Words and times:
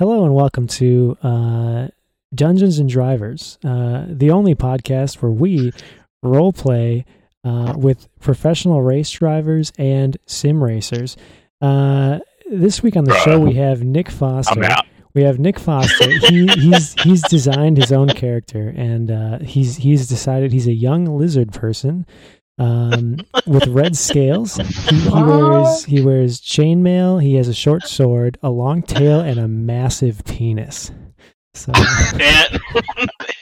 Hello 0.00 0.24
and 0.24 0.34
welcome 0.34 0.66
to 0.66 1.14
uh, 1.22 1.88
Dungeons 2.34 2.78
and 2.78 2.88
Drivers, 2.88 3.58
uh, 3.62 4.06
the 4.08 4.30
only 4.30 4.54
podcast 4.54 5.20
where 5.20 5.30
we 5.30 5.74
role 6.22 6.54
play 6.54 7.04
uh, 7.44 7.74
with 7.76 8.08
professional 8.18 8.80
race 8.80 9.10
drivers 9.10 9.74
and 9.76 10.16
sim 10.24 10.64
racers. 10.64 11.18
Uh, 11.60 12.20
this 12.50 12.82
week 12.82 12.96
on 12.96 13.04
the 13.04 13.14
show, 13.18 13.38
we 13.38 13.52
have 13.56 13.82
Nick 13.82 14.10
Foster. 14.10 14.66
We 15.12 15.22
have 15.24 15.38
Nick 15.38 15.58
Foster. 15.58 16.10
he, 16.28 16.46
he's 16.46 16.94
he's 17.02 17.20
designed 17.28 17.76
his 17.76 17.92
own 17.92 18.08
character, 18.08 18.72
and 18.74 19.10
uh, 19.10 19.38
he's 19.40 19.76
he's 19.76 20.08
decided 20.08 20.50
he's 20.50 20.66
a 20.66 20.72
young 20.72 21.04
lizard 21.04 21.52
person 21.52 22.06
um, 22.60 23.16
with 23.46 23.66
red 23.66 23.96
scales. 23.96 24.56
He, 24.56 24.96
he 25.00 25.10
wears 25.22 25.84
he 25.84 26.00
wears 26.02 26.40
chainmail. 26.40 27.22
He 27.22 27.34
has 27.34 27.48
a 27.48 27.54
short 27.54 27.84
sword, 27.84 28.38
a 28.42 28.50
long 28.50 28.82
tail, 28.82 29.20
and 29.20 29.40
a 29.40 29.48
massive 29.48 30.24
penis. 30.24 30.92
So 31.54 31.72
and, 32.20 32.60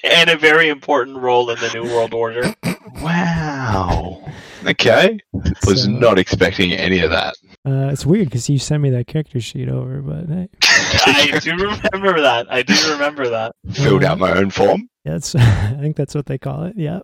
and 0.02 0.30
a 0.30 0.37
very 0.37 0.69
important 0.70 1.19
role 1.19 1.51
in 1.51 1.59
the 1.59 1.70
New 1.75 1.84
World 1.84 2.15
Order. 2.15 2.55
Wow. 3.02 4.25
Okay. 4.66 5.19
Was 5.66 5.84
So- 5.84 5.91
not 5.91 6.19
expecting 6.19 6.73
any 6.73 7.00
of 7.00 7.11
that. 7.11 7.34
uh, 7.66 7.89
it's 7.92 8.06
weird 8.06 8.27
because 8.28 8.48
you 8.48 8.59
sent 8.59 8.83
me 8.83 8.91
that 8.91 9.06
character 9.06 9.41
sheet 9.41 9.69
over, 9.69 10.00
but 10.00 10.27
hey, 10.28 10.48
I 10.62 11.39
do 11.41 11.50
remember 11.53 12.20
that. 12.23 12.47
I 12.50 12.62
do 12.62 12.75
remember 12.92 13.28
that. 13.28 13.55
Filled 13.73 14.05
out 14.05 14.19
my 14.19 14.33
own 14.33 14.50
form. 14.50 14.89
Yeah, 15.05 15.12
that's 15.12 15.34
I 15.37 15.77
think 15.80 15.97
that's 15.97 16.14
what 16.14 16.27
they 16.27 16.39
call 16.39 16.64
it. 16.64 16.75
Yeah. 16.77 17.00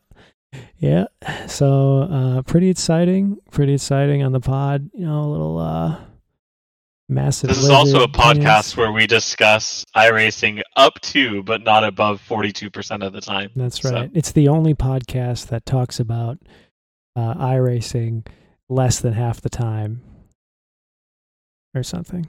Yeah. 0.79 1.07
So 1.47 2.01
uh 2.03 2.43
pretty 2.43 2.69
exciting. 2.71 3.37
Pretty 3.51 3.75
exciting 3.75 4.23
on 4.23 4.33
the 4.33 4.41
pod. 4.41 4.91
You 4.95 5.07
know, 5.07 5.21
a 5.23 5.29
little 5.31 5.59
uh 5.59 5.97
massive 7.09 7.49
This 7.49 7.59
is 7.59 7.71
also 7.71 8.03
a 8.03 8.09
podcast 8.09 8.77
where 8.77 8.91
we 8.93 9.07
discuss 9.07 9.85
iRacing 9.97 10.63
up 10.77 11.01
to, 11.03 11.43
but 11.43 11.63
not 11.63 11.85
above 11.85 12.23
42% 12.27 13.07
of 13.07 13.13
the 13.13 13.21
time. 13.21 13.51
That's 13.55 13.81
So- 13.81 13.93
right. 13.93 14.11
It's 14.15 14.33
the 14.33 14.49
only 14.49 14.75
podcast 14.75 15.49
that 15.49 15.67
talks 15.67 16.01
about 16.01 16.39
uh 17.17 17.35
iRacing 17.35 18.27
less 18.69 18.99
than 19.01 19.13
half 19.13 19.41
the 19.41 19.51
time 19.51 20.01
or 21.75 21.83
something. 21.83 22.27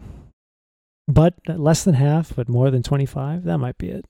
But 1.08 1.36
less 1.48 1.84
than 1.84 1.94
half, 1.96 2.36
but 2.36 2.50
more 2.50 2.72
than 2.72 2.82
25, 2.82 3.44
that 3.44 3.60
might 3.60 3.78
be 3.78 3.90
it. 3.90 4.06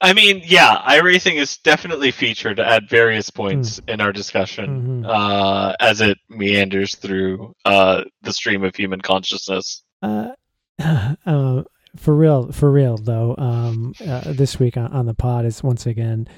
I 0.00 0.12
mean, 0.12 0.42
yeah, 0.44 0.82
iRacing 0.86 1.36
is 1.36 1.56
definitely 1.58 2.10
featured 2.10 2.60
at 2.60 2.88
various 2.88 3.30
points 3.30 3.80
in 3.88 4.00
our 4.00 4.12
discussion 4.12 5.04
Mhm. 5.04 5.08
uh, 5.08 5.74
as 5.80 6.00
it 6.00 6.18
meanders 6.28 6.96
through 6.96 7.54
uh, 7.64 8.02
the 8.22 8.32
stream 8.32 8.62
of 8.62 8.76
human 8.76 9.00
consciousness. 9.00 9.82
Uh, 10.02 10.32
uh, 10.78 11.62
for 11.96 12.14
real, 12.14 12.52
for 12.52 12.70
real 12.70 12.98
though. 12.98 13.34
Um, 13.38 13.94
uh, 14.06 14.32
this 14.32 14.58
week 14.58 14.76
on, 14.76 14.92
on 14.92 15.06
the 15.06 15.14
pod 15.14 15.46
is 15.46 15.62
once 15.62 15.86
again 15.86 16.28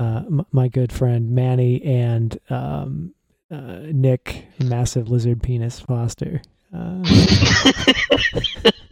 uh, 0.00 0.22
m- 0.26 0.46
my 0.50 0.66
good 0.68 0.92
friend 0.92 1.30
Manny 1.30 1.82
and 1.84 2.36
um, 2.50 3.14
uh, 3.50 3.80
Nick, 3.92 4.46
massive 4.62 5.08
lizard 5.08 5.42
penis 5.42 5.78
Foster. 5.78 6.42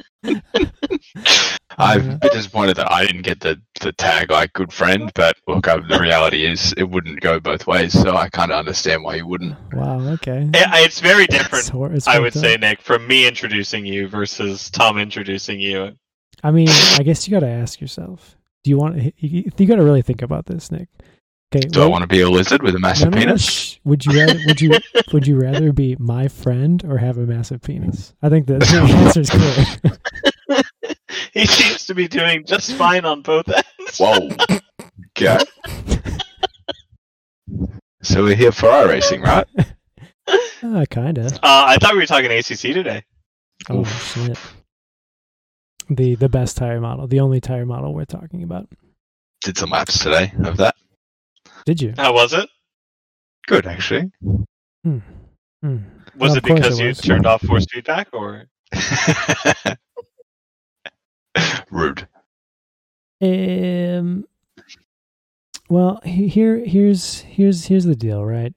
I'm 1.77 2.11
a 2.11 2.17
bit 2.19 2.33
disappointed 2.33 2.77
that 2.77 2.91
I 2.93 3.05
didn't 3.05 3.23
get 3.23 3.41
the, 3.41 3.61
the 3.81 3.93
tag 3.93 4.31
like 4.31 4.53
good 4.53 4.73
friend, 4.73 5.11
but 5.15 5.37
look, 5.49 5.67
uh, 5.67 5.81
the 5.89 5.99
reality 5.99 6.47
is 6.47 6.73
it 6.77 6.85
wouldn't 6.85 7.21
go 7.21 7.41
both 7.41 7.67
ways, 7.67 7.93
so 7.93 8.17
I 8.17 8.29
kind 8.29 8.53
of 8.53 8.59
understand 8.59 9.03
why 9.03 9.17
you 9.17 9.27
wouldn't. 9.27 9.57
wow. 9.73 9.99
Okay. 10.13 10.43
It- 10.55 10.69
it's 10.85 11.01
very 11.01 11.27
different, 11.27 11.69
It's 11.75 11.97
it's 11.97 12.07
I 12.09 12.19
would 12.21 12.33
fucked 12.33 12.45
say. 12.45 12.57
Nick, 12.57 12.81
from 12.81 13.07
me 13.09 13.27
introducing 13.27 13.85
you 13.85 14.07
versus 14.09 14.71
Tom 14.71 14.99
introducing 14.99 15.59
you. 15.61 15.93
I 16.43 16.51
mean, 16.51 16.69
I 16.69 17.03
guess 17.05 17.27
you 17.27 17.33
got 17.33 17.41
to 17.41 17.49
ask 17.49 17.81
yourself: 17.81 18.37
Do 18.65 18.71
you 18.71 18.77
want? 18.79 19.15
You, 19.19 19.51
you 19.57 19.67
got 19.67 19.77
to 19.77 19.85
really 19.85 20.03
think 20.03 20.21
about 20.23 20.47
this, 20.47 20.71
Nick. 20.71 20.89
Okay. 21.55 21.69
Do 21.69 21.83
I 21.83 21.87
want 21.87 22.03
to 22.03 22.09
be 22.09 22.21
a 22.21 22.29
lizard 22.29 22.65
with 22.65 22.75
a 22.75 22.81
massive 22.81 23.13
no, 23.13 23.19
no, 23.19 23.25
penis? 23.27 23.43
shh. 23.43 23.77
Would 23.85 24.05
you 24.07 24.19
rather? 24.19 24.41
Would 24.47 24.61
you? 24.61 24.73
would 25.13 25.27
you 25.27 25.39
rather 25.41 25.73
be 25.73 25.95
my 26.01 26.27
friend 26.27 26.83
or 26.85 26.99
have 26.99 27.17
a 27.17 27.27
massive 27.27 27.63
penis? 27.63 28.13
I 28.23 28.29
think 28.29 28.49
the, 28.49 28.59
the 28.59 28.67
answer 29.07 29.21
is 29.21 29.31
clear. 29.31 30.63
he 31.33 31.47
seems 31.47 31.87
to 31.87 31.95
be 31.95 32.09
doing 32.09 32.45
just 32.45 32.73
fine 32.73 33.05
on 33.05 33.23
both 33.23 33.49
ends. 33.49 33.99
Whoa. 33.99 34.31
Okay. 35.17 35.39
So 38.03 38.25
we're 38.25 38.35
here 38.35 38.53
for 38.53 38.69
our 38.69 38.89
racing, 38.89 39.23
right? 39.23 39.47
uh, 40.27 40.85
kinda. 40.91 41.27
Uh, 41.27 41.39
I 41.43 41.77
thought 41.77 41.93
we 41.93 42.01
were 42.01 42.07
talking 42.07 42.33
ACC 42.33 42.75
today. 42.75 43.05
Oh 43.71 43.81
Oof. 43.81 44.13
shit. 44.13 44.39
The 45.89 46.17
the 46.17 46.29
best 46.29 46.57
tire 46.57 46.81
model, 46.81 47.07
the 47.07 47.21
only 47.21 47.41
tire 47.41 47.65
model 47.65 47.95
we're 47.95 48.07
talking 48.07 48.43
about. 48.43 48.69
Did 49.43 49.57
some 49.57 49.71
laps 49.71 50.03
today 50.03 50.33
of 50.43 50.57
that. 50.57 50.75
Did 51.67 51.81
you? 51.81 51.95
How 51.97 52.13
was 52.13 52.33
it? 52.33 52.49
Good, 53.47 53.67
actually. 53.67 54.11
Hmm. 54.85 54.99
Was 55.63 55.81
Well, 56.17 56.37
it 56.37 56.43
because 56.45 56.79
it 56.79 56.83
you 56.83 56.89
was. 56.89 56.99
turned 57.01 57.27
off 57.27 57.43
force 57.43 57.67
feedback, 57.71 58.09
or 58.13 58.45
Rude. 61.71 62.07
Um. 63.21 64.25
Well, 65.71 66.01
he- 66.05 66.29
here, 66.29 66.59
here's 66.65 67.21
here's 67.21 67.65
here's 67.67 67.85
the 67.85 67.97
deal, 67.97 68.25
right? 68.25 68.53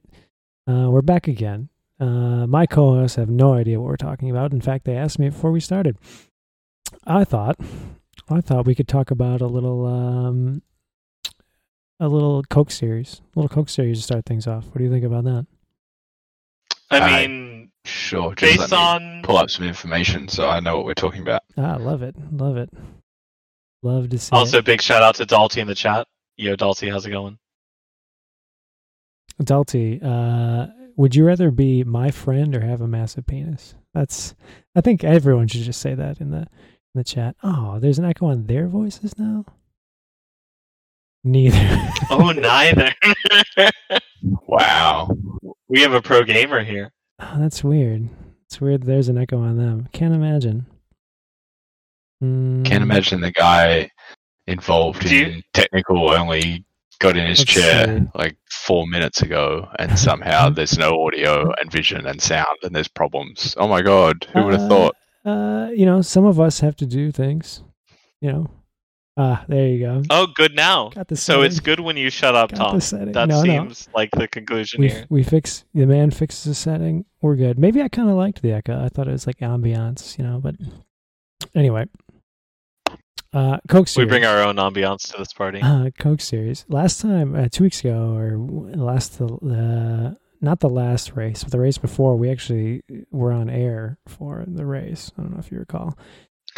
Uh, 0.70 0.90
we're 0.92 1.02
back 1.02 1.28
again. 1.28 1.70
Uh, 2.00 2.46
my 2.46 2.66
co-hosts 2.66 3.16
have 3.16 3.30
no 3.30 3.54
idea 3.54 3.80
what 3.80 3.88
we're 3.88 3.96
talking 3.98 4.30
about. 4.30 4.52
In 4.52 4.62
fact, 4.62 4.84
they 4.86 4.96
asked 4.98 5.18
me 5.18 5.30
before 5.30 5.52
we 5.52 5.60
started. 5.62 5.98
I 7.06 7.24
thought, 7.24 7.56
I 8.30 8.42
thought 8.42 8.66
we 8.68 8.76
could 8.76 8.88
talk 8.88 9.10
about 9.10 9.42
a 9.42 9.48
little, 9.48 9.86
um, 9.88 10.62
a 12.00 12.08
little 12.08 12.44
Coke 12.44 12.72
series, 12.72 13.22
a 13.36 13.40
little 13.40 13.50
Coke 13.54 13.70
series 13.70 13.98
to 14.00 14.04
start 14.04 14.26
things 14.26 14.48
off. 14.48 14.66
What 14.68 14.78
do 14.78 14.84
you 14.84 14.90
think 14.92 15.06
about 15.06 15.24
that? 15.26 15.46
I 16.92 17.00
I- 17.00 17.28
mean, 17.28 17.72
Sure. 17.86 18.36
Just 18.36 18.58
based 18.58 18.72
let 18.72 18.72
me 18.72 18.78
on 19.16 19.22
pull 19.24 19.38
up 19.38 19.50
some 19.50 19.64
information 19.66 20.28
so 20.28 20.50
I 20.50 20.60
know 20.60 20.76
what 20.76 20.86
we're 20.86 20.94
talking 20.94 21.22
about. 21.22 21.42
Ah, 21.58 21.78
love 21.80 22.02
it, 22.04 22.16
love 22.34 22.58
it, 22.58 22.70
love 23.82 24.10
to 24.10 24.20
see. 24.20 24.36
also 24.36 24.58
it. 24.58 24.66
big 24.66 24.82
shout 24.82 25.02
out 25.02 25.16
to 25.16 25.26
Dalty 25.26 25.62
in 25.62 25.68
the 25.68 25.76
chat. 25.76 26.06
Yo, 26.36 26.58
Dalty, 26.58 26.90
how's 26.90 27.06
it 27.06 27.12
going? 27.12 27.38
Dalty, 29.42 30.02
uh, 30.04 30.68
would 30.98 31.16
you 31.16 31.26
rather 31.26 31.50
be 31.50 31.86
my 31.86 32.12
friend 32.12 32.54
or 32.58 32.62
have 32.62 32.82
a 32.82 32.88
massive 32.88 33.26
penis? 33.26 33.76
That's. 33.94 34.36
I 34.76 34.82
think 34.82 35.06
everyone 35.06 35.48
should 35.48 35.62
just 35.62 35.80
say 35.80 35.94
that 35.96 36.20
in 36.20 36.32
the 36.32 36.40
in 36.40 36.48
the 36.96 37.04
chat. 37.06 37.38
Oh, 37.42 37.80
there's 37.80 38.00
an 38.00 38.06
echo 38.06 38.26
on 38.28 38.48
their 38.48 38.68
voices 38.68 39.18
now. 39.18 39.46
Neither. 41.28 41.90
Oh, 42.10 42.32
neither. 42.32 42.90
Wow. 44.48 45.10
we 45.68 45.82
have 45.82 45.94
a 45.94 46.02
pro 46.02 46.24
gamer 46.24 46.64
here. 46.64 46.92
Oh, 47.20 47.36
that's 47.38 47.64
weird. 47.64 48.08
It's 48.46 48.62
weird. 48.62 48.84
There's 48.84 49.10
an 49.10 49.18
echo 49.18 49.40
on 49.40 49.58
them. 49.58 49.90
Can't 49.92 50.14
imagine. 50.14 50.66
Mm, 52.24 52.66
Can't 52.66 52.82
imagine 52.84 53.20
the 53.22 53.32
guy 53.32 53.90
involved 54.48 55.02
Do 55.02 55.16
you- 55.16 55.26
in 55.26 55.44
technical 55.54 56.10
only 56.12 56.66
got 57.00 57.18
in 57.18 57.28
his 57.28 57.40
Let's 57.40 57.52
chair 57.54 57.86
see. 58.00 58.04
like 58.16 58.38
four 58.50 58.88
minutes 58.88 59.22
ago 59.22 59.68
and 59.80 60.00
somehow 60.08 60.50
there's 60.50 60.78
no 60.78 61.06
audio 61.06 61.52
and 61.60 61.72
vision 61.72 62.08
and 62.08 62.22
sound 62.22 62.58
and 62.64 62.74
there's 62.76 62.88
problems. 62.88 63.54
Oh 63.60 63.68
my 63.68 63.82
god, 63.82 64.26
who 64.34 64.44
would 64.46 64.54
have 64.54 64.64
Uh, 64.64 64.70
thought? 64.70 64.96
Uh, 65.26 65.70
you 65.76 65.86
know, 65.86 66.02
some 66.02 66.26
of 66.26 66.40
us 66.40 66.62
have 66.62 66.76
to 66.78 66.86
do 66.86 67.12
things. 67.12 67.62
You 68.22 68.32
know. 68.32 68.50
Ah, 69.20 69.44
there 69.48 69.68
you 69.68 69.80
go. 69.80 70.04
Oh, 70.12 70.28
good 70.36 70.56
now. 70.56 70.92
So 71.16 71.42
it's 71.42 71.60
good 71.60 71.80
when 71.80 71.98
you 71.98 72.10
shut 72.12 72.36
up, 72.36 72.52
Got 72.52 72.80
Tom. 72.82 73.12
That 73.14 73.28
no, 73.28 73.42
no. 73.42 73.44
seems 73.44 73.90
like 73.96 74.12
the 74.12 74.28
conclusion 74.28 74.82
we 74.82 74.90
here. 74.90 75.06
we 75.10 75.24
fix 75.24 75.66
the 75.74 75.88
man 75.88 76.12
fixes 76.12 76.44
the 76.44 76.54
setting. 76.54 77.04
We're 77.22 77.36
good. 77.36 77.58
Maybe 77.58 77.82
I 77.82 77.88
kind 77.88 78.10
of 78.10 78.16
liked 78.16 78.44
the 78.44 78.52
echo. 78.52 78.80
I 78.84 78.90
thought 78.90 79.08
it 79.08 79.12
was 79.12 79.26
like 79.26 79.38
ambiance, 79.40 80.20
you 80.20 80.24
know. 80.24 80.40
But 80.40 80.56
anyway, 81.56 81.88
uh, 83.34 83.58
Coke 83.68 83.88
series. 83.88 84.06
We 84.06 84.10
bring 84.10 84.26
our 84.26 84.42
own 84.44 84.56
ambiance 84.58 85.12
to 85.12 85.18
this 85.18 85.34
party. 85.34 85.62
uh, 85.62 85.90
Coke 85.98 86.22
series. 86.22 86.66
Last 86.70 87.02
time, 87.02 87.36
uh, 87.36 87.48
two 87.52 87.64
weeks 87.64 87.80
ago, 87.80 88.14
or 88.16 88.38
last 88.38 89.18
the 89.18 89.26
uh, 90.14 90.16
not 90.42 90.60
the 90.60 90.70
last 90.70 91.16
race, 91.16 91.44
but 91.44 91.52
the 91.52 91.60
race 91.60 91.80
before, 91.80 92.16
we 92.16 92.30
actually 92.30 92.84
were 93.12 93.32
on 93.32 93.50
air 93.50 93.98
for 94.08 94.44
the 94.48 94.66
race. 94.66 95.12
I 95.18 95.24
don't 95.24 95.34
know 95.34 95.40
if 95.40 95.52
you 95.52 95.58
recall. 95.58 95.98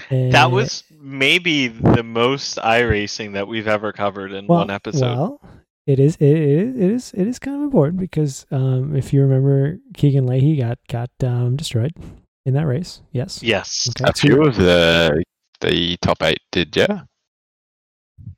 That 0.09 0.51
was 0.51 0.83
maybe 0.99 1.67
the 1.67 2.03
most 2.03 2.57
iRacing 2.57 3.33
that 3.33 3.47
we've 3.47 3.67
ever 3.67 3.91
covered 3.93 4.31
in 4.31 4.47
well, 4.47 4.59
one 4.59 4.69
episode. 4.69 5.15
Well, 5.15 5.41
it 5.85 5.99
is 5.99 6.17
it 6.17 6.37
is 6.37 6.75
it 6.75 6.81
is 6.81 7.13
it 7.13 7.27
is 7.27 7.39
kind 7.39 7.57
of 7.57 7.63
important 7.63 7.99
because 7.99 8.45
um, 8.51 8.95
if 8.95 9.11
you 9.11 9.21
remember, 9.21 9.79
Keegan 9.95 10.27
Leahy 10.27 10.57
got 10.57 10.77
got 10.87 11.09
um, 11.23 11.55
destroyed 11.55 11.93
in 12.45 12.53
that 12.53 12.67
race. 12.67 13.01
Yes. 13.11 13.41
yes. 13.41 13.87
Okay. 13.89 14.09
A 14.09 14.13
few 14.13 14.43
of 14.43 14.55
the 14.55 15.23
the 15.61 15.97
top 15.97 16.21
eight 16.23 16.41
did, 16.51 16.75
yeah. 16.75 17.03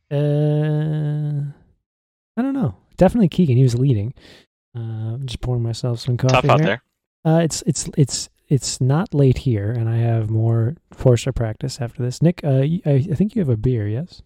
Uh, 0.10 1.44
I 2.38 2.42
don't 2.42 2.54
know. 2.54 2.76
Definitely 2.98 3.30
Keegan. 3.30 3.58
He 3.58 3.64
was 3.64 3.78
leading. 3.78 4.14
Uh, 4.76 5.16
I'm 5.16 5.26
just 5.26 5.42
pouring 5.42 5.64
myself 5.64 6.00
some 6.00 6.18
coffee 6.18 6.34
Tough 6.34 6.46
out 6.46 6.60
here. 6.60 6.82
there. 7.26 7.34
Uh, 7.34 7.40
it's 7.40 7.64
it's 7.66 7.90
it's 7.98 8.30
it's 8.52 8.82
not 8.82 9.14
late 9.14 9.40
here, 9.40 9.72
and 9.72 9.88
I 9.90 9.98
have 9.98 10.30
more 10.30 10.76
Porsche 10.94 11.34
practice 11.34 11.80
after 11.80 12.04
this. 12.04 12.22
Nick, 12.22 12.44
uh, 12.44 12.62
y- 12.68 12.82
I, 12.86 12.92
I 13.12 13.16
think 13.16 13.34
you 13.34 13.40
have 13.42 13.50
a 13.50 13.56
beer, 13.58 13.88
yes? 13.88 14.22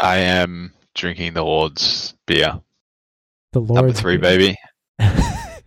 I 0.00 0.16
am 0.18 0.72
drinking 0.94 1.34
the 1.34 1.44
Lord's 1.44 2.14
beer. 2.26 2.60
The 3.52 3.60
Lord's 3.60 3.74
Number 3.74 3.92
three, 3.92 4.16
beer. 4.16 4.38
baby. 4.38 4.56
that, 4.98 5.62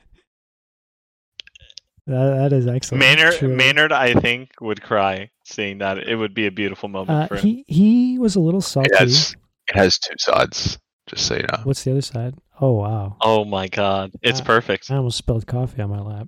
that 2.07 2.53
is 2.53 2.67
excellent. 2.67 2.99
Maynard, 2.99 3.35
Truly. 3.35 3.55
Maynard, 3.55 3.91
I 3.91 4.13
think, 4.13 4.51
would 4.61 4.81
cry 4.81 5.29
seeing 5.45 5.77
that. 5.79 5.97
It 5.99 6.15
would 6.15 6.33
be 6.33 6.47
a 6.47 6.51
beautiful 6.51 6.89
moment 6.89 7.09
Uh, 7.23 7.27
for 7.27 7.35
him. 7.35 7.41
he 7.43 7.65
he 7.67 8.19
was 8.19 8.35
a 8.35 8.39
little 8.39 8.61
salty. 8.61 8.89
It 8.91 8.99
has 8.99 9.35
it 9.69 9.75
has 9.75 9.97
two 9.99 10.15
sides, 10.19 10.77
just 11.07 11.25
so 11.27 11.35
you 11.35 11.43
know. 11.51 11.59
What's 11.63 11.83
the 11.83 11.91
other 11.91 12.01
side? 12.01 12.35
Oh 12.61 12.73
wow! 12.73 13.15
Oh 13.21 13.45
my 13.45 13.67
god, 13.67 14.11
it's 14.21 14.41
Uh, 14.41 14.45
perfect. 14.45 14.91
I 14.91 14.95
almost 14.97 15.17
spilled 15.17 15.47
coffee 15.47 15.81
on 15.81 15.89
my 15.89 16.01
lap. 16.01 16.27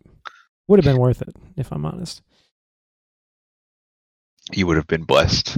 Would 0.68 0.84
have 0.84 0.94
been 0.94 1.02
worth 1.02 1.22
it 1.22 1.36
if 1.58 1.72
I'm 1.72 1.86
honest. 1.86 2.22
You 4.52 4.68
would 4.68 4.78
have 4.78 4.88
been 4.88 5.04
blessed. 5.04 5.58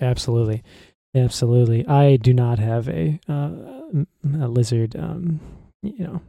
Absolutely, 0.00 0.62
absolutely. 1.14 1.86
I 1.86 2.16
do 2.16 2.34
not 2.34 2.58
have 2.58 2.88
a 2.88 3.20
uh, 3.28 4.04
a 4.40 4.48
lizard. 4.48 4.96
Um, 4.96 5.40
you 5.82 6.04
know, 6.04 6.22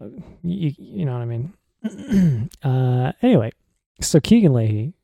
uh, 0.00 0.08
you, 0.42 0.72
you 0.78 1.04
know 1.04 1.12
what 1.12 1.22
I 1.22 1.24
mean. 1.24 2.50
uh, 2.62 3.12
anyway, 3.22 3.52
so 4.00 4.20
Keegan 4.20 4.52
Leahy 4.52 4.94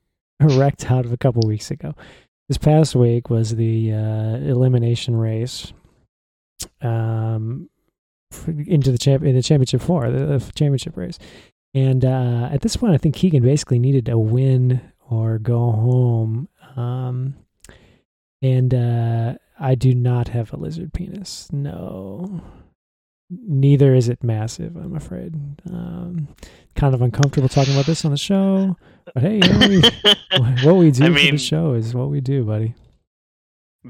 wrecked 0.41 0.91
out 0.91 1.05
of 1.05 1.13
a 1.13 1.17
couple 1.17 1.43
weeks 1.47 1.71
ago. 1.71 1.95
This 2.49 2.59
past 2.59 2.95
week 2.95 3.31
was 3.31 3.57
the 3.57 3.93
uh, 3.93 4.37
elimination 4.37 5.17
race 5.17 5.73
um, 6.83 7.71
into 8.47 8.93
the 8.93 8.99
champ 8.99 9.23
in 9.23 9.35
the 9.35 9.43
championship 9.43 9.81
four, 9.81 10.11
the, 10.11 10.27
the 10.27 10.53
championship 10.55 10.97
race. 10.97 11.19
And 11.75 12.05
uh, 12.05 12.49
at 12.53 12.61
this 12.61 12.77
point, 12.77 12.95
I 12.95 12.99
think 12.99 13.15
Keegan 13.17 13.43
basically 13.43 13.79
needed 13.79 14.09
a 14.09 14.19
win 14.19 14.81
or 15.11 15.39
go 15.39 15.59
home. 15.73 16.49
Um, 16.77 17.35
and 18.41 18.73
uh, 18.73 19.35
I 19.59 19.75
do 19.75 19.95
not 19.95 20.29
have 20.29 20.53
a 20.53 20.57
lizard 20.57 20.93
penis. 20.93 21.49
No. 21.53 22.43
Neither 23.31 23.95
is 23.95 24.09
it 24.09 24.23
massive, 24.23 24.77
I'm 24.77 24.95
afraid. 24.95 25.35
Um, 25.69 26.29
kind 26.77 26.95
of 26.95 27.03
uncomfortable 27.03 27.49
talking 27.49 27.73
about 27.73 27.87
this 27.87 28.05
on 28.05 28.11
the 28.13 28.19
show. 28.19 28.77
But 29.13 29.23
hey, 29.23 29.35
you 29.37 29.41
know, 29.41 29.69
we, 29.69 29.83
what 30.65 30.77
we 30.77 30.91
do 30.91 31.05
I 31.05 31.07
for 31.09 31.13
mean- 31.13 31.35
the 31.35 31.39
show 31.39 31.73
is 31.75 31.95
what 31.95 32.11
we 32.11 32.21
do, 32.21 32.45
buddy. 32.45 32.75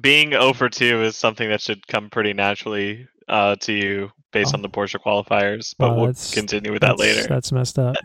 Being 0.01 0.35
over 0.35 0.69
two 0.69 1.03
is 1.03 1.17
something 1.17 1.49
that 1.51 1.61
should 1.61 1.87
come 1.87 2.11
pretty 2.11 2.33
naturally 2.33 3.07
uh, 3.29 3.55
to 3.61 3.73
you 3.73 4.11
based 4.35 4.53
Oh. 4.55 4.59
on 4.59 4.63
the 4.63 4.69
Porsche 4.69 5.01
qualifiers, 5.01 5.75
but 5.79 5.93
Wow, 5.97 6.03
we'll 6.03 6.15
continue 6.33 6.73
with 6.73 6.83
that 6.83 6.99
later. 6.99 7.27
That's 7.27 7.51
messed 7.53 7.79
up. 7.79 7.97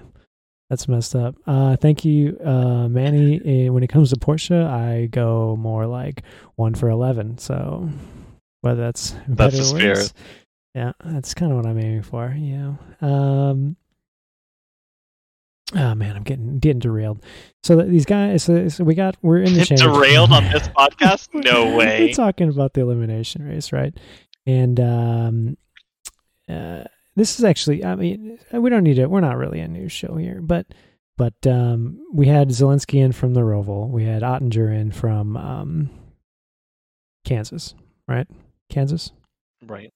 That's 0.69 0.87
messed 0.87 1.15
up. 1.15 1.35
Uh, 1.47 1.75
thank 1.75 2.05
you, 2.05 2.37
uh, 2.45 2.87
Manny. 2.87 3.41
And 3.43 3.73
when 3.73 3.83
it 3.83 3.87
comes 3.87 4.11
to 4.11 4.15
Porsche, 4.17 4.65
I 4.65 5.07
go 5.07 5.57
more 5.57 5.85
like 5.87 6.21
one 6.55 6.75
for 6.75 6.89
eleven. 6.89 7.37
So 7.39 7.89
whether 8.61 8.79
that's 8.81 9.11
That's 9.11 9.27
better 9.27 9.57
the 9.57 9.63
spirit. 9.63 10.13
yeah, 10.75 10.91
that's 11.03 11.33
kind 11.33 11.51
of 11.51 11.57
what 11.57 11.65
I'm 11.65 11.77
aiming 11.79 12.03
for. 12.03 12.33
Yeah. 12.37 12.75
Um. 13.01 13.75
Oh 15.75 15.93
man, 15.93 16.15
I'm 16.15 16.23
getting 16.23 16.57
getting 16.57 16.79
derailed. 16.79 17.23
So 17.63 17.75
these 17.83 18.05
guys, 18.05 18.43
so, 18.43 18.67
so 18.69 18.83
we 18.83 18.95
got 18.95 19.17
we're 19.21 19.37
in 19.39 19.53
the 19.53 19.59
championship- 19.65 19.93
Derailed 19.93 20.31
on 20.31 20.43
this 20.45 20.67
podcast? 20.77 21.29
No 21.33 21.75
way. 21.75 22.05
We're 22.07 22.13
talking 22.13 22.49
about 22.49 22.73
the 22.73 22.81
elimination 22.81 23.43
race, 23.47 23.71
right? 23.71 23.93
And 24.47 24.79
um, 24.79 25.57
uh, 26.49 26.83
this 27.15 27.37
is 27.37 27.45
actually, 27.45 27.83
I 27.85 27.95
mean, 27.95 28.39
we 28.51 28.69
don't 28.69 28.83
need 28.83 28.99
it. 28.99 29.09
We're 29.09 29.19
not 29.19 29.37
really 29.37 29.59
a 29.59 29.67
news 29.67 29.91
show 29.91 30.15
here, 30.15 30.41
but 30.41 30.67
but 31.17 31.35
um, 31.45 31.99
we 32.13 32.27
had 32.27 32.47
Zalenski 32.47 33.03
in 33.03 33.11
from 33.11 33.33
the 33.33 33.41
Roval. 33.41 33.89
We 33.89 34.05
had 34.05 34.21
Ottinger 34.21 34.73
in 34.73 34.91
from 34.93 35.35
um, 35.35 35.89
Kansas, 37.25 37.75
right? 38.07 38.25
Kansas. 38.69 39.11
Right. 39.65 39.91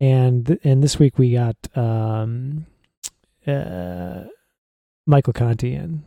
And 0.00 0.46
th- 0.46 0.60
and 0.64 0.82
this 0.82 0.98
week 0.98 1.18
we 1.18 1.34
got 1.34 1.56
um, 1.76 2.64
uh, 3.46 4.24
Michael 5.06 5.34
Conti 5.34 5.74
in 5.74 6.04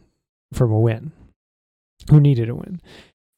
from 0.51 0.71
a 0.71 0.79
win, 0.79 1.11
who 2.09 2.19
needed 2.19 2.49
a 2.49 2.55
win. 2.55 2.81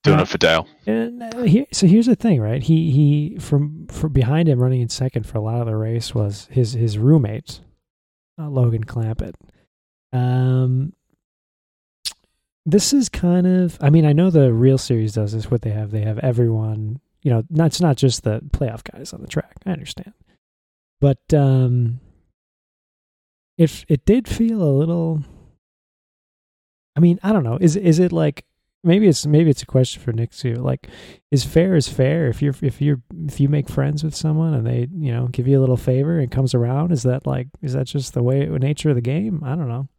Doing 0.05 0.19
Uh, 0.19 0.21
it 0.23 0.27
for 0.27 0.37
Dale. 0.37 0.67
and 0.87 1.21
uh, 1.21 1.43
here, 1.43 1.65
so 1.73 1.87
here's 1.87 2.05
the 2.05 2.15
thing, 2.15 2.39
right? 2.39 2.63
He 2.63 2.91
he 2.91 3.37
from 3.39 3.87
from 3.87 4.13
behind 4.13 4.47
him, 4.47 4.61
running 4.61 4.81
in 4.81 4.89
second 4.89 5.25
for 5.25 5.37
a 5.37 5.41
lot 5.41 5.59
of 5.59 5.65
the 5.67 5.75
race 5.75 6.15
was 6.15 6.47
his 6.51 6.73
his 6.73 6.97
roommate, 6.97 7.59
uh, 8.39 8.47
Logan 8.49 8.83
Clampitt. 8.85 9.35
Um, 10.13 10.93
this 12.65 12.93
is 12.93 13.09
kind 13.09 13.45
of, 13.45 13.77
I 13.81 13.89
mean, 13.89 14.05
I 14.05 14.13
know 14.13 14.29
the 14.31 14.51
real 14.53 14.77
series 14.77 15.13
does 15.13 15.33
this. 15.33 15.51
What 15.51 15.61
they 15.61 15.71
have, 15.71 15.91
they 15.91 16.01
have 16.01 16.19
everyone. 16.19 16.99
You 17.21 17.31
know, 17.31 17.43
not 17.49 17.67
it's 17.67 17.81
not 17.81 17.97
just 17.97 18.23
the 18.23 18.39
playoff 18.51 18.83
guys 18.89 19.11
on 19.13 19.21
the 19.21 19.27
track. 19.27 19.55
I 19.65 19.71
understand, 19.71 20.13
but 21.01 21.19
um, 21.33 21.99
if 23.57 23.83
it 23.89 24.05
did 24.05 24.27
feel 24.27 24.61
a 24.61 24.69
little. 24.71 25.23
I 26.95 27.01
mean, 27.01 27.19
I 27.23 27.33
don't 27.33 27.43
know. 27.43 27.57
Is 27.59 27.75
is 27.75 27.99
it 27.99 28.11
like 28.11 28.45
maybe 28.85 29.07
it's 29.07 29.25
maybe 29.25 29.49
it's 29.49 29.63
a 29.63 29.65
question 29.65 30.01
for 30.01 30.13
Nick 30.13 30.31
too. 30.31 30.55
Like, 30.55 30.87
is 31.31 31.43
fair 31.43 31.75
is 31.75 31.87
fair 31.87 32.27
if 32.27 32.41
you're 32.41 32.55
if 32.61 32.81
you're 32.81 33.01
if 33.27 33.39
you 33.39 33.49
make 33.49 33.67
friends 33.67 34.03
with 34.03 34.15
someone 34.15 34.53
and 34.53 34.65
they 34.65 34.87
you 34.97 35.11
know 35.11 35.27
give 35.27 35.47
you 35.47 35.59
a 35.59 35.61
little 35.61 35.77
favor 35.77 36.19
and 36.19 36.31
comes 36.31 36.53
around, 36.53 36.91
is 36.91 37.03
that 37.03 37.25
like 37.25 37.47
is 37.61 37.73
that 37.73 37.87
just 37.87 38.13
the 38.13 38.23
way 38.23 38.45
nature 38.45 38.89
of 38.89 38.95
the 38.95 39.01
game? 39.01 39.41
I 39.43 39.55
don't 39.55 39.67
know. 39.67 39.89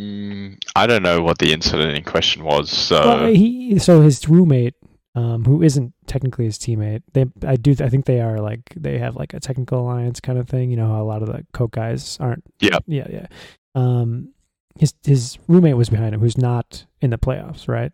Mm, 0.00 0.56
I 0.74 0.86
don't 0.86 1.02
know 1.02 1.20
what 1.20 1.38
the 1.38 1.52
incident 1.52 1.96
in 1.96 2.04
question 2.04 2.44
was. 2.44 2.70
So 2.70 3.00
well, 3.00 3.26
he 3.26 3.78
so 3.78 4.00
his 4.00 4.26
roommate, 4.28 4.74
um, 5.14 5.44
who 5.44 5.62
isn't 5.62 5.92
technically 6.06 6.46
his 6.46 6.58
teammate, 6.58 7.02
they 7.12 7.26
I 7.46 7.56
do 7.56 7.74
I 7.80 7.88
think 7.88 8.06
they 8.06 8.20
are 8.20 8.38
like 8.38 8.62
they 8.76 8.98
have 8.98 9.16
like 9.16 9.34
a 9.34 9.40
technical 9.40 9.80
alliance 9.80 10.20
kind 10.20 10.38
of 10.38 10.48
thing. 10.48 10.70
You 10.70 10.76
know 10.76 10.88
how 10.88 11.02
a 11.02 11.04
lot 11.04 11.22
of 11.22 11.28
the 11.28 11.44
coke 11.52 11.72
guys 11.72 12.16
aren't. 12.20 12.44
Yeah. 12.60 12.78
yeah, 12.86 13.08
yeah. 13.10 13.26
Um, 13.74 14.32
his 14.78 14.94
his 15.04 15.38
roommate 15.48 15.76
was 15.76 15.90
behind 15.90 16.14
him, 16.14 16.20
who's 16.20 16.38
not 16.38 16.86
in 17.00 17.10
the 17.10 17.18
playoffs, 17.18 17.68
right? 17.68 17.92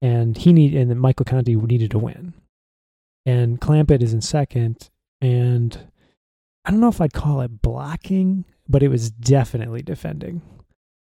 And 0.00 0.36
he 0.36 0.52
need 0.52 0.74
and 0.74 1.00
Michael 1.00 1.24
Conti 1.24 1.56
needed 1.56 1.90
to 1.92 1.98
win, 1.98 2.34
and 3.26 3.60
Clampitt 3.60 4.02
is 4.02 4.12
in 4.12 4.20
second, 4.20 4.90
and 5.20 5.78
I 6.64 6.70
don't 6.70 6.80
know 6.80 6.88
if 6.88 7.00
I'd 7.00 7.12
call 7.12 7.40
it 7.40 7.60
blocking, 7.62 8.44
but 8.68 8.82
it 8.82 8.88
was 8.88 9.10
definitely 9.10 9.82
defending. 9.82 10.42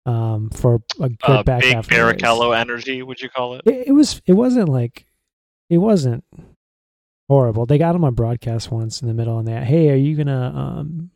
Um, 0.06 0.49
for 0.49 0.77
a 0.99 1.09
good 1.11 1.19
Uh, 1.23 1.43
back 1.43 1.61
big 1.61 1.75
half. 1.75 1.85
of 1.85 1.91
the 1.91 2.03
race. 2.05 2.15
Barrichello 2.17 2.56
energy, 2.59 3.03
would 3.03 3.21
you 3.21 3.29
call 3.29 3.55
it? 3.56 3.62
It, 3.67 3.88
it 3.88 3.93
was. 3.93 4.23
It 4.26 4.33
wasn't 4.33 4.69
like. 4.71 5.06
It 5.69 5.78
wasn't 5.78 6.25
horrible. 7.28 7.66
They 7.66 7.76
got 7.78 7.95
him 7.95 8.04
on 8.04 8.14
broadcast 8.14 8.73
once 8.73 9.02
in 9.02 9.09
the 9.09 9.14
middle, 9.14 9.38
and 9.38 9.47
they, 9.47 9.52
hey, 9.62 9.90
are 9.90 9.95
you 9.97 10.16
gonna, 10.16 10.52
um, 10.57 11.11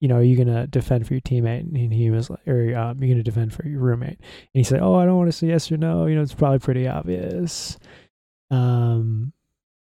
you 0.00 0.08
know, 0.08 0.16
are 0.16 0.22
you 0.22 0.36
gonna 0.36 0.66
defend 0.66 1.06
for 1.06 1.14
your 1.14 1.20
teammate? 1.22 1.60
And 1.60 1.92
he 1.92 2.10
was 2.10 2.28
like, 2.28 2.46
or 2.46 2.76
um, 2.76 2.98
you're 2.98 3.14
gonna 3.14 3.22
defend 3.22 3.52
for 3.54 3.66
your 3.66 3.80
roommate? 3.80 4.18
And 4.18 4.48
he 4.52 4.62
said, 4.64 4.80
oh, 4.80 4.94
I 4.94 5.04
don't 5.04 5.16
want 5.16 5.28
to 5.28 5.36
say 5.36 5.48
yes 5.48 5.70
or 5.72 5.76
no. 5.76 6.06
You 6.06 6.16
know, 6.16 6.22
it's 6.22 6.34
probably 6.34 6.58
pretty 6.58 6.86
obvious. 6.86 7.78
Um, 8.50 9.32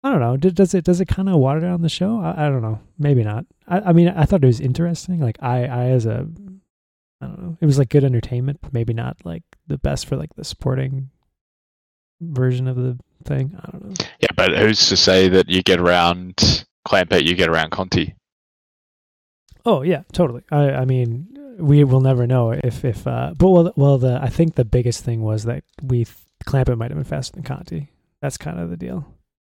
I 0.03 0.11
don't 0.11 0.19
know. 0.19 0.37
Does 0.37 0.73
it 0.73 0.85
does 0.85 1.01
it 1.01 1.07
kind 1.07 1.27
of 1.27 1.35
water 1.37 1.59
down 1.59 1.81
the 1.81 1.89
show? 1.89 2.19
I, 2.19 2.45
I 2.45 2.49
don't 2.49 2.61
know. 2.61 2.79
Maybe 2.97 3.23
not. 3.23 3.45
I, 3.67 3.79
I 3.79 3.93
mean, 3.93 4.07
I 4.09 4.23
thought 4.23 4.43
it 4.43 4.47
was 4.47 4.61
interesting. 4.61 5.19
Like 5.19 5.37
I, 5.41 5.65
I 5.65 5.85
as 5.89 6.05
a, 6.05 6.27
I 7.21 7.25
don't 7.25 7.41
know. 7.41 7.57
It 7.59 7.65
was 7.65 7.77
like 7.77 7.89
good 7.89 8.05
entertainment, 8.05 8.59
but 8.61 8.73
maybe 8.73 8.93
not 8.93 9.17
like 9.25 9.43
the 9.67 9.77
best 9.77 10.05
for 10.05 10.15
like 10.15 10.33
the 10.35 10.45
sporting 10.45 11.09
version 12.21 12.67
of 12.67 12.77
the 12.77 12.97
thing. 13.25 13.59
I 13.59 13.71
don't 13.71 13.85
know. 13.85 14.05
yeah, 14.19 14.29
but 14.35 14.57
who's 14.57 14.87
to 14.89 14.97
say 14.97 15.27
that 15.29 15.49
you 15.49 15.63
get 15.63 15.79
around 15.79 16.65
Clampitt, 16.87 17.27
you 17.27 17.35
get 17.35 17.49
around 17.49 17.71
Conti? 17.71 18.15
Oh 19.67 19.81
yeah, 19.83 20.03
totally. 20.13 20.41
I 20.50 20.71
I 20.71 20.86
mean, 20.86 21.27
we 21.59 21.83
will 21.83 22.01
never 22.01 22.25
know 22.25 22.51
if 22.51 22.83
if. 22.86 23.05
Uh, 23.05 23.33
but 23.38 23.50
well, 23.50 23.74
well, 23.75 23.97
the 23.97 24.17
I 24.21 24.29
think 24.29 24.55
the 24.55 24.65
biggest 24.65 25.03
thing 25.03 25.21
was 25.21 25.43
that 25.43 25.63
we 25.83 26.05
th- 26.05 26.15
Clampitt 26.45 26.77
might 26.77 26.89
have 26.89 26.97
been 26.97 27.03
faster 27.03 27.33
than 27.33 27.43
Conti. 27.43 27.91
That's 28.21 28.38
kind 28.38 28.59
of 28.59 28.69
the 28.69 28.77
deal. 28.77 29.05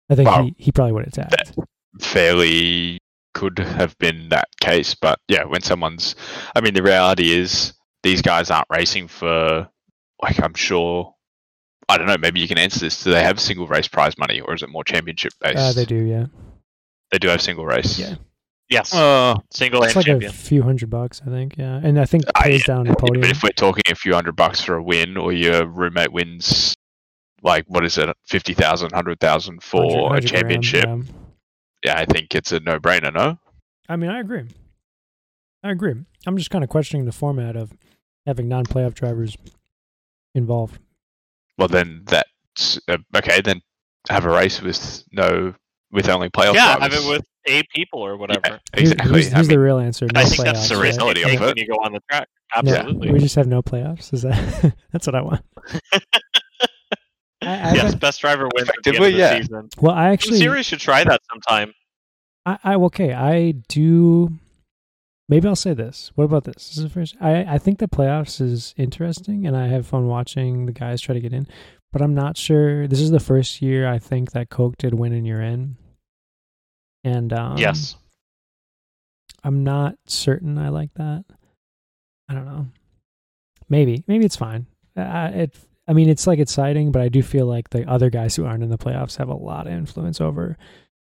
I 0.08 0.14
think 0.14 0.28
Wow. 0.28 0.44
he, 0.44 0.54
he 0.56 0.72
probably 0.72 0.92
would 0.92 1.04
have 1.04 1.12
tagged. 1.30 1.58
Fairly 2.00 2.98
could 3.34 3.58
have 3.58 3.96
been 3.98 4.30
that 4.30 4.48
case, 4.60 4.94
but 4.94 5.18
yeah, 5.28 5.44
when 5.44 5.60
someone's, 5.60 6.16
I 6.54 6.60
mean, 6.62 6.72
the 6.74 6.82
reality 6.82 7.30
is 7.32 7.74
these 8.02 8.22
guys 8.22 8.50
aren't 8.50 8.68
racing 8.70 9.08
for, 9.08 9.68
like, 10.22 10.42
I'm 10.42 10.54
sure. 10.54 11.14
I 11.88 11.98
don't 11.98 12.06
know. 12.06 12.16
Maybe 12.18 12.40
you 12.40 12.48
can 12.48 12.58
answer 12.58 12.80
this. 12.80 13.04
Do 13.04 13.10
they 13.10 13.22
have 13.22 13.38
single 13.38 13.66
race 13.66 13.88
prize 13.88 14.16
money, 14.16 14.40
or 14.40 14.54
is 14.54 14.62
it 14.62 14.70
more 14.70 14.84
championship 14.84 15.32
based? 15.40 15.58
Uh, 15.58 15.72
they 15.72 15.84
do, 15.84 15.96
yeah. 15.96 16.26
They 17.12 17.18
do 17.18 17.28
have 17.28 17.42
single 17.42 17.66
race. 17.66 17.98
Yeah. 17.98 18.14
Yes. 18.68 18.92
Uh, 18.92 19.36
Single 19.52 19.82
It's 19.84 19.92
and 19.92 19.96
like 19.96 20.06
champion. 20.06 20.30
a 20.30 20.34
few 20.34 20.62
hundred 20.62 20.90
bucks, 20.90 21.22
I 21.24 21.30
think. 21.30 21.56
Yeah, 21.56 21.80
and 21.82 22.00
I 22.00 22.04
think 22.04 22.24
I- 22.34 22.42
pays 22.44 22.64
down 22.64 22.86
the 22.86 22.96
podium. 22.96 23.20
But 23.20 23.30
if 23.30 23.42
we're 23.42 23.50
talking 23.50 23.82
a 23.90 23.94
few 23.94 24.12
hundred 24.14 24.34
bucks 24.36 24.60
for 24.60 24.74
a 24.74 24.82
win, 24.82 25.16
or 25.16 25.32
your 25.32 25.66
roommate 25.66 26.12
wins, 26.12 26.74
like 27.42 27.64
what 27.68 27.84
is 27.84 27.96
it, 27.98 28.08
fifty 28.24 28.54
thousand, 28.54 28.92
hundred 28.92 29.20
thousand 29.20 29.62
for 29.62 29.82
100 29.84 29.98
a 29.98 30.02
100 30.02 30.30
grand, 30.30 30.36
championship? 30.64 30.84
yeah. 30.84 31.02
yeah, 31.84 32.00
I 32.00 32.04
think 32.06 32.34
it's 32.34 32.50
a 32.50 32.58
no-brainer. 32.60 33.14
No, 33.14 33.38
I 33.88 33.94
mean, 33.96 34.10
I 34.10 34.18
agree. 34.20 34.44
I 35.62 35.70
agree. 35.70 35.94
I'm 36.26 36.36
just 36.36 36.50
kind 36.50 36.64
of 36.64 36.70
questioning 36.70 37.06
the 37.06 37.12
format 37.12 37.54
of 37.56 37.72
having 38.26 38.48
non-playoff 38.48 38.94
drivers 38.94 39.36
involved. 40.34 40.80
Well, 41.56 41.68
then 41.68 42.02
that's 42.06 42.80
uh, 42.88 42.98
okay. 43.16 43.40
Then 43.40 43.62
have 44.08 44.24
a 44.26 44.30
race 44.30 44.60
with 44.60 45.04
no 45.12 45.54
with 45.92 46.08
only 46.08 46.30
playoff 46.30 46.54
yeah, 46.54 46.76
drivers. 46.76 46.94
have 46.96 47.04
it 47.04 47.08
with 47.08 47.26
eight 47.46 47.66
people 47.74 48.00
or 48.00 48.16
whatever. 48.16 48.40
Yeah, 48.44 48.58
Here's- 48.74 48.92
exactly. 48.92 49.12
Here's, 49.22 49.32
I 49.32 49.36
here's 49.36 49.48
the 49.48 49.58
real 49.58 49.78
answer. 49.78 50.06
No 50.12 50.20
I 50.20 50.24
think 50.24 50.40
playoffs, 50.42 50.44
that's 50.44 50.68
the 50.68 50.76
right? 50.76 50.82
reality 50.94 51.20
reality 51.24 51.36
of 51.36 51.42
of 51.42 51.48
it. 51.48 51.54
when 51.54 51.56
you 51.56 51.66
go 51.68 51.74
on 51.84 51.92
the 51.92 52.00
track. 52.10 52.28
Yeah, 52.62 52.74
Absolutely. 52.76 53.12
we 53.12 53.18
just 53.18 53.34
have 53.34 53.46
no 53.48 53.62
playoffs. 53.62 54.12
Is 54.14 54.22
that 54.22 54.74
that's 54.92 55.06
what 55.06 55.14
I 55.14 55.20
want? 55.22 55.42
I, 57.42 57.70
I, 57.70 57.74
yes, 57.74 57.94
best 57.94 58.20
driver 58.20 58.48
wins 58.54 58.68
at 58.68 58.74
the 58.82 58.90
end 58.90 58.96
of 58.98 59.02
Effectively, 59.04 59.12
the 59.12 59.18
yeah. 59.18 59.36
season. 59.38 59.68
Well, 59.80 59.94
I 59.94 60.06
The 60.08 60.12
actually, 60.12 60.38
series 60.38 60.66
should 60.66 60.80
try 60.80 61.04
that 61.04 61.20
sometime. 61.30 61.72
I, 62.44 62.58
I 62.64 62.74
okay. 62.74 63.12
I 63.12 63.52
do. 63.68 64.30
Maybe 65.28 65.46
I'll 65.48 65.56
say 65.56 65.74
this. 65.74 66.12
What 66.14 66.24
about 66.24 66.44
this? 66.44 66.54
This 66.68 66.76
is 66.78 66.82
the 66.84 66.88
first. 66.88 67.16
I 67.20 67.44
I 67.44 67.58
think 67.58 67.78
the 67.78 67.88
playoffs 67.88 68.40
is 68.40 68.74
interesting, 68.76 69.46
and 69.46 69.56
I 69.56 69.66
have 69.68 69.86
fun 69.86 70.06
watching 70.06 70.66
the 70.66 70.72
guys 70.72 71.00
try 71.00 71.14
to 71.14 71.20
get 71.20 71.32
in. 71.32 71.46
But 71.92 72.02
I'm 72.02 72.14
not 72.14 72.36
sure. 72.36 72.86
This 72.88 73.00
is 73.00 73.10
the 73.10 73.20
first 73.20 73.60
year 73.62 73.88
I 73.88 73.98
think 73.98 74.32
that 74.32 74.50
Coke 74.50 74.76
did 74.76 74.94
win 74.94 75.12
and 75.12 75.26
you're 75.26 75.40
in. 75.42 75.76
And 77.06 77.32
um, 77.32 77.56
yes. 77.56 77.94
I'm 79.44 79.62
not 79.62 79.94
certain 80.08 80.58
I 80.58 80.70
like 80.70 80.92
that. 80.94 81.24
I 82.28 82.34
don't 82.34 82.46
know. 82.46 82.66
Maybe, 83.68 84.02
maybe 84.08 84.24
it's 84.24 84.34
fine. 84.34 84.66
Uh, 84.96 85.30
it, 85.32 85.54
I 85.86 85.92
mean, 85.92 86.08
it's 86.08 86.26
like 86.26 86.40
exciting, 86.40 86.90
but 86.90 87.02
I 87.02 87.08
do 87.08 87.22
feel 87.22 87.46
like 87.46 87.70
the 87.70 87.88
other 87.88 88.10
guys 88.10 88.34
who 88.34 88.44
aren't 88.44 88.64
in 88.64 88.70
the 88.70 88.76
playoffs 88.76 89.18
have 89.18 89.28
a 89.28 89.34
lot 89.34 89.68
of 89.68 89.72
influence 89.72 90.20
over 90.20 90.58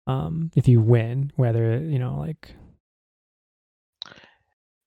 um, 0.06 0.50
if 0.56 0.66
you 0.66 0.80
win. 0.80 1.32
Whether 1.36 1.78
you 1.80 1.98
know, 1.98 2.16
like, 2.18 2.54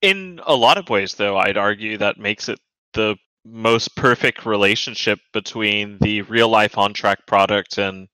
In 0.02 0.40
a 0.44 0.56
lot 0.56 0.78
of 0.78 0.90
ways, 0.90 1.14
though, 1.14 1.36
I'd 1.36 1.56
argue 1.56 1.96
that 1.98 2.18
makes 2.18 2.48
it 2.48 2.58
the 2.92 3.16
most 3.44 3.94
perfect 3.94 4.44
relationship 4.44 5.20
between 5.32 5.98
the 6.00 6.22
real 6.22 6.48
life 6.48 6.76
on 6.76 6.92
track 6.92 7.24
product 7.28 7.78
and 7.78 8.08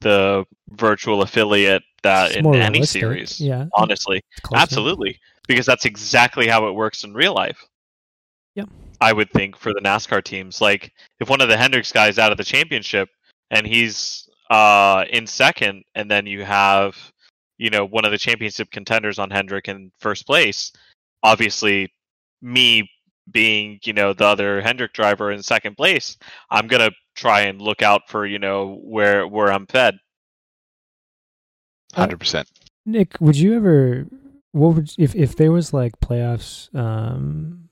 the 0.00 0.44
virtual 0.70 1.22
affiliate 1.22 1.82
that 2.02 2.30
it's 2.30 2.38
in 2.38 2.46
any 2.46 2.78
realistic. 2.78 3.00
series. 3.00 3.40
Yeah, 3.40 3.66
Honestly, 3.74 4.22
absolutely, 4.54 5.18
because 5.46 5.66
that's 5.66 5.84
exactly 5.84 6.46
how 6.46 6.68
it 6.68 6.72
works 6.72 7.04
in 7.04 7.14
real 7.14 7.34
life. 7.34 7.66
Yep. 8.54 8.68
I 9.00 9.12
would 9.12 9.30
think 9.30 9.56
for 9.56 9.72
the 9.72 9.80
NASCAR 9.80 10.22
teams, 10.22 10.60
like 10.60 10.92
if 11.20 11.30
one 11.30 11.40
of 11.40 11.48
the 11.48 11.56
Hendricks 11.56 11.92
guys 11.92 12.18
out 12.18 12.32
of 12.32 12.38
the 12.38 12.44
championship 12.44 13.08
and 13.50 13.66
he's 13.66 14.28
uh, 14.50 15.04
in 15.10 15.26
second, 15.26 15.84
and 15.94 16.10
then 16.10 16.26
you 16.26 16.44
have 16.44 16.96
you 17.58 17.70
know 17.70 17.84
one 17.84 18.04
of 18.04 18.10
the 18.10 18.18
championship 18.18 18.70
contenders 18.70 19.18
on 19.18 19.30
Hendrick 19.30 19.68
in 19.68 19.90
first 19.98 20.26
place, 20.26 20.72
obviously 21.22 21.92
me 22.42 22.88
being 23.30 23.78
you 23.84 23.92
know 23.92 24.12
the 24.12 24.24
other 24.24 24.60
Hendrick 24.60 24.92
driver 24.92 25.30
in 25.30 25.42
second 25.42 25.76
place, 25.76 26.16
I'm 26.50 26.66
gonna 26.66 26.90
try 27.14 27.42
and 27.42 27.60
look 27.60 27.82
out 27.82 28.02
for 28.08 28.26
you 28.26 28.38
know 28.38 28.80
where 28.82 29.26
where 29.26 29.52
I'm 29.52 29.66
fed. 29.66 29.98
Hundred 31.94 32.18
percent. 32.20 32.48
Nick, 32.86 33.20
would 33.20 33.36
you 33.36 33.54
ever? 33.56 34.06
What 34.52 34.74
would 34.74 34.90
if 34.98 35.14
if 35.14 35.36
there 35.36 35.52
was 35.52 35.72
like 35.72 35.92
playoffs 36.00 36.74
um, 36.74 37.68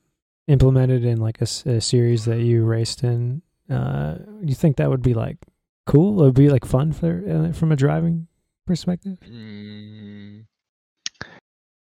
implemented 0.47 1.03
in 1.03 1.19
like 1.19 1.41
a 1.41 1.45
series 1.81 2.25
that 2.25 2.39
you 2.39 2.63
raced 2.63 3.03
in? 3.03 3.41
Uh, 3.69 4.15
you 4.43 4.55
think 4.55 4.77
that 4.77 4.89
would 4.89 5.01
be 5.03 5.13
like 5.13 5.37
cool? 5.85 6.21
It 6.21 6.25
would 6.25 6.33
be 6.35 6.49
like 6.49 6.65
fun 6.65 6.93
for 6.93 7.23
uh, 7.27 7.53
from 7.53 7.71
a 7.71 7.75
driving 7.75 8.27
perspective. 8.65 9.17
Mm, 9.21 10.45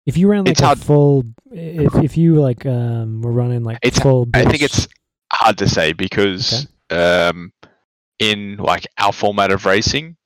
If 0.07 0.17
you 0.17 0.29
ran 0.29 0.45
like 0.45 0.53
It's 0.53 0.61
a 0.61 0.67
hard- 0.67 0.79
full, 0.81 1.25
if 1.53 1.95
if 2.03 2.17
you 2.17 2.41
like 2.41 2.67
um 2.67 3.23
were 3.23 3.33
running 3.33 3.63
like 3.65 3.79
It's- 3.83 4.03
full, 4.03 4.27
I 4.35 4.45
think 4.45 4.63
it's 4.63 4.89
hard 5.33 5.59
to 5.59 5.69
say 5.69 5.93
because 5.93 6.67
um, 6.91 7.53
in 8.19 8.57
like 8.57 8.87
our 8.99 9.13
format 9.13 9.53
of 9.53 9.65
racing, 9.67 10.17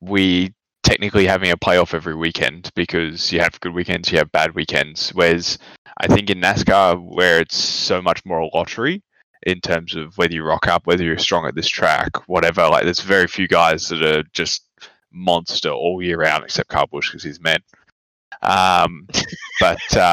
we 0.00 0.52
technically 0.92 1.26
having 1.26 1.50
a 1.50 1.56
playoff 1.56 1.94
every 1.94 2.14
weekend 2.14 2.70
because 2.74 3.32
you 3.32 3.40
have 3.40 3.58
good 3.60 3.72
weekends, 3.72 4.12
you 4.12 4.18
have 4.18 4.30
bad 4.30 4.54
weekends. 4.54 5.08
Whereas 5.14 5.56
I 5.96 6.06
think 6.06 6.28
in 6.28 6.38
NASCAR, 6.38 7.02
where 7.02 7.40
it's 7.40 7.56
so 7.56 8.02
much 8.02 8.22
more 8.26 8.40
a 8.40 8.48
lottery 8.54 9.02
in 9.46 9.62
terms 9.62 9.94
of 9.94 10.18
whether 10.18 10.34
you 10.34 10.44
rock 10.44 10.68
up, 10.68 10.86
whether 10.86 11.02
you're 11.02 11.16
strong 11.16 11.46
at 11.46 11.54
this 11.54 11.66
track, 11.66 12.28
whatever. 12.28 12.68
Like 12.68 12.84
there's 12.84 13.00
very 13.00 13.26
few 13.26 13.48
guys 13.48 13.88
that 13.88 14.02
are 14.02 14.22
just 14.34 14.66
monster 15.10 15.70
all 15.70 16.02
year 16.02 16.18
round, 16.18 16.44
except 16.44 16.68
Carl 16.68 16.88
Busch 16.88 17.08
because 17.10 17.22
he's 17.22 17.40
men. 17.40 17.60
Um, 18.42 19.08
but 19.60 19.96
uh, 19.96 20.12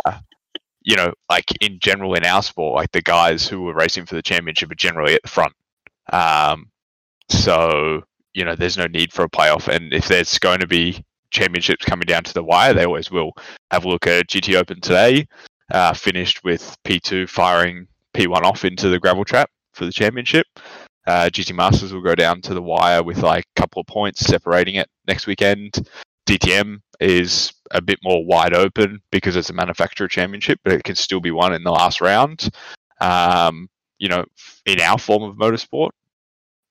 you 0.82 0.96
know, 0.96 1.12
like 1.30 1.52
in 1.60 1.80
general 1.80 2.14
in 2.14 2.24
our 2.24 2.42
sport, 2.42 2.76
like 2.76 2.94
the 2.94 3.02
guys 3.02 3.46
who 3.46 3.68
are 3.68 3.76
racing 3.76 4.06
for 4.06 4.16
the 4.16 4.22
championship 4.22 4.72
are 4.72 4.76
generally 4.76 5.16
at 5.16 5.24
the 5.24 5.28
front. 5.28 5.54
Um, 6.14 6.70
so 7.28 8.04
you 8.34 8.46
know, 8.46 8.56
there's 8.56 8.78
no 8.78 8.88
need 8.88 9.12
for 9.12 9.24
a 9.24 9.30
playoff, 9.30 9.68
and 9.68 9.94
if 9.94 10.08
there's 10.08 10.38
going 10.40 10.60
to 10.60 10.68
be 10.68 11.04
championships 11.32 11.86
coming 11.86 12.06
down 12.06 12.24
to 12.24 12.34
the 12.34 12.44
wire, 12.44 12.74
they 12.74 12.86
always 12.86 13.12
will. 13.12 13.32
Have 13.72 13.86
a 13.86 13.90
look 13.90 14.08
at 14.08 14.28
GT 14.28 14.56
Open 14.56 14.82
today, 14.82 15.28
uh, 15.72 15.94
finished 15.94 16.44
with 16.44 16.76
P2 16.86 17.30
firing 17.30 17.88
P1 18.14 18.42
off 18.42 18.66
into 18.66 18.90
the 18.90 19.00
gravel 19.00 19.26
trap 19.26 19.50
for 19.74 19.86
the 19.86 19.92
championship. 19.92 20.48
Uh, 21.08 21.30
GT 21.32 21.56
Masters 21.56 21.94
will 21.94 22.02
go 22.02 22.16
down 22.16 22.42
to 22.42 22.54
the 22.54 22.62
wire 22.62 23.02
with 23.04 23.24
like 23.24 23.46
a 23.56 23.62
couple 23.62 23.82
of 23.82 23.88
points 23.88 24.22
separating 24.22 24.76
it 24.76 24.88
next 25.08 25.26
weekend. 25.28 25.88
DTM 26.28 26.82
is 27.00 27.54
a 27.72 27.82
bit 27.82 27.98
more 28.04 28.24
wide 28.24 28.54
open 28.54 29.02
because 29.12 29.36
it's 29.36 29.50
a 29.50 29.54
manufacturer 29.54 30.08
championship, 30.08 30.60
but 30.64 30.74
it 30.74 30.84
can 30.84 30.96
still 30.96 31.20
be 31.20 31.32
won 31.32 31.54
in 31.54 31.64
the 31.64 31.72
last 31.72 32.02
round. 32.02 32.50
Um, 33.02 33.70
you 33.98 34.08
know, 34.08 34.26
in 34.66 34.80
our 34.82 35.00
form 35.00 35.24
of 35.24 35.36
motorsport, 35.36 35.90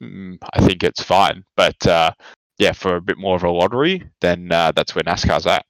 mm, 0.03 0.39
I 0.55 0.61
think 0.65 0.83
it's 0.83 1.03
fine. 1.03 1.45
But 1.57 1.87
uh, 1.87 2.13
yeah, 2.59 2.73
for 2.73 2.97
a 2.97 3.01
bit 3.01 3.19
more 3.19 3.37
of 3.37 3.45
a 3.45 3.51
lottery, 3.51 4.09
then 4.21 4.51
uh, 4.53 4.73
that's 4.73 4.95
where 4.95 5.03
NASCAR's 5.05 5.47
at. 5.47 5.65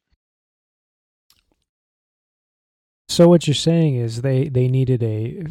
So 3.09 3.29
what 3.29 3.47
you're 3.47 3.55
saying 3.55 3.97
is 3.97 4.23
they 4.23 4.49
they 4.49 4.69
needed 4.69 5.03
a 5.03 5.43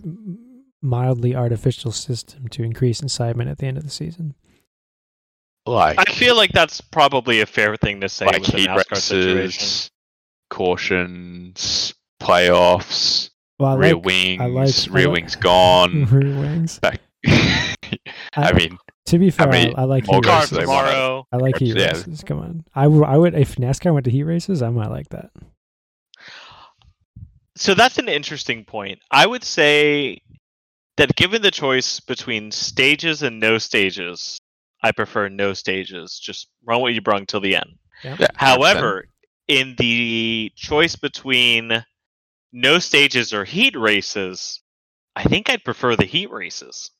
mildly 0.81 1.35
artificial 1.35 1.91
system 1.91 2.47
to 2.49 2.63
increase 2.63 3.01
incitement 3.01 3.49
at 3.49 3.57
the 3.57 3.65
end 3.65 3.77
of 3.77 3.83
the 3.83 3.89
season. 3.89 4.35
Like, 5.65 5.99
I 5.99 6.05
feel 6.13 6.37
like 6.37 6.51
that's 6.53 6.79
probably 6.79 7.41
a 7.41 7.45
fair 7.45 7.75
thing 7.75 7.99
to 8.01 8.07
say 8.09 8.25
like 8.25 8.39
with 8.41 8.51
the 8.51 8.57
heat 8.57 8.69
NASCAR 8.69 8.95
situation. 8.97 9.37
races, 9.37 9.91
cautions, 10.49 11.93
playoffs, 12.21 13.31
Well, 13.59 13.77
rear 13.77 13.95
like 13.95 14.05
wings, 14.05 14.87
like- 14.87 14.95
rear 14.95 15.09
wings 15.09 15.35
gone. 15.35 16.05
rear 16.11 16.39
wings. 16.39 16.79
Back. 16.79 17.01
I 18.37 18.53
mean, 18.53 18.77
To 19.07 19.17
be 19.19 19.29
fair, 19.31 19.49
I, 19.51 19.73
I 19.77 19.83
like 19.85 20.05
more 20.07 20.17
heat 20.17 20.23
cars 20.25 20.51
races. 20.51 20.57
tomorrow. 20.65 21.25
I 21.31 21.37
like 21.37 21.57
heat 21.59 21.75
Yeah. 21.75 21.87
races. 21.93 22.23
Come 22.25 22.39
on, 22.39 22.65
I, 22.75 22.83
w- 22.83 23.03
I 23.03 23.17
would 23.17 23.33
if 23.35 23.55
NASCAR 23.55 23.93
went 23.93 24.05
to 24.05 24.11
heat 24.11 24.23
races, 24.23 24.61
I 24.61 24.69
might 24.69 24.89
like 24.91 25.09
that. 25.09 25.31
So 27.55 27.73
that's 27.73 27.97
an 27.97 28.07
interesting 28.09 28.65
point. 28.65 28.99
I 29.11 29.25
would 29.25 29.43
say 29.43 30.21
that 30.97 31.15
given 31.15 31.41
the 31.41 31.51
choice 31.51 31.99
between 31.99 32.51
stages 32.51 33.23
and 33.23 33.39
no 33.39 33.57
stages, 33.57 34.39
I 34.83 34.91
prefer 34.91 35.27
no 35.29 35.53
stages. 35.53 36.19
Just 36.19 36.49
run 36.65 36.81
what 36.81 36.93
you 36.93 37.01
brung 37.01 37.25
till 37.25 37.39
the 37.39 37.55
end. 37.55 37.77
yeah, 38.03 38.27
However, 38.35 39.05
in 39.47 39.75
the 39.79 40.51
choice 40.55 40.95
between 40.95 41.83
no 42.53 42.77
stages 42.79 43.33
or 43.33 43.43
heat 43.43 43.75
races, 43.75 44.61
I 45.15 45.23
think 45.23 45.49
I'd 45.49 45.63
prefer 45.63 45.95
the 45.95 46.05
heat 46.05 46.29
races. 46.29 46.91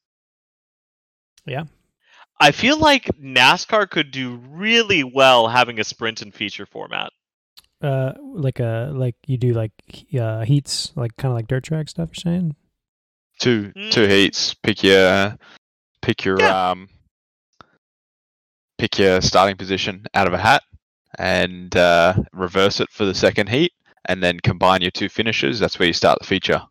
Yeah. 1.47 1.63
I 2.39 2.51
feel 2.51 2.77
like 2.77 3.05
NASCAR 3.19 3.89
could 3.89 4.11
do 4.11 4.35
really 4.49 5.03
well 5.03 5.47
having 5.47 5.79
a 5.79 5.83
sprint 5.83 6.21
and 6.21 6.33
feature 6.33 6.65
format. 6.67 7.11
Uh, 7.81 8.13
like 8.21 8.59
a 8.59 8.91
like 8.93 9.15
you 9.27 9.37
do 9.37 9.53
like 9.53 9.71
uh 10.19 10.43
heats, 10.43 10.91
like 10.95 11.15
kind 11.17 11.31
of 11.31 11.35
like 11.35 11.47
dirt 11.47 11.63
track 11.63 11.89
stuff. 11.89 12.09
You're 12.09 12.21
saying? 12.33 12.55
two 13.39 13.71
Mm. 13.75 13.91
two 13.91 14.07
heats. 14.07 14.53
Pick 14.55 14.83
your 14.83 15.37
pick 16.01 16.25
your 16.25 16.39
Yeah. 16.39 16.71
um 16.71 16.89
pick 18.77 18.97
your 18.99 19.21
starting 19.21 19.55
position 19.57 20.05
out 20.13 20.27
of 20.27 20.33
a 20.33 20.37
hat 20.37 20.63
and 21.19 21.75
uh, 21.75 22.13
reverse 22.33 22.79
it 22.79 22.89
for 22.91 23.05
the 23.05 23.15
second 23.15 23.49
heat, 23.49 23.71
and 24.05 24.21
then 24.21 24.39
combine 24.39 24.81
your 24.81 24.91
two 24.91 25.09
finishes. 25.09 25.59
That's 25.59 25.79
where 25.79 25.87
you 25.87 25.93
start 25.93 26.19
the 26.19 26.27
feature. 26.27 26.61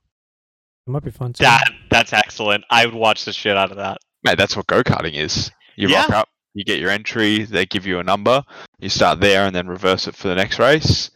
It 0.87 0.90
might 0.90 1.02
be 1.02 1.11
fun. 1.11 1.33
Too. 1.33 1.42
That 1.45 1.64
that's 1.90 2.12
excellent. 2.12 2.64
I 2.71 2.87
would 2.87 2.95
watch 2.95 3.25
the 3.25 3.33
shit 3.33 3.56
out 3.56 3.71
of 3.73 3.78
that. 3.78 3.99
Mate, 4.26 4.37
that's 4.38 4.56
what 4.56 4.66
go 4.66 4.83
karting 4.83 5.14
is. 5.14 5.50
You 5.76 5.88
Yeah. 5.88 6.00
rock 6.02 6.11
up, 6.11 6.28
you 6.54 6.64
get 6.64 6.78
your 6.80 6.90
entry, 6.90 7.45
they 7.45 7.64
give 7.64 7.87
you 7.87 7.99
a 8.00 8.02
number, 8.02 8.42
you 8.80 8.88
start 8.88 9.21
there 9.21 9.47
and 9.47 9.54
then 9.54 9.68
reverse 9.68 10.09
it 10.09 10.16
for 10.16 10.28
the 10.28 10.35
next 10.35 10.59
race. 10.59 11.11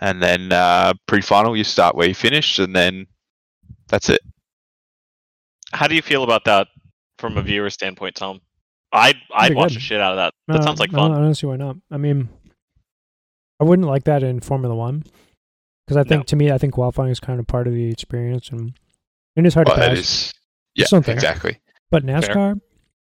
And 0.00 0.22
then 0.22 0.52
uh, 0.52 0.92
pre 1.06 1.20
final, 1.22 1.56
you 1.56 1.64
start 1.64 1.94
where 1.94 2.08
you 2.08 2.14
finished, 2.14 2.58
and 2.58 2.74
then 2.76 3.06
that's 3.88 4.08
it. 4.10 4.20
How 5.72 5.86
do 5.86 5.94
you 5.94 6.02
feel 6.02 6.22
about 6.22 6.44
that 6.44 6.68
from 7.18 7.38
a 7.38 7.42
viewer 7.42 7.70
standpoint, 7.70 8.14
Tom? 8.16 8.40
I'd 8.92 9.16
I'd 9.34 9.54
watch 9.54 9.70
good. 9.70 9.76
the 9.76 9.80
shit 9.80 10.00
out 10.00 10.12
of 10.12 10.16
that. 10.16 10.34
That 10.48 10.62
sounds 10.64 10.80
like 10.80 10.92
I 10.92 10.96
fun. 10.96 11.12
I 11.12 11.18
don't 11.18 11.34
see 11.34 11.46
why 11.46 11.56
not. 11.56 11.76
I 11.90 11.96
mean, 11.96 12.28
I 13.60 13.64
wouldn't 13.64 13.88
like 13.88 14.04
that 14.04 14.22
in 14.22 14.40
Formula 14.40 14.74
One 14.74 15.02
because 15.86 15.96
I 15.96 16.02
think 16.02 16.20
No. 16.20 16.24
to 16.24 16.36
me, 16.36 16.50
I 16.52 16.58
think 16.58 16.74
qualifying 16.74 17.10
is 17.10 17.20
kind 17.20 17.40
of 17.40 17.46
part 17.46 17.66
of 17.66 17.72
the 17.74 17.88
experience, 17.90 18.50
and 18.50 18.74
And 19.36 19.46
it's 19.46 19.54
hard 19.54 19.66
Well, 19.68 19.76
to 19.76 19.82
pass. 19.82 19.98
is 19.98 20.32
yeah, 20.74 20.82
Just 20.82 20.90
something. 20.90 21.12
exactly. 21.14 21.58
But 21.90 22.04
NASCAR, 22.04 22.60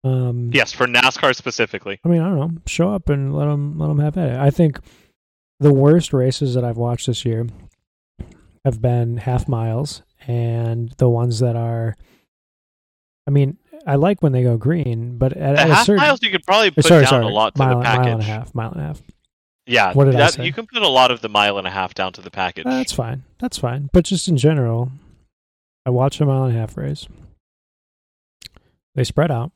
um, 0.04 0.50
Yes, 0.52 0.72
for 0.72 0.86
NASCAR 0.86 1.34
specifically. 1.34 1.98
I 2.04 2.08
mean, 2.08 2.20
I 2.22 2.28
don't 2.28 2.38
know. 2.38 2.50
Show 2.66 2.92
up 2.92 3.08
and 3.08 3.34
let 3.34 3.46
them 3.46 3.78
let 3.78 3.88
them 3.88 3.98
have 3.98 4.16
at 4.16 4.30
it. 4.30 4.36
I 4.36 4.50
think 4.50 4.78
the 5.58 5.72
worst 5.72 6.12
races 6.12 6.54
that 6.54 6.64
I've 6.64 6.76
watched 6.76 7.06
this 7.06 7.24
year 7.24 7.46
have 8.64 8.80
been 8.80 9.18
half 9.18 9.48
miles, 9.48 10.02
and 10.26 10.90
the 10.98 11.08
ones 11.08 11.40
that 11.40 11.56
are. 11.56 11.96
I 13.26 13.30
mean, 13.30 13.58
I 13.86 13.96
like 13.96 14.22
when 14.22 14.32
they 14.32 14.42
go 14.42 14.56
green, 14.56 15.18
but 15.18 15.32
at, 15.32 15.56
at 15.56 15.68
a 15.70 15.74
half 15.74 15.86
certain 15.86 16.02
miles 16.02 16.22
you 16.22 16.30
could 16.30 16.44
probably 16.44 16.68
uh, 16.68 16.72
put 16.72 16.84
sorry, 16.84 17.02
down 17.02 17.08
sorry, 17.10 17.24
a 17.24 17.28
lot 17.28 17.54
to 17.54 17.58
mile, 17.62 17.78
the 17.78 17.84
package. 17.84 18.04
mile 18.06 18.12
and 18.14 18.22
a 18.22 18.24
half, 18.24 18.54
mile 18.54 18.72
and 18.72 18.80
a 18.80 18.84
half. 18.84 19.02
Yeah, 19.66 19.92
What 19.92 20.06
did 20.06 20.16
I 20.16 20.26
say? 20.28 20.44
you 20.46 20.52
can 20.52 20.66
put 20.66 20.82
a 20.82 20.88
lot 20.88 21.12
of 21.12 21.20
the 21.20 21.28
mile 21.28 21.56
and 21.56 21.66
a 21.66 21.70
half 21.70 21.94
down 21.94 22.12
to 22.14 22.20
the 22.20 22.30
package. 22.30 22.64
That's 22.64 22.92
fine. 22.92 23.22
That's 23.38 23.56
fine. 23.58 23.88
But 23.92 24.04
just 24.04 24.26
in 24.26 24.36
general, 24.36 24.90
I 25.86 25.90
watch 25.90 26.20
a 26.20 26.26
mile 26.26 26.44
and 26.44 26.56
a 26.56 26.58
half 26.58 26.76
race. 26.76 27.06
They 28.94 29.04
spread 29.04 29.30
out. 29.30 29.52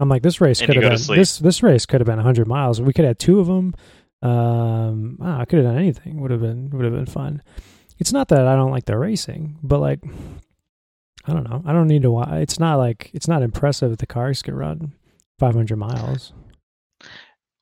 I'm 0.00 0.08
like, 0.08 0.22
this 0.22 0.40
race 0.40 0.60
could 0.60 0.76
have 0.76 0.82
been 0.82 1.16
this 1.16 1.38
this 1.38 1.62
race 1.62 1.86
could 1.86 2.00
have 2.00 2.06
been 2.06 2.16
100 2.16 2.46
miles. 2.46 2.80
We 2.80 2.92
could 2.92 3.04
have 3.04 3.18
two 3.18 3.40
of 3.40 3.46
them. 3.46 3.74
Um, 4.22 5.18
ah, 5.20 5.40
I 5.40 5.44
could 5.44 5.58
have 5.58 5.66
done 5.66 5.78
anything. 5.78 6.20
Would 6.20 6.30
have 6.30 6.40
been 6.40 6.70
would 6.70 6.84
have 6.84 6.94
been 6.94 7.06
fun. 7.06 7.42
It's 7.98 8.12
not 8.12 8.28
that 8.28 8.46
I 8.46 8.56
don't 8.56 8.70
like 8.70 8.86
the 8.86 8.98
racing, 8.98 9.58
but 9.62 9.80
like, 9.80 10.00
I 11.26 11.32
don't 11.32 11.48
know. 11.48 11.62
I 11.64 11.72
don't 11.72 11.86
need 11.86 12.02
to. 12.02 12.22
It's 12.32 12.58
not 12.58 12.76
like 12.76 13.10
it's 13.14 13.28
not 13.28 13.42
impressive 13.42 13.90
that 13.90 14.00
the 14.00 14.06
cars 14.06 14.42
can 14.42 14.54
run 14.54 14.94
500 15.38 15.76
miles. 15.76 16.32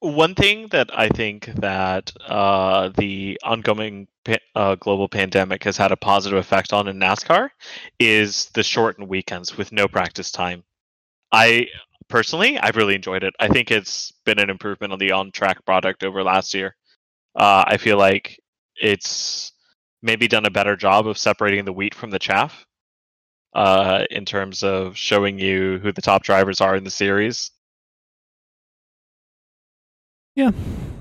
One 0.00 0.34
thing 0.34 0.66
that 0.68 0.90
I 0.98 1.08
think 1.08 1.46
that 1.56 2.12
uh, 2.26 2.88
the 2.96 3.38
ongoing 3.44 4.08
pa- 4.24 4.38
uh, 4.56 4.74
global 4.74 5.08
pandemic 5.08 5.62
has 5.62 5.76
had 5.76 5.92
a 5.92 5.96
positive 5.96 6.38
effect 6.38 6.72
on 6.72 6.88
in 6.88 6.98
NASCAR 6.98 7.50
is 8.00 8.46
the 8.54 8.64
shortened 8.64 9.08
weekends 9.08 9.56
with 9.56 9.70
no 9.70 9.86
practice 9.86 10.32
time. 10.32 10.64
I 11.32 11.66
personally, 12.08 12.58
I've 12.58 12.76
really 12.76 12.94
enjoyed 12.94 13.24
it. 13.24 13.34
I 13.40 13.48
think 13.48 13.70
it's 13.70 14.12
been 14.24 14.38
an 14.38 14.50
improvement 14.50 14.92
on 14.92 14.98
the 14.98 15.12
on-track 15.12 15.64
product 15.64 16.04
over 16.04 16.22
last 16.22 16.52
year. 16.52 16.76
Uh, 17.34 17.64
I 17.66 17.78
feel 17.78 17.96
like 17.96 18.38
it's 18.76 19.52
maybe 20.02 20.28
done 20.28 20.44
a 20.44 20.50
better 20.50 20.76
job 20.76 21.06
of 21.06 21.16
separating 21.16 21.64
the 21.64 21.72
wheat 21.72 21.94
from 21.94 22.10
the 22.10 22.18
chaff 22.18 22.66
uh, 23.54 24.04
in 24.10 24.24
terms 24.24 24.62
of 24.62 24.96
showing 24.96 25.38
you 25.38 25.78
who 25.78 25.92
the 25.92 26.02
top 26.02 26.22
drivers 26.22 26.60
are 26.60 26.76
in 26.76 26.84
the 26.84 26.90
series. 26.90 27.50
Yeah, 30.34 30.50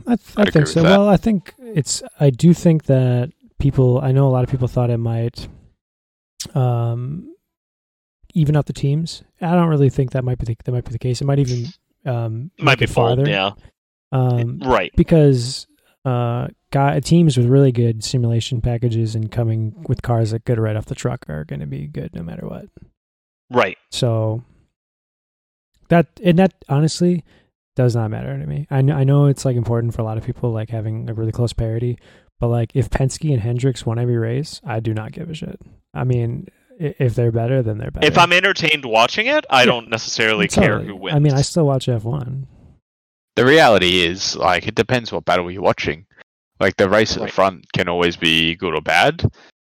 I, 0.07 0.15
th- 0.15 0.37
I 0.37 0.41
I'd 0.43 0.53
think 0.53 0.67
so. 0.67 0.83
Well, 0.83 1.07
I 1.07 1.17
think 1.17 1.53
it's. 1.57 2.03
I 2.19 2.29
do 2.29 2.53
think 2.53 2.85
that 2.85 3.31
people. 3.59 3.99
I 3.99 4.11
know 4.11 4.27
a 4.27 4.31
lot 4.31 4.43
of 4.43 4.49
people 4.49 4.67
thought 4.67 4.89
it 4.89 4.97
might, 4.97 5.47
um, 6.53 7.30
even 8.33 8.55
out 8.55 8.65
the 8.65 8.73
teams. 8.73 9.23
I 9.41 9.51
don't 9.51 9.69
really 9.69 9.89
think 9.89 10.11
that 10.11 10.23
might 10.23 10.37
be 10.37 10.45
the, 10.45 10.57
that 10.65 10.71
might 10.71 10.85
be 10.85 10.91
the 10.91 10.99
case. 10.99 11.21
It 11.21 11.25
might 11.25 11.39
even 11.39 11.67
um 12.05 12.51
Might 12.59 12.79
be 12.79 12.85
farther. 12.87 13.27
yeah. 13.27 13.51
Um, 14.13 14.59
right. 14.59 14.91
because 14.95 15.67
uh, 16.03 16.47
guy 16.71 16.99
teams 16.99 17.37
with 17.37 17.45
really 17.47 17.71
good 17.71 18.03
simulation 18.03 18.59
packages 18.59 19.15
and 19.15 19.31
coming 19.31 19.85
with 19.87 20.01
cars 20.01 20.31
that 20.31 20.43
good 20.45 20.59
right 20.59 20.75
off 20.75 20.85
the 20.87 20.95
truck 20.95 21.29
are 21.29 21.45
going 21.45 21.59
to 21.61 21.65
be 21.67 21.87
good 21.87 22.13
no 22.13 22.21
matter 22.23 22.45
what. 22.47 22.65
Right. 23.49 23.77
So 23.91 24.43
that 25.89 26.07
and 26.23 26.39
that 26.39 26.53
honestly 26.69 27.23
does 27.75 27.95
not 27.95 28.11
matter 28.11 28.37
to 28.37 28.45
me. 28.45 28.67
I 28.69 28.81
know, 28.81 28.95
I 28.95 29.03
know 29.05 29.25
it's 29.27 29.45
like 29.45 29.55
important 29.55 29.93
for 29.93 30.01
a 30.01 30.05
lot 30.05 30.17
of 30.17 30.25
people 30.25 30.51
like 30.51 30.69
having 30.69 31.09
a 31.09 31.13
really 31.13 31.31
close 31.31 31.53
parity, 31.53 31.97
but 32.39 32.47
like 32.47 32.71
if 32.75 32.89
Penske 32.89 33.31
and 33.31 33.41
Hendricks 33.41 33.85
won 33.85 33.97
every 33.99 34.17
race, 34.17 34.59
I 34.65 34.79
do 34.81 34.93
not 34.93 35.11
give 35.13 35.29
a 35.29 35.33
shit. 35.33 35.59
I 35.93 36.03
mean, 36.03 36.47
if 36.99 37.15
they're 37.15 37.31
better, 37.31 37.61
then 37.61 37.77
they're 37.77 37.91
better. 37.91 38.05
If 38.07 38.17
I'm 38.17 38.33
entertained 38.33 38.85
watching 38.85 39.27
it, 39.27 39.45
I 39.49 39.61
Yeah. 39.61 39.65
don't 39.67 39.89
necessarily 39.89 40.47
care 40.47 40.79
who 40.79 40.95
wins. 40.95 41.15
I 41.15 41.19
mean, 41.19 41.33
I 41.33 41.41
still 41.41 41.65
watch 41.65 41.87
F1. 41.87 42.45
The 43.35 43.45
reality 43.45 44.01
is, 44.03 44.35
like, 44.35 44.67
it 44.67 44.75
depends 44.75 45.11
what 45.11 45.25
battle 45.25 45.49
you're 45.51 45.61
watching. 45.61 46.05
Like, 46.59 46.75
the 46.77 46.89
race 46.89 47.15
at 47.15 47.23
the 47.23 47.27
front 47.31 47.65
can 47.73 47.87
always 47.87 48.17
be 48.17 48.55
good 48.55 48.75
or 48.75 48.81
bad, 48.81 49.23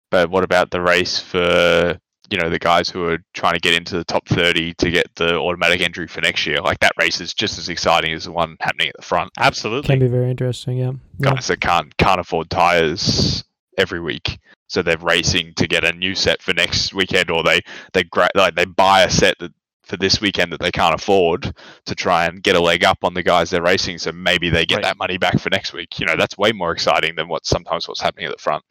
but 0.10 0.30
what 0.30 0.44
about 0.44 0.72
the 0.72 0.82
race 0.82 1.20
for, 1.20 1.98
you 2.30 2.38
know, 2.40 2.50
the 2.50 2.60
guys 2.60 2.90
who 2.90 3.04
are 3.06 3.20
trying 3.34 3.54
to 3.54 3.60
get 3.60 3.74
into 3.76 3.96
the 3.98 4.04
top 4.06 4.28
30 4.30 4.74
to 4.76 4.90
get 4.90 5.08
the 5.16 5.36
automatic 5.36 5.82
entry 5.82 6.08
for 6.08 6.22
next 6.22 6.46
year? 6.48 6.62
Like, 6.62 6.80
that 6.80 6.94
race 7.00 7.20
is 7.22 7.34
just 7.34 7.60
as 7.60 7.68
exciting 7.70 8.14
as 8.14 8.24
the 8.26 8.32
one 8.32 8.56
happening 8.62 8.88
at 8.90 8.96
the 8.96 9.02
front. 9.04 9.32
absolutely. 9.38 9.88
Can 9.88 10.00
be 10.00 10.08
very 10.08 10.30
interesting. 10.32 10.78
Yeah. 10.78 10.94
yeah. 11.20 11.34
Guys 11.34 11.48
that 11.48 11.60
can't 11.62 11.96
can't 11.98 12.20
afford 12.20 12.50
tires 12.50 13.44
every 13.78 14.00
week, 14.00 14.40
so 14.68 14.82
they're 14.82 14.98
racing 14.98 15.54
to 15.56 15.68
get 15.68 15.84
a 15.84 15.94
new 15.94 16.14
set 16.16 16.42
for 16.42 16.54
next 16.54 16.94
weekend, 16.94 17.30
or 17.30 17.44
they 17.44 17.62
they 17.94 18.04
gra- 18.04 18.30
like 18.36 18.56
they 18.56 18.66
buy 18.66 19.04
a 19.04 19.10
set 19.10 19.38
that 19.40 19.52
for 19.84 19.96
this 19.98 20.20
weekend 20.20 20.52
that 20.52 20.60
they 20.60 20.72
can't 20.72 20.94
afford 20.94 21.56
to 21.86 21.96
try 21.96 22.26
and 22.26 22.44
get 22.44 22.58
a 22.58 22.60
leg 22.60 22.84
up 22.84 22.98
on 23.04 23.14
the 23.14 23.24
guys 23.24 23.50
they're 23.50 23.62
racing, 23.62 23.98
so 23.98 24.12
maybe 24.12 24.50
they 24.50 24.66
get 24.66 24.76
Right. 24.78 24.84
that 24.84 24.98
money 24.98 25.18
back 25.18 25.40
for 25.40 25.50
next 25.50 25.72
week. 25.72 25.98
You 26.00 26.06
know, 26.06 26.18
that's 26.18 26.38
way 26.38 26.52
more 26.52 26.72
exciting 26.74 27.16
than 27.16 27.30
what 27.30 27.46
sometimes 27.46 27.88
what's 27.88 28.02
happening 28.02 28.26
at 28.26 28.34
the 28.36 28.42
front. 28.42 28.64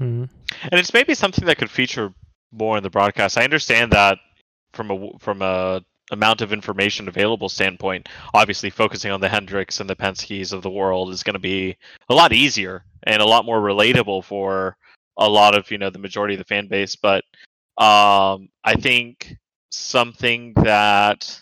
Mhm. 0.00 0.28
and 0.62 0.74
it's 0.80 0.94
maybe 0.94 1.12
something 1.14 1.44
that 1.46 1.58
could 1.58 1.70
feature 1.70 2.12
more 2.52 2.76
in 2.76 2.82
the 2.84 2.90
broadcast. 2.90 3.36
I 3.36 3.42
understand 3.44 3.92
that 3.92 4.18
from 4.72 4.90
a 4.90 5.10
from 5.18 5.42
a 5.42 5.80
amount 6.10 6.40
of 6.40 6.52
information 6.52 7.06
available 7.08 7.48
standpoint, 7.48 8.08
obviously 8.32 8.70
focusing 8.70 9.10
on 9.12 9.20
the 9.20 9.28
Hendricks 9.28 9.78
and 9.80 9.90
the 9.90 9.96
Penske's 9.96 10.52
of 10.52 10.62
the 10.62 10.70
world 10.70 11.10
is 11.10 11.22
going 11.22 11.34
to 11.34 11.38
be 11.40 11.76
a 12.08 12.14
lot 12.14 12.32
easier 12.32 12.84
and 13.02 13.20
a 13.20 13.26
lot 13.26 13.44
more 13.44 13.60
relatable 13.60 14.24
for 14.24 14.76
a 15.18 15.28
lot 15.28 15.56
of 15.56 15.70
you 15.70 15.78
know 15.78 15.90
the 15.90 15.98
majority 15.98 16.34
of 16.34 16.38
the 16.38 16.44
fan 16.44 16.68
base. 16.68 16.96
But 16.96 17.24
um, 17.76 18.48
I 18.64 18.74
think 18.78 19.36
something 19.70 20.54
that 20.54 21.40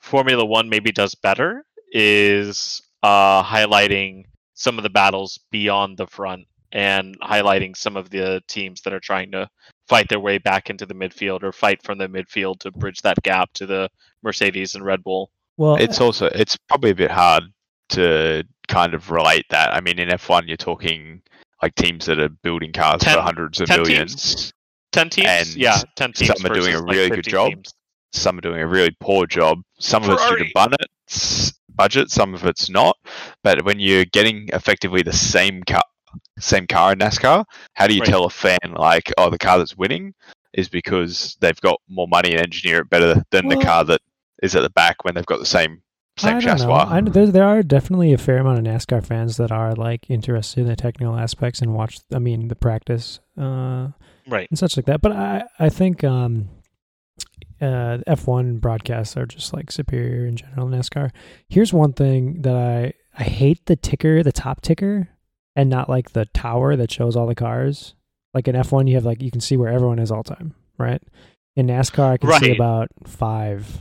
Formula 0.00 0.44
One 0.44 0.68
maybe 0.68 0.92
does 0.92 1.14
better 1.14 1.64
is 1.92 2.80
uh, 3.02 3.42
highlighting 3.42 4.24
some 4.54 4.78
of 4.78 4.82
the 4.82 4.90
battles 4.90 5.38
beyond 5.50 5.98
the 5.98 6.06
front 6.06 6.46
and 6.72 7.18
highlighting 7.20 7.76
some 7.76 7.96
of 7.96 8.08
the 8.10 8.42
teams 8.48 8.80
that 8.82 8.92
are 8.92 9.00
trying 9.00 9.30
to 9.32 9.48
fight 9.88 10.08
their 10.08 10.20
way 10.20 10.38
back 10.38 10.70
into 10.70 10.86
the 10.86 10.94
midfield 10.94 11.42
or 11.42 11.52
fight 11.52 11.82
from 11.82 11.98
the 11.98 12.08
midfield 12.08 12.58
to 12.60 12.70
bridge 12.70 13.02
that 13.02 13.22
gap 13.22 13.52
to 13.52 13.66
the 13.66 13.88
Mercedes 14.22 14.74
and 14.74 14.84
Red 14.84 15.04
Bull. 15.04 15.30
Well, 15.58 15.76
It's 15.76 16.00
also 16.00 16.26
it's 16.26 16.56
probably 16.68 16.90
a 16.90 16.94
bit 16.94 17.10
hard 17.10 17.44
to 17.90 18.44
kind 18.68 18.94
of 18.94 19.10
relate 19.10 19.44
that. 19.50 19.74
I 19.74 19.80
mean, 19.80 19.98
in 19.98 20.08
F1, 20.08 20.46
you're 20.46 20.56
talking 20.56 21.20
like 21.62 21.74
teams 21.76 22.06
that 22.06 22.18
are 22.18 22.28
building 22.28 22.72
cars 22.72 23.02
Ten- 23.02 23.14
for 23.16 23.22
hundreds 23.22 23.60
of 23.60 23.68
10 23.68 23.82
millions. 23.82 24.14
teams? 24.34 24.52
Ten 24.92 25.08
teams, 25.08 25.26
And 25.28 25.48
yeah, 25.56 25.80
ten 25.96 26.12
teams. 26.12 26.28
some 26.38 26.50
are 26.50 26.54
doing 26.54 26.68
a 26.74 26.80
versus, 26.80 26.82
like, 26.82 26.96
really 26.96 27.10
good 27.10 27.24
job. 27.26 27.48
teams. 27.50 27.72
some 28.12 28.36
are 28.36 28.42
doing 28.42 28.60
a 28.60 28.66
really 28.66 28.94
poor 29.00 29.26
job. 29.26 29.62
Some 29.78 30.02
of 30.04 30.10
it's 30.10 30.22
due 30.28 30.36
to 30.38 30.44
Ferrari. 30.44 30.52
budget, 30.54 31.52
budget. 31.74 32.10
Some 32.10 32.34
of 32.34 32.44
it's 32.44 32.68
not. 32.68 32.98
But 33.42 33.64
when 33.64 33.80
you're 33.80 34.04
getting 34.04 34.48
effectively 34.52 35.00
the 35.02 35.12
same 35.14 35.62
car, 35.62 35.80
same 36.38 36.66
car 36.66 36.92
in 36.92 36.98
NASCAR, 36.98 37.44
how 37.72 37.86
do 37.86 37.94
you 37.94 38.00
Right. 38.00 38.08
tell 38.10 38.24
a 38.26 38.30
fan 38.30 38.58
like, 38.74 39.10
oh, 39.16 39.30
the 39.30 39.38
car 39.38 39.56
that's 39.56 39.76
winning 39.78 40.12
is 40.52 40.68
because 40.68 41.38
they've 41.40 41.58
got 41.62 41.80
more 41.88 42.06
money 42.08 42.32
and 42.32 42.42
engineer 42.42 42.80
it 42.80 42.90
better 42.90 43.22
than 43.30 43.46
Well- 43.46 43.58
the 43.58 43.64
car 43.64 43.84
that 43.84 44.02
is 44.42 44.54
at 44.54 44.60
the 44.62 44.68
back 44.70 45.04
when 45.04 45.14
they've 45.14 45.24
got 45.24 45.38
the 45.38 45.46
same 45.46 45.80
don't 46.40 46.44
know. 46.60 46.72
I, 46.72 47.00
there, 47.00 47.26
there 47.26 47.44
are 47.44 47.62
definitely 47.62 48.12
a 48.12 48.18
fair 48.18 48.38
amount 48.38 48.58
of 48.58 48.64
NASCAR 48.64 49.04
fans 49.04 49.36
that 49.38 49.50
are 49.50 49.74
like 49.74 50.08
interested 50.10 50.60
in 50.60 50.66
the 50.66 50.76
technical 50.76 51.16
aspects 51.16 51.60
and 51.60 51.74
watch. 51.74 52.00
I 52.14 52.18
mean, 52.18 52.48
the 52.48 52.54
practice 52.56 53.20
uh, 53.38 53.88
Right. 54.28 54.48
and 54.50 54.58
such 54.58 54.76
like 54.76 54.86
that. 54.86 55.00
But 55.00 55.12
I, 55.12 55.44
I 55.58 55.68
think 55.68 56.04
um, 56.04 56.48
uh, 57.60 57.98
F1 58.06 58.60
broadcasts 58.60 59.16
are 59.16 59.26
just 59.26 59.52
like 59.54 59.70
superior 59.72 60.26
in 60.26 60.36
general. 60.36 60.68
NASCAR. 60.68 61.10
Here's 61.48 61.72
one 61.72 61.92
thing 61.92 62.42
that 62.42 62.56
I 62.56 62.92
I 63.18 63.24
hate 63.24 63.66
the 63.66 63.76
ticker, 63.76 64.22
the 64.22 64.32
top 64.32 64.60
ticker, 64.62 65.08
and 65.56 65.68
not 65.68 65.88
like 65.88 66.12
the 66.12 66.26
tower 66.26 66.76
that 66.76 66.90
shows 66.90 67.16
all 67.16 67.26
the 67.26 67.34
cars. 67.34 67.94
Like 68.34 68.48
in 68.48 68.54
F1, 68.56 68.88
you 68.88 68.94
have 68.94 69.04
like 69.04 69.20
you 69.22 69.30
can 69.30 69.40
see 69.40 69.56
where 69.56 69.68
everyone 69.72 69.98
is 69.98 70.10
all 70.10 70.22
the 70.22 70.34
time, 70.34 70.54
right? 70.78 71.02
In 71.56 71.66
NASCAR, 71.66 72.12
I 72.12 72.16
can 72.16 72.28
see 72.40 72.54
about 72.56 72.88
five 73.06 73.80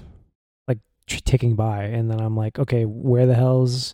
ticking 1.08 1.56
by, 1.56 1.84
and 1.84 2.10
then 2.10 2.20
I'm 2.20 2.36
like, 2.36 2.60
okay, 2.60 2.86
where 2.86 3.26
the 3.26 3.36
hell's 3.36 3.94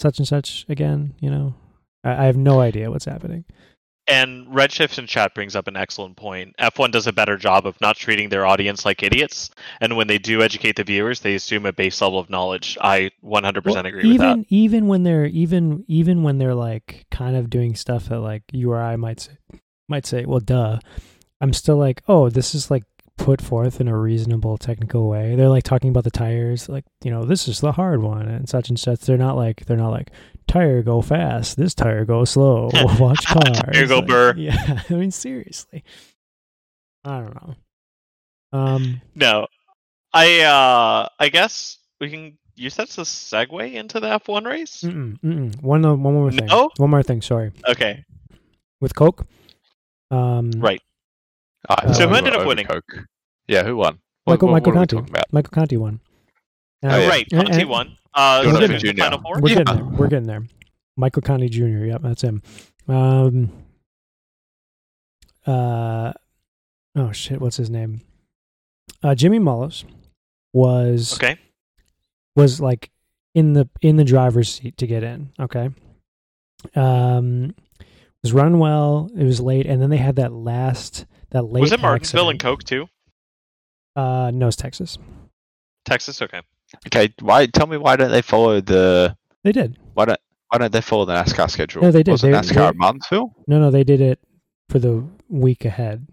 such 0.00 0.18
and 0.18 0.28
such 0.28 0.64
again? 0.68 1.14
You 1.20 1.30
know, 1.30 1.54
I, 2.04 2.22
I 2.22 2.24
have 2.26 2.36
no 2.36 2.60
idea 2.60 2.90
what's 2.90 3.04
happening. 3.06 3.44
And 4.10 4.46
Redshift 4.46 4.98
in 4.98 5.06
chat 5.06 5.34
brings 5.34 5.54
up 5.54 5.68
an 5.68 5.76
excellent 5.76 6.16
point. 6.16 6.54
F1 6.58 6.92
does 6.92 7.06
a 7.06 7.12
better 7.12 7.36
job 7.36 7.66
of 7.66 7.78
not 7.82 7.94
treating 7.96 8.30
their 8.30 8.46
audience 8.46 8.86
like 8.86 9.02
idiots, 9.02 9.50
and 9.82 9.98
when 9.98 10.06
they 10.06 10.16
do 10.16 10.40
educate 10.40 10.76
the 10.76 10.84
viewers, 10.84 11.20
they 11.20 11.34
assume 11.34 11.66
a 11.66 11.74
base 11.74 12.00
level 12.00 12.18
of 12.18 12.30
knowledge. 12.30 12.78
I 12.80 13.10
100% 13.22 13.64
Well, 13.66 13.76
agree 13.84 13.96
with 13.96 14.14
even 14.14 14.38
that. 14.40 14.46
even 14.48 14.86
when 14.86 15.02
they're 15.02 15.26
even 15.26 15.84
even 15.88 16.22
when 16.22 16.38
they're 16.38 16.54
like 16.54 17.04
kind 17.10 17.36
of 17.36 17.50
doing 17.50 17.74
stuff 17.74 18.06
that 18.06 18.20
like 18.20 18.44
you 18.50 18.72
or 18.72 18.80
I 18.80 18.96
might 18.96 19.20
say 19.20 19.32
might 19.88 20.06
say, 20.06 20.24
well, 20.24 20.40
duh. 20.40 20.78
I'm 21.40 21.52
still 21.52 21.76
like, 21.76 22.02
oh, 22.08 22.30
this 22.30 22.54
is 22.54 22.68
like 22.70 22.82
put 23.18 23.42
forth 23.42 23.80
in 23.80 23.88
a 23.88 23.98
reasonable 23.98 24.56
technical 24.56 25.08
way. 25.08 25.34
They're 25.34 25.48
like 25.50 25.64
talking 25.64 25.90
about 25.90 26.04
the 26.04 26.10
tires, 26.10 26.68
like 26.68 26.84
you 27.04 27.10
know, 27.10 27.24
this 27.24 27.46
is 27.48 27.60
the 27.60 27.72
hard 27.72 28.02
one 28.02 28.26
and 28.28 28.48
such 28.48 28.68
and 28.70 28.78
such. 28.78 29.00
They're 29.00 29.18
not 29.18 29.36
like 29.36 29.66
they're 29.66 29.76
not 29.76 29.90
like 29.90 30.10
tire 30.46 30.82
go 30.82 31.02
fast, 31.02 31.56
this 31.58 31.74
tire 31.74 32.04
go 32.06 32.24
slow. 32.24 32.70
Watch 32.98 33.26
cars. 33.26 33.58
Tire 33.72 33.86
go 33.86 33.98
Like, 33.98 34.06
burr. 34.06 34.34
Yeah, 34.36 34.82
I 34.90 34.94
mean 34.94 35.10
seriously. 35.10 35.84
I 37.04 37.20
don't 37.20 37.34
know. 37.34 37.56
Um, 38.52 39.02
No, 39.14 39.46
I 40.12 40.40
uh, 40.40 41.08
I 41.18 41.28
guess 41.28 41.78
we 42.00 42.08
can 42.10 42.38
use 42.56 42.76
that 42.76 42.88
as 42.88 42.98
a 42.98 43.02
segue 43.02 43.74
into 43.74 44.00
the 44.00 44.08
F1 44.08 44.46
race. 44.46 44.82
mm-mm, 44.82 45.20
mm-mm. 45.20 45.62
One, 45.62 45.84
uh, 45.84 45.94
one 45.94 46.14
more 46.14 46.30
thing. 46.32 46.46
No? 46.46 46.70
One 46.78 46.90
more 46.90 47.02
thing. 47.02 47.22
Sorry. 47.22 47.52
Okay, 47.68 48.04
With 48.80 48.94
Coke. 48.96 49.26
Um, 50.10 50.50
Right. 50.56 50.80
Ah, 51.68 51.92
So 51.92 52.08
who 52.08 52.14
ended 52.14 52.34
up 52.34 52.46
winning? 52.46 52.66
Coke. 52.66 52.84
Yeah, 53.46 53.64
who 53.64 53.76
won? 53.76 53.98
Michael- 54.26 54.48
Michael 54.48 54.72
what 54.74 54.92
are 54.92 54.96
we 54.98 55.02
Conti. 55.06 55.22
Michael 55.32 55.50
Conti 55.50 55.76
won. 55.76 56.00
Oh, 56.82 56.88
yeah. 56.98 57.08
right. 57.08 57.26
and- 57.32 57.42
Conti 57.46 57.60
and- 57.62 57.70
won. 57.70 57.96
Uh, 58.14 58.42
We're 58.46 58.52
getting 58.60 58.76
the 58.78 58.92
there. 58.92 58.94
final 59.04 59.20
four. 59.22 59.40
We're 59.40 59.48
Yeah. 59.50 59.54
getting 59.64 59.74
there. 59.76 59.84
We're 59.98 60.08
getting 60.08 60.26
there. 60.26 60.42
Michael 60.96 61.22
Conti 61.22 61.48
Jr. 61.48 61.84
Yep, 61.86 62.02
that's 62.02 62.22
him. 62.22 62.42
Um, 62.88 63.52
uh, 65.46 66.12
oh 66.96 67.12
shit, 67.12 67.40
what's 67.40 67.56
his 67.56 67.70
name? 67.70 68.00
Uh, 69.02 69.14
Jimmy 69.14 69.38
Mullis 69.38 69.84
was 70.52 71.14
Okay. 71.14 71.38
was 72.34 72.60
like 72.60 72.90
in 73.34 73.52
the 73.52 73.68
in 73.80 73.96
the 73.96 74.04
driver's 74.04 74.52
seat 74.52 74.76
to 74.78 74.86
get 74.86 75.02
in. 75.04 75.30
Okay. 75.38 75.70
Um, 76.74 77.54
was 78.22 78.32
running 78.32 78.58
well. 78.58 79.08
It 79.16 79.24
was 79.24 79.40
late, 79.40 79.66
and 79.66 79.80
then 79.80 79.90
they 79.90 79.96
had 79.98 80.16
that 80.16 80.32
last 80.32 81.06
that 81.30 81.42
late. 81.42 81.60
Was 81.60 81.72
it 81.72 81.80
Martinsville 81.80 82.30
and. 82.30 82.40
Coke 82.40 82.64
too? 82.64 82.88
Uh, 83.96 84.30
no, 84.32 84.48
it's 84.48 84.56
Texas. 84.56 84.98
Texas. 85.84 86.22
Okay. 86.22 86.40
Okay, 86.86 87.12
why? 87.20 87.46
Tell 87.46 87.66
me 87.66 87.76
why 87.76 87.96
don't 87.96 88.10
they 88.10 88.22
follow 88.22 88.60
the? 88.60 89.16
They 89.44 89.52
did. 89.52 89.78
Why 89.94 90.04
don't? 90.04 90.20
Why 90.48 90.58
don't 90.58 90.72
they 90.72 90.80
follow 90.80 91.04
the 91.04 91.12
NASCAR 91.14 91.50
schedule? 91.50 91.82
No, 91.82 91.90
they 91.90 92.02
did. 92.02 92.12
Was 92.12 92.24
it 92.24 92.28
They- 92.28 92.38
NASCAR 92.38 92.54
they- 92.54 92.66
at 92.66 92.76
Martinsville? 92.76 93.34
No, 93.46 93.58
no, 93.60 93.70
they 93.70 93.84
did 93.84 94.00
it 94.00 94.18
for 94.70 94.78
the 94.78 95.04
week 95.28 95.64
ahead. 95.64 96.06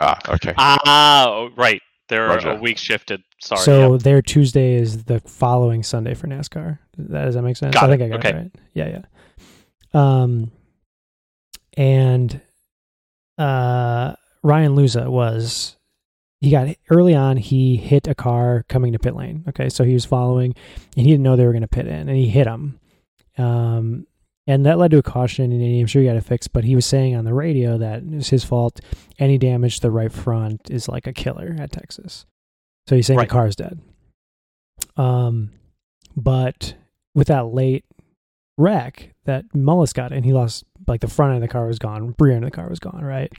Ah, 0.00 0.18
okay. 0.28 0.54
Ah, 0.56 1.26
oh, 1.28 1.50
right. 1.56 1.80
They're 2.08 2.28
Roger. 2.28 2.50
a 2.50 2.56
week 2.56 2.78
shifted. 2.78 3.22
Sorry. 3.40 3.60
so 3.60 3.92
yep. 3.92 4.02
their 4.02 4.22
Tuesday 4.22 4.74
is 4.74 5.04
the 5.04 5.20
following 5.20 5.82
Sunday 5.82 6.14
for 6.14 6.26
NASCAR. 6.26 6.78
Does 6.96 7.08
that, 7.08 7.24
does 7.24 7.34
that 7.34 7.42
make 7.42 7.56
sense? 7.56 7.74
Got 7.74 7.84
I 7.84 7.88
think 7.96 8.02
it. 8.02 8.04
I 8.04 8.08
got 8.08 8.18
Okay. 8.18 8.30
it 8.30 8.36
right. 8.36 8.52
Yeah, 8.74 9.00
yeah. 9.94 10.22
Um, 10.22 10.50
and 11.76 12.40
uh, 13.38 14.14
Ryan 14.42 14.76
Luza 14.76 15.08
was 15.08 15.76
he 16.40 16.50
got 16.50 16.68
early 16.90 17.14
on. 17.14 17.36
He 17.38 17.76
hit 17.76 18.06
a 18.06 18.14
car 18.14 18.64
coming 18.68 18.92
to 18.92 18.98
pit 18.98 19.14
lane. 19.16 19.44
Okay, 19.48 19.68
so 19.68 19.84
he 19.84 19.94
was 19.94 20.04
following, 20.04 20.54
and 20.96 21.06
he 21.06 21.10
didn't 21.12 21.22
know 21.22 21.36
they 21.36 21.46
were 21.46 21.52
going 21.52 21.62
to 21.62 21.68
pit 21.68 21.86
in, 21.86 22.08
and 22.08 22.16
he 22.16 22.28
hit 22.28 22.46
him. 22.46 22.78
Um, 23.38 24.06
and 24.46 24.66
that 24.66 24.76
led 24.78 24.90
to 24.90 24.98
a 24.98 25.02
caution, 25.02 25.50
and 25.52 25.80
I'm 25.80 25.86
sure 25.86 26.02
he 26.02 26.08
got 26.08 26.16
it 26.16 26.24
fixed. 26.24 26.52
But 26.52 26.64
he 26.64 26.74
was 26.74 26.84
saying 26.84 27.16
on 27.16 27.24
the 27.24 27.32
radio 27.32 27.78
that 27.78 28.02
it 28.02 28.10
was 28.10 28.28
his 28.28 28.44
fault. 28.44 28.78
Any 29.18 29.38
damage 29.38 29.76
to 29.76 29.82
the 29.82 29.90
right 29.90 30.12
front 30.12 30.70
is 30.70 30.86
like 30.88 31.06
a 31.06 31.12
killer 31.14 31.56
at 31.58 31.72
Texas. 31.72 32.26
So 32.86 32.94
he's 32.96 33.06
saying 33.06 33.16
Right. 33.18 33.28
the 33.28 33.32
car's 33.32 33.56
dead. 33.56 33.80
Um, 34.96 35.50
but 36.14 36.74
with 37.14 37.28
that 37.28 37.46
late 37.46 37.84
wreck 38.58 39.14
that 39.24 39.48
Mullis 39.54 39.94
got 39.94 40.12
in, 40.12 40.24
he 40.24 40.32
lost 40.34 40.64
like 40.86 41.00
the 41.00 41.08
front 41.08 41.34
end 41.34 41.42
of 41.42 41.48
the 41.48 41.52
car 41.52 41.66
was 41.66 41.78
gone, 41.78 42.14
rear 42.18 42.34
end 42.34 42.44
of 42.44 42.50
the 42.50 42.56
car 42.56 42.68
was 42.68 42.78
gone, 42.78 43.04
right? 43.04 43.32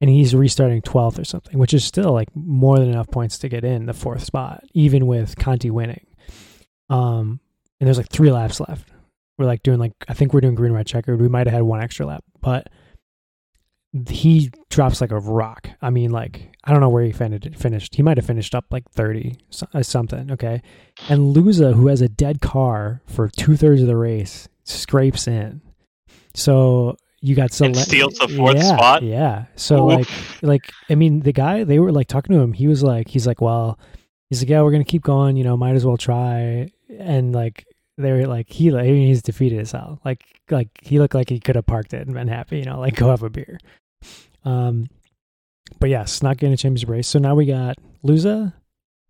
And 0.00 0.08
he's 0.08 0.34
restarting 0.34 0.82
12th 0.82 1.18
or 1.18 1.24
something, 1.24 1.58
which 1.58 1.74
is 1.74 1.84
still 1.84 2.12
like 2.12 2.28
more 2.34 2.78
than 2.78 2.88
enough 2.88 3.10
points 3.10 3.38
to 3.38 3.48
get 3.48 3.64
in 3.64 3.86
the 3.86 3.92
fourth 3.92 4.22
spot, 4.22 4.62
even 4.72 5.06
with 5.06 5.36
Conti 5.36 5.70
winning. 5.70 6.06
Um, 6.88 7.40
and 7.80 7.86
there's 7.86 7.98
like 7.98 8.10
three 8.10 8.30
laps 8.30 8.60
left. 8.60 8.88
We're 9.38 9.46
like 9.46 9.62
doing 9.62 9.78
like 9.78 9.92
I 10.08 10.14
think 10.14 10.32
we're 10.32 10.40
doing 10.40 10.54
green 10.54 10.72
red 10.72 10.86
checkered. 10.86 11.20
We 11.20 11.28
might 11.28 11.46
have 11.46 11.54
had 11.54 11.62
one 11.62 11.80
extra 11.80 12.06
lap, 12.06 12.24
but 12.40 12.68
he 14.08 14.50
drops 14.70 15.00
like 15.00 15.12
a 15.12 15.18
rock. 15.20 15.70
I 15.80 15.90
mean, 15.90 16.10
like 16.10 16.50
I 16.64 16.72
don't 16.72 16.80
know 16.80 16.88
where 16.88 17.04
he 17.04 17.12
fin- 17.12 17.38
finished. 17.56 17.94
He 17.94 18.02
might 18.02 18.16
have 18.16 18.26
finished 18.26 18.54
up 18.54 18.66
like 18.70 18.90
thirty 18.90 19.36
uh, 19.72 19.82
something. 19.82 20.32
Okay, 20.32 20.62
and 21.08 21.34
Luza, 21.34 21.74
who 21.74 21.86
has 21.86 22.02
a 22.02 22.08
dead 22.08 22.40
car 22.40 23.02
for 23.06 23.28
two 23.28 23.56
thirds 23.56 23.80
of 23.80 23.86
the 23.86 23.96
race, 23.96 24.48
scrapes 24.64 25.26
in. 25.26 25.62
So 26.38 26.96
you 27.20 27.34
got 27.34 27.52
Sele- 27.52 27.74
steals 27.74 28.18
the 28.18 28.28
fourth 28.28 28.56
yeah, 28.56 28.76
spot? 28.76 29.02
Yeah. 29.02 29.46
So 29.56 29.84
like 29.84 30.00
Oof. 30.00 30.42
like 30.42 30.72
I 30.88 30.94
mean 30.94 31.20
the 31.20 31.32
guy 31.32 31.64
they 31.64 31.78
were 31.78 31.92
like 31.92 32.06
talking 32.06 32.34
to 32.36 32.40
him. 32.40 32.52
He 32.52 32.68
was 32.68 32.82
like 32.82 33.08
he's 33.08 33.26
like 33.26 33.40
well 33.40 33.78
he's 34.30 34.42
like 34.42 34.48
yeah 34.48 34.62
we're 34.62 34.70
gonna 34.70 34.84
keep 34.84 35.02
going. 35.02 35.36
You 35.36 35.44
know 35.44 35.56
might 35.56 35.74
as 35.74 35.84
well 35.84 35.96
try. 35.96 36.70
And 36.96 37.34
like 37.34 37.66
they 37.96 38.12
were 38.12 38.26
like 38.26 38.48
he 38.48 38.70
like 38.70 38.86
he's 38.86 39.22
defeated 39.22 39.58
as 39.58 39.72
hell. 39.72 40.00
Like 40.04 40.24
like 40.48 40.68
he 40.80 41.00
looked 41.00 41.14
like 41.14 41.28
he 41.28 41.40
could 41.40 41.56
have 41.56 41.66
parked 41.66 41.92
it 41.92 42.06
and 42.06 42.14
been 42.14 42.28
happy. 42.28 42.58
You 42.58 42.66
know 42.66 42.78
like 42.78 42.94
go 42.96 43.10
have 43.10 43.24
a 43.24 43.30
beer. 43.30 43.58
Um, 44.44 44.88
but 45.80 45.90
yes, 45.90 46.22
not 46.22 46.38
getting 46.38 46.54
a 46.54 46.56
championship 46.56 46.88
race. 46.88 47.08
So 47.08 47.18
now 47.18 47.34
we 47.34 47.46
got 47.46 47.76
Luza, 48.06 48.54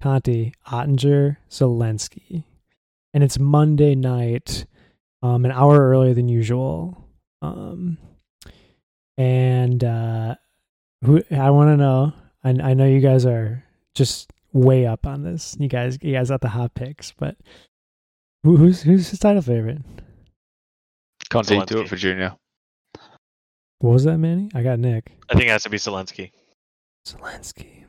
Conti, 0.02 0.54
Ottinger, 0.66 1.36
Zalenski, 1.50 2.44
and 3.12 3.22
it's 3.22 3.38
Monday 3.38 3.94
night, 3.94 4.64
um, 5.22 5.44
an 5.44 5.52
hour 5.52 5.90
earlier 5.90 6.14
than 6.14 6.28
usual. 6.28 7.07
Um, 7.42 7.98
and 9.16 9.82
uh, 9.82 10.34
who 11.04 11.22
I 11.30 11.50
want 11.50 11.70
to 11.70 11.76
know. 11.76 12.12
I, 12.44 12.50
I 12.50 12.74
know 12.74 12.86
you 12.86 13.00
guys 13.00 13.26
are 13.26 13.64
just 13.94 14.32
way 14.52 14.86
up 14.86 15.06
on 15.06 15.22
this. 15.22 15.56
You 15.58 15.68
guys, 15.68 15.98
you 16.02 16.12
guys 16.14 16.30
got 16.30 16.40
the 16.40 16.48
hot 16.48 16.74
picks, 16.74 17.12
but 17.12 17.36
who, 18.44 18.56
who's 18.56 18.82
who's 18.82 19.10
his 19.10 19.18
title 19.18 19.42
favorite? 19.42 19.82
Conti, 21.30 21.58
do 21.66 21.74
Zalenski. 21.74 21.80
it 21.82 21.88
for 21.88 21.96
Junior. 21.96 22.34
What 23.80 23.92
was 23.92 24.04
that, 24.04 24.18
Manny? 24.18 24.50
I 24.54 24.62
got 24.62 24.78
Nick 24.80 25.12
I 25.30 25.34
think 25.34 25.46
it 25.46 25.50
has 25.50 25.62
to 25.64 25.70
be 25.70 25.76
Zalenski. 25.76 26.32
Zalenski. 27.06 27.84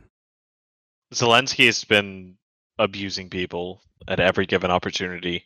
Zalenski 1.14 1.66
has 1.66 1.84
been 1.84 2.36
abusing 2.78 3.30
people 3.30 3.82
at 4.08 4.20
every 4.20 4.46
given 4.46 4.70
opportunity, 4.70 5.46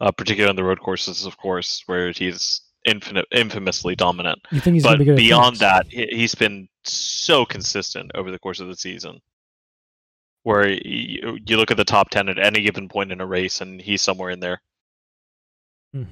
uh, 0.00 0.12
particularly 0.12 0.50
on 0.50 0.56
the 0.56 0.64
road 0.64 0.80
courses, 0.80 1.24
of 1.24 1.36
course, 1.36 1.82
where 1.86 2.12
he's 2.12 2.60
infinite, 2.84 3.26
infamously 3.32 3.94
dominant. 3.96 4.38
You 4.50 4.60
think 4.60 4.74
he's 4.74 4.82
but 4.82 4.98
be 4.98 5.04
good 5.04 5.16
beyond 5.16 5.56
that, 5.56 5.86
he, 5.88 6.06
he's 6.10 6.34
been 6.34 6.68
so 6.84 7.44
consistent 7.44 8.10
over 8.14 8.30
the 8.30 8.38
course 8.38 8.60
of 8.60 8.68
the 8.68 8.76
season. 8.76 9.20
Where 10.42 10.68
you, 10.68 11.38
you 11.44 11.56
look 11.58 11.70
at 11.70 11.76
the 11.76 11.84
top 11.84 12.08
ten 12.10 12.28
at 12.30 12.38
any 12.38 12.62
given 12.62 12.88
point 12.88 13.12
in 13.12 13.20
a 13.20 13.26
race, 13.26 13.60
and 13.60 13.80
he's 13.80 14.00
somewhere 14.00 14.30
in 14.30 14.40
there. 14.40 14.62
Hmm. 15.92 16.04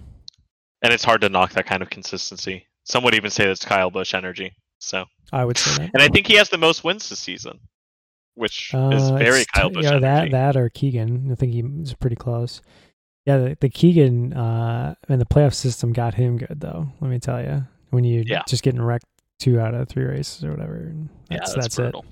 And 0.82 0.92
it's 0.92 1.04
hard 1.04 1.22
to 1.22 1.28
knock 1.30 1.52
that 1.52 1.66
kind 1.66 1.82
of 1.82 1.88
consistency. 1.90 2.66
Some 2.84 3.02
would 3.04 3.14
even 3.14 3.30
say 3.30 3.46
that's 3.46 3.64
Kyle 3.64 3.90
Busch 3.90 4.14
energy. 4.14 4.54
So, 4.80 5.06
I 5.32 5.44
would 5.44 5.56
say 5.58 5.70
that. 5.82 5.90
and 5.94 6.02
I 6.02 6.08
think 6.08 6.26
he 6.26 6.34
has 6.34 6.48
the 6.50 6.58
most 6.58 6.84
wins 6.84 7.08
this 7.08 7.18
season, 7.18 7.58
which 8.34 8.72
is 8.74 9.10
Uh, 9.10 9.16
very 9.16 9.40
it's 9.40 9.50
Kyle 9.50 9.70
Busch 9.70 9.84
yeah, 9.84 9.98
that 9.98 10.18
energy. 10.18 10.30
that 10.32 10.56
or 10.56 10.68
Keegan. 10.68 11.32
I 11.32 11.34
think 11.34 11.52
he's 11.52 11.94
pretty 11.94 12.16
close. 12.16 12.60
Yeah, 13.28 13.36
the, 13.36 13.58
the 13.60 13.68
Keegan 13.68 14.32
uh, 14.32 14.94
and 15.06 15.20
the 15.20 15.26
playoff 15.26 15.52
system 15.52 15.92
got 15.92 16.14
him 16.14 16.38
good 16.38 16.60
though. 16.60 16.88
Let 17.02 17.10
me 17.10 17.18
tell 17.18 17.42
you, 17.42 17.66
when 17.90 18.02
you 18.04 18.24
Yeah. 18.26 18.40
just 18.48 18.62
getting 18.62 18.80
wrecked 18.80 19.04
two 19.38 19.60
out 19.60 19.74
of 19.74 19.86
three 19.86 20.04
races 20.04 20.42
or 20.44 20.50
whatever, 20.50 20.76
and 20.76 21.10
yeah, 21.30 21.36
that's, 21.40 21.52
that's, 21.52 21.66
that's 21.66 21.78
it. 21.78 21.82
brutal. 21.82 22.04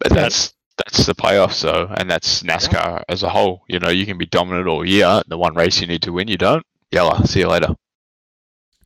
But 0.00 0.12
that's 0.12 0.52
that's 0.76 1.06
the 1.06 1.14
playoffs, 1.14 1.62
though, 1.62 1.86
and 1.96 2.10
that's 2.10 2.42
NASCAR 2.42 3.02
as 3.08 3.22
a 3.22 3.30
whole. 3.30 3.62
You 3.68 3.78
know, 3.78 3.88
you 3.88 4.04
can 4.04 4.18
be 4.18 4.26
dominant 4.26 4.66
all 4.68 4.84
year. 4.86 5.22
The 5.26 5.38
one 5.38 5.54
race 5.54 5.80
you 5.80 5.86
need 5.86 6.02
to 6.02 6.12
win, 6.12 6.28
you 6.28 6.36
don't. 6.36 6.64
Yella, 6.90 7.26
see 7.26 7.40
you 7.40 7.48
later. 7.48 7.74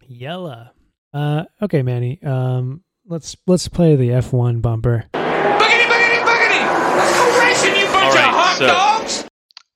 Yella. 0.06 0.72
Uh, 1.12 1.44
okay, 1.62 1.82
Manny. 1.82 2.22
Um, 2.22 2.84
let's 3.06 3.36
let's 3.46 3.66
play 3.68 3.96
the 3.96 4.12
F 4.12 4.32
one 4.32 4.60
bumper. 4.60 5.06
Boogity, 5.14 5.86
boogity, 5.88 6.22
boogity! 6.22 6.96
Let's 6.96 7.16
go 7.18 7.40
racing, 7.40 7.76
you 7.80 7.86
bunch 7.86 8.04
All 8.04 8.14
right, 8.14 8.28
of 8.28 8.34
hot 8.34 8.56
so- 8.58 8.66
dogs! 8.66 9.24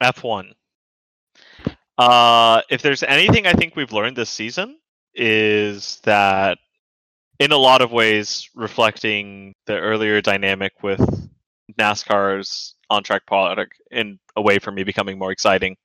F1. 0.02 0.52
Uh, 2.00 2.62
if 2.70 2.80
there's 2.80 3.02
anything 3.02 3.46
I 3.46 3.52
think 3.52 3.76
we've 3.76 3.92
learned 3.92 4.16
this 4.16 4.30
season 4.30 4.78
is 5.14 6.00
that, 6.04 6.56
in 7.38 7.52
a 7.52 7.58
lot 7.58 7.82
of 7.82 7.92
ways, 7.92 8.48
reflecting 8.54 9.54
the 9.66 9.78
earlier 9.78 10.22
dynamic 10.22 10.72
with 10.82 11.00
NASCAR's 11.78 12.74
on-track 12.88 13.26
product 13.26 13.74
in 13.90 14.18
a 14.34 14.40
way 14.40 14.58
for 14.58 14.70
me 14.70 14.82
becoming 14.82 15.18
more 15.18 15.30
exciting. 15.30 15.76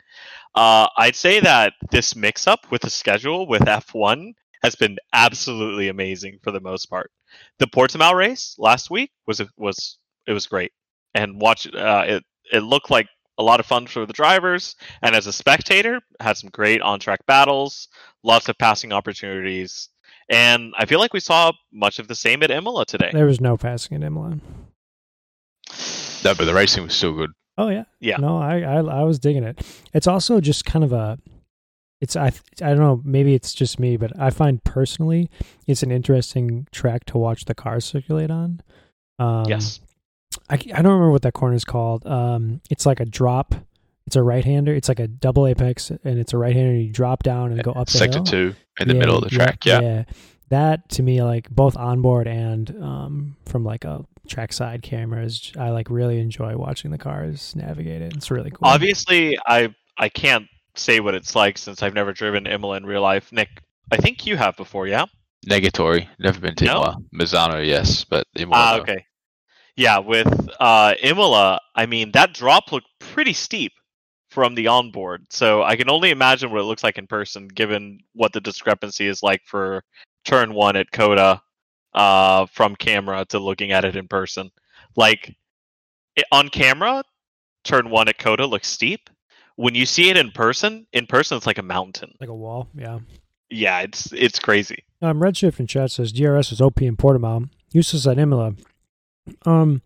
Uh, 0.56 0.88
I'd 0.98 1.18
say 1.18 1.42
that 1.42 1.74
this 1.92 2.16
mix-up 2.16 2.72
with 2.72 2.84
the 2.84 2.90
schedule 2.90 3.46
with 3.46 3.64
F1 3.64 4.32
has 4.64 4.74
been 4.74 4.98
absolutely 5.12 5.90
amazing 5.90 6.40
for 6.42 6.52
the 6.52 6.62
most 6.62 6.86
part. 6.86 7.12
The 7.60 7.68
Portimao 7.68 8.14
race 8.16 8.56
last 8.58 8.90
week 8.90 9.12
was 9.28 9.42
was 9.58 9.98
it 10.28 10.32
was 10.32 10.48
great, 10.48 10.72
and 11.14 11.42
watch 11.42 11.68
uh, 11.74 12.06
it. 12.08 12.24
It 12.54 12.62
looked 12.62 12.90
like 12.90 13.08
a 13.38 13.44
lot 13.44 13.60
of 13.60 13.66
fun 13.66 13.88
for 13.88 14.06
the 14.06 14.14
drivers, 14.14 14.76
and 15.02 15.16
as 15.16 15.28
a 15.28 15.34
spectator, 15.34 16.02
had 16.20 16.38
some 16.38 16.50
great 16.50 16.82
on-track 16.82 17.26
battles, 17.26 17.88
lots 18.24 18.48
of 18.50 18.58
passing 18.58 18.94
opportunities, 18.94 19.90
and 20.30 20.74
I 20.78 20.86
feel 20.86 21.00
like 21.00 21.14
we 21.14 21.20
saw 21.20 21.52
much 21.72 22.00
of 22.00 22.08
the 22.08 22.16
same 22.16 22.42
at 22.44 22.52
Imola 22.52 22.86
today. 22.86 23.12
There 23.14 23.26
was 23.26 23.42
no 23.42 23.58
passing 23.58 23.98
at 23.98 24.04
Imola. 24.04 24.40
No, 26.24 26.34
but 26.34 26.46
the 26.46 26.54
racing 26.54 26.84
was 26.84 26.94
still 26.94 27.14
good. 27.14 27.32
Oh 27.58 27.70
yeah, 27.70 27.86
Yeah. 28.00 28.18
No, 28.18 28.38
I, 28.38 28.62
I 28.62 28.78
I 28.80 29.04
was 29.04 29.20
digging 29.20 29.44
it. 29.44 29.66
It's 29.94 30.08
also 30.08 30.42
just 30.42 30.66
kind 30.66 30.84
of 30.84 30.92
a, 30.92 31.18
it's 32.02 32.16
I 32.16 32.28
I 32.62 32.70
don't 32.70 32.80
know. 32.80 33.02
Maybe 33.06 33.34
it's 33.34 33.54
just 33.54 33.80
me, 33.80 33.96
but 33.96 34.12
I 34.20 34.30
find 34.30 34.64
personally 34.64 35.30
it's 35.68 35.84
an 35.84 35.92
interesting 35.92 36.68
track 36.72 37.06
to 37.06 37.18
watch 37.18 37.46
the 37.46 37.56
cars 37.56 37.86
circulate 37.86 38.32
on. 38.32 38.62
Um, 39.20 39.46
yes, 39.48 39.80
I, 40.50 40.54
I 40.56 40.58
don't 40.58 40.86
remember 40.94 41.12
what 41.12 41.24
that 41.24 41.34
corner 41.34 41.56
is 41.56 41.66
called. 41.66 42.06
Um, 42.06 42.62
it's 42.70 42.86
like 42.86 43.00
a 43.00 43.06
drop. 43.06 43.56
It's 44.08 44.16
a 44.16 44.22
right 44.22 44.46
hander. 44.46 44.74
It's 44.74 44.88
like 44.88 45.00
a 45.00 45.08
double 45.08 45.48
apex, 45.48 45.90
and 45.90 46.20
it's 46.20 46.34
a 46.34 46.38
right 46.38 46.56
hander. 46.56 46.76
You 46.76 46.92
drop 46.92 47.24
down 47.24 47.52
and 47.52 47.64
go 47.64 47.72
up 47.72 47.88
the 47.88 47.98
Sector 47.98 48.18
hill. 48.20 48.26
two 48.26 48.56
in 48.80 48.88
the 48.88 48.94
Yeah, 48.94 49.00
middle 49.00 49.18
of 49.18 49.24
the 49.24 49.30
track. 49.30 49.66
Yeah. 49.66 50.04
That 50.50 50.88
to 50.90 51.04
me, 51.04 51.24
like 51.24 51.50
both 51.50 51.76
onboard 51.76 52.28
and 52.28 52.70
um, 52.82 53.36
from 53.48 53.64
like 53.64 53.84
a 53.84 54.06
trackside 54.28 54.84
cameras, 54.84 55.52
I 55.58 55.72
like 55.72 55.90
really 55.90 56.20
enjoy 56.20 56.56
watching 56.56 56.92
the 56.92 57.00
cars 57.00 57.56
navigate 57.56 58.04
it. 58.04 58.16
It's 58.16 58.30
really 58.30 58.52
cool. 58.52 58.60
Obviously, 58.68 59.40
I 59.48 59.74
I 59.98 60.10
can't 60.10 60.46
say 60.76 61.00
what 61.00 61.16
it's 61.16 61.36
like 61.36 61.58
since 61.58 61.82
I've 61.82 61.96
never 61.96 62.14
driven 62.14 62.46
Imola 62.46 62.78
in 62.78 62.86
real 62.86 63.02
life. 63.02 63.32
Nick, 63.32 63.50
I 63.92 63.98
think 63.98 64.28
you 64.28 64.38
have 64.38 64.56
before, 64.56 64.86
yeah? 64.86 65.06
Negatory. 65.50 66.08
Never 66.20 66.40
been 66.40 66.54
to 66.56 66.66
No? 66.66 66.72
Imola. 66.74 66.98
Mazzano, 67.16 67.66
yes, 67.66 68.04
but 68.04 68.28
Imola. 68.36 68.56
Ah, 68.62 68.80
okay. 68.82 69.04
Yeah, 69.78 70.00
with 70.00 70.50
uh, 70.60 70.94
Imola, 71.02 71.60
I 71.76 71.86
mean 71.86 72.12
that 72.12 72.34
drop 72.34 72.72
looked 72.72 72.88
pretty 73.00 73.34
steep 73.34 73.74
from 74.30 74.56
the 74.56 74.68
onboard, 74.68 75.28
so 75.30 75.64
I 75.64 75.76
can 75.76 75.90
only 75.90 76.12
imagine 76.12 76.52
what 76.52 76.62
it 76.62 76.66
looks 76.66 76.84
like 76.84 76.98
in 76.98 77.08
person, 77.08 77.48
given 77.48 78.00
what 78.14 78.34
the 78.34 78.42
discrepancy 78.42 79.08
is 79.08 79.22
like 79.22 79.42
for 79.46 79.84
turn 80.24 80.54
one 80.54 80.76
at 80.76 80.92
COTA 80.92 81.42
uh, 81.94 82.46
from 82.48 82.76
camera 82.76 83.26
to 83.30 83.40
looking 83.40 83.72
at 83.72 83.86
it 83.86 83.96
in 83.96 84.08
person. 84.08 84.52
Like 84.96 85.36
it, 86.16 86.26
on 86.32 86.50
camera, 86.50 87.04
turn 87.64 87.90
one 87.90 88.08
at 88.08 88.18
COTA 88.18 88.46
looks 88.46 88.68
steep. 88.68 89.10
When 89.58 89.76
you 89.76 89.86
see 89.86 90.10
it 90.10 90.18
in 90.18 90.32
person, 90.32 90.86
in 90.92 91.08
person 91.08 91.38
it's 91.38 91.48
like 91.48 91.58
a 91.58 91.64
mountain. 91.64 92.14
like 92.20 92.30
a 92.30 92.36
wall. 92.36 92.68
Yeah. 92.76 93.00
Yeah, 93.50 93.82
it's 93.82 94.12
it's 94.12 94.40
crazy. 94.40 94.84
Um, 95.02 95.20
Redshift 95.20 95.60
in 95.60 95.68
chat 95.68 95.92
says 95.92 96.12
DRS 96.12 96.52
is 96.52 96.60
OP 96.60 96.82
in 96.82 96.98
Portimao, 96.98 97.50
useless 97.72 98.08
at 98.08 98.18
Imola. 98.18 98.56
Um, 99.46 99.82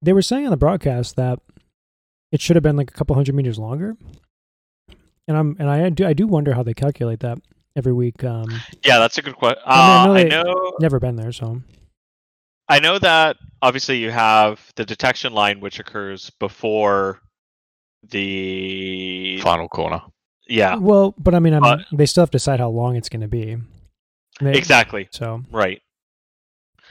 they 0.00 0.12
were 0.12 0.22
saying 0.22 0.44
on 0.46 0.50
the 0.50 0.56
broadcast 0.56 1.16
that 1.16 1.38
it 2.30 2.40
should 2.40 2.56
have 2.56 2.62
been 2.62 2.76
like 2.76 2.90
a 2.90 2.94
couple 2.94 3.14
hundred 3.14 3.34
meters 3.34 3.58
longer, 3.58 3.96
and 5.28 5.36
I'm 5.36 5.56
and 5.58 5.68
I 5.70 5.88
do 5.90 6.06
I 6.06 6.12
do 6.12 6.26
wonder 6.26 6.54
how 6.54 6.62
they 6.62 6.74
calculate 6.74 7.20
that 7.20 7.38
every 7.76 7.92
week. 7.92 8.24
Um, 8.24 8.48
Yeah, 8.84 8.98
that's 8.98 9.18
a 9.18 9.22
good 9.22 9.36
question. 9.36 9.62
I 9.66 10.02
Uh, 10.02 10.06
know 10.06 10.14
I 10.14 10.22
know. 10.24 10.72
never 10.80 10.98
been 10.98 11.16
there, 11.16 11.32
so 11.32 11.60
I 12.68 12.78
know 12.80 12.98
that 12.98 13.36
obviously 13.60 13.98
you 13.98 14.10
have 14.10 14.60
the 14.76 14.84
detection 14.84 15.32
line 15.34 15.60
which 15.60 15.78
occurs 15.78 16.30
before 16.40 17.20
the 18.08 19.38
Final 19.42 19.68
corner. 19.68 20.00
yeah 20.48 20.74
well, 20.76 21.14
but 21.18 21.34
I 21.34 21.38
mean, 21.38 21.54
I'm, 21.54 21.60
But- 21.62 21.80
they 21.92 22.06
still 22.06 22.22
have 22.22 22.30
to 22.30 22.36
decide 22.36 22.60
how 22.60 22.70
long 22.70 22.96
it's 22.96 23.08
going 23.08 23.20
to 23.20 23.28
be. 23.28 23.56
They- 24.40 24.56
exactly 24.56 25.08
So 25.12 25.42
right. 25.50 25.80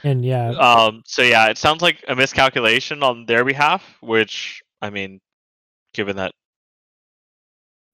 And 0.02 0.24
yeah, 0.24 0.50
Um, 0.50 1.02
so 1.06 1.22
yeah, 1.22 1.48
it 1.48 1.58
sounds 1.58 1.82
like 1.82 2.04
a 2.08 2.14
miscalculation 2.16 3.02
on 3.02 3.26
their 3.26 3.44
behalf, 3.44 3.82
which 4.00 4.62
I 4.80 4.90
mean, 4.90 5.20
given 5.94 6.16
that 6.16 6.32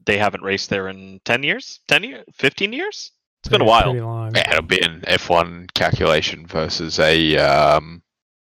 they 0.05 0.19
haven't 0.19 0.43
raced 0.43 0.71
there 0.71 0.89
in 0.89 1.21
ten 1.25 1.43
years, 1.43 1.81
ten 1.89 2.03
years, 2.05 2.25
fifteen 2.35 2.73
years, 2.73 3.13
it's 3.43 3.51
been 3.51 3.61
a 3.61 3.65
while. 3.65 3.91
Pretty 3.91 4.01
long. 4.01 4.35
Yeah, 4.35 4.51
it'll 4.53 4.63
be 4.63 4.81
an 4.83 5.03
F1 5.07 5.73
calculation 5.75 6.47
versus 6.47 6.99
a 6.99 7.37
um, 7.37 8.03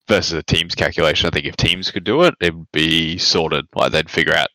versus 0.08 0.34
a 0.34 0.44
team's 0.44 0.76
calculation. 0.76 1.28
I 1.28 1.32
think 1.32 1.46
if 1.46 1.56
teams 1.58 1.92
could 1.92 2.04
do 2.06 2.24
it, 2.24 2.36
it 2.42 2.56
would 2.56 2.72
be 2.72 3.18
sorted. 3.18 3.66
Like 3.76 3.92
they'd 3.92 4.10
figure 4.10 4.36
out 4.36 4.48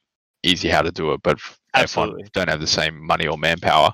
easy 0.43 0.69
how 0.69 0.83
to 0.83 0.90
do 0.90 1.12
it. 1.12 1.23
But 1.23 1.38
Absolutely. 1.75 2.25
F1 2.25 2.33
don't 2.33 2.49
have 2.49 2.61
the 2.61 2.67
same 2.67 3.05
money 3.05 3.27
or 3.27 3.37
manpower. 3.38 3.93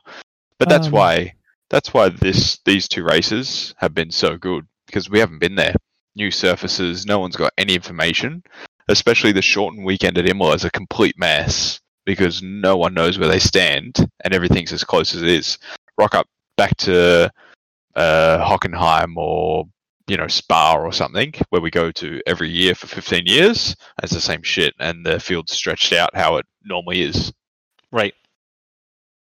But 0.58 0.68
that's 0.68 0.86
Um, 0.86 0.92
why 0.92 1.34
that's 1.68 1.92
why 1.94 2.10
this 2.10 2.58
these 2.64 2.88
two 2.88 3.04
races 3.04 3.74
have 3.78 3.94
been 3.94 4.10
so 4.10 4.36
good 4.36 4.66
because 4.90 5.08
we 5.08 5.18
haven't 5.20 5.38
been 5.38 5.54
there. 5.54 5.74
New 6.16 6.30
surfaces, 6.30 7.06
no 7.06 7.18
one's 7.18 7.36
got 7.36 7.52
any 7.56 7.74
information. 7.74 8.42
Especially 8.88 9.30
the 9.32 9.42
shortened 9.42 9.84
weekend 9.84 10.18
at 10.18 10.28
Imola 10.28 10.54
is 10.54 10.64
a 10.64 10.70
complete 10.70 11.16
mess 11.16 11.80
because 12.04 12.42
no 12.42 12.76
one 12.76 12.92
knows 12.92 13.18
where 13.18 13.28
they 13.28 13.38
stand 13.38 13.96
and 14.24 14.34
everything's 14.34 14.72
as 14.72 14.82
close 14.82 15.14
as 15.14 15.22
it 15.22 15.28
is. 15.28 15.58
Rock 15.96 16.14
up 16.14 16.26
back 16.56 16.76
to 16.78 17.30
uh, 17.94 18.38
Hockenheim 18.44 19.16
or 19.16 19.64
you 20.08 20.16
know 20.16 20.26
Spa 20.26 20.74
or 20.74 20.92
something 20.92 21.32
where 21.50 21.62
we 21.62 21.70
go 21.70 21.92
to 21.92 22.20
every 22.26 22.50
year 22.50 22.74
for 22.74 22.88
15 22.88 23.26
years. 23.26 23.76
It's 24.02 24.12
the 24.12 24.20
same 24.20 24.42
shit, 24.42 24.74
and 24.80 25.06
the 25.06 25.20
field's 25.20 25.52
stretched 25.52 25.92
out 25.92 26.16
how 26.16 26.36
it 26.36 26.46
normally 26.64 27.02
is. 27.02 27.32
Right. 27.92 28.14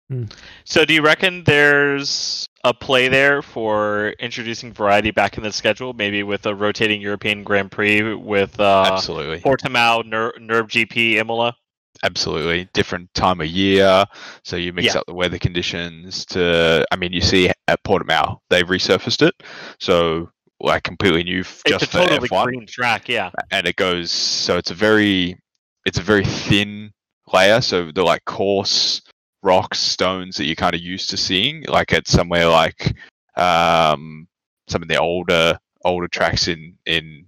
Hmm. 0.09 0.25
So 0.63 0.85
do 0.85 0.93
you 0.93 1.01
reckon 1.01 1.43
there's 1.43 2.47
a 2.63 2.73
play 2.73 3.07
there 3.09 3.41
for 3.41 4.09
introducing 4.19 4.73
variety 4.73 5.11
back 5.11 5.37
in 5.37 5.43
the 5.43 5.51
schedule, 5.51 5.93
maybe 5.93 6.23
with 6.23 6.45
a 6.45 6.55
rotating 6.55 7.01
European 7.01 7.43
Grand 7.43 7.71
Prix 7.71 8.13
with 8.15 8.57
uh, 8.59 8.89
Absolutely. 8.93 9.39
Portimao, 9.39 10.05
Ner- 10.05 10.33
Nerve 10.39 10.67
GP, 10.67 11.15
Imola? 11.15 11.55
absolutely 12.03 12.69
different 12.73 13.11
time 13.15 13.41
of 13.41 13.47
year 13.47 14.05
so 14.43 14.55
you 14.55 14.71
mix 14.71 14.93
Yeah. 14.93 14.99
up 14.99 15.05
the 15.07 15.15
weather 15.15 15.39
conditions 15.39 16.27
to 16.27 16.85
i 16.91 16.95
mean 16.95 17.11
you 17.11 17.21
see 17.21 17.49
at 17.67 17.83
portimao 17.83 18.37
they've 18.51 18.67
resurfaced 18.67 19.27
it 19.27 19.33
so 19.79 20.29
like 20.59 20.83
completely 20.83 21.23
new 21.23 21.39
f- 21.39 21.63
It's 21.65 21.79
just 21.79 21.95
a 21.95 21.97
totally 22.07 22.29
f1 22.29 22.43
green 22.45 22.67
track, 22.67 23.09
yeah. 23.09 23.31
and 23.49 23.65
it 23.65 23.77
goes 23.77 24.11
so 24.11 24.57
it's 24.57 24.69
a 24.69 24.75
very 24.75 25.39
it's 25.87 25.97
a 25.97 26.03
very 26.03 26.23
thin 26.23 26.91
layer 27.33 27.61
so 27.61 27.91
the 27.91 28.03
like 28.03 28.23
coarse 28.25 29.01
rocks 29.47 29.79
stones 29.79 30.37
that 30.37 30.45
you're 30.45 30.55
kind 30.55 30.75
of 30.75 30.81
used 30.81 31.09
to 31.09 31.17
seeing 31.17 31.63
like 31.67 31.93
at 31.93 32.07
somewhere 32.07 32.47
like 32.47 32.95
um 33.35 34.27
some 34.67 34.81
of 34.81 34.87
the 34.87 34.97
older 34.97 35.57
older 35.83 36.07
tracks 36.07 36.47
in 36.47 36.77
in 36.85 37.25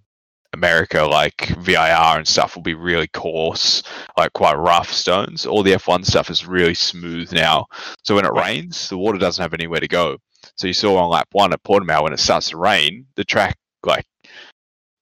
America, 0.54 1.04
like 1.04 1.48
VIR 1.60 2.18
and 2.18 2.28
stuff, 2.28 2.56
will 2.56 2.64
be 2.64 2.74
really 2.74 3.08
coarse, 3.08 3.84
like 4.18 4.34
quite 4.34 4.56
rough 4.56 4.92
stones. 4.92 5.46
All 5.46 5.64
the 5.64 5.74
F1 5.74 6.06
stuff 6.06 6.30
is 6.30 6.48
really 6.48 6.74
smooth 6.74 7.32
now. 7.32 7.68
So 8.04 8.16
when 8.16 8.26
it 8.26 8.34
rains, 8.34 8.90
the 8.90 8.98
water 8.98 9.20
doesn't 9.20 9.42
have 9.42 9.54
anywhere 9.54 9.80
to 9.80 9.88
go. 9.88 10.18
So 10.56 10.68
you 10.68 10.74
saw 10.74 10.98
on 10.98 11.10
lap 11.10 11.28
one 11.32 11.54
at 11.54 11.64
Portimao 11.64 12.04
when 12.04 12.14
it 12.14 12.20
starts 12.20 12.50
to 12.50 12.58
rain, 12.58 13.06
the 13.16 13.24
track 13.24 13.58
like 13.84 14.06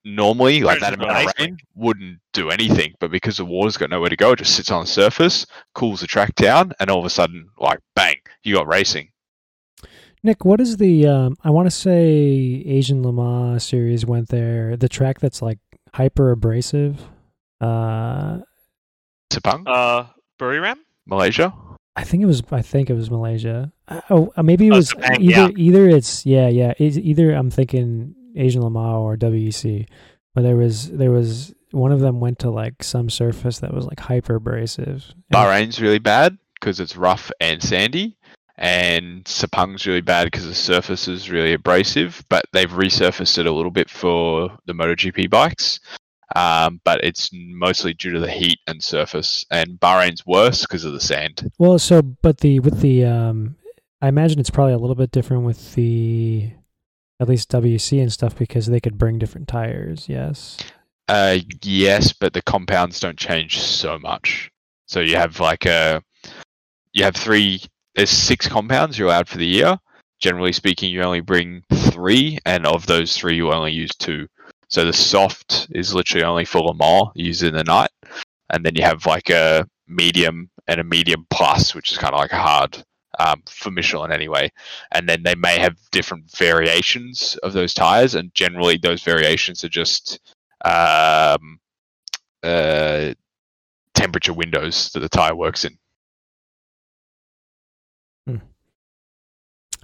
normally 0.08 0.62
like 0.62 0.80
that 0.80 0.94
amount 0.94 1.12
of 1.28 1.34
rain 1.38 1.58
wouldn't 1.76 2.20
do 2.34 2.50
anything, 2.50 2.94
but 3.00 3.12
because 3.12 3.38
the 3.38 3.46
water's 3.46 3.78
got 3.78 3.90
nowhere 3.90 4.10
to 4.10 4.16
go, 4.16 4.32
it 4.32 4.40
just 4.40 4.56
sits 4.56 4.72
on 4.72 4.82
the 4.82 4.88
surface, 4.88 5.46
cools 5.76 6.00
the 6.02 6.08
track 6.08 6.34
down, 6.36 6.72
and 6.80 6.90
all 6.90 7.00
of 7.00 7.06
a 7.06 7.10
sudden, 7.10 7.48
like 7.60 7.80
bang, 7.96 8.16
you 8.44 8.56
got 8.56 8.68
racing. 8.68 9.10
Nick, 10.24 10.44
what 10.46 10.60
is 10.60 10.78
the? 10.78 11.06
Um, 11.08 11.36
I 11.44 11.50
want 11.52 11.68
to 11.68 11.72
say 11.72 12.64
Asian 12.66 13.04
Le 13.04 13.14
Mans 13.14 13.64
series 13.64 14.06
went 14.06 14.30
there. 14.30 14.76
The 14.76 14.90
track 14.90 15.20
that's 15.20 15.42
like 15.42 15.60
hyper 15.94 16.32
abrasive. 16.32 17.02
Uh, 17.62 18.40
Sepang, 19.32 19.64
Uh, 19.68 20.06
Buriram? 20.40 20.78
Malaysia. 21.06 21.54
I 21.96 22.04
think 22.04 22.22
it 22.24 22.26
was. 22.28 22.42
I 22.52 22.62
think 22.62 22.90
it 22.90 22.94
was 22.94 23.10
Malaysia. 23.10 23.72
Uh, 23.88 24.02
Oh, 24.10 24.34
uh, 24.38 24.44
maybe 24.44 24.68
it 24.68 24.72
Oh, 24.74 24.78
was 24.78 24.92
Sepang, 24.94 25.20
either. 25.20 25.50
yeah. 25.52 25.58
Either 25.58 25.90
it's 25.90 26.26
yeah, 26.26 26.48
yeah. 26.50 26.74
It's 26.78 26.98
either 26.98 27.32
I'm 27.34 27.50
thinking 27.50 28.14
Asian 28.36 28.62
Le 28.62 28.70
Mans 28.70 28.96
or 28.96 29.18
WEC, 29.18 29.88
but 30.34 30.42
there 30.42 30.56
was 30.56 30.90
there 30.92 31.12
was 31.12 31.54
one 31.72 31.92
of 31.92 32.00
them 32.00 32.20
went 32.20 32.40
to 32.40 32.50
like 32.50 32.84
some 32.84 33.10
surface 33.10 33.60
that 33.60 33.74
was 33.74 33.86
like 33.86 34.00
hyper 34.00 34.36
abrasive. 34.36 35.14
Bahrain's 35.34 35.82
really 35.82 36.00
bad 36.00 36.38
because 36.60 36.80
it's 36.80 36.96
rough 36.96 37.32
and 37.40 37.62
sandy, 37.62 38.18
and 38.58 39.28
Sepang's 39.28 39.86
really 39.86 40.02
bad 40.02 40.26
because 40.26 40.48
the 40.48 40.56
surface 40.56 41.08
is 41.08 41.30
really 41.30 41.54
abrasive. 41.54 42.24
But 42.30 42.46
they've 42.54 42.70
resurfaced 42.70 43.38
it 43.38 43.46
a 43.46 43.52
little 43.52 43.72
bit 43.72 43.90
for 43.90 44.58
the 44.66 44.74
MotoGP 44.74 45.30
bikes, 45.30 45.80
um, 46.36 46.82
but 46.84 47.04
it's 47.04 47.30
mostly 47.34 47.94
due 47.94 48.12
to 48.12 48.20
the 48.20 48.32
heat 48.32 48.60
and 48.68 48.84
surface. 48.84 49.46
And 49.52 49.80
Bahrain's 49.80 50.26
worse 50.26 50.62
because 50.62 50.86
of 50.86 50.94
the 50.94 51.02
sand. 51.02 51.52
Well, 51.58 51.80
so 51.80 52.02
but 52.02 52.40
the 52.40 52.60
with 52.60 52.82
the 52.82 53.06
um, 53.06 53.56
I 54.02 54.08
imagine 54.08 54.40
it's 54.40 54.50
probably 54.50 54.74
a 54.74 54.80
little 54.80 54.96
bit 54.96 55.12
different 55.12 55.44
with 55.44 55.74
the 55.74 56.52
at 57.20 57.28
least 57.28 57.50
WC 57.52 58.02
and 58.02 58.12
stuff 58.12 58.36
because 58.36 58.68
they 58.68 58.80
could 58.80 58.98
bring 58.98 59.18
different 59.18 59.48
tires. 59.48 60.08
Yes. 60.08 60.58
Uh, 61.08 61.38
yes, 61.64 62.14
but 62.14 62.34
the 62.34 62.42
compounds 62.42 63.00
don't 63.00 63.18
change 63.18 63.60
so 63.60 63.98
much. 63.98 64.52
So 64.88 65.00
you 65.00 65.16
have 65.16 65.40
like 65.40 65.66
a, 65.66 66.02
you 66.94 67.04
have 67.04 67.16
three. 67.16 67.62
There's 67.96 68.10
six 68.10 68.48
compounds 68.48 68.98
you're 68.98 69.08
allowed 69.08 69.30
for 69.30 69.38
the 69.38 69.46
year. 69.46 69.78
Generally 70.20 70.54
speaking, 70.54 70.92
you 70.92 71.02
only 71.04 71.22
bring 71.22 71.64
three, 71.72 72.38
and 72.46 72.66
of 72.66 72.86
those 72.88 73.16
three, 73.16 73.36
you 73.36 73.52
only 73.52 73.72
use 73.72 73.92
two. 73.98 74.28
So 74.68 74.86
the 74.86 74.94
soft 74.94 75.68
is 75.72 75.94
literally 75.94 76.26
only 76.26 76.46
for 76.46 76.60
Le 76.60 76.74
Mans, 76.74 77.10
used 77.16 77.44
in 77.44 77.54
the 77.54 77.64
night, 77.64 77.92
and 78.50 78.66
then 78.66 78.76
you 78.76 78.84
have 78.84 79.06
like 79.06 79.30
a 79.30 79.68
medium 79.88 80.50
and 80.68 80.82
a 80.82 80.84
medium 80.84 81.26
plus, 81.30 81.74
which 81.74 81.92
is 81.92 81.98
kind 81.98 82.14
of 82.14 82.20
like 82.20 82.34
a 82.34 82.38
hard 82.38 82.84
um, 83.20 83.44
for 83.50 83.72
Michelin 83.72 84.12
anyway. 84.12 84.52
And 84.92 85.08
then 85.08 85.24
they 85.24 85.36
may 85.36 85.60
have 85.60 85.78
different 85.92 86.32
variations 86.32 87.38
of 87.44 87.54
those 87.54 87.74
tires, 87.74 88.16
and 88.16 88.34
generally 88.34 88.78
those 88.78 89.04
variations 89.04 89.64
are 89.64 89.70
just 89.70 90.20
um, 90.64 91.60
uh, 92.44 93.14
temperature 93.94 94.34
windows 94.34 94.92
that 94.94 95.00
the 95.00 95.10
tire 95.10 95.36
works 95.36 95.66
in. 95.66 95.78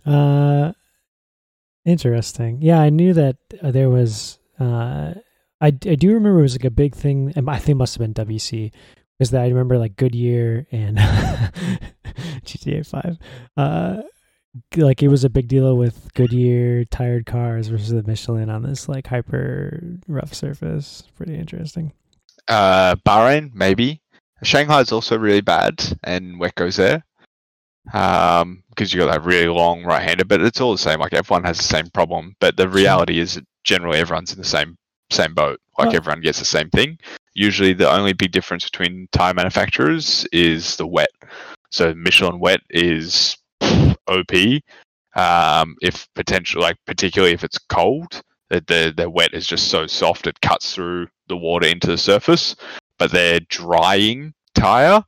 Uh, 0.05 0.73
interesting. 1.85 2.61
Yeah, 2.61 2.81
I 2.81 2.89
knew 2.89 3.13
that 3.13 3.37
uh, 3.61 3.71
there 3.71 3.89
was. 3.89 4.39
Uh, 4.59 5.13
I, 5.61 5.67
I 5.67 5.71
do 5.71 6.13
remember 6.13 6.39
it 6.39 6.43
was 6.43 6.55
like 6.55 6.65
a 6.65 6.71
big 6.71 6.95
thing. 6.95 7.33
and 7.35 7.49
I 7.49 7.57
think 7.57 7.69
it 7.69 7.75
must 7.75 7.97
have 7.97 8.13
been 8.13 8.25
WC 8.25 8.71
because 9.23 9.31
that 9.31 9.43
I 9.43 9.47
remember 9.47 9.77
like 9.77 9.95
Goodyear 9.95 10.67
and 10.69 10.97
GTA 12.45 12.85
Five. 12.85 13.17
Uh, 13.55 14.01
like 14.75 15.01
it 15.01 15.07
was 15.07 15.23
a 15.23 15.29
big 15.29 15.47
deal 15.47 15.77
with 15.77 16.13
Goodyear 16.13 16.83
tired 16.83 17.25
cars 17.25 17.69
versus 17.69 17.89
the 17.91 18.03
Michelin 18.03 18.49
on 18.49 18.63
this 18.63 18.89
like 18.89 19.07
hyper 19.07 19.81
rough 20.09 20.33
surface. 20.33 21.03
Pretty 21.15 21.35
interesting. 21.35 21.93
Uh, 22.49 22.95
Bahrain, 23.07 23.53
maybe. 23.53 24.01
Shanghai 24.43 24.81
is 24.81 24.91
also 24.91 25.17
really 25.17 25.39
bad, 25.39 25.81
and 26.03 26.37
wet 26.37 26.55
goes 26.55 26.75
there. 26.75 27.05
Um, 27.93 28.63
because 28.69 28.93
you 28.93 28.99
got 28.99 29.09
that 29.11 29.23
really 29.23 29.47
long 29.47 29.85
right 29.85 30.03
hander, 30.03 30.25
but 30.25 30.41
it's 30.41 30.59
all 30.59 30.73
the 30.73 30.77
same. 30.77 30.99
Like 30.99 31.13
everyone 31.13 31.45
has 31.45 31.57
the 31.57 31.63
same 31.63 31.87
problem, 31.87 32.35
but 32.41 32.57
the 32.57 32.67
reality 32.67 33.19
is 33.19 33.39
generally 33.63 33.99
everyone's 33.99 34.33
in 34.33 34.37
the 34.39 34.43
same 34.43 34.77
same 35.11 35.33
boat. 35.33 35.61
Like 35.77 35.87
Well- 35.87 35.95
everyone 35.95 36.19
gets 36.19 36.39
the 36.39 36.45
same 36.45 36.69
thing. 36.71 36.97
Usually, 37.35 37.73
the 37.73 37.89
only 37.89 38.13
big 38.13 38.31
difference 38.31 38.65
between 38.65 39.07
tire 39.11 39.33
manufacturers 39.33 40.25
is 40.31 40.75
the 40.75 40.87
wet. 40.87 41.09
So 41.71 41.93
Michelin 41.95 42.39
wet 42.39 42.61
is 42.69 43.37
OP. 44.07 44.31
Um, 45.15 45.75
if 45.81 46.07
potential, 46.15 46.61
like 46.61 46.77
particularly 46.85 47.33
if 47.33 47.43
it's 47.43 47.57
cold, 47.57 48.21
the, 48.49 48.63
the 48.67 48.93
the 48.95 49.09
wet 49.09 49.33
is 49.33 49.47
just 49.47 49.69
so 49.69 49.87
soft 49.87 50.27
it 50.27 50.39
cuts 50.41 50.73
through 50.73 51.07
the 51.27 51.37
water 51.37 51.67
into 51.67 51.87
the 51.87 51.97
surface. 51.97 52.55
But 52.99 53.11
their 53.11 53.39
drying 53.49 54.33
tire 54.53 55.03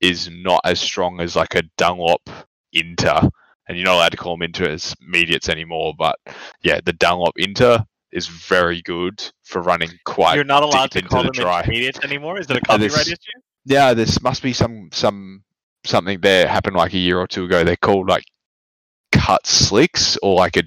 is 0.00 0.30
not 0.30 0.60
as 0.64 0.80
strong 0.80 1.20
as 1.20 1.36
like 1.36 1.54
a 1.54 1.62
Dunlop 1.76 2.28
Inter, 2.72 3.28
and 3.68 3.76
you're 3.76 3.86
not 3.86 3.96
allowed 3.96 4.12
to 4.12 4.16
call 4.16 4.36
them 4.36 4.42
Inter 4.42 4.70
as 4.70 4.94
mediates 5.00 5.48
anymore. 5.48 5.94
But 5.98 6.18
yeah, 6.62 6.80
the 6.84 6.92
Dunlop 6.94 7.34
Inter 7.36 7.84
is 8.12 8.26
very 8.28 8.82
good 8.82 9.22
for 9.44 9.60
running 9.62 9.90
quite. 10.04 10.34
You're 10.36 10.44
not 10.44 10.62
allowed 10.62 10.90
deep 10.90 11.04
to 11.04 11.08
call 11.08 11.20
into 11.20 11.32
them 11.32 11.36
the 11.36 11.42
dry. 11.42 11.60
intermediates 11.60 12.00
anymore. 12.04 12.38
Is 12.38 12.48
it 12.50 12.56
a 12.56 12.72
Uh, 12.72 12.76
this- 12.76 12.96
issue? 13.08 13.14
Yeah, 13.64 13.94
this 13.94 14.22
must 14.22 14.42
be 14.42 14.52
some 14.52 14.90
some 14.92 15.42
something 15.84 16.20
there 16.20 16.46
happened 16.48 16.76
like 16.76 16.92
a 16.94 16.98
year 16.98 17.18
or 17.18 17.26
two 17.26 17.44
ago. 17.44 17.64
They're 17.64 17.76
called 17.76 18.08
like 18.08 18.24
cut 19.12 19.46
slicks 19.46 20.16
or 20.22 20.34
like 20.36 20.56
a 20.56 20.62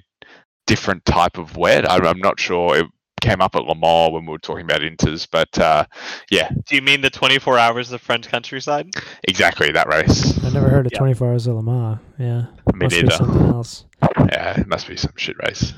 different 0.66 1.04
type 1.04 1.38
of 1.38 1.56
wet. 1.56 1.90
I'm, 1.90 2.04
I'm 2.06 2.18
not 2.18 2.38
sure. 2.38 2.76
It 2.76 2.86
came 3.20 3.40
up 3.40 3.54
at 3.54 3.64
Le 3.64 3.74
Mans 3.74 4.12
when 4.12 4.24
we 4.26 4.32
were 4.32 4.38
talking 4.38 4.64
about 4.64 4.80
inters, 4.80 5.26
but 5.30 5.58
uh, 5.58 5.84
yeah, 6.30 6.50
Do 6.66 6.74
you 6.74 6.80
mean 6.82 7.00
the 7.02 7.10
24 7.10 7.58
hours 7.58 7.92
of 7.92 8.00
French 8.00 8.28
countryside? 8.28 8.88
exactly 9.24 9.70
that 9.72 9.88
race. 9.88 10.42
I 10.44 10.50
never 10.50 10.68
heard 10.70 10.86
of 10.86 10.92
Yeah. 10.92 10.98
24 10.98 11.28
Hours 11.30 11.46
of 11.46 11.56
Le 11.56 11.62
Mans. 11.62 11.98
Yeah, 12.18 12.42
Me 12.72 12.84
must 12.86 13.00
be 13.00 13.10
something 13.10 13.46
else. 13.48 13.84
Yeah, 14.02 14.60
it 14.60 14.66
must 14.68 14.88
be 14.88 14.96
some 14.96 15.12
shit 15.16 15.36
race. 15.46 15.72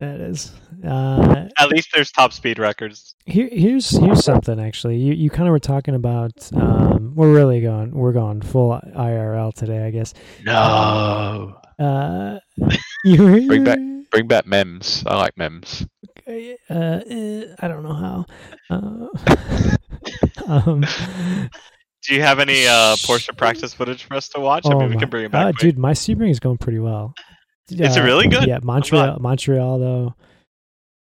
That 0.00 0.20
is. 0.20 0.52
Uh, 0.86 1.48
At 1.58 1.68
least 1.70 1.88
there's 1.92 2.12
top 2.12 2.32
speed 2.32 2.58
records. 2.60 3.16
Here, 3.26 3.48
here's 3.50 3.90
here's 3.90 4.24
something 4.24 4.60
actually. 4.60 4.96
You 4.96 5.12
you 5.14 5.28
kind 5.28 5.48
of 5.48 5.52
were 5.52 5.58
talking 5.58 5.94
about. 5.96 6.32
Um, 6.54 7.14
we're 7.16 7.32
really 7.34 7.60
going. 7.60 7.90
We're 7.90 8.12
going 8.12 8.40
full 8.42 8.80
IRL 8.96 9.52
today, 9.54 9.84
I 9.86 9.90
guess. 9.90 10.14
No, 10.44 11.56
Uh, 11.80 12.38
you 13.04 13.22
were, 13.24 13.40
Bring 13.40 13.64
back- 13.64 13.78
bring 14.12 14.26
back 14.28 14.46
memes. 14.46 15.02
I 15.06 15.16
like 15.16 15.36
memes. 15.36 15.84
Okay, 16.20 16.56
Uh, 16.70 17.00
eh, 17.10 17.44
I 17.58 17.66
don't 17.68 17.82
know 17.82 17.94
how. 17.94 18.26
Uh, 18.70 19.08
um, 20.46 20.84
Do 22.02 22.14
you 22.14 22.22
have 22.22 22.38
any 22.38 22.66
uh, 22.66 22.94
Porsche 23.04 23.36
practice 23.36 23.74
footage 23.74 24.04
for 24.04 24.14
us 24.14 24.28
to 24.30 24.40
watch? 24.40 24.64
I 24.66 24.72
oh 24.74 24.78
mean, 24.78 24.88
we 24.90 24.94
my- 24.94 25.00
can 25.00 25.10
bring 25.10 25.24
it 25.24 25.32
back. 25.32 25.46
uh, 25.46 25.52
dude, 25.58 25.76
my 25.78 25.92
Sebring 25.92 26.30
is 26.30 26.38
going 26.40 26.58
pretty 26.58 26.78
well. 26.78 27.14
Is 27.70 27.96
it 27.96 28.00
Uh, 28.00 28.04
really 28.04 28.28
good? 28.28 28.46
Yeah, 28.46 28.58
Montreal. 28.62 29.18
Montreal 29.20 29.78
though. 29.78 30.14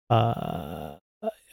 Uh, 0.09 0.95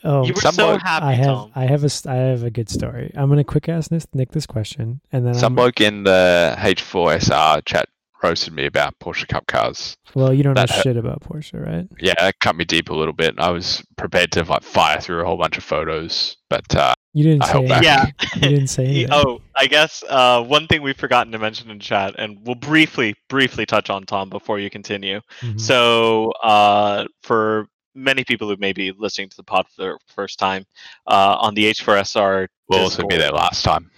oh, 0.04 0.24
you 0.26 0.32
were 0.34 0.40
some 0.40 0.54
so 0.54 0.66
bloke- 0.68 0.82
happy, 0.82 1.04
I 1.06 1.12
have 1.12 1.26
Tom. 1.26 1.52
I 1.54 1.66
have 1.66 1.84
a 1.84 1.88
st- 1.88 2.12
I 2.12 2.16
have 2.16 2.42
a 2.42 2.50
good 2.50 2.68
story. 2.70 3.12
I'm 3.14 3.28
gonna 3.28 3.44
quick 3.44 3.68
ask 3.68 3.90
this 3.90 4.06
Nick 4.14 4.32
this 4.32 4.46
question, 4.46 5.00
and 5.12 5.26
then 5.26 5.34
Some 5.34 5.52
I'm, 5.52 5.56
bloke 5.56 5.80
in 5.80 6.04
the 6.04 6.54
H4SR 6.58 7.62
chat 7.64 7.88
roasted 8.22 8.54
me 8.54 8.64
about 8.64 8.98
Porsche 8.98 9.28
Cup 9.28 9.46
cars. 9.46 9.94
well, 10.14 10.32
you 10.32 10.42
don't 10.42 10.54
know 10.54 10.62
that 10.62 10.70
hurt- 10.70 10.82
shit 10.82 10.96
about 10.96 11.20
Porsche, 11.20 11.64
right? 11.64 11.86
Yeah, 12.00 12.14
that 12.18 12.40
cut 12.40 12.56
me 12.56 12.64
deep 12.64 12.88
a 12.88 12.94
little 12.94 13.12
bit. 13.12 13.34
I 13.38 13.50
was 13.50 13.84
prepared 13.98 14.32
to 14.32 14.42
like 14.44 14.62
fire 14.62 15.00
through 15.00 15.20
a 15.20 15.26
whole 15.26 15.36
bunch 15.36 15.58
of 15.58 15.64
photos, 15.64 16.36
but 16.48 16.74
uh, 16.74 16.94
You 17.16 17.22
didn't 17.22 17.44
I 17.44 17.46
say. 17.46 17.52
held 17.52 17.68
back. 17.68 17.82
Yeah. 17.82 18.06
You 18.34 18.40
didn't 18.42 18.66
say 18.66 18.84
anything. 18.88 19.08
Oh, 19.10 19.40
I 19.54 19.68
guess 19.68 20.04
uh, 20.06 20.42
one 20.44 20.66
thing 20.66 20.82
we've 20.82 20.98
forgotten 20.98 21.32
to 21.32 21.38
mention 21.38 21.70
in 21.70 21.80
chat, 21.80 22.14
and 22.18 22.36
we'll 22.44 22.56
briefly, 22.56 23.14
briefly 23.30 23.64
touch 23.64 23.88
on 23.88 24.04
Tom 24.04 24.28
before 24.28 24.58
you 24.58 24.68
continue. 24.68 25.22
Mhm. 25.40 25.58
So, 25.58 26.32
uh, 26.42 27.06
for 27.22 27.68
many 27.94 28.22
people 28.22 28.50
who 28.50 28.56
may 28.58 28.74
be 28.74 28.92
listening 28.98 29.30
to 29.30 29.36
the 29.38 29.44
pod 29.44 29.64
for 29.74 29.82
the 29.82 29.98
first 30.14 30.38
time, 30.38 30.66
uh, 31.06 31.38
on 31.40 31.54
the 31.54 31.64
H4SR, 31.64 32.48
we'll 32.68 32.80
also 32.80 33.06
be 33.06 33.16
there 33.16 33.30
last 33.32 33.64
time. 33.64 33.90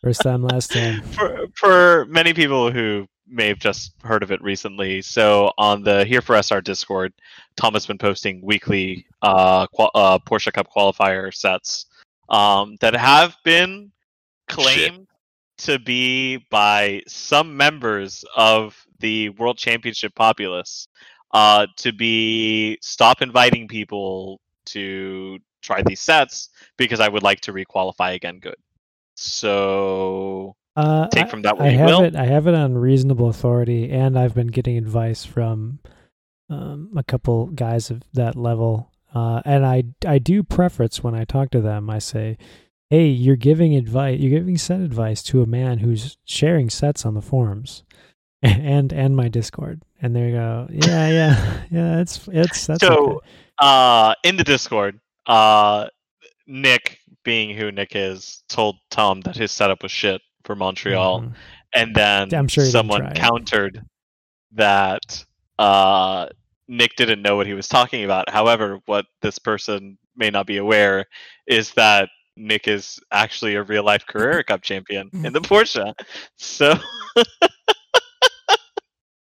First 0.05 0.21
time, 0.21 0.43
last 0.43 0.71
time. 0.71 1.01
for 1.13 1.47
for 1.55 2.05
many 2.11 2.35
people 2.35 2.71
who 2.71 3.07
may 3.27 3.49
have 3.49 3.59
just 3.59 3.95
heard 4.03 4.23
of 4.23 4.31
it 4.31 4.43
recently, 4.43 5.01
so 5.01 5.51
on 5.57 5.83
the 5.83 6.05
Here 6.05 6.21
for 6.21 6.37
SR 6.37 6.61
Discord, 6.61 7.15
Tom 7.57 7.73
has 7.73 7.87
been 7.87 7.97
posting 7.97 8.43
weekly 8.45 9.07
uh, 9.23 9.67
qual- 9.69 9.91
uh, 9.95 10.19
Porsche 10.19 10.53
Cup 10.53 10.69
qualifier 10.71 11.33
sets 11.33 11.87
um, 12.29 12.77
that 12.83 12.95
have 12.95 13.35
been 13.45 13.93
claimed 14.47 15.07
to 15.57 15.79
be 15.79 16.37
by 16.51 17.01
some 17.07 17.57
members 17.57 18.27
of 18.37 18.77
the 18.99 19.31
World 19.31 19.57
Championship 19.57 20.15
populace 20.15 20.87
uh, 21.33 21.67
to 21.79 21.95
be 21.95 22.77
stop 22.83 23.23
inviting 23.23 23.69
people 23.69 24.39
to 24.67 25.39
try 25.63 25.81
these 25.81 26.01
sets 26.01 26.51
because 26.77 27.01
I 27.01 27.09
would 27.09 27.23
like 27.23 27.41
to 27.41 27.55
requalify 27.55 28.15
again. 28.15 28.39
Good. 28.39 28.57
So 29.15 30.57
Uh, 30.77 31.07
Take 31.09 31.29
from 31.31 31.43
that 31.43 31.57
what 31.57 31.67
I 31.69 31.71
you 31.71 31.79
have 31.79 31.87
will. 31.89 32.03
it. 32.03 32.17
I 32.17 32.25
have 32.27 32.47
it 32.47 32.55
on 32.55 32.77
reasonable 32.77 33.29
authority, 33.29 33.91
and 33.91 34.19
I've 34.19 34.35
been 34.35 34.49
getting 34.49 34.77
advice 34.77 35.25
from 35.25 35.79
um, 36.51 36.91
a 36.97 37.03
couple 37.05 37.47
guys 37.47 37.91
of 37.91 38.03
that 38.13 38.37
level. 38.37 38.91
Uh, 39.15 39.41
and 39.45 39.65
I 39.65 39.85
I 40.07 40.19
do 40.19 40.43
preference 40.43 41.03
when 41.03 41.15
I 41.15 41.25
talk 41.25 41.51
to 41.51 41.61
them. 41.61 41.89
I 41.89 42.01
say, 42.01 42.37
"Hey, 42.91 43.07
you're 43.07 43.37
giving 43.37 43.77
advice. 43.77 44.19
You're 44.19 44.39
giving 44.41 44.59
set 44.59 44.81
advice 44.81 45.23
to 45.25 45.43
a 45.43 45.47
man 45.47 45.79
who's 45.79 46.19
sharing 46.25 46.69
sets 46.71 47.07
on 47.07 47.15
the 47.15 47.23
forums." 47.23 47.85
And 48.43 48.93
and 48.93 49.17
my 49.17 49.29
Discord, 49.29 49.81
and 50.03 50.15
they 50.15 50.31
go, 50.33 50.67
yeah, 50.71 51.09
yeah, 51.09 51.63
yeah. 51.71 52.01
It's 52.01 52.29
it's 52.31 52.67
that's 52.67 52.81
So, 52.87 53.17
okay. 53.17 53.27
uh, 53.59 54.15
in 54.23 54.37
the 54.37 54.45
Discord, 54.45 55.01
uh, 55.27 55.87
Nick, 56.47 56.99
being 57.25 57.57
who 57.57 57.73
Nick 57.73 57.97
is, 57.97 58.43
told 58.49 58.77
Tom 58.91 59.21
that 59.23 59.37
his 59.37 59.51
setup 59.51 59.83
was 59.83 59.91
shit 59.93 60.21
for 60.45 60.55
Montreal, 60.55 61.21
Mhm. 61.23 61.35
and 61.75 61.95
then 61.95 62.35
I'm 62.35 62.49
sure 62.49 62.65
someone 62.65 63.15
countered 63.15 63.83
that 64.53 65.25
uh, 65.59 66.29
Nick 66.69 66.97
didn't 66.97 67.23
know 67.23 67.37
what 67.37 67.47
he 67.47 67.55
was 67.55 67.69
talking 67.69 68.05
about. 68.05 68.29
However, 68.31 68.79
what 68.87 69.07
this 69.23 69.39
person 69.39 69.99
may 70.17 70.31
not 70.31 70.47
be 70.47 70.57
aware 70.59 71.07
is 71.47 71.73
that 71.75 72.09
Nick 72.37 72.67
is 72.69 72.99
actually 73.13 73.55
a 73.55 73.63
real 73.63 73.85
life 73.85 74.05
Carrera 74.07 74.43
Cup 74.45 74.63
champion 74.63 75.09
in 75.13 75.33
the 75.33 75.41
Porsche. 75.51 75.95
So 76.37 76.75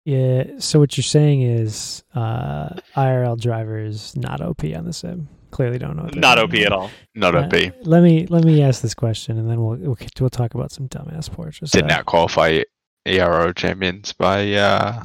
Yeah. 0.05 0.45
So 0.59 0.79
what 0.79 0.97
you're 0.97 1.03
saying 1.05 1.43
is 1.43 2.03
uh, 2.15 2.71
IRL 2.95 3.41
drivers 3.41 4.15
not 4.17 4.41
OP 4.43 4.63
on 4.65 4.85
the 4.85 4.93
sim. 4.93 5.29
Clearly 5.55 5.79
don't 5.79 5.95
know. 5.97 6.03
What 6.03 6.17
not. 6.17 6.39
OP 6.41 6.53
at 6.55 6.73
all. 6.73 6.91
Not 7.15 7.37
Uh, 7.37 7.43
OP. 7.47 7.53
Let 7.87 8.03
me 8.03 8.27
let 8.27 8.43
me 8.45 8.61
ask 8.61 8.83
this 8.83 8.93
question, 8.93 9.39
and 9.39 9.49
then 9.49 9.63
we'll 9.63 9.77
we'll, 9.77 9.97
we'll 10.19 10.31
talk 10.31 10.55
about 10.55 10.73
some 10.73 10.89
dumbass 10.89 11.31
Porsches. 11.31 11.71
Didn't 11.71 11.93
Uh, 11.93 12.03
qualify 12.03 12.63
ERO 13.07 13.53
champions 13.53 14.13
by 14.13 14.53
uh, 14.55 15.01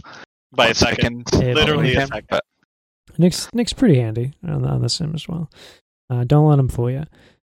By 0.51 0.69
a 0.69 0.73
second. 0.73 1.27
Yeah, 1.33 1.53
Literally 1.53 1.93
a 1.95 2.07
second. 2.07 2.25
But 2.31 2.43
Nick's 3.19 3.47
Nick's 3.53 3.73
pretty 3.73 3.99
handy 3.99 4.33
on 4.43 4.63
the, 4.63 4.67
on 4.69 4.81
the 4.81 4.89
sim 4.89 5.13
as 5.13 5.27
well. 5.27 5.51
Uh, 6.09 6.23
don't 6.23 6.49
let 6.49 6.57
him 6.57 6.67
fool 6.69 6.89
you. 6.89 7.03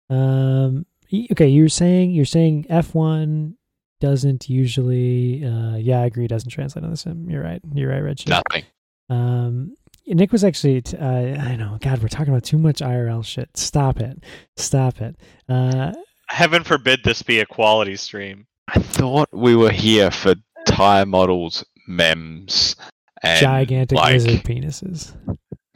Um, 0.10 0.86
okay, 1.32 1.50
you're 1.50 1.68
saying 1.68 2.12
you're 2.12 2.24
saying 2.24 2.68
F1 2.70 3.56
doesn't 4.00 4.50
usually. 4.50 5.44
Uh, 5.44 5.76
yeah, 5.76 6.00
I 6.00 6.06
agree. 6.06 6.28
Doesn't 6.28 6.52
translate 6.52 6.86
on 6.86 6.92
the 6.92 6.96
sim. 6.96 7.30
You're 7.30 7.44
right. 7.44 7.60
You're 7.74 7.90
right, 7.90 8.00
Red. 8.02 8.24
nothing. 8.30 8.64
Um, 9.10 9.76
Nick 10.08 10.32
was 10.32 10.44
actually. 10.44 10.82
T- 10.82 10.98
uh, 10.98 11.06
I 11.06 11.56
know. 11.56 11.78
God, 11.82 12.02
we're 12.02 12.08
talking 12.08 12.34
about 12.34 12.44
too 12.44 12.58
much 12.58 12.80
IRL 12.80 13.26
shit. 13.26 13.56
Stop 13.56 14.00
it. 14.00 14.24
Stop 14.58 15.02
it. 15.02 15.16
Uh, 15.48 15.94
Heaven 16.28 16.64
forbid 16.64 17.02
this 17.04 17.22
be 17.22 17.40
a 17.40 17.46
quality 17.46 17.96
stream. 17.96 18.48
I 18.68 18.80
thought 18.80 19.30
we 19.32 19.56
were 19.56 19.72
here 19.72 20.10
for 20.10 20.36
tire 20.66 21.06
models, 21.06 21.64
memes, 21.88 22.76
and 23.22 23.40
gigantic 23.40 23.98
like, 23.98 24.14
lizard 24.14 24.44
penises. 24.44 25.14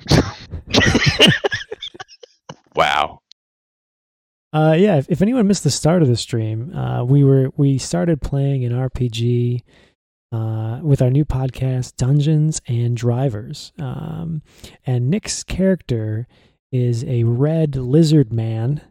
Wow. 2.78 3.22
Uh, 4.54 4.76
yeah. 4.78 4.98
If, 4.98 5.10
if 5.10 5.22
anyone 5.24 5.48
missed 5.48 5.64
the 5.64 5.72
start 5.72 6.04
of 6.04 6.08
the 6.08 6.16
stream, 6.16 6.74
uh, 6.76 7.04
we 7.04 7.24
were 7.24 7.50
we 7.58 7.80
started 7.80 8.22
playing 8.22 8.64
an 8.64 8.72
RPG 8.72 9.64
uh, 10.32 10.80
with 10.82 11.02
our 11.02 11.10
new 11.10 11.26
podcast, 11.26 11.96
Dungeons 11.96 12.62
and 12.68 12.96
Drivers. 12.98 13.72
Um, 13.80 14.42
and 14.86 15.10
Nick's 15.10 15.44
character 15.44 16.28
is 16.72 17.04
a 17.06 17.24
red 17.24 17.76
lizard 17.76 18.34
man 18.34 18.82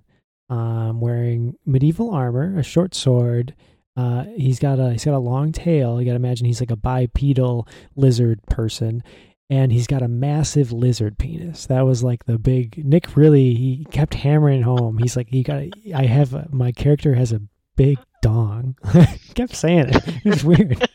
um, 0.49 1.01
wearing 1.01 1.57
medieval 1.65 2.11
armor, 2.11 2.59
a 2.59 2.63
short 2.63 2.95
sword. 2.95 3.55
Uh, 3.97 4.25
he's 4.37 4.59
got 4.59 4.79
a 4.79 4.93
he's 4.93 5.05
got 5.05 5.15
a 5.15 5.19
long 5.19 5.53
tail. 5.53 6.01
You 6.01 6.07
got 6.07 6.13
to 6.13 6.17
imagine 6.17 6.47
he's 6.47 6.61
like 6.61 6.71
a 6.71 6.77
bipedal 6.77 7.67
lizard 7.97 8.41
person, 8.49 9.03
and 9.49 9.73
he's 9.73 9.87
got 9.87 10.03
a 10.03 10.09
massive 10.09 10.71
lizard 10.71 11.19
penis. 11.19 11.67
That 11.67 11.83
was 11.83 12.03
like 12.03 12.25
the 12.25 12.39
big 12.39 12.85
Nick. 12.85 13.17
Really, 13.17 13.55
he 13.55 13.87
kept 13.91 14.15
hammering 14.15 14.63
home. 14.63 14.99
He's 14.99 15.17
like, 15.17 15.29
he 15.31 15.43
got. 15.43 15.63
I 15.95 16.05
have 16.05 16.35
a, 16.35 16.47
my 16.51 16.73
character 16.73 17.15
has 17.15 17.33
a 17.33 17.41
big 17.77 17.99
dong. 18.23 18.77
kept 19.35 19.55
saying 19.55 19.89
it. 19.89 20.09
It 20.25 20.29
was 20.29 20.45
weird. 20.45 20.89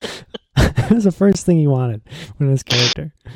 that 0.56 0.90
was 0.90 1.04
the 1.04 1.12
first 1.12 1.46
thing 1.46 1.58
he 1.58 1.66
wanted 1.66 2.02
when 2.36 2.50
his 2.50 2.62
character. 2.62 3.12
I 3.26 3.30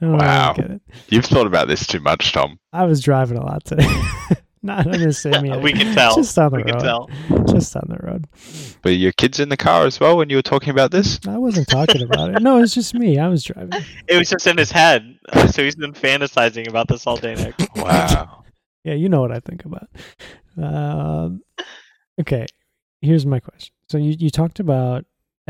don't 0.00 0.16
know 0.16 0.24
how 0.24 0.54
I 0.56 0.60
Wow. 0.60 0.80
You've 1.08 1.26
thought 1.26 1.46
about 1.46 1.68
this 1.68 1.86
too 1.86 2.00
much, 2.00 2.32
Tom. 2.32 2.58
I 2.72 2.84
was 2.84 3.00
driving 3.00 3.38
a 3.38 3.44
lot 3.44 3.64
today. 3.64 3.88
Not 4.62 4.86
on 4.86 5.00
the 5.00 5.12
same 5.12 5.60
we 5.62 5.72
can 5.72 5.94
tell. 5.94 6.16
Just 6.16 6.38
on 6.38 6.50
the 6.50 6.58
we 6.58 6.64
road. 6.64 6.72
can 6.72 6.80
tell. 6.80 7.08
Just 7.46 7.74
on 7.76 7.86
the 7.88 7.96
road. 7.96 8.26
Were 8.84 8.90
your 8.90 9.12
kids 9.12 9.40
in 9.40 9.48
the 9.48 9.56
car 9.56 9.86
as 9.86 9.98
well 9.98 10.18
when 10.18 10.28
you 10.28 10.36
were 10.36 10.42
talking 10.42 10.68
about 10.70 10.90
this? 10.90 11.18
I 11.26 11.38
wasn't 11.38 11.68
talking 11.68 12.02
about 12.02 12.34
it. 12.34 12.42
No, 12.42 12.62
it's 12.62 12.74
just 12.74 12.92
me. 12.92 13.18
I 13.18 13.28
was 13.28 13.42
driving. 13.42 13.72
It 14.06 14.18
was 14.18 14.28
just 14.28 14.46
in 14.46 14.58
his 14.58 14.70
head, 14.70 15.18
so 15.50 15.64
he's 15.64 15.76
been 15.76 15.94
fantasizing 15.94 16.68
about 16.68 16.88
this 16.88 17.06
all 17.06 17.16
day. 17.16 17.34
Nick. 17.36 17.54
Wow. 17.74 18.44
Yeah, 18.84 18.94
you 18.94 19.08
know 19.08 19.22
what 19.22 19.32
I 19.32 19.40
think 19.40 19.64
about. 19.64 19.88
Um, 20.62 21.42
okay, 22.20 22.46
here's 23.00 23.24
my 23.24 23.40
question. 23.40 23.72
So 23.88 23.98
you 23.98 24.14
you 24.18 24.30
talked 24.30 24.60
about 24.60 25.04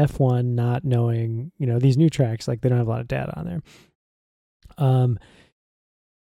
F1 0.06 0.44
not 0.44 0.84
knowing, 0.84 1.52
you 1.58 1.66
know, 1.66 1.78
these 1.78 1.96
new 1.96 2.10
tracks 2.10 2.48
like 2.48 2.60
they 2.60 2.68
don't 2.68 2.78
have 2.78 2.86
a 2.86 2.90
lot 2.90 3.00
of 3.00 3.08
data 3.08 3.32
on 3.38 3.46
there. 3.46 3.60
Um, 4.78 5.18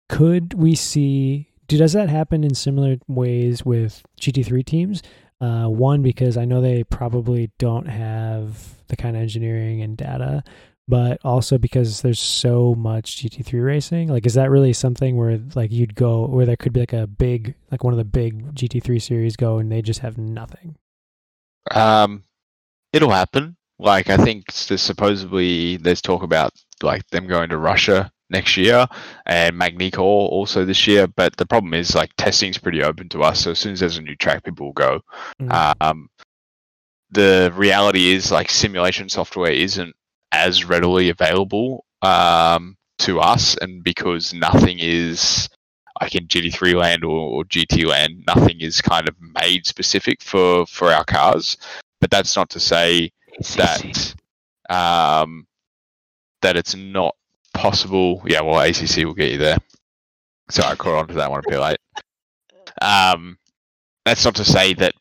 could 0.08 0.54
we 0.54 0.74
see? 0.74 1.48
Do, 1.66 1.78
does 1.78 1.94
that 1.94 2.08
happen 2.08 2.44
in 2.44 2.54
similar 2.54 2.96
ways 3.08 3.64
with 3.64 4.02
GT3 4.20 4.64
teams? 4.64 5.02
Uh, 5.40 5.66
one 5.66 6.02
because 6.02 6.36
I 6.36 6.44
know 6.44 6.60
they 6.60 6.84
probably 6.84 7.50
don't 7.58 7.86
have 7.86 8.86
the 8.88 8.96
kind 8.96 9.16
of 9.16 9.22
engineering 9.22 9.82
and 9.82 9.96
data, 9.96 10.44
but 10.86 11.18
also 11.24 11.58
because 11.58 12.02
there's 12.02 12.20
so 12.20 12.74
much 12.74 13.16
GT3 13.16 13.64
racing. 13.64 14.08
Like, 14.08 14.26
is 14.26 14.34
that 14.34 14.50
really 14.50 14.72
something 14.72 15.16
where 15.16 15.40
like 15.54 15.72
you'd 15.72 15.94
go 15.94 16.26
where 16.26 16.46
there 16.46 16.56
could 16.56 16.72
be 16.72 16.80
like 16.80 16.92
a 16.92 17.06
big, 17.06 17.54
like 17.70 17.82
one 17.82 17.92
of 17.92 17.98
the 17.98 18.04
big 18.04 18.54
GT3 18.54 19.00
series 19.00 19.36
go 19.36 19.58
and 19.58 19.72
they 19.72 19.82
just 19.82 20.00
have 20.00 20.18
nothing? 20.18 20.76
Um, 21.70 22.24
it'll 22.94 23.10
happen. 23.10 23.56
Like 23.78 24.08
I 24.08 24.16
think 24.16 24.50
supposedly 24.52 25.76
there's 25.78 26.00
talk 26.00 26.22
about 26.22 26.52
like 26.82 27.06
them 27.08 27.26
going 27.26 27.50
to 27.50 27.58
Russia 27.58 28.10
next 28.30 28.56
year 28.56 28.86
and 29.26 29.56
Magnico 29.56 29.98
also 29.98 30.64
this 30.64 30.86
year. 30.86 31.06
But 31.08 31.36
the 31.36 31.44
problem 31.44 31.74
is 31.74 31.94
like 31.94 32.12
testing's 32.16 32.56
pretty 32.56 32.82
open 32.82 33.08
to 33.10 33.22
us. 33.22 33.40
So 33.40 33.50
as 33.50 33.58
soon 33.58 33.72
as 33.72 33.80
there's 33.80 33.98
a 33.98 34.02
new 34.02 34.16
track, 34.16 34.44
people 34.44 34.66
will 34.66 34.72
go. 34.72 35.00
Mm. 35.42 35.76
Um, 35.80 36.08
the 37.10 37.52
reality 37.54 38.12
is 38.12 38.30
like 38.30 38.48
simulation 38.48 39.08
software 39.08 39.52
isn't 39.52 39.94
as 40.32 40.64
readily 40.64 41.10
available 41.10 41.84
um, 42.02 42.76
to 42.98 43.20
us, 43.20 43.56
and 43.56 43.82
because 43.82 44.34
nothing 44.34 44.78
is 44.80 45.48
like 46.00 46.14
in 46.14 46.26
GT3 46.26 46.74
land 46.74 47.04
or, 47.04 47.16
or 47.16 47.44
GT 47.44 47.86
land, 47.86 48.24
nothing 48.26 48.60
is 48.60 48.80
kind 48.80 49.08
of 49.08 49.14
made 49.20 49.66
specific 49.66 50.22
for 50.22 50.66
for 50.66 50.92
our 50.92 51.04
cars. 51.04 51.56
But 52.04 52.10
that's 52.10 52.36
not 52.36 52.50
to 52.50 52.60
say 52.60 53.12
that 53.56 54.14
um, 54.68 55.46
that 56.42 56.54
it's 56.54 56.76
not 56.76 57.16
possible. 57.54 58.22
Yeah, 58.26 58.42
well, 58.42 58.60
ACC 58.60 59.06
will 59.06 59.14
get 59.14 59.32
you 59.32 59.38
there. 59.38 59.56
Sorry, 60.50 60.72
I 60.72 60.74
caught 60.74 60.98
on 60.98 61.08
to 61.08 61.14
that 61.14 61.30
one 61.30 61.40
a 61.40 61.50
bit 61.50 61.58
late. 61.58 61.78
Um, 62.82 63.38
that's 64.04 64.22
not 64.22 64.34
to 64.34 64.44
say 64.44 64.74
that 64.74 64.92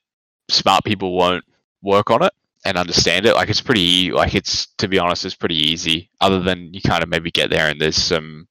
smart 0.47 0.85
people 0.85 1.11
won't 1.11 1.43
work 1.81 2.09
on 2.09 2.23
it 2.23 2.31
and 2.63 2.77
understand 2.77 3.25
it. 3.25 3.35
Like 3.35 3.49
it's 3.49 3.59
pretty, 3.59 4.13
like 4.13 4.33
it's 4.33 4.67
to 4.77 4.87
be 4.87 4.97
honest, 4.97 5.25
it's 5.25 5.35
pretty 5.35 5.57
easy. 5.57 6.09
Other 6.21 6.39
than 6.39 6.73
you 6.73 6.79
kind 6.79 7.03
of 7.03 7.09
maybe 7.09 7.31
get 7.31 7.49
there 7.49 7.67
and 7.67 7.81
there's 7.81 8.01
some 8.01 8.47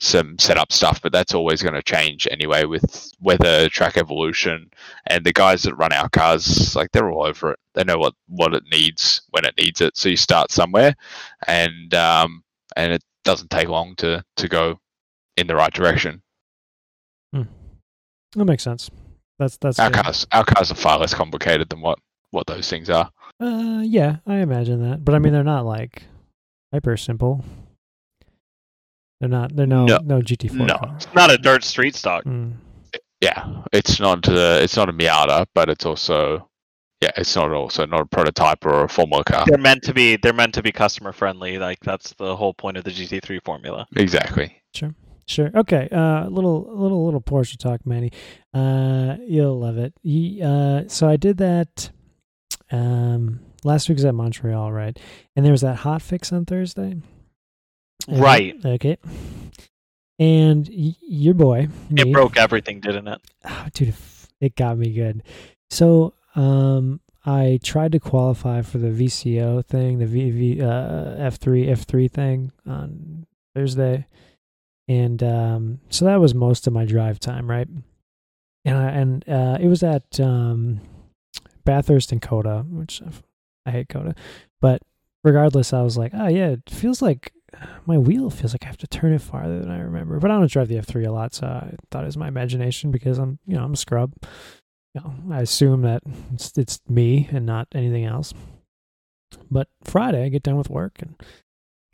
some 0.00 0.38
setup 0.38 0.72
stuff, 0.72 1.00
but 1.02 1.12
that's 1.12 1.34
always 1.34 1.62
going 1.62 1.74
to 1.74 1.82
change 1.82 2.26
anyway 2.30 2.64
with 2.64 3.12
weather, 3.20 3.68
track 3.68 3.96
evolution, 3.96 4.70
and 5.06 5.24
the 5.24 5.32
guys 5.32 5.62
that 5.62 5.74
run 5.74 5.92
our 5.92 6.08
cars, 6.08 6.74
like 6.74 6.90
they're 6.92 7.10
all 7.10 7.24
over 7.24 7.52
it. 7.52 7.58
They 7.74 7.84
know 7.84 7.98
what 7.98 8.14
what 8.26 8.54
it 8.54 8.64
needs 8.70 9.22
when 9.30 9.44
it 9.44 9.54
needs 9.58 9.80
it. 9.80 9.96
So 9.96 10.08
you 10.08 10.16
start 10.16 10.50
somewhere, 10.50 10.94
and 11.46 11.94
um, 11.94 12.42
and 12.76 12.92
it 12.92 13.04
doesn't 13.24 13.50
take 13.50 13.68
long 13.68 13.94
to 13.96 14.24
to 14.36 14.48
go 14.48 14.80
in 15.36 15.46
the 15.46 15.54
right 15.54 15.72
direction. 15.72 16.22
That 17.32 18.44
makes 18.44 18.62
sense. 18.62 18.90
That's 19.38 19.56
that's 19.56 19.78
Our 19.78 19.90
good. 19.90 20.04
cars, 20.04 20.26
our 20.32 20.44
cars 20.44 20.70
are 20.70 20.76
far 20.76 20.98
less 20.98 21.14
complicated 21.14 21.68
than 21.68 21.80
what 21.80 21.98
what 22.30 22.46
those 22.46 22.68
things 22.70 22.88
are. 22.88 23.10
Uh, 23.40 23.82
yeah, 23.82 24.18
I 24.26 24.36
imagine 24.36 24.88
that, 24.88 25.04
but 25.04 25.14
I 25.14 25.18
mean 25.18 25.32
they're 25.32 25.42
not 25.42 25.66
like 25.66 26.04
hyper 26.72 26.96
simple. 26.96 27.44
They're 29.20 29.28
not. 29.28 29.54
They're 29.54 29.66
no 29.66 29.84
No. 29.86 29.98
no, 30.02 30.20
GT4 30.20 30.66
No. 30.66 30.76
car. 30.78 30.92
It's 30.96 31.06
not 31.14 31.30
a 31.30 31.38
dirt 31.38 31.62
street 31.64 31.94
stock. 31.94 32.24
Mm. 32.24 32.54
Yeah, 33.20 33.62
it's 33.72 34.00
not 34.00 34.26
uh, 34.28 34.58
it's 34.62 34.76
not 34.76 34.88
a 34.88 34.92
Miata, 34.94 35.46
but 35.54 35.68
it's 35.68 35.84
also 35.84 36.48
yeah, 37.02 37.10
it's 37.16 37.36
not 37.36 37.50
also 37.52 37.84
not 37.86 38.00
a 38.00 38.06
prototype 38.06 38.64
or 38.64 38.84
a 38.84 38.88
Formula 38.88 39.22
car. 39.24 39.44
They're 39.46 39.58
meant 39.58 39.82
to 39.84 39.92
be. 39.94 40.16
They're 40.16 40.32
meant 40.32 40.54
to 40.54 40.62
be 40.62 40.72
customer 40.72 41.12
friendly. 41.12 41.58
Like 41.58 41.80
that's 41.80 42.14
the 42.14 42.34
whole 42.34 42.54
point 42.54 42.76
of 42.78 42.84
the 42.84 42.90
GT3 42.90 43.44
formula. 43.44 43.86
Exactly. 43.96 44.62
Sure. 44.74 44.94
Sure. 45.26 45.50
Okay. 45.54 45.88
Uh, 45.92 46.26
little, 46.28 46.66
little, 46.74 47.04
little 47.04 47.20
Porsche 47.20 47.56
talk, 47.56 47.86
Manny. 47.86 48.10
Uh, 48.52 49.16
you'll 49.26 49.60
love 49.60 49.78
it. 49.78 49.94
Ye- 50.02 50.42
uh, 50.42 50.84
so 50.88 51.08
I 51.08 51.16
did 51.16 51.36
that. 51.38 51.90
Um, 52.72 53.40
last 53.64 53.88
week 53.88 53.96
was 53.96 54.04
at 54.04 54.14
Montreal, 54.14 54.72
right? 54.72 54.98
And 55.36 55.44
there 55.44 55.52
was 55.52 55.60
that 55.60 55.76
hot 55.76 56.02
fix 56.02 56.32
on 56.32 56.46
Thursday. 56.46 56.96
Right. 58.08 58.56
Okay. 58.64 58.96
And 60.18 60.68
y- 60.70 60.96
your 61.00 61.34
boy, 61.34 61.68
It 61.90 62.12
broke 62.12 62.36
everything, 62.36 62.80
didn't 62.80 63.08
it? 63.08 63.20
oh, 63.44 63.66
dude, 63.72 63.94
it 64.40 64.54
got 64.56 64.76
me 64.78 64.92
good. 64.92 65.22
So, 65.70 66.14
um, 66.34 67.00
I 67.24 67.58
tried 67.62 67.92
to 67.92 68.00
qualify 68.00 68.62
for 68.62 68.78
the 68.78 68.88
VCO 68.88 69.64
thing, 69.64 69.98
the 69.98 70.06
VV 70.06 70.62
uh, 70.62 71.16
F3 71.30 71.68
F3 71.68 72.10
thing 72.10 72.50
on 72.66 73.26
Thursday, 73.54 74.06
and 74.88 75.22
um, 75.22 75.80
so 75.90 76.06
that 76.06 76.18
was 76.20 76.34
most 76.34 76.66
of 76.66 76.72
my 76.72 76.84
drive 76.86 77.20
time, 77.20 77.48
right? 77.48 77.68
And 78.64 78.76
I, 78.76 78.90
and 78.90 79.28
uh, 79.28 79.58
it 79.60 79.68
was 79.68 79.82
at 79.82 80.18
um, 80.18 80.80
Bathurst 81.64 82.10
and 82.12 82.20
COTA, 82.22 82.64
which 82.68 83.02
I- 83.02 83.10
I 83.66 83.70
hate 83.72 83.88
COTA, 83.90 84.14
but 84.62 84.80
regardless, 85.22 85.74
I 85.74 85.82
was 85.82 85.98
like, 85.98 86.12
oh 86.14 86.28
yeah, 86.28 86.48
it 86.48 86.62
feels 86.70 87.02
like 87.02 87.32
my 87.86 87.98
wheel 87.98 88.30
feels 88.30 88.54
like 88.54 88.64
I 88.64 88.66
have 88.66 88.76
to 88.78 88.86
turn 88.86 89.12
it 89.12 89.22
farther 89.22 89.58
than 89.60 89.70
I 89.70 89.80
remember. 89.80 90.18
But 90.18 90.30
I 90.30 90.38
don't 90.38 90.50
drive 90.50 90.68
the 90.68 90.76
F3 90.76 91.06
a 91.06 91.10
lot, 91.10 91.34
so 91.34 91.46
I 91.46 91.74
thought 91.90 92.04
it 92.04 92.06
was 92.06 92.16
my 92.16 92.28
imagination 92.28 92.90
because 92.90 93.18
I'm, 93.18 93.38
you 93.46 93.56
know, 93.56 93.64
I'm 93.64 93.74
a 93.74 93.76
scrub. 93.76 94.14
You 94.94 95.02
know, 95.02 95.14
I 95.30 95.40
assume 95.42 95.82
that 95.82 96.02
it's, 96.32 96.56
it's 96.56 96.80
me 96.88 97.28
and 97.30 97.46
not 97.46 97.68
anything 97.74 98.04
else. 98.04 98.34
But 99.50 99.68
Friday, 99.84 100.24
I 100.24 100.28
get 100.28 100.42
done 100.42 100.56
with 100.56 100.70
work 100.70 100.98
and 101.00 101.14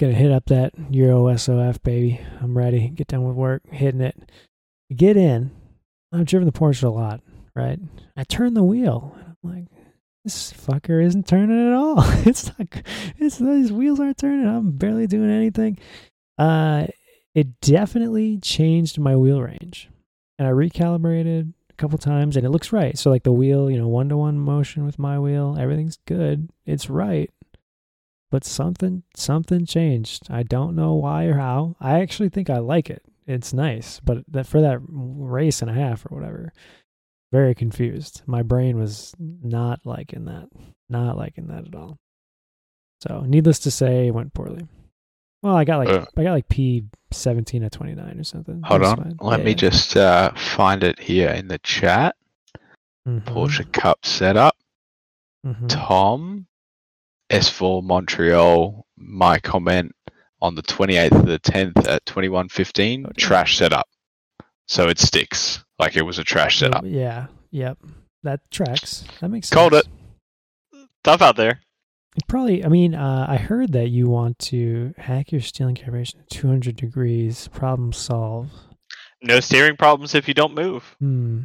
gonna 0.00 0.14
hit 0.14 0.32
up 0.32 0.46
that 0.46 0.72
Euro 0.90 1.34
SOF 1.36 1.82
baby. 1.82 2.20
I'm 2.40 2.56
ready. 2.56 2.88
Get 2.88 3.08
done 3.08 3.24
with 3.24 3.36
work, 3.36 3.62
hitting 3.70 4.00
it. 4.00 4.30
Get 4.94 5.16
in. 5.16 5.50
I've 6.12 6.26
driven 6.26 6.46
the 6.46 6.52
Porsche 6.52 6.84
a 6.84 6.88
lot, 6.88 7.20
right? 7.54 7.78
I 8.16 8.24
turn 8.24 8.54
the 8.54 8.62
wheel. 8.62 9.14
And 9.18 9.36
I'm 9.44 9.50
like, 9.50 9.64
this 10.26 10.52
fucker 10.52 11.04
isn't 11.04 11.28
turning 11.28 11.68
at 11.68 11.72
all. 11.72 12.02
It's 12.26 12.50
not. 12.58 12.66
It's 13.18 13.38
these 13.38 13.72
wheels 13.72 14.00
aren't 14.00 14.18
turning. 14.18 14.44
I'm 14.48 14.72
barely 14.72 15.06
doing 15.06 15.30
anything. 15.30 15.78
Uh, 16.36 16.88
it 17.32 17.60
definitely 17.60 18.38
changed 18.38 18.98
my 18.98 19.14
wheel 19.14 19.40
range, 19.40 19.88
and 20.36 20.48
I 20.48 20.50
recalibrated 20.50 21.52
a 21.70 21.74
couple 21.74 21.96
times, 21.98 22.36
and 22.36 22.44
it 22.44 22.50
looks 22.50 22.72
right. 22.72 22.98
So 22.98 23.08
like 23.08 23.22
the 23.22 23.30
wheel, 23.30 23.70
you 23.70 23.78
know, 23.78 23.86
one 23.86 24.08
to 24.08 24.16
one 24.16 24.36
motion 24.36 24.84
with 24.84 24.98
my 24.98 25.16
wheel, 25.16 25.56
everything's 25.56 25.98
good. 26.06 26.50
It's 26.64 26.90
right, 26.90 27.30
but 28.32 28.44
something 28.44 29.04
something 29.14 29.64
changed. 29.64 30.26
I 30.28 30.42
don't 30.42 30.74
know 30.74 30.94
why 30.94 31.26
or 31.26 31.34
how. 31.34 31.76
I 31.80 32.00
actually 32.00 32.30
think 32.30 32.50
I 32.50 32.58
like 32.58 32.90
it. 32.90 33.02
It's 33.28 33.52
nice, 33.52 34.00
but 34.00 34.24
that 34.26 34.48
for 34.48 34.60
that 34.60 34.80
race 34.88 35.62
and 35.62 35.70
a 35.70 35.74
half 35.74 36.04
or 36.06 36.16
whatever, 36.16 36.52
very 37.32 37.54
confused. 37.54 38.22
My 38.26 38.42
brain 38.42 38.78
was 38.78 39.14
not 39.18 39.80
liking 39.84 40.24
that. 40.26 40.48
Not 40.88 41.16
liking 41.16 41.48
that 41.48 41.66
at 41.66 41.74
all. 41.74 41.96
So, 43.02 43.20
needless 43.26 43.58
to 43.60 43.70
say, 43.70 44.06
it 44.08 44.14
went 44.14 44.32
poorly. 44.32 44.66
Well, 45.42 45.54
I 45.56 45.64
got 45.64 45.78
like 45.78 45.88
Uh. 45.88 46.06
I 46.16 46.22
got 46.22 46.32
like 46.32 46.48
P 46.48 46.84
seventeen 47.12 47.62
at 47.62 47.72
twenty 47.72 47.94
nine 47.94 48.18
or 48.18 48.24
something. 48.24 48.62
Hold 48.64 48.82
on. 48.84 48.96
fine. 48.96 49.16
Let 49.20 49.40
Yeah, 49.40 49.44
me 49.44 49.50
yeah. 49.52 49.56
just 49.56 49.96
uh, 49.96 50.32
find 50.34 50.82
it 50.82 50.98
here 50.98 51.28
in 51.30 51.48
the 51.48 51.58
chat. 51.58 52.16
Mhm, 53.06 53.22
Porsche 53.24 53.70
Cup 53.72 54.04
setup. 54.04 54.56
mhm. 55.46 55.68
Tom, 55.68 56.46
S4 57.30 57.82
Montreal, 57.84 58.84
my 58.96 59.38
comment 59.38 59.92
on 60.42 60.54
the 60.56 60.62
28th 60.62 61.12
of 61.12 61.26
the 61.26 61.38
10th 61.38 61.86
at 61.86 62.04
21.15, 62.06 63.06
Oh, 63.06 63.12
trash 63.16 63.56
setup. 63.58 63.88
so 64.66 64.88
it 64.88 64.98
sticks 64.98 65.64
like 65.78 65.96
it 65.96 66.02
was 66.02 66.18
a 66.18 66.24
trash 66.24 66.58
setup. 66.58 66.84
yeah, 66.86 67.26
yep. 67.50 67.78
That 68.22 68.40
tracks. 68.50 69.04
That 69.20 69.28
makes 69.28 69.48
sense. 69.48 69.56
Called 69.56 69.74
it. 69.74 69.86
Tough 71.04 71.22
out 71.22 71.36
there. 71.36 71.60
Probably. 72.28 72.64
I 72.64 72.68
mean, 72.68 72.94
uh, 72.94 73.26
I 73.28 73.36
heard 73.36 73.72
that 73.72 73.88
you 73.90 74.08
want 74.08 74.38
to 74.40 74.94
hack 74.96 75.30
your 75.32 75.40
steering 75.40 75.74
calibration 75.76 76.14
to 76.28 76.38
200 76.38 76.74
degrees. 76.76 77.48
Problem 77.48 77.92
solved. 77.92 78.50
No 79.22 79.38
steering 79.40 79.76
problems 79.76 80.14
if 80.14 80.26
you 80.28 80.34
don't 80.34 80.54
move. 80.54 80.96
Hmm. 80.98 81.42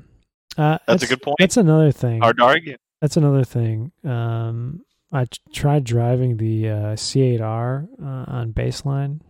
Uh, 0.57 0.77
That's 0.87 1.03
a 1.03 1.07
good 1.07 1.21
point. 1.21 1.35
That's 1.39 1.57
another 1.57 1.91
thing. 1.91 2.21
Hard 2.21 2.37
to 2.37 2.43
argue. 2.43 2.77
That's 3.01 3.17
another 3.17 3.43
thing. 3.43 3.91
Um, 4.03 4.81
I 5.11 5.25
t- 5.25 5.39
tried 5.53 5.83
driving 5.83 6.37
the 6.37 6.69
uh, 6.69 6.75
C8R 6.95 7.87
uh, 8.01 8.05
on 8.31 8.53
baseline, 8.53 9.21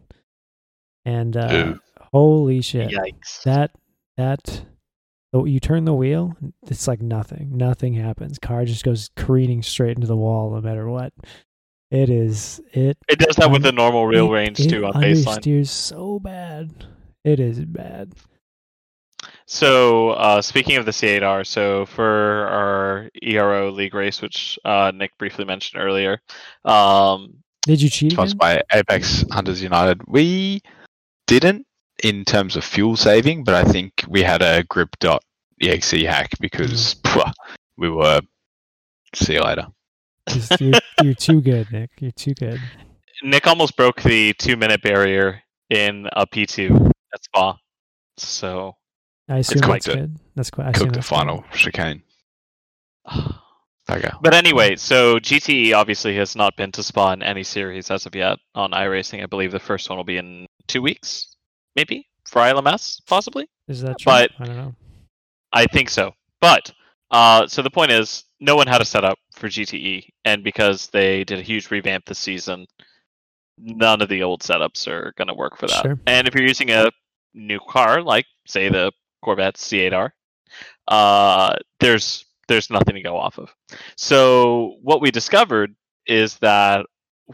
and 1.05 1.35
uh, 1.37 1.75
holy 2.13 2.61
shit, 2.61 2.89
Yikes. 2.91 3.43
that 3.43 3.71
that 4.17 4.65
you 5.33 5.59
turn 5.59 5.85
the 5.85 5.93
wheel, 5.93 6.35
it's 6.67 6.87
like 6.87 7.01
nothing. 7.01 7.57
Nothing 7.57 7.93
happens. 7.93 8.37
Car 8.39 8.65
just 8.65 8.83
goes 8.83 9.09
careening 9.15 9.63
straight 9.63 9.95
into 9.95 10.07
the 10.07 10.15
wall, 10.17 10.51
no 10.51 10.61
matter 10.61 10.89
what. 10.89 11.13
It 11.89 12.09
is 12.09 12.61
it. 12.73 12.97
It 13.09 13.19
does 13.19 13.35
that 13.37 13.51
with 13.51 13.63
the 13.63 13.71
normal 13.71 14.07
real 14.07 14.27
it- 14.27 14.31
range 14.31 14.59
it 14.59 14.69
too 14.69 14.85
on 14.85 14.93
baseline. 14.93 15.37
understeers 15.37 15.67
so 15.67 16.19
bad. 16.19 16.85
It 17.23 17.39
is 17.39 17.59
bad. 17.65 18.13
So, 19.45 20.11
uh, 20.11 20.41
speaking 20.41 20.77
of 20.77 20.85
the 20.85 20.91
C8R, 20.91 21.45
so 21.45 21.85
for 21.85 22.47
our 22.47 23.09
ERO 23.21 23.69
league 23.71 23.93
race, 23.93 24.21
which 24.21 24.57
uh, 24.63 24.91
Nick 24.95 25.11
briefly 25.17 25.43
mentioned 25.45 25.81
earlier, 25.83 26.21
um, 26.63 27.33
Did 27.63 27.81
you 27.81 27.89
cheat? 27.89 28.13
Sponsored 28.13 28.37
by 28.39 28.63
Apex 28.73 29.25
Hunters 29.29 29.61
United. 29.61 30.01
We 30.07 30.61
didn't 31.27 31.65
in 32.03 32.25
terms 32.25 32.55
of 32.55 32.63
fuel 32.63 32.95
saving, 32.95 33.43
but 33.43 33.55
I 33.55 33.63
think 33.63 34.03
we 34.07 34.21
had 34.23 34.41
a 34.41 34.63
grip.exe 34.63 35.91
hack 35.91 36.31
because 36.39 36.95
pwah, 37.03 37.31
we 37.77 37.89
were. 37.89 38.21
See 39.13 39.33
you 39.33 39.41
later. 39.41 39.67
You're, 40.59 40.79
you're 41.03 41.13
too 41.13 41.41
good, 41.41 41.71
Nick. 41.71 41.89
You're 41.99 42.11
too 42.11 42.33
good. 42.33 42.59
Nick 43.23 43.45
almost 43.47 43.75
broke 43.75 44.01
the 44.01 44.33
two 44.33 44.55
minute 44.55 44.81
barrier 44.81 45.41
in 45.69 46.07
a 46.13 46.25
P2 46.25 46.91
at 47.13 47.23
Spa. 47.23 47.57
So, 48.17 48.75
I 49.27 49.39
assume 49.39 49.61
quite 49.61 49.83
that's 49.83 49.87
good. 49.87 49.95
good. 49.95 50.19
That's 50.35 50.49
quite. 50.49 50.67
I 50.67 50.69
assume 50.71 50.87
Cooked 50.87 50.93
the 50.93 50.97
that's 50.99 51.09
good. 51.09 51.15
final 51.15 51.43
chicane. 51.53 52.03
Okay. 53.89 54.11
but 54.21 54.33
anyway, 54.33 54.77
so 54.77 55.19
GTE 55.19 55.73
obviously 55.73 56.15
has 56.15 56.33
not 56.33 56.55
been 56.55 56.71
to 56.73 56.83
Spa 56.83 57.11
in 57.11 57.21
any 57.21 57.43
series 57.43 57.91
as 57.91 58.05
of 58.05 58.15
yet 58.15 58.37
on 58.55 58.71
iRacing. 58.71 59.21
I 59.21 59.25
believe 59.25 59.51
the 59.51 59.59
first 59.59 59.89
one 59.89 59.97
will 59.97 60.05
be 60.05 60.15
in 60.15 60.45
two 60.67 60.81
weeks, 60.81 61.30
maybe 61.75 62.07
for 62.27 62.41
ILMS, 62.41 63.01
possibly. 63.07 63.47
Is 63.67 63.81
that 63.81 63.99
true? 63.99 64.11
But- 64.11 64.31
I 64.39 64.45
don't 64.45 64.57
know. 64.57 64.75
I 65.53 65.65
think 65.65 65.89
so. 65.89 66.13
But 66.39 66.71
uh, 67.11 67.47
so 67.47 67.61
the 67.61 67.69
point 67.69 67.91
is, 67.91 68.23
no 68.39 68.55
one 68.55 68.67
had 68.67 68.81
a 68.81 68.85
setup 68.85 69.19
for 69.33 69.47
GTE, 69.47 70.07
and 70.25 70.43
because 70.43 70.87
they 70.87 71.23
did 71.23 71.39
a 71.39 71.43
huge 71.43 71.69
revamp 71.69 72.05
this 72.05 72.19
season, 72.19 72.65
none 73.57 74.01
of 74.01 74.09
the 74.09 74.23
old 74.23 74.41
setups 74.41 74.87
are 74.87 75.13
going 75.17 75.27
to 75.27 75.33
work 75.33 75.57
for 75.57 75.67
that. 75.67 75.83
Sure. 75.83 75.99
And 76.07 76.27
if 76.27 76.33
you're 76.33 76.47
using 76.47 76.71
a 76.71 76.89
new 77.33 77.59
car, 77.69 78.01
like 78.01 78.25
say 78.47 78.69
the 78.69 78.91
Corvette 79.23 79.55
C8R, 79.55 80.11
uh, 80.87 81.55
there's 81.79 82.25
there's 82.47 82.69
nothing 82.69 82.95
to 82.95 83.01
go 83.01 83.17
off 83.17 83.37
of. 83.37 83.53
So 83.95 84.77
what 84.81 85.01
we 85.01 85.11
discovered 85.11 85.75
is 86.07 86.37
that 86.39 86.85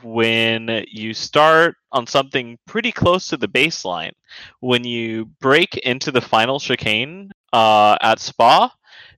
when 0.03 0.85
you 0.89 1.13
start 1.13 1.75
on 1.91 2.07
something 2.07 2.57
pretty 2.67 2.91
close 2.91 3.27
to 3.29 3.37
the 3.37 3.47
baseline, 3.47 4.11
when 4.59 4.83
you 4.83 5.25
break 5.39 5.77
into 5.77 6.11
the 6.11 6.21
final 6.21 6.59
chicane 6.59 7.31
uh, 7.53 7.97
at 8.01 8.19
Spa, 8.19 8.71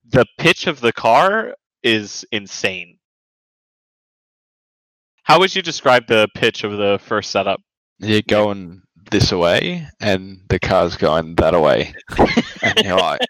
the 0.07 0.25
pitch 0.37 0.67
of 0.67 0.79
the 0.79 0.93
car 0.93 1.55
is 1.83 2.25
insane. 2.31 2.97
How 5.23 5.39
would 5.39 5.55
you 5.55 5.61
describe 5.61 6.07
the 6.07 6.27
pitch 6.33 6.63
of 6.63 6.77
the 6.77 6.99
first 7.03 7.31
setup? 7.31 7.61
You're 7.99 8.21
going 8.27 8.81
this 9.11 9.31
away, 9.31 9.87
and 9.99 10.41
the 10.49 10.59
car's 10.59 10.95
going 10.95 11.35
that 11.35 11.53
away. 11.53 11.93
and 12.63 12.85
you're 12.85 12.97
like, 12.97 13.21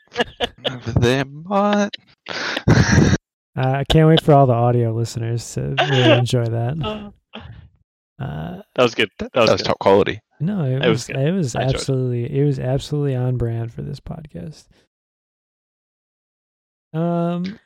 over 0.70 0.92
there, 0.94 1.24
what? 1.24 1.94
Uh, 2.28 3.16
I 3.56 3.84
can't 3.90 4.08
wait 4.08 4.22
for 4.22 4.34
all 4.34 4.46
the 4.46 4.54
audio 4.54 4.94
listeners 4.94 5.54
to 5.54 5.76
really 5.78 6.12
enjoy 6.12 6.46
that. 6.46 7.14
that 7.34 7.44
Uh, 8.20 8.62
was 8.78 8.96
good. 8.96 9.10
That 9.20 9.34
was, 9.34 9.46
that 9.48 9.52
was 9.54 9.62
good. 9.62 9.68
top 9.68 9.80
quality. 9.80 10.20
no, 10.40 10.64
it, 10.66 10.74
It 10.84 10.90
was 10.90 10.90
was 10.90 11.08
good. 11.08 11.16
it 11.18 11.32
was 11.32 11.56
I 11.56 11.62
enjoyed 11.64 11.70
it. 11.76 11.76
absolutely 11.80 12.40
it 12.40 12.44
was 12.46 12.60
absolutely 12.60 13.16
on 13.16 13.38
brand 13.38 13.74
for 13.74 13.82
this 13.82 14.00
podcast. 14.00 14.68
Um, 16.94 17.60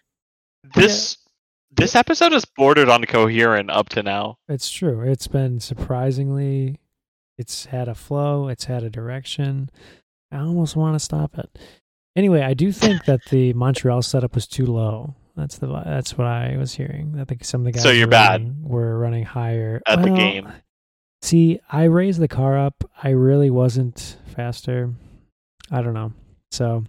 This 0.75 1.17
this 1.75 1.95
episode 1.95 2.33
is 2.33 2.45
bordered 2.45 2.89
on 2.89 3.03
coherent 3.05 3.69
up 3.71 3.89
to 3.89 4.03
now. 4.03 4.37
it's 4.47 4.69
true. 4.69 5.01
It's 5.01 5.27
been 5.27 5.59
surprisingly. 5.59 6.79
It's 7.37 7.65
had 7.65 7.87
a 7.87 7.95
flow. 7.95 8.47
It's 8.47 8.65
had 8.65 8.83
a 8.83 8.89
direction. 8.91 9.71
I 10.31 10.37
almost 10.39 10.75
want 10.75 10.95
to 10.95 10.99
stop 10.99 11.37
it. 11.39 11.57
Anyway, 12.15 12.41
I 12.41 12.53
do 12.53 12.71
think 12.71 13.05
that 13.05 13.21
the 13.31 13.53
Montreal 13.53 14.03
setup 14.03 14.35
was 14.35 14.45
too 14.47 14.67
low. 14.67 15.15
That's 15.35 15.57
the 15.57 15.67
that's 15.85 16.17
what 16.17 16.27
I 16.27 16.57
was 16.57 16.73
hearing. 16.75 17.17
I 17.19 17.23
think 17.25 17.43
some 17.43 17.61
of 17.61 17.65
the 17.65 17.71
guys 17.71 17.81
So 17.83 17.89
you're 17.89 18.07
were 18.07 18.11
bad 18.11 18.41
running- 18.41 18.63
were 18.63 18.99
running 18.99 19.23
higher 19.25 19.81
at 19.87 20.01
the 20.01 20.11
game. 20.11 20.51
See, 21.21 21.59
I 21.71 21.85
raised 21.85 22.19
the 22.19 22.27
car 22.27 22.57
up. 22.57 22.83
I 23.01 23.09
really 23.09 23.49
wasn't 23.49 24.17
faster. 24.35 24.93
I 25.71 25.81
don't 25.81 25.93
know. 25.93 26.11
So 26.51 26.83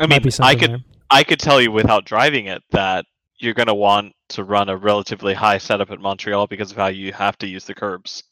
I 0.00 0.06
mean, 0.06 0.20
I 0.40 0.54
could 0.54 0.70
there. 0.70 0.78
I 1.10 1.22
could 1.22 1.38
tell 1.38 1.60
you 1.60 1.70
without 1.70 2.04
driving 2.04 2.46
it 2.46 2.62
that 2.70 3.04
you're 3.38 3.54
going 3.54 3.66
to 3.68 3.74
want 3.74 4.14
to 4.30 4.42
run 4.44 4.68
a 4.68 4.76
relatively 4.76 5.34
high 5.34 5.58
setup 5.58 5.90
at 5.90 6.00
Montreal 6.00 6.46
because 6.46 6.70
of 6.70 6.76
how 6.78 6.86
you 6.86 7.12
have 7.12 7.36
to 7.38 7.46
use 7.46 7.64
the 7.66 7.74
curbs. 7.74 8.24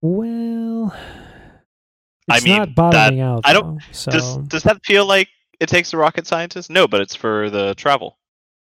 Well, 0.00 0.96
I 2.30 2.40
mean, 2.40 2.56
not 2.58 2.74
bottoming 2.74 3.20
out. 3.20 3.42
I 3.44 3.52
don't- 3.52 3.80
so 3.92 4.10
Does 4.10 4.36
does 4.38 4.62
that 4.62 4.84
feel 4.84 5.04
like 5.06 5.28
it 5.60 5.68
takes 5.68 5.92
a 5.92 5.96
rocket 5.96 6.26
scientist? 6.26 6.70
No, 6.70 6.86
but 6.88 7.00
it's 7.00 7.14
for 7.14 7.50
the 7.50 7.74
travel. 7.74 8.18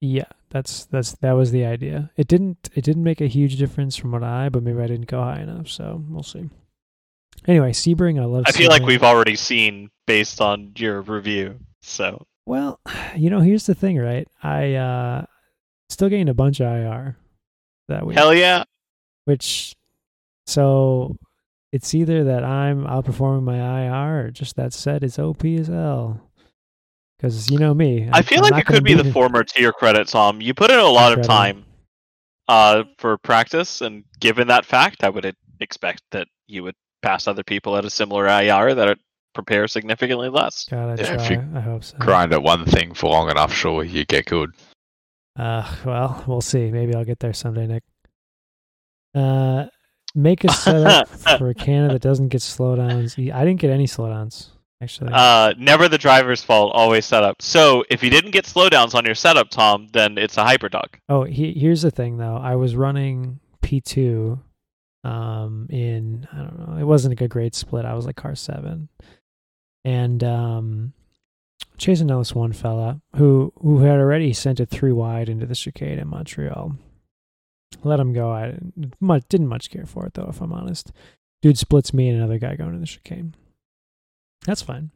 yeah, 0.02 0.26
that's 0.50 0.86
that's 0.86 1.14
that 1.22 1.34
was 1.34 1.52
the 1.52 1.66
idea. 1.66 2.12
It 2.18 2.28
didn't 2.28 2.70
it 2.74 2.84
didn't 2.84 3.04
make 3.04 3.22
a 3.22 3.28
huge 3.28 3.58
difference 3.58 3.96
from 3.96 4.12
what 4.12 4.24
I, 4.24 4.50
but 4.50 4.64
maybe 4.64 4.82
I 4.82 4.88
didn't 4.88 5.08
go 5.08 5.22
high 5.22 5.42
enough. 5.42 5.68
So 5.70 6.04
we'll 6.10 6.24
see. 6.24 6.50
Anyway, 7.48 7.72
Sebring, 7.72 8.20
I 8.22 8.26
love. 8.26 8.44
I 8.48 8.52
feel 8.52 8.70
like 8.70 8.84
we've 8.84 9.04
already 9.04 9.36
seen 9.36 9.90
based 10.08 10.42
on 10.42 10.72
your 10.76 11.02
review. 11.02 11.60
So 11.82 12.26
Well, 12.46 12.80
you 13.16 13.30
know, 13.30 13.40
here's 13.40 13.66
the 13.66 13.76
thing, 13.76 13.98
right? 13.98 14.28
I 14.44 14.74
uh 14.76 15.26
still 15.90 16.10
getting 16.10 16.30
a 16.30 16.34
bunch 16.34 16.60
of 16.60 16.68
IR 16.68 17.18
that 17.88 18.06
week. 18.06 18.18
hell 18.18 18.34
yeah, 18.34 18.64
which 19.26 19.76
so 20.48 21.16
it's 21.72 21.94
either 21.94 22.24
that 22.24 22.44
I'm 22.44 22.86
outperforming 22.86 23.44
my 23.44 23.86
IR 23.86 24.26
or 24.26 24.32
just 24.32 24.56
that 24.56 24.74
set 24.74 25.04
is 25.04 25.20
OP 25.20 25.46
as 25.46 25.68
hell. 25.68 26.29
Because 27.20 27.50
you 27.52 27.58
know 27.60 27.74
me, 27.74 28.08
I 28.14 28.22
feel 28.22 28.46
I'm 28.46 28.52
like 28.52 28.62
it 28.62 28.66
could 28.66 28.84
be 28.84 28.96
beat 28.96 29.04
the 29.04 29.12
former 29.14 29.44
to 29.44 29.62
your 29.62 29.74
credit, 29.74 30.08
Tom. 30.08 30.40
You 30.40 30.54
put 30.54 30.72
in 30.72 30.80
a 30.80 30.88
lot 30.88 31.18
of 31.18 31.26
time 31.26 31.66
uh, 32.48 32.84
for 32.98 33.18
practice, 33.18 33.82
and 33.82 34.06
given 34.22 34.48
that 34.48 34.66
fact, 34.66 35.04
I 35.04 35.10
would 35.10 35.36
expect 35.60 36.02
that 36.12 36.30
you 36.48 36.64
would 36.64 36.76
pass 37.02 37.28
other 37.28 37.44
people 37.44 37.76
at 37.76 37.84
a 37.84 37.90
similar 37.90 38.26
IR 38.26 38.74
that 38.74 38.88
are 38.88 38.96
prepare 39.34 39.68
significantly 39.68 40.30
less. 40.30 40.66
God, 40.70 40.98
I 40.98 41.04
Yeah, 41.04 41.22
if 41.22 41.30
you 41.30 41.46
I 41.56 41.60
hope 41.60 41.84
so. 41.84 41.98
Grind 41.98 42.32
at 42.32 42.42
one 42.42 42.66
thing 42.66 42.94
for 42.94 43.10
long 43.10 43.30
enough, 43.30 43.54
sure, 43.54 43.84
you 43.84 44.06
get 44.06 44.26
good. 44.26 44.52
Uh, 45.38 45.70
well, 45.86 46.24
we'll 46.26 46.42
see. 46.42 46.72
Maybe 46.72 46.96
I'll 46.96 47.06
get 47.06 47.20
there 47.20 47.34
someday, 47.34 47.68
Nick. 47.68 47.84
Uh, 49.14 49.66
make 50.16 50.46
a 50.46 50.52
setup 50.54 51.10
for 51.38 51.50
a 51.50 51.54
Canada 51.54 51.96
that 51.96 52.02
doesn't 52.02 52.30
get 52.30 52.42
slowdowns. 52.42 53.34
I 53.34 53.44
didn't 53.44 53.60
get 53.60 53.72
any 53.72 53.88
slowdowns 53.88 54.52
actually. 54.82 55.12
Uh, 55.14 55.54
never 55.58 55.88
the 55.88 55.98
driver's 55.98 56.44
fault, 56.44 56.72
always 56.74 57.06
setup. 57.06 57.42
So 57.42 57.84
if 57.90 58.04
you 58.04 58.10
didn't 58.10 58.32
get 58.32 58.46
slowdowns 58.46 58.96
on 58.96 59.06
your 59.06 59.16
setup, 59.16 59.50
Tom, 59.50 59.88
then 59.92 60.18
it's 60.18 60.38
a 60.38 60.44
hyperdog. 60.44 60.96
Oh, 61.08 61.24
he, 61.24 61.54
here's 61.54 61.82
the 61.82 61.92
thing 61.92 62.18
though. 62.18 62.38
I 62.38 62.56
was 62.56 62.76
running 62.76 63.40
P2 63.64 64.40
um 65.06 65.68
in 65.70 66.28
I 66.34 66.38
don't 66.38 66.60
know. 66.60 66.78
It 66.78 66.84
wasn't 66.84 67.14
a 67.14 67.16
good 67.16 67.30
grade 67.30 67.56
split. 67.56 67.86
I 67.86 67.94
was 67.94 68.06
like 68.06 68.18
car 68.18 68.36
7. 68.36 68.90
And 69.86 70.24
um 70.24 70.94
chasing 71.78 72.08
this 72.08 72.36
one 72.36 72.52
fella 72.52 73.02
who 73.16 73.54
who 73.62 73.80
had 73.80 74.00
already 74.00 74.34
sent 74.34 74.60
it 74.60 74.70
3 74.70 74.92
wide 74.92 75.30
into 75.30 75.46
the 75.46 75.56
chicane 75.56 76.00
in 76.00 76.08
Montreal. 76.10 76.76
Let 77.84 78.00
him 78.00 78.14
go. 78.14 78.32
I 78.32 78.48
didn't 78.48 78.96
much, 79.00 79.24
didn't 79.30 79.48
much 79.48 79.70
care 79.70 79.86
for 79.86 80.06
it 80.06 80.16
though, 80.16 80.28
if 80.30 80.42
I'm 80.42 80.52
honest. 80.52 80.92
Dude 81.42 81.58
splits 81.58 81.94
me 81.94 82.10
and 82.10 82.18
another 82.18 82.38
guy 82.38 82.56
going 82.56 82.74
to 82.74 82.80
the 82.80 82.86
chicane. 82.86 83.36
That's 84.46 84.62
fine. 84.62 84.92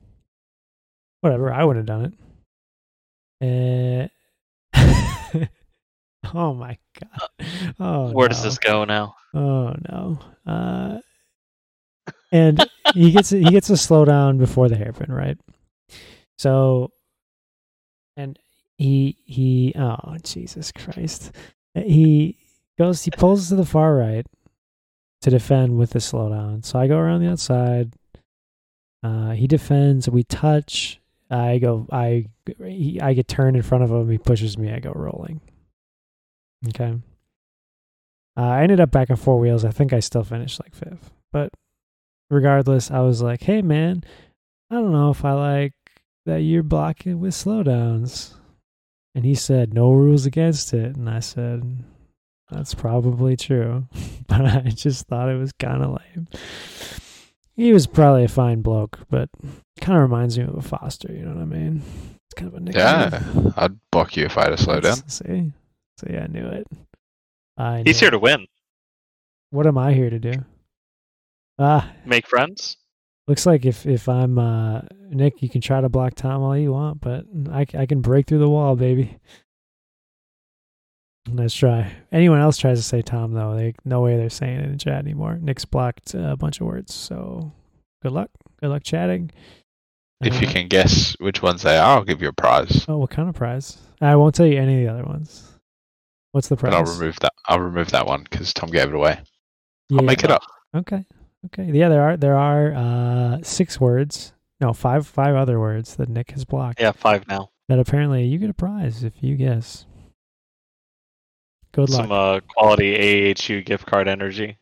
Whatever. 1.21 1.51
I 1.51 1.63
wouldn't 1.63 1.87
have 1.87 1.99
done 1.99 2.13
it. 3.41 4.09
Uh, 4.73 5.39
oh 6.33 6.53
my 6.53 6.77
god. 6.99 7.47
Oh, 7.79 8.11
Where 8.11 8.29
does 8.29 8.43
this 8.43 8.57
go 8.57 8.85
now? 8.85 9.15
Oh 9.33 9.73
no. 9.89 10.19
Uh, 10.45 10.99
and 12.31 12.67
he 12.93 13.11
gets 13.11 13.29
he 13.29 13.43
gets 13.43 13.69
a 13.69 13.73
slowdown 13.73 14.37
before 14.37 14.69
the 14.69 14.75
hairpin, 14.75 15.11
right? 15.11 15.37
So, 16.37 16.91
and 18.17 18.37
he 18.77 19.17
he 19.25 19.73
oh 19.77 20.17
Jesus 20.23 20.71
Christ, 20.71 21.31
he 21.75 22.37
goes 22.77 23.03
he 23.03 23.11
pulls 23.11 23.49
to 23.49 23.55
the 23.55 23.65
far 23.65 23.95
right 23.95 24.25
to 25.21 25.29
defend 25.29 25.77
with 25.77 25.91
the 25.91 25.99
slowdown. 25.99 26.65
So 26.65 26.79
I 26.79 26.87
go 26.87 26.97
around 26.97 27.21
the 27.21 27.31
outside. 27.31 27.93
Uh, 29.03 29.31
he 29.31 29.47
defends. 29.47 30.09
We 30.09 30.23
touch. 30.23 31.01
I 31.29 31.57
go. 31.57 31.87
I 31.91 32.27
he, 32.63 32.99
I 33.01 33.13
get 33.13 33.27
turned 33.27 33.57
in 33.57 33.63
front 33.63 33.83
of 33.83 33.91
him. 33.91 34.09
He 34.09 34.17
pushes 34.17 34.57
me. 34.57 34.71
I 34.71 34.79
go 34.79 34.91
rolling. 34.95 35.41
Okay. 36.69 36.95
Uh, 38.35 38.41
I 38.41 38.63
ended 38.63 38.79
up 38.79 38.91
back 38.91 39.09
on 39.09 39.17
four 39.17 39.39
wheels. 39.39 39.65
I 39.65 39.71
think 39.71 39.93
I 39.93 39.99
still 39.99 40.23
finished 40.23 40.59
like 40.59 40.73
fifth, 40.73 41.11
but 41.31 41.49
regardless, 42.29 42.89
I 42.89 42.99
was 43.01 43.21
like, 43.21 43.43
"Hey, 43.43 43.61
man, 43.61 44.03
I 44.69 44.75
don't 44.75 44.91
know 44.91 45.09
if 45.09 45.25
I 45.25 45.33
like 45.33 45.73
that 46.25 46.41
you're 46.41 46.63
blocking 46.63 47.19
with 47.19 47.33
slowdowns." 47.33 48.35
And 49.13 49.25
he 49.25 49.35
said, 49.35 49.73
"No 49.73 49.91
rules 49.91 50.25
against 50.25 50.73
it." 50.73 50.95
And 50.95 51.09
I 51.09 51.19
said, 51.19 51.83
"That's 52.49 52.73
probably 52.73 53.35
true," 53.35 53.87
but 54.27 54.45
I 54.45 54.61
just 54.69 55.07
thought 55.07 55.29
it 55.29 55.37
was 55.37 55.51
kind 55.53 55.83
of 55.83 55.99
lame. 55.99 56.27
He 57.55 57.71
was 57.73 57.85
probably 57.87 58.23
a 58.23 58.27
fine 58.29 58.61
bloke, 58.61 58.99
but 59.09 59.29
kind 59.81 59.97
of 59.97 60.01
reminds 60.03 60.37
me 60.37 60.45
of 60.45 60.55
a 60.55 60.61
Foster. 60.61 61.11
You 61.13 61.23
know 61.23 61.33
what 61.35 61.41
I 61.41 61.45
mean? 61.45 61.81
It's 62.25 62.33
kind 62.35 62.47
of 62.47 62.55
a 62.55 62.59
nickname. 62.59 62.83
Yeah, 62.83 63.51
I'd 63.57 63.77
block 63.91 64.17
you 64.17 64.25
if 64.25 64.37
I 64.37 64.45
had 64.49 64.57
to 64.57 64.63
slow 64.63 64.79
down. 64.79 65.07
See, 65.07 65.51
so 65.99 66.07
yeah, 66.09 66.23
I 66.23 66.27
knew 66.27 66.47
it. 66.47 66.67
I 67.57 67.83
He's 67.85 67.99
here 67.99 68.07
it. 68.07 68.11
to 68.11 68.19
win. 68.19 68.47
What 69.51 69.67
am 69.67 69.77
I 69.77 69.93
here 69.93 70.09
to 70.09 70.17
do? 70.19 70.33
Ah, 71.59 71.91
Make 72.05 72.25
friends. 72.27 72.77
looks 73.27 73.45
like 73.45 73.65
if 73.65 73.85
if 73.85 74.09
I'm 74.09 74.39
uh 74.39 74.81
Nick, 75.09 75.43
you 75.43 75.49
can 75.49 75.61
try 75.61 75.79
to 75.79 75.89
block 75.89 76.15
Tom 76.15 76.41
all 76.41 76.57
you 76.57 76.71
want, 76.73 77.01
but 77.01 77.25
I 77.51 77.67
I 77.77 77.85
can 77.85 78.01
break 78.01 78.25
through 78.25 78.39
the 78.39 78.49
wall, 78.49 78.75
baby. 78.75 79.17
Nice 81.28 81.53
try. 81.53 81.91
Anyone 82.11 82.41
else 82.41 82.57
tries 82.57 82.80
to 82.80 82.84
say 82.84 83.01
Tom 83.01 83.34
though, 83.34 83.55
they 83.55 83.74
no 83.86 84.01
way 84.01 84.17
they're 84.17 84.30
saying 84.30 84.59
it 84.59 84.65
in 84.65 84.78
chat 84.78 84.99
anymore. 84.99 85.38
Nick's 85.41 85.65
blocked 85.65 86.13
uh, 86.15 86.19
a 86.32 86.36
bunch 86.38 86.59
of 86.59 86.67
words, 86.67 86.93
so 86.93 87.51
good 88.01 88.11
luck. 88.11 88.30
Good 88.59 88.69
luck 88.69 88.84
chatting. 88.84 89.32
If 90.21 90.41
you 90.41 90.47
Uh, 90.47 90.51
can 90.51 90.67
guess 90.67 91.15
which 91.19 91.41
ones 91.41 91.61
they 91.63 91.78
are, 91.78 91.97
I'll 91.97 92.03
give 92.03 92.21
you 92.21 92.28
a 92.28 92.34
prize. 92.34 92.86
Oh, 92.88 92.97
what 92.97 93.09
kind 93.09 93.30
of 93.30 93.36
prize? 93.36 93.78
I 94.01 94.15
won't 94.15 94.36
tell 94.36 94.45
you 94.45 94.59
any 94.59 94.80
of 94.80 94.86
the 94.86 94.93
other 94.99 95.03
ones. 95.09 95.49
What's 96.34 96.49
the 96.49 96.57
prize? 96.57 96.71
But 96.71 96.78
I'll 96.78 96.93
remove 96.99 97.17
that. 97.21 97.34
I'll 97.47 97.59
remove 97.59 97.91
that 97.91 98.05
one 98.05 98.24
because 98.24 98.53
Tom 98.53 98.69
gave 98.69 98.89
it 98.89 98.95
away. 98.95 99.19
Yeah. 99.89 99.99
I'll 99.99 100.05
make 100.05 100.24
it 100.24 100.32
up. 100.32 100.43
Okay. 100.76 101.05
Okay. 101.45 101.69
Yeah, 101.71 101.88
there 101.89 102.01
are 102.01 102.17
there 102.17 102.38
are 102.38 102.74
uh 102.74 103.41
six 103.43 103.80
words. 103.80 104.34
No, 104.59 104.74
five 104.74 105.07
five 105.07 105.36
other 105.36 105.59
words 105.59 105.95
that 105.95 106.09
Nick 106.09 106.32
has 106.32 106.43
blocked. 106.45 106.80
Yeah, 106.82 106.91
five 106.91 107.28
now. 107.28 107.51
That 107.69 107.80
apparently 107.80 108.26
you 108.26 108.39
get 108.39 108.49
a 108.49 108.53
prize 108.53 109.03
if 109.03 109.13
you 109.21 109.36
guess. 109.36 109.86
Good 111.74 111.89
luck. 111.89 112.01
Some 112.03 112.11
uh, 112.11 112.39
quality 112.47 113.32
AHU 113.32 113.61
gift 113.61 113.86
card 113.86 114.07
energy. 114.07 114.57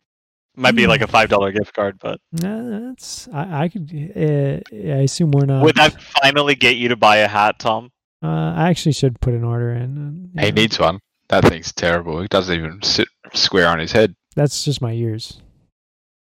Might 0.56 0.76
be 0.76 0.86
like 0.86 1.00
a 1.00 1.06
five 1.06 1.28
dollar 1.30 1.50
gift 1.52 1.72
card, 1.74 1.98
but 2.00 2.20
Nah, 2.32 2.88
that's 2.88 3.28
I 3.32 3.64
I 3.64 3.68
could 3.68 3.90
uh, 4.14 4.60
I 4.72 5.02
assume 5.02 5.30
we're 5.30 5.46
not. 5.46 5.62
would 5.62 5.76
that 5.76 6.00
finally 6.00 6.54
get 6.54 6.76
you 6.76 6.88
to 6.88 6.96
buy 6.96 7.16
a 7.18 7.28
hat, 7.28 7.58
Tom? 7.58 7.90
uh, 8.22 8.26
I 8.54 8.68
actually 8.68 8.92
should 8.92 9.18
put 9.20 9.34
an 9.34 9.44
order 9.44 9.72
in. 9.72 9.82
and, 9.82 10.30
you 10.34 10.40
He 10.42 10.50
know, 10.50 10.54
needs 10.62 10.78
one. 10.78 11.00
That 11.28 11.44
thing's 11.46 11.72
terrible. 11.72 12.20
It 12.20 12.30
doesn't 12.30 12.54
even 12.54 12.82
sit 12.82 13.08
square 13.32 13.68
on 13.68 13.78
his 13.78 13.92
head. 13.92 14.14
That's 14.36 14.64
just 14.64 14.82
my 14.82 14.92
ears. 14.92 15.40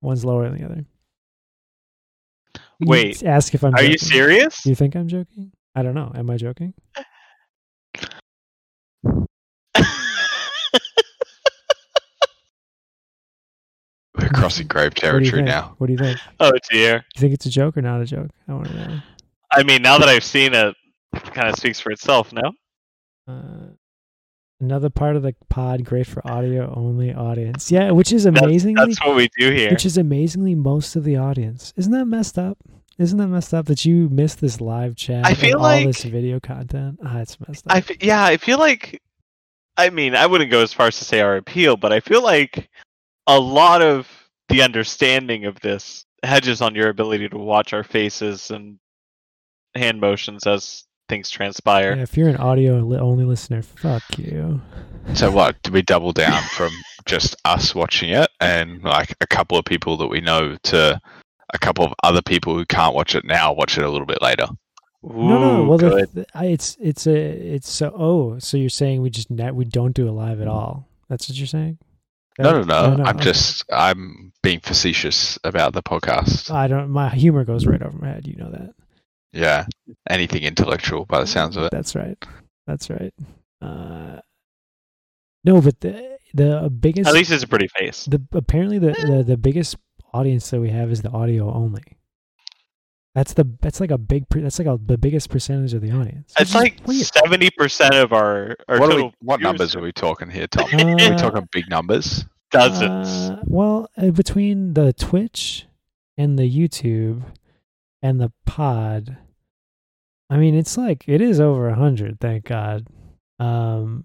One's 0.01 0.25
lower 0.25 0.49
than 0.49 0.59
the 0.59 0.65
other. 0.65 0.85
You 2.79 2.87
Wait, 2.87 3.25
ask 3.25 3.53
if 3.55 3.65
I'm. 3.65 3.75
Are 3.75 3.83
you 3.83 3.99
serious? 3.99 4.63
Do 4.63 4.71
you 4.71 4.77
think 4.77 4.95
I'm 4.95 5.09
joking? 5.09 5.51
I 5.75 5.83
don't 5.83 5.95
know. 5.95 6.13
Am 6.15 6.31
I 6.31 6.37
joking? 6.37 6.73
We're 14.59 14.65
grave 14.65 14.85
What 14.87 14.95
do 14.97 15.07
you 15.07 15.11
territory 15.13 15.31
think? 15.43 15.47
now. 15.47 15.75
What 15.79 15.87
do 15.87 15.93
you 15.93 15.99
think? 15.99 16.19
oh 16.41 16.53
dear. 16.71 17.05
You 17.15 17.21
think 17.21 17.35
it's 17.35 17.47
a 17.47 17.51
joke 17.51 17.77
or 17.77 17.83
not 17.83 18.01
a 18.01 18.05
joke? 18.07 18.31
I 18.49 18.53
want 18.55 18.69
to 18.69 18.75
know. 18.75 18.99
I 19.53 19.63
mean, 19.63 19.83
now 19.83 19.99
that 19.99 20.09
I've 20.09 20.25
seen 20.25 20.55
it, 20.55 20.75
it 21.15 21.35
kind 21.35 21.49
of 21.49 21.57
speaks 21.57 21.81
for 21.81 21.91
itself. 21.93 22.33
No. 22.33 22.53
Uh, 23.29 23.71
another 24.61 24.91
part 24.91 25.17
of 25.17 25.23
the 25.23 25.35
pod, 25.49 25.85
great 25.85 26.07
for 26.07 26.27
audio 26.31 26.73
only 26.77 27.13
audience. 27.13 27.71
Yeah, 27.71 27.91
which 27.91 28.13
is 28.13 28.25
That's- 28.25 28.43
amazingly, 28.43 28.85
That's 28.87 29.05
what 29.05 29.17
we 29.17 29.29
do 29.39 29.51
here. 29.51 29.71
which 29.71 29.87
is 29.87 29.97
amazingly 29.99 30.55
most 30.55 30.97
of 30.97 31.05
the 31.05 31.17
audience. 31.17 31.73
Isn't 31.77 31.93
that 31.93 32.07
messed 32.07 32.39
up? 32.39 32.59
Isn't 32.99 33.19
that 33.19 33.29
messed 33.29 33.55
up 33.55 33.67
that 33.67 33.85
you 33.87 34.09
missed 34.11 34.41
this 34.41 34.61
live 34.61 34.95
chat? 34.95 35.25
I 35.25 35.31
and 35.31 35.55
like 35.61 35.81
all 35.81 35.87
this 35.87 36.05
video 36.05 36.39
content. 36.39 36.99
Ah, 37.05 37.21
it's 37.21 37.39
messed 37.41 37.67
up. 37.67 37.75
I 37.75 37.79
f- 37.79 38.03
yeah, 38.03 38.23
I 38.25 38.37
feel 38.37 38.59
like. 38.59 39.01
I 39.79 39.89
mean, 39.89 40.15
I 40.15 40.27
wouldn't 40.27 40.51
go 40.51 40.61
as 40.63 40.75
far 40.75 40.89
as 40.89 40.99
to 40.99 41.05
say 41.07 41.21
our 41.21 41.37
appeal, 41.37 41.79
but 41.79 41.93
I 41.93 42.01
feel 42.01 42.23
like 42.23 42.69
a 43.27 43.41
lot 43.41 43.81
of 43.81 44.07
the 44.51 44.63
understanding 44.63 45.47
of 45.47 45.59
this 45.61 46.05
hedges 46.23 46.61
on 46.61 46.75
your 46.75 46.89
ability 46.89 47.29
to 47.29 47.39
watch 47.39 47.73
our 47.73 47.85
faces 47.85 48.51
and 48.51 48.79
hand 49.75 50.01
motions 50.01 50.47
as 50.47 50.85
things 51.09 51.31
transpire. 51.31 51.97
Yeah, 51.97 52.03
if 52.03 52.17
you're 52.17 52.29
an 52.29 52.37
audio 52.37 52.77
only 52.99 53.25
listener, 53.25 53.63
fuck 53.63 54.03
you. 54.19 54.61
So 55.15 55.31
what? 55.31 55.61
Do 55.63 55.73
we 55.73 55.83
double 55.83 56.13
down 56.13 56.43
from 56.43 56.71
just 57.07 57.37
us 57.45 57.75
watching 57.75 58.11
it 58.11 58.31
and 58.41 58.83
like 58.83 59.15
a 59.21 59.27
couple 59.27 59.59
of 59.59 59.65
people 59.65 59.97
that 59.99 60.07
we 60.09 60.21
know 60.21 60.57
to 60.65 61.01
a 61.53 61.59
couple 61.59 61.85
of 61.85 61.93
other 62.05 62.23
people 62.23 62.55
who 62.55 62.65
can't 62.67 62.95
watch 62.95 63.15
it 63.15 63.25
now 63.25 63.53
watch 63.53 63.77
it 63.77 63.85
a 63.85 63.91
little 63.91 64.07
bit 64.07 64.23
later? 64.23 64.47
no, 65.03 65.39
no. 65.39 65.63
Ooh, 65.63 65.69
Well, 65.69 65.79
the, 65.79 65.89
good. 65.89 66.09
the, 66.13 66.27
I, 66.35 66.47
it's 66.47 66.77
it's 66.81 67.07
a 67.07 67.17
it's 67.17 67.71
so. 67.71 67.93
Oh, 67.97 68.39
so 68.39 68.57
you're 68.57 68.69
saying 68.69 69.03
we 69.03 69.11
just 69.11 69.31
net 69.31 69.55
we 69.55 69.65
don't 69.65 69.95
do 69.95 70.09
it 70.09 70.13
live 70.13 70.41
at 70.41 70.47
mm-hmm. 70.47 70.57
all? 70.57 70.89
That's 71.09 71.29
what 71.29 71.37
you're 71.39 71.47
saying? 71.47 71.79
No, 72.43 72.63
no, 72.63 72.95
no. 72.97 73.05
I'm 73.05 73.17
okay. 73.17 73.25
just 73.25 73.65
I'm 73.73 74.33
being 74.43 74.61
facetious 74.61 75.39
about 75.45 75.73
the 75.73 75.83
podcast. 75.83 76.51
I 76.51 76.69
don't. 76.69 76.91
My 76.91 77.09
humor 77.09 77.45
goes 77.45 77.67
right 77.67 77.83
over 77.83 77.97
my 77.99 78.09
head. 78.09 78.27
You 78.27 78.37
know 78.37 78.51
that. 78.51 78.75
Yeah, 79.33 79.67
anything 80.09 80.43
intellectual 80.43 81.07
by 81.07 81.21
the 81.21 81.27
sounds 81.27 81.57
of 81.57 81.65
it. 81.65 81.71
That's 81.71 81.95
right. 81.95 82.19
That's 82.67 82.91
right. 82.91 83.15
Uh, 83.63 84.21
no, 85.45 85.61
but 85.61 85.81
the 85.81 86.19
the 86.35 86.71
biggest 86.71 87.09
At 87.09 87.15
least 87.15 87.31
it's 87.31 87.43
a 87.45 87.49
pretty 87.49 87.69
face. 87.69 88.05
the 88.07 88.23
apparently 88.33 88.79
the, 88.79 88.93
the 88.93 89.25
the 89.27 89.37
biggest 89.37 89.77
audience 90.13 90.51
that 90.51 90.61
we 90.61 90.71
have 90.71 90.91
is 90.91 91.03
the 91.03 91.11
audio 91.11 91.53
only. 91.53 91.83
That's 93.15 93.33
the 93.35 93.45
that's 93.61 93.81
like 93.81 93.91
a 93.91 93.99
big 93.99 94.27
that's 94.31 94.59
like 94.61 94.69
a, 94.69 94.79
the 94.85 94.97
biggest 94.97 95.31
percentage 95.31 95.75
of 95.75 95.83
the 95.83 95.91
audience. 95.91 96.33
which 96.39 96.43
It's 96.43 96.55
like 96.55 96.79
seventy 96.87 97.51
percent 97.51 97.95
of 97.95 98.13
our, 98.13 98.57
our 98.69 98.79
What, 98.79 98.89
total 98.91 99.07
we, 99.09 99.15
what 99.21 99.41
numbers 99.41 99.75
are 99.75 99.81
are 99.81 99.83
we 99.83 99.93
talking 99.93 100.31
here, 100.31 100.47
Tom? 100.47 100.69
are 100.73 100.95
we 100.97 101.03
Uh, 101.07 101.19
talking 101.19 101.49
big 101.53 101.69
numbers? 101.69 102.25
dozens. 102.53 103.09
Uh, 103.31 103.41
well, 103.47 103.89
uh, 103.97 104.11
between 104.11 104.75
the 104.75 104.93
Twitch 104.93 105.67
and 106.19 106.39
the 106.39 106.43
YouTube 106.49 107.23
and 108.03 108.21
the 108.21 108.33
pod, 108.45 109.17
I 110.29 110.37
mean, 110.37 110.55
it's 110.55 110.77
like 110.79 111.05
it 111.09 111.21
is 111.21 111.41
over 111.41 111.69
a 111.69 111.75
hundred. 111.75 112.21
Thank 112.21 112.45
God. 112.45 112.87
Um, 113.41 114.05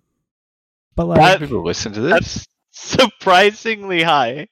but 0.96 1.08
like, 1.08 1.20
That- 1.20 1.40
People 1.42 1.64
listen 1.64 1.92
to 1.94 2.02
this. 2.02 2.12
That's 2.12 2.48
surprisingly 2.72 4.02
high. 4.04 4.48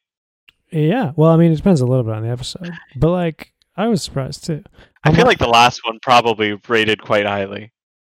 yeah. 0.71 1.11
Well, 1.15 1.31
I 1.31 1.37
mean, 1.37 1.51
it 1.51 1.55
depends 1.55 1.81
a 1.81 1.85
little 1.85 2.03
bit 2.03 2.13
on 2.13 2.23
the 2.23 2.29
episode, 2.29 2.71
but 2.95 3.11
like, 3.11 3.52
I 3.75 3.87
was 3.87 4.03
surprised 4.03 4.45
too. 4.45 4.63
I 5.03 5.09
I'm 5.09 5.15
feel 5.15 5.23
not- 5.25 5.27
like 5.29 5.39
the 5.39 5.47
last 5.47 5.81
one 5.85 5.99
probably 6.01 6.53
rated 6.67 7.01
quite 7.01 7.25
highly. 7.25 7.71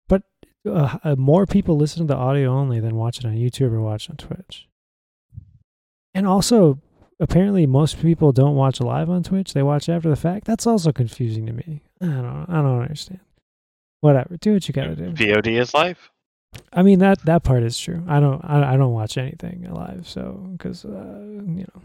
But 0.08 0.24
uh, 0.70 1.16
more 1.18 1.46
people 1.46 1.78
listen 1.78 2.08
to 2.08 2.14
the 2.14 2.20
audio 2.20 2.52
only 2.52 2.80
than 2.80 2.96
watch 2.96 3.20
it 3.20 3.26
on 3.26 3.34
YouTube 3.36 3.72
or 3.74 3.82
watch 3.82 4.10
on 4.10 4.16
Twitch. 4.18 4.68
And 6.14 6.26
also, 6.26 6.80
apparently, 7.20 7.66
most 7.68 8.02
people 8.02 8.32
don't 8.32 8.56
watch 8.56 8.80
live 8.82 9.10
on 9.10 9.22
Twitch; 9.24 9.54
they 9.54 9.64
watch 9.64 9.88
after 9.90 10.10
the 10.10 10.16
fact. 10.16 10.46
That's 10.46 10.66
also 10.66 10.92
confusing 10.92 11.46
to 11.46 11.54
me. 11.54 11.82
I 12.02 12.06
don't, 12.06 12.46
I 12.50 12.56
don't 12.62 12.82
understand. 12.82 13.20
Whatever, 14.02 14.38
do 14.38 14.54
what 14.54 14.68
you 14.68 14.74
gotta 14.74 14.96
do. 14.96 15.12
VOD 15.12 15.60
is 15.60 15.74
live. 15.74 16.10
I 16.74 16.82
mean 16.82 17.00
that 17.00 17.20
that 17.26 17.44
part 17.44 17.62
is 17.64 17.78
true. 17.78 18.04
I 18.08 18.20
don't, 18.20 18.44
I, 18.44 18.74
I 18.74 18.78
don't 18.78 18.94
watch 18.94 19.18
anything 19.18 19.68
live, 19.72 20.08
so 20.08 20.50
because 20.58 20.84
uh, 20.84 20.90
you 20.90 21.66
know, 21.68 21.82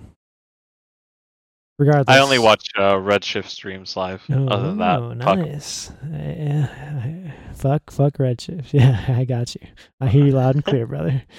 regardless, 1.78 2.14
I 2.16 2.20
only 2.20 2.38
watch 2.38 2.68
uh, 2.76 2.94
Redshift 2.94 3.46
streams 3.48 3.96
live. 3.96 4.22
Oh, 4.30 4.46
Other 4.48 4.68
than 4.68 4.78
that, 4.78 5.00
fuck 5.24 5.38
'em. 5.38 5.48
nice. 5.52 5.92
Yeah, 6.10 7.32
fuck, 7.54 7.90
fuck 7.90 8.14
Redshift. 8.14 8.68
Yeah, 8.72 9.04
I 9.08 9.24
got 9.24 9.54
you. 9.54 9.60
I 10.00 10.08
hear 10.08 10.24
you 10.26 10.32
loud 10.32 10.54
and 10.56 10.64
clear, 10.64 10.86
brother. 10.86 11.22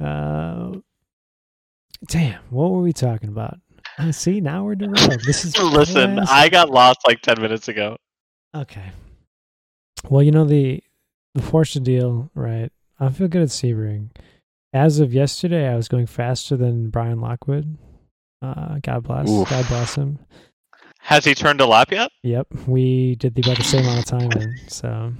Uh, 0.00 0.74
damn, 2.06 2.40
what 2.50 2.70
were 2.70 2.82
we 2.82 2.92
talking 2.92 3.30
about? 3.30 3.58
Uh, 3.98 4.12
see, 4.12 4.40
now 4.40 4.62
we're 4.62 4.76
derailed. 4.76 5.20
This 5.26 5.44
is 5.44 5.58
Listen, 5.58 6.14
classic. 6.14 6.32
I 6.32 6.48
got 6.48 6.70
lost 6.70 7.00
like 7.04 7.20
ten 7.20 7.40
minutes 7.40 7.66
ago. 7.66 7.96
okay. 8.54 8.92
Well, 10.08 10.22
you 10.22 10.30
know 10.30 10.44
the 10.44 10.80
the 11.34 11.42
Porsche 11.42 11.82
deal, 11.82 12.30
right? 12.36 12.70
I 13.00 13.08
feel 13.10 13.26
good 13.26 13.42
at 13.42 13.48
Sebring. 13.48 14.10
As 14.72 15.00
of 15.00 15.12
yesterday, 15.12 15.68
I 15.68 15.74
was 15.74 15.88
going 15.88 16.06
faster 16.06 16.56
than 16.56 16.90
Brian 16.90 17.20
Lockwood. 17.20 17.76
Uh, 18.40 18.78
God 18.82 19.02
bless, 19.02 19.28
Oof. 19.28 19.48
God 19.50 19.66
bless 19.68 19.94
him. 19.96 20.18
Has 21.00 21.24
he 21.24 21.34
turned 21.34 21.60
a 21.60 21.66
lap 21.66 21.90
yet? 21.90 22.10
Yep, 22.22 22.46
we 22.66 23.14
did 23.16 23.34
the, 23.34 23.42
about 23.42 23.56
the 23.56 23.64
same 23.64 23.84
amount 23.84 23.98
of 24.00 24.04
time 24.04 24.32
in. 24.32 24.56
So, 24.68 25.12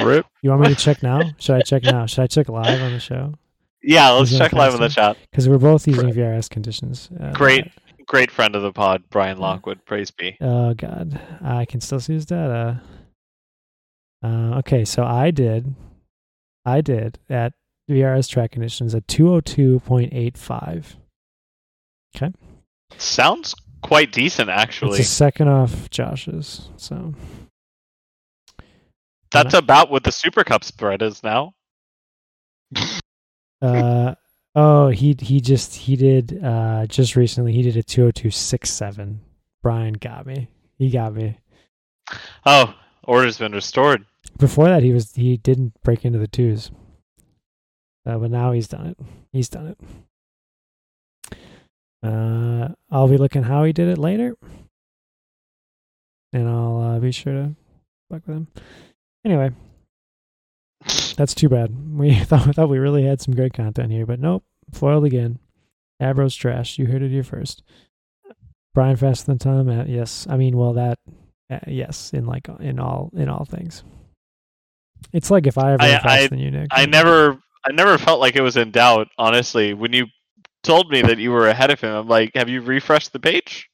Rip. 0.00 0.26
you 0.42 0.50
want 0.50 0.62
me 0.62 0.68
to 0.68 0.74
check 0.74 1.02
now? 1.02 1.20
Should 1.38 1.56
I 1.56 1.60
check 1.62 1.82
now? 1.84 2.06
Should 2.06 2.22
I 2.22 2.26
check 2.26 2.48
live 2.48 2.82
on 2.82 2.92
the 2.92 3.00
show? 3.00 3.34
Yeah, 3.82 4.10
let's 4.10 4.36
check 4.36 4.52
live 4.52 4.74
on 4.74 4.80
the 4.80 4.88
chat. 4.88 5.16
Because 5.30 5.48
we're 5.48 5.58
both 5.58 5.86
using 5.86 6.10
VRS 6.10 6.50
conditions. 6.50 7.08
Uh, 7.18 7.32
Great, 7.32 7.70
great 8.06 8.30
friend 8.30 8.54
of 8.56 8.62
the 8.62 8.72
pod, 8.72 9.04
Brian 9.10 9.38
Lockwood. 9.38 9.84
Praise 9.86 10.10
be. 10.10 10.36
Oh 10.40 10.74
God, 10.74 11.18
I 11.42 11.64
can 11.64 11.80
still 11.80 12.00
see 12.00 12.14
his 12.14 12.26
data. 12.26 12.82
Uh, 14.22 14.56
okay, 14.58 14.84
so 14.84 15.04
I 15.04 15.30
did, 15.30 15.74
I 16.66 16.82
did 16.82 17.18
at 17.30 17.54
VRS 17.90 18.28
track 18.28 18.50
conditions 18.50 18.94
at 18.94 19.08
two 19.08 19.28
hundred 19.28 19.46
two 19.46 19.80
point 19.80 20.12
eight 20.12 20.36
five. 20.36 20.96
Sounds 22.98 23.54
quite 23.82 24.12
decent, 24.12 24.50
actually. 24.50 24.98
It's 25.00 25.08
a 25.08 25.12
second 25.12 25.48
off 25.48 25.88
Josh's. 25.90 26.68
So 26.76 27.14
That's 29.30 29.54
about 29.54 29.90
what 29.90 30.04
the 30.04 30.12
Super 30.12 30.44
Cup 30.44 30.64
spread 30.64 31.02
is 31.02 31.22
now. 31.22 31.54
Uh 33.62 34.14
oh, 34.54 34.88
he 34.88 35.14
he 35.20 35.38
just 35.38 35.74
he 35.74 35.94
did 35.94 36.42
uh 36.42 36.86
just 36.86 37.14
recently 37.14 37.52
he 37.52 37.60
did 37.60 37.76
a 37.76 37.82
two 37.82 38.06
oh 38.06 38.10
two 38.10 38.30
six 38.30 38.70
seven. 38.70 39.20
Brian 39.62 39.92
got 39.92 40.24
me. 40.24 40.48
He 40.78 40.88
got 40.88 41.12
me. 41.12 41.38
Oh, 42.46 42.74
order's 43.04 43.36
been 43.36 43.52
restored. 43.52 44.06
Before 44.38 44.64
that 44.68 44.82
he 44.82 44.94
was 44.94 45.12
he 45.14 45.36
didn't 45.36 45.74
break 45.82 46.06
into 46.06 46.18
the 46.18 46.26
twos. 46.26 46.70
Uh, 48.06 48.16
but 48.16 48.30
now 48.30 48.52
he's 48.52 48.66
done 48.68 48.86
it. 48.86 48.98
He's 49.30 49.50
done 49.50 49.66
it. 49.66 49.78
Uh 52.02 52.68
I'll 52.90 53.08
be 53.08 53.18
looking 53.18 53.42
how 53.42 53.64
he 53.64 53.72
did 53.72 53.88
it 53.88 53.98
later. 53.98 54.36
And 56.32 56.48
I'll 56.48 56.80
uh, 56.80 56.98
be 57.00 57.10
sure 57.12 57.32
to 57.32 57.54
fuck 58.10 58.22
with 58.26 58.36
him. 58.36 58.48
Anyway, 59.24 59.50
that's 61.16 61.34
too 61.34 61.48
bad. 61.48 61.74
We 61.98 62.14
thought 62.24 62.54
thought 62.54 62.68
we 62.68 62.78
really 62.78 63.04
had 63.04 63.20
some 63.20 63.34
great 63.34 63.52
content 63.52 63.90
here, 63.92 64.06
but 64.06 64.20
nope. 64.20 64.44
Foiled 64.72 65.04
again. 65.04 65.38
Abro's 66.00 66.34
trash. 66.36 66.78
You 66.78 66.86
heard 66.86 67.02
it 67.02 67.10
here 67.10 67.24
first. 67.24 67.62
Brian 68.72 68.96
faster 68.96 69.26
than 69.26 69.38
Tom. 69.38 69.68
Uh, 69.68 69.84
yes, 69.84 70.26
I 70.30 70.36
mean, 70.36 70.56
well, 70.56 70.72
that 70.74 70.98
uh, 71.50 71.58
yes, 71.66 72.12
in 72.12 72.26
like 72.26 72.48
in 72.60 72.78
all 72.78 73.10
in 73.14 73.28
all 73.28 73.44
things. 73.44 73.82
It's 75.12 75.30
like 75.30 75.46
if 75.48 75.58
I 75.58 75.72
ever 75.72 75.82
I- 75.82 75.90
faster 75.98 76.08
I- 76.08 76.26
than 76.28 76.38
you, 76.38 76.50
Nick. 76.52 76.68
I 76.70 76.86
never, 76.86 77.38
I 77.66 77.72
never 77.72 77.98
felt 77.98 78.20
like 78.20 78.36
it 78.36 78.42
was 78.42 78.56
in 78.56 78.70
doubt. 78.70 79.08
Honestly, 79.18 79.74
when 79.74 79.92
you 79.92 80.06
told 80.62 80.90
me 80.90 81.02
that 81.02 81.18
you 81.18 81.30
were 81.30 81.48
ahead 81.48 81.70
of 81.70 81.80
him, 81.80 81.94
I'm 81.94 82.08
like, 82.08 82.32
have 82.34 82.48
you 82.48 82.60
refreshed 82.60 83.12
the 83.12 83.20
page? 83.20 83.68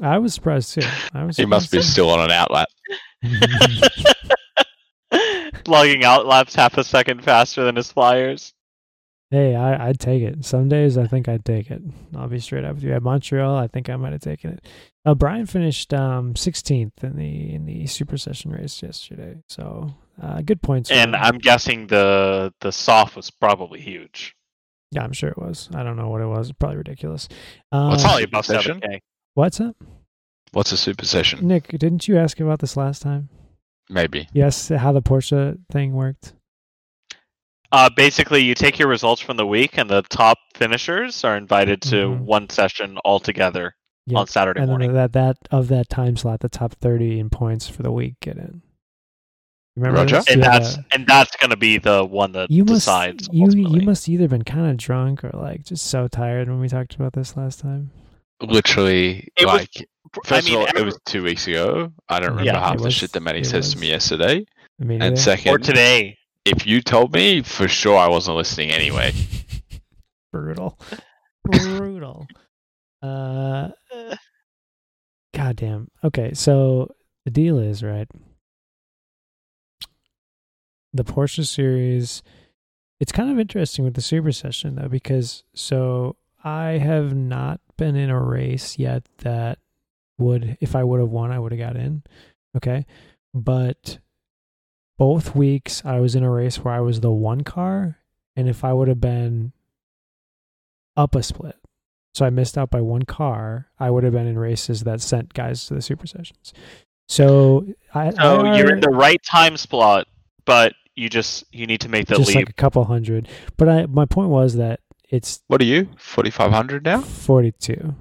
I 0.00 0.18
was 0.18 0.34
surprised 0.34 0.74
too. 0.74 0.88
I 1.12 1.24
was. 1.24 1.36
He 1.36 1.44
must 1.44 1.72
be 1.72 1.82
surprised, 1.82 1.92
still 1.92 2.10
on 2.10 2.20
an 2.20 2.30
outlet. 2.30 2.68
too. 3.24 4.08
Logging 5.66 6.04
out 6.04 6.26
laps 6.26 6.54
half 6.54 6.78
a 6.78 6.84
second 6.84 7.24
faster 7.24 7.64
than 7.64 7.76
his 7.76 7.90
flyers. 7.90 8.52
hey, 9.30 9.54
I, 9.54 9.88
I'd 9.88 9.98
take 10.00 10.22
it. 10.22 10.44
Some 10.44 10.68
days 10.68 10.96
I 10.96 11.06
think 11.06 11.28
I'd 11.28 11.44
take 11.44 11.70
it. 11.70 11.82
I'll 12.16 12.28
be 12.28 12.38
straight 12.38 12.64
up 12.64 12.76
with 12.76 12.84
you. 12.84 12.92
At 12.94 13.02
Montreal, 13.02 13.56
I 13.56 13.66
think 13.66 13.90
I 13.90 13.96
might 13.96 14.12
have 14.12 14.20
taken 14.20 14.52
it. 14.52 14.64
Uh, 15.04 15.14
Brian 15.14 15.46
finished 15.46 15.92
um, 15.92 16.34
16th 16.34 17.02
in 17.02 17.16
the 17.16 17.54
in 17.54 17.66
the 17.66 17.86
Super 17.86 18.16
Session 18.16 18.50
race 18.52 18.82
yesterday, 18.82 19.36
so 19.48 19.94
uh, 20.22 20.42
good 20.42 20.62
points. 20.62 20.90
And 20.90 21.14
him. 21.14 21.20
I'm 21.22 21.38
guessing 21.38 21.86
the 21.88 22.52
the 22.60 22.70
soft 22.72 23.16
was 23.16 23.30
probably 23.30 23.80
huge. 23.80 24.34
Yeah, 24.90 25.02
I'm 25.02 25.12
sure 25.12 25.28
it 25.30 25.38
was. 25.38 25.68
I 25.74 25.82
don't 25.82 25.96
know 25.96 26.08
what 26.08 26.20
it 26.20 26.26
was. 26.26 26.52
Probably 26.52 26.78
ridiculous. 26.78 27.28
Um, 27.72 27.88
What's 27.90 28.02
Probably 28.02 28.22
Super 28.22 28.28
above 28.36 28.46
session? 28.46 28.80
7K. 28.80 29.00
What's 29.34 29.60
up, 29.60 29.76
What's 30.52 30.72
a 30.72 30.76
super 30.76 31.04
session? 31.04 31.46
Nick? 31.46 31.68
Didn't 31.68 32.08
you 32.08 32.16
ask 32.18 32.40
about 32.40 32.58
this 32.60 32.76
last 32.76 33.02
time? 33.02 33.28
Maybe. 33.90 34.28
Yes, 34.32 34.68
how 34.68 34.92
the 34.92 35.02
Porsche 35.02 35.58
thing 35.70 35.92
worked. 35.92 36.32
Uh, 37.70 37.90
basically, 37.94 38.40
you 38.42 38.54
take 38.54 38.78
your 38.78 38.88
results 38.88 39.20
from 39.20 39.36
the 39.36 39.46
week, 39.46 39.76
and 39.76 39.90
the 39.90 40.00
top 40.02 40.38
finishers 40.54 41.22
are 41.22 41.36
invited 41.36 41.82
to 41.82 41.96
Mhm. 41.96 42.20
one 42.20 42.48
session 42.48 42.96
altogether 43.04 43.74
Yeah, 44.06 44.20
on 44.20 44.26
Saturday 44.26 44.60
and 44.60 44.68
then 44.68 44.72
morning. 44.72 44.92
that 44.94 45.12
that 45.12 45.36
of 45.50 45.68
that 45.68 45.90
time 45.90 46.16
slot, 46.16 46.40
the 46.40 46.48
top 46.48 46.72
30 46.72 47.20
in 47.20 47.28
points 47.28 47.68
for 47.68 47.82
the 47.82 47.92
week 47.92 48.14
get 48.20 48.38
in. 48.38 48.62
Remember 49.78 50.00
Roger? 50.00 50.16
this? 50.16 50.26
and 50.28 50.36
You 50.44 50.50
had 50.50 50.62
that's 50.62 50.78
and 50.92 51.06
that's 51.06 51.36
going 51.36 51.50
to 51.50 51.56
be 51.56 51.78
the 51.78 52.04
one 52.04 52.32
that 52.32 52.50
you 52.50 52.64
must 52.64 52.86
decides. 52.86 53.28
you 53.32 53.44
ultimately. 53.44 53.80
you 53.80 53.86
must 53.86 54.08
either 54.08 54.28
been 54.28 54.42
kind 54.44 54.70
of 54.70 54.76
drunk 54.76 55.24
or 55.24 55.30
like 55.34 55.64
just 55.64 55.86
so 55.86 56.08
tired 56.08 56.48
when 56.48 56.60
we 56.60 56.68
talked 56.68 56.94
about 56.94 57.12
this 57.12 57.36
last 57.36 57.60
time. 57.60 57.90
Literally, 58.42 59.28
It 59.36 59.46
was- 59.46 59.54
like, 59.54 59.88
first 60.24 60.46
I 60.48 60.50
mean, 60.50 60.60
of 60.62 60.68
all, 60.74 60.80
it 60.80 60.84
was 60.84 60.98
two 61.06 61.22
weeks 61.22 61.46
ago. 61.48 61.92
I 62.08 62.20
don't 62.20 62.30
remember 62.30 62.44
Yeah, 62.44 62.60
half 62.60 62.76
it 62.76 62.82
the 62.82 62.90
shit 62.90 63.12
that 63.12 63.20
Manny 63.20 63.40
it 63.40 63.46
says 63.46 63.72
to 63.74 63.78
me 63.78 63.88
yesterday. 63.88 64.44
I 64.80 64.84
mean, 64.84 65.02
And 65.02 65.18
second, 65.18 65.52
or 65.52 65.58
today. 65.58 66.16
if 66.44 66.66
you 66.66 66.80
told 66.80 67.12
me, 67.12 67.42
for 67.42 67.66
sure 67.68 67.96
I 67.96 68.08
wasn't 68.08 68.36
listening 68.36 68.70
anyway. 68.70 69.12
brutal, 70.32 70.78
brutal. 71.44 72.26
Uh, 73.02 73.70
goddamn. 75.34 75.88
Okay, 76.04 76.32
so 76.34 76.94
the 77.24 77.30
deal 77.30 77.58
is 77.58 77.82
right. 77.82 78.08
The 80.98 81.04
Porsche 81.04 81.46
series, 81.46 82.24
it's 82.98 83.12
kind 83.12 83.30
of 83.30 83.38
interesting 83.38 83.84
with 83.84 83.94
the 83.94 84.02
Super 84.02 84.32
Session 84.32 84.74
though, 84.74 84.88
because 84.88 85.44
so 85.54 86.16
I 86.42 86.78
have 86.78 87.14
not 87.14 87.60
been 87.76 87.94
in 87.94 88.10
a 88.10 88.20
race 88.20 88.80
yet 88.80 89.04
that 89.18 89.60
would, 90.18 90.58
if 90.60 90.74
I 90.74 90.82
would 90.82 90.98
have 90.98 91.10
won, 91.10 91.30
I 91.30 91.38
would 91.38 91.52
have 91.52 91.60
got 91.60 91.76
in. 91.76 92.02
Okay, 92.56 92.84
but 93.32 93.98
both 94.98 95.36
weeks 95.36 95.84
I 95.84 96.00
was 96.00 96.16
in 96.16 96.24
a 96.24 96.30
race 96.30 96.56
where 96.56 96.74
I 96.74 96.80
was 96.80 96.98
the 96.98 97.12
one 97.12 97.42
car, 97.42 97.98
and 98.34 98.48
if 98.48 98.64
I 98.64 98.72
would 98.72 98.88
have 98.88 99.00
been 99.00 99.52
up 100.96 101.14
a 101.14 101.22
split. 101.22 101.54
So 102.14 102.26
I 102.26 102.30
missed 102.30 102.58
out 102.58 102.70
by 102.70 102.80
one 102.80 103.04
car. 103.04 103.68
I 103.78 103.90
would 103.90 104.02
have 104.02 104.14
been 104.14 104.26
in 104.26 104.36
races 104.36 104.80
that 104.82 105.00
sent 105.00 105.34
guys 105.34 105.66
to 105.66 105.74
the 105.74 105.82
super 105.82 106.08
sessions. 106.08 106.52
So 107.06 107.68
I 107.94 108.10
So 108.10 108.40
I 108.40 108.58
you're 108.58 108.74
in 108.74 108.80
the 108.80 108.88
right 108.88 109.22
time 109.22 109.56
slot, 109.56 110.08
but 110.44 110.72
you 110.98 111.08
just 111.08 111.44
you 111.52 111.66
need 111.66 111.80
to 111.82 111.88
make 111.88 112.06
the 112.08 112.16
just 112.16 112.28
leap. 112.28 112.36
like 112.36 112.48
a 112.50 112.52
couple 112.52 112.84
hundred. 112.84 113.28
But 113.56 113.68
I 113.68 113.86
my 113.86 114.04
point 114.04 114.28
was 114.30 114.56
that 114.56 114.80
it's 115.08 115.40
What 115.46 115.60
are 115.62 115.64
you? 115.64 115.88
4,500 115.96 116.84
now? 116.84 117.00
42. 117.00 117.94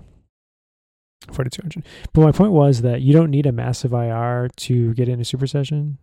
4200. 1.31 1.85
But 2.13 2.21
my 2.21 2.31
point 2.31 2.51
was 2.51 2.81
that 2.81 3.01
you 3.01 3.13
don't 3.13 3.31
need 3.31 3.45
a 3.45 3.51
massive 3.51 3.93
IR 3.93 4.49
to 4.57 4.93
get 4.93 5.09
into 5.09 5.25
super 5.25 5.47
session 5.47 5.97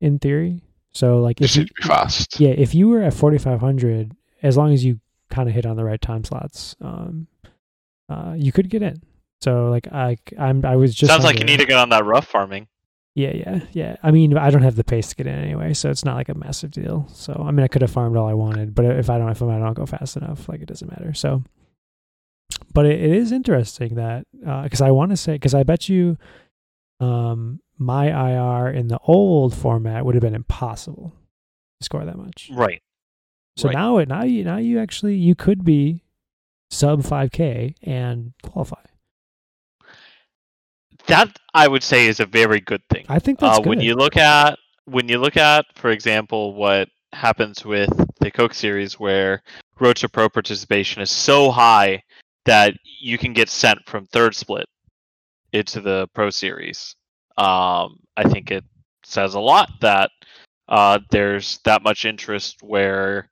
in 0.00 0.18
theory. 0.18 0.62
So 0.92 1.18
like 1.20 1.40
It 1.40 1.44
if 1.44 1.56
you, 1.56 1.62
should 1.62 1.74
be 1.74 1.82
fast. 1.88 2.38
yeah, 2.40 2.50
if 2.50 2.74
you 2.74 2.88
were 2.88 3.02
at 3.02 3.14
4500 3.14 4.14
as 4.42 4.56
long 4.56 4.72
as 4.72 4.84
you 4.84 5.00
kind 5.30 5.48
of 5.48 5.54
hit 5.54 5.66
on 5.66 5.76
the 5.76 5.84
right 5.84 6.00
time 6.00 6.24
slots, 6.24 6.74
um 6.80 7.26
uh 8.08 8.34
you 8.36 8.52
could 8.52 8.70
get 8.70 8.82
in. 8.82 9.02
So 9.40 9.68
like 9.70 9.86
I 9.92 10.16
I'm 10.38 10.64
I 10.64 10.76
was 10.76 10.94
just 10.94 11.10
Sounds 11.10 11.24
like 11.24 11.36
you 11.36 11.40
under- 11.42 11.52
need 11.52 11.60
to 11.60 11.66
get 11.66 11.78
on 11.78 11.88
that 11.90 12.04
rough 12.04 12.26
farming. 12.26 12.68
Yeah, 13.18 13.32
yeah, 13.34 13.60
yeah. 13.72 13.96
I 14.02 14.12
mean, 14.12 14.36
I 14.36 14.48
don't 14.50 14.62
have 14.62 14.76
the 14.76 14.84
pace 14.84 15.08
to 15.08 15.16
get 15.16 15.26
in 15.26 15.34
anyway, 15.34 15.74
so 15.74 15.90
it's 15.90 16.04
not 16.04 16.14
like 16.14 16.28
a 16.28 16.34
massive 16.34 16.70
deal. 16.70 17.08
So, 17.12 17.32
I 17.44 17.50
mean, 17.50 17.64
I 17.64 17.68
could 17.68 17.82
have 17.82 17.90
farmed 17.90 18.16
all 18.16 18.28
I 18.28 18.34
wanted, 18.34 18.76
but 18.76 18.84
if 18.84 19.10
I 19.10 19.18
don't, 19.18 19.28
if 19.30 19.42
I 19.42 19.58
don't 19.58 19.74
go 19.74 19.86
fast 19.86 20.16
enough, 20.16 20.48
like 20.48 20.60
it 20.62 20.66
doesn't 20.66 20.88
matter. 20.88 21.12
So, 21.14 21.42
but 22.72 22.86
it, 22.86 23.00
it 23.02 23.10
is 23.10 23.32
interesting 23.32 23.96
that 23.96 24.24
because 24.62 24.80
I 24.80 24.92
want 24.92 25.10
to 25.10 25.16
say 25.16 25.32
because 25.32 25.52
I 25.52 25.64
bet 25.64 25.88
you, 25.88 26.16
um, 27.00 27.60
my 27.76 28.06
IR 28.06 28.68
in 28.70 28.86
the 28.86 28.98
old 29.02 29.52
format 29.52 30.04
would 30.04 30.14
have 30.14 30.22
been 30.22 30.34
impossible 30.36 31.12
to 31.80 31.84
score 31.84 32.04
that 32.04 32.16
much. 32.16 32.50
Right. 32.52 32.82
So 33.56 33.66
Right. 33.68 33.74
now 33.74 33.98
it 33.98 34.08
now 34.08 34.22
you 34.22 34.44
now 34.44 34.58
you 34.58 34.78
actually 34.78 35.16
you 35.16 35.34
could 35.34 35.64
be 35.64 36.04
sub 36.70 37.02
five 37.02 37.32
k 37.32 37.74
and 37.82 38.32
qualify. 38.44 38.82
That 41.08 41.38
I 41.54 41.68
would 41.68 41.82
say 41.82 42.06
is 42.06 42.20
a 42.20 42.26
very 42.26 42.60
good 42.60 42.82
thing. 42.90 43.06
I 43.08 43.18
think 43.18 43.40
that's 43.40 43.58
uh, 43.58 43.60
good. 43.60 43.68
when 43.68 43.80
you 43.80 43.94
look 43.94 44.16
at 44.16 44.58
when 44.84 45.08
you 45.08 45.18
look 45.18 45.36
at, 45.36 45.66
for 45.74 45.90
example, 45.90 46.54
what 46.54 46.88
happens 47.12 47.64
with 47.64 47.90
the 48.20 48.30
Coke 48.30 48.54
series, 48.54 48.98
where 48.98 49.42
Road 49.80 49.96
to 49.96 50.08
Pro 50.08 50.28
participation 50.28 51.02
is 51.02 51.10
so 51.10 51.50
high 51.50 52.02
that 52.44 52.74
you 53.00 53.18
can 53.18 53.32
get 53.32 53.48
sent 53.48 53.78
from 53.86 54.06
third 54.06 54.34
split 54.34 54.66
into 55.52 55.80
the 55.80 56.08
Pro 56.14 56.30
series. 56.30 56.94
Um, 57.36 57.98
I 58.16 58.24
think 58.24 58.50
it 58.50 58.64
says 59.04 59.34
a 59.34 59.40
lot 59.40 59.70
that 59.80 60.10
uh, 60.68 60.98
there's 61.10 61.58
that 61.64 61.82
much 61.82 62.04
interest 62.04 62.62
where 62.62 63.30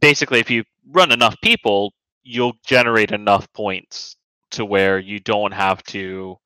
basically 0.00 0.40
if 0.40 0.50
you 0.50 0.64
run 0.90 1.12
enough 1.12 1.36
people, 1.42 1.92
you'll 2.22 2.56
generate 2.64 3.12
enough 3.12 3.50
points 3.52 4.16
to 4.52 4.64
where 4.64 4.98
you 4.98 5.20
don't 5.20 5.52
have 5.52 5.82
to 5.82 6.38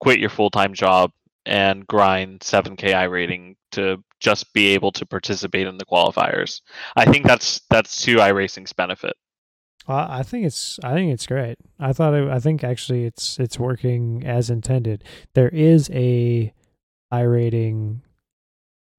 quit 0.00 0.18
your 0.18 0.30
full 0.30 0.50
time 0.50 0.74
job 0.74 1.12
and 1.46 1.86
grind 1.86 2.40
7k 2.40 2.94
i 2.94 3.04
rating 3.04 3.56
to 3.72 4.02
just 4.20 4.52
be 4.52 4.68
able 4.68 4.92
to 4.92 5.06
participate 5.06 5.66
in 5.66 5.78
the 5.78 5.86
qualifiers. 5.86 6.60
I 6.94 7.06
think 7.06 7.26
that's 7.26 7.62
that's 7.70 8.02
to 8.02 8.16
iRacing's 8.16 8.72
benefit. 8.72 9.14
Well, 9.88 10.06
I 10.08 10.22
think 10.22 10.46
it's 10.46 10.78
I 10.84 10.92
think 10.94 11.12
it's 11.12 11.26
great. 11.26 11.56
I 11.78 11.92
thought 11.92 12.14
it, 12.14 12.28
I 12.28 12.38
think 12.38 12.62
actually 12.62 13.04
it's 13.04 13.38
it's 13.38 13.58
working 13.58 14.22
as 14.24 14.50
intended. 14.50 15.02
There 15.34 15.48
is 15.48 15.90
a 15.92 16.52
I 17.10 17.20
rating 17.22 18.02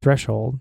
threshold, 0.02 0.60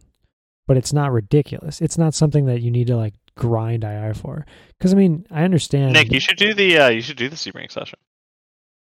but 0.69 0.77
it's 0.77 0.93
not 0.93 1.11
ridiculous. 1.11 1.81
It's 1.81 1.99
not 1.99 2.15
something 2.15 2.45
that 2.47 2.61
you 2.61 2.71
need 2.71 2.87
to 2.89 2.97
like 2.97 3.15
grind 3.35 3.83
IR 3.83 4.15
for. 4.15 4.47
Because 4.79 4.93
I 4.93 4.97
mean, 4.97 5.27
I 5.31 5.43
understand. 5.43 5.95
Nick, 5.95 6.13
you 6.13 6.21
should 6.21 6.37
do 6.37 6.53
the 6.53 6.79
uh, 6.79 6.89
you 6.91 7.01
should 7.01 7.17
do 7.17 7.29
the 7.29 7.37
Sebring 7.37 7.73
session. 7.73 7.99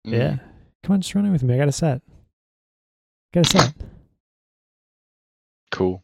Yeah, 0.05 0.37
come 0.85 0.95
on, 0.95 1.01
just 1.01 1.15
run 1.15 1.27
it 1.27 1.31
with 1.33 1.43
me. 1.43 1.55
I 1.55 1.59
got 1.59 1.69
a 1.69 1.73
set. 1.73 2.01
Got 3.33 3.47
a 3.47 3.51
set. 3.51 3.73
Cool. 5.73 6.03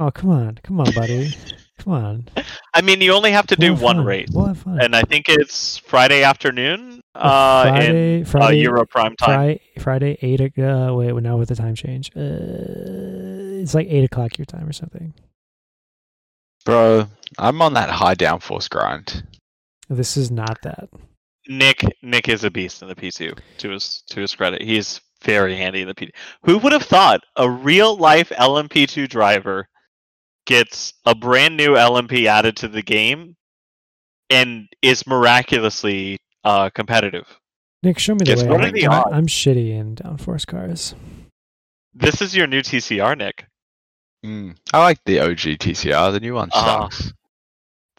Oh 0.00 0.10
come 0.10 0.30
on, 0.30 0.58
come 0.62 0.80
on, 0.80 0.92
buddy, 0.94 1.34
come 1.78 1.92
on. 1.92 2.28
I 2.72 2.82
mean, 2.82 3.00
you 3.00 3.12
only 3.12 3.32
have 3.32 3.46
to 3.48 3.56
We'll 3.58 3.68
do 3.70 3.74
have 3.74 3.82
one 3.82 3.96
fun. 3.96 4.04
race, 4.04 4.28
We'll 4.32 4.46
have 4.46 4.58
fun. 4.58 4.80
and 4.80 4.94
I 4.94 5.02
think 5.02 5.28
it's 5.28 5.76
Friday 5.78 6.22
afternoon 6.22 7.00
uh, 7.16 7.62
Friday, 7.64 8.18
in 8.18 8.24
Friday, 8.24 8.58
uh, 8.60 8.62
Euro 8.62 8.86
prime 8.86 9.16
time. 9.16 9.28
Friday, 9.28 9.60
Friday 9.80 10.18
eight. 10.22 10.40
o- 10.40 10.90
Uh, 10.90 10.94
wait, 10.94 11.14
now 11.22 11.36
with 11.36 11.48
the 11.48 11.56
time 11.56 11.74
change, 11.74 12.10
uh, 12.16 12.20
it's 13.60 13.74
like 13.74 13.88
eight 13.90 14.04
o'clock 14.04 14.38
your 14.38 14.44
time 14.46 14.68
or 14.68 14.72
something. 14.72 15.14
Bro, 16.64 17.08
I'm 17.38 17.60
on 17.62 17.74
that 17.74 17.90
high 17.90 18.14
downforce 18.14 18.68
grind. 18.70 19.24
This 19.88 20.16
is 20.16 20.30
not 20.30 20.58
that. 20.62 20.88
Nick 21.48 21.82
Nick 22.02 22.28
is 22.28 22.44
a 22.44 22.50
beast 22.50 22.82
in 22.82 22.88
the 22.88 22.94
P2. 22.94 23.38
To 23.58 23.70
his 23.70 24.02
to 24.08 24.20
his 24.20 24.34
credit, 24.34 24.62
he's 24.62 25.00
very 25.24 25.56
handy 25.56 25.80
in 25.82 25.88
the 25.88 25.94
P2. 25.94 26.10
Who 26.44 26.58
would 26.58 26.72
have 26.72 26.82
thought 26.84 27.20
a 27.36 27.50
real 27.50 27.96
life 27.96 28.28
LMP2 28.30 29.08
driver 29.08 29.68
gets 30.46 30.92
a 31.04 31.14
brand 31.14 31.56
new 31.56 31.70
LMP 31.74 32.26
added 32.26 32.56
to 32.58 32.68
the 32.68 32.82
game 32.82 33.34
and 34.30 34.68
is 34.82 35.06
miraculously 35.06 36.18
uh, 36.44 36.70
competitive? 36.70 37.26
Nick, 37.82 37.98
show 37.98 38.12
me 38.14 38.18
the 38.20 38.24
Guess 38.24 38.42
way. 38.42 38.48
what 38.50 38.64
I- 38.64 38.68
are 38.68 38.72
the 38.72 38.86
I- 38.86 38.98
odds? 39.00 39.10
I'm 39.12 39.26
shitty 39.26 39.70
in 39.70 39.94
downforce 39.96 40.46
cars. 40.46 40.94
This 41.94 42.20
is 42.22 42.36
your 42.36 42.46
new 42.46 42.60
TCR, 42.60 43.16
Nick. 43.16 43.46
Mm. 44.24 44.56
I 44.72 44.82
like 44.82 44.98
the 45.04 45.20
OG 45.20 45.56
TCR. 45.58 46.12
The 46.12 46.20
new 46.20 46.34
one 46.34 46.50
Ah. 46.52 46.88
sucks. 46.88 47.12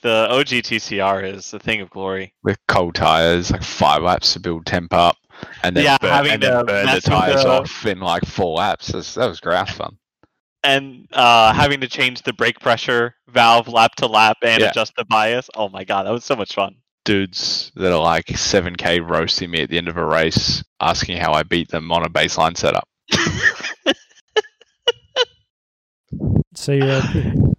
The 0.01 0.27
OG 0.29 0.47
TCR 0.63 1.23
is 1.33 1.53
a 1.53 1.59
thing 1.59 1.81
of 1.81 1.89
glory. 1.89 2.33
With 2.43 2.57
cold 2.67 2.95
tires, 2.95 3.51
like 3.51 3.63
five 3.63 4.01
laps 4.01 4.33
to 4.33 4.39
build 4.39 4.65
temp 4.65 4.93
up, 4.93 5.17
and 5.63 5.75
then 5.75 5.83
Yeah, 5.83 5.97
burn, 5.99 6.09
having 6.11 6.31
and 6.33 6.43
then 6.43 6.57
to 6.59 6.63
burn 6.63 6.85
the 6.85 7.01
tires 7.01 7.43
the- 7.43 7.49
off 7.49 7.85
in 7.85 7.99
like 7.99 8.25
four 8.25 8.55
laps. 8.57 8.87
That's, 8.93 9.15
that 9.15 9.27
was 9.27 9.39
grass 9.39 9.75
fun. 9.75 9.97
And 10.63 11.07
uh, 11.13 11.53
having 11.53 11.79
to 11.81 11.87
change 11.87 12.21
the 12.23 12.33
brake 12.33 12.59
pressure 12.59 13.15
valve 13.29 13.67
lap 13.69 13.95
to 13.95 14.07
lap 14.07 14.37
and 14.43 14.61
Yeah. 14.61 14.69
adjust 14.69 14.93
the 14.97 15.05
bias. 15.05 15.49
Oh 15.55 15.69
my 15.69 15.83
god, 15.85 16.03
that 16.05 16.11
was 16.11 16.25
so 16.25 16.35
much 16.35 16.53
fun. 16.53 16.75
Dudes 17.05 17.71
that 17.75 17.91
are 17.93 18.01
like 18.01 18.25
7k 18.27 18.99
roasting 19.09 19.51
me 19.51 19.61
at 19.63 19.69
the 19.69 19.77
end 19.77 19.87
of 19.87 19.95
a 19.97 20.05
race, 20.05 20.63
asking 20.81 21.17
how 21.17 21.31
I 21.33 21.43
beat 21.43 21.69
them 21.69 21.91
on 21.91 22.05
a 22.05 22.09
baseline 22.09 22.55
setup. 22.57 22.87
So 26.55 26.71
you're 26.73 26.91
OP. 26.97 27.55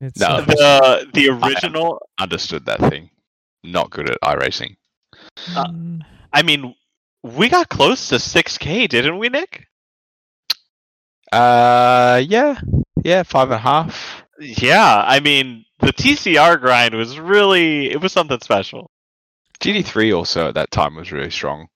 It's 0.00 0.18
No. 0.20 0.40
the 0.42 1.08
the 1.14 1.28
original 1.30 2.00
Understood 2.18 2.66
that 2.66 2.80
thing. 2.80 3.10
Not 3.64 3.90
good 3.90 4.10
at 4.10 4.18
iRacing. 4.22 4.76
uh, 5.54 5.68
I 6.32 6.42
mean, 6.42 6.74
we 7.22 7.48
got 7.48 7.68
close 7.68 8.08
to 8.10 8.16
6K, 8.16 8.88
didn't 8.88 9.18
we, 9.18 9.28
Nick? 9.28 9.66
Uh, 11.32 12.22
yeah, 12.26 12.58
yeah, 13.02 13.22
five 13.22 13.48
and 13.50 13.54
a 13.54 13.58
half. 13.58 14.22
Yeah, 14.38 15.02
I 15.06 15.20
mean, 15.20 15.64
the 15.80 15.92
TCR 15.92 16.60
grind 16.60 16.94
was 16.94 17.18
really 17.18 17.90
it 17.90 18.00
was 18.00 18.12
something 18.12 18.38
special. 18.40 18.90
GT3 19.60 20.16
also 20.16 20.48
at 20.48 20.54
that 20.54 20.70
time 20.70 20.94
was 20.96 21.10
really 21.12 21.30
strong. 21.30 21.66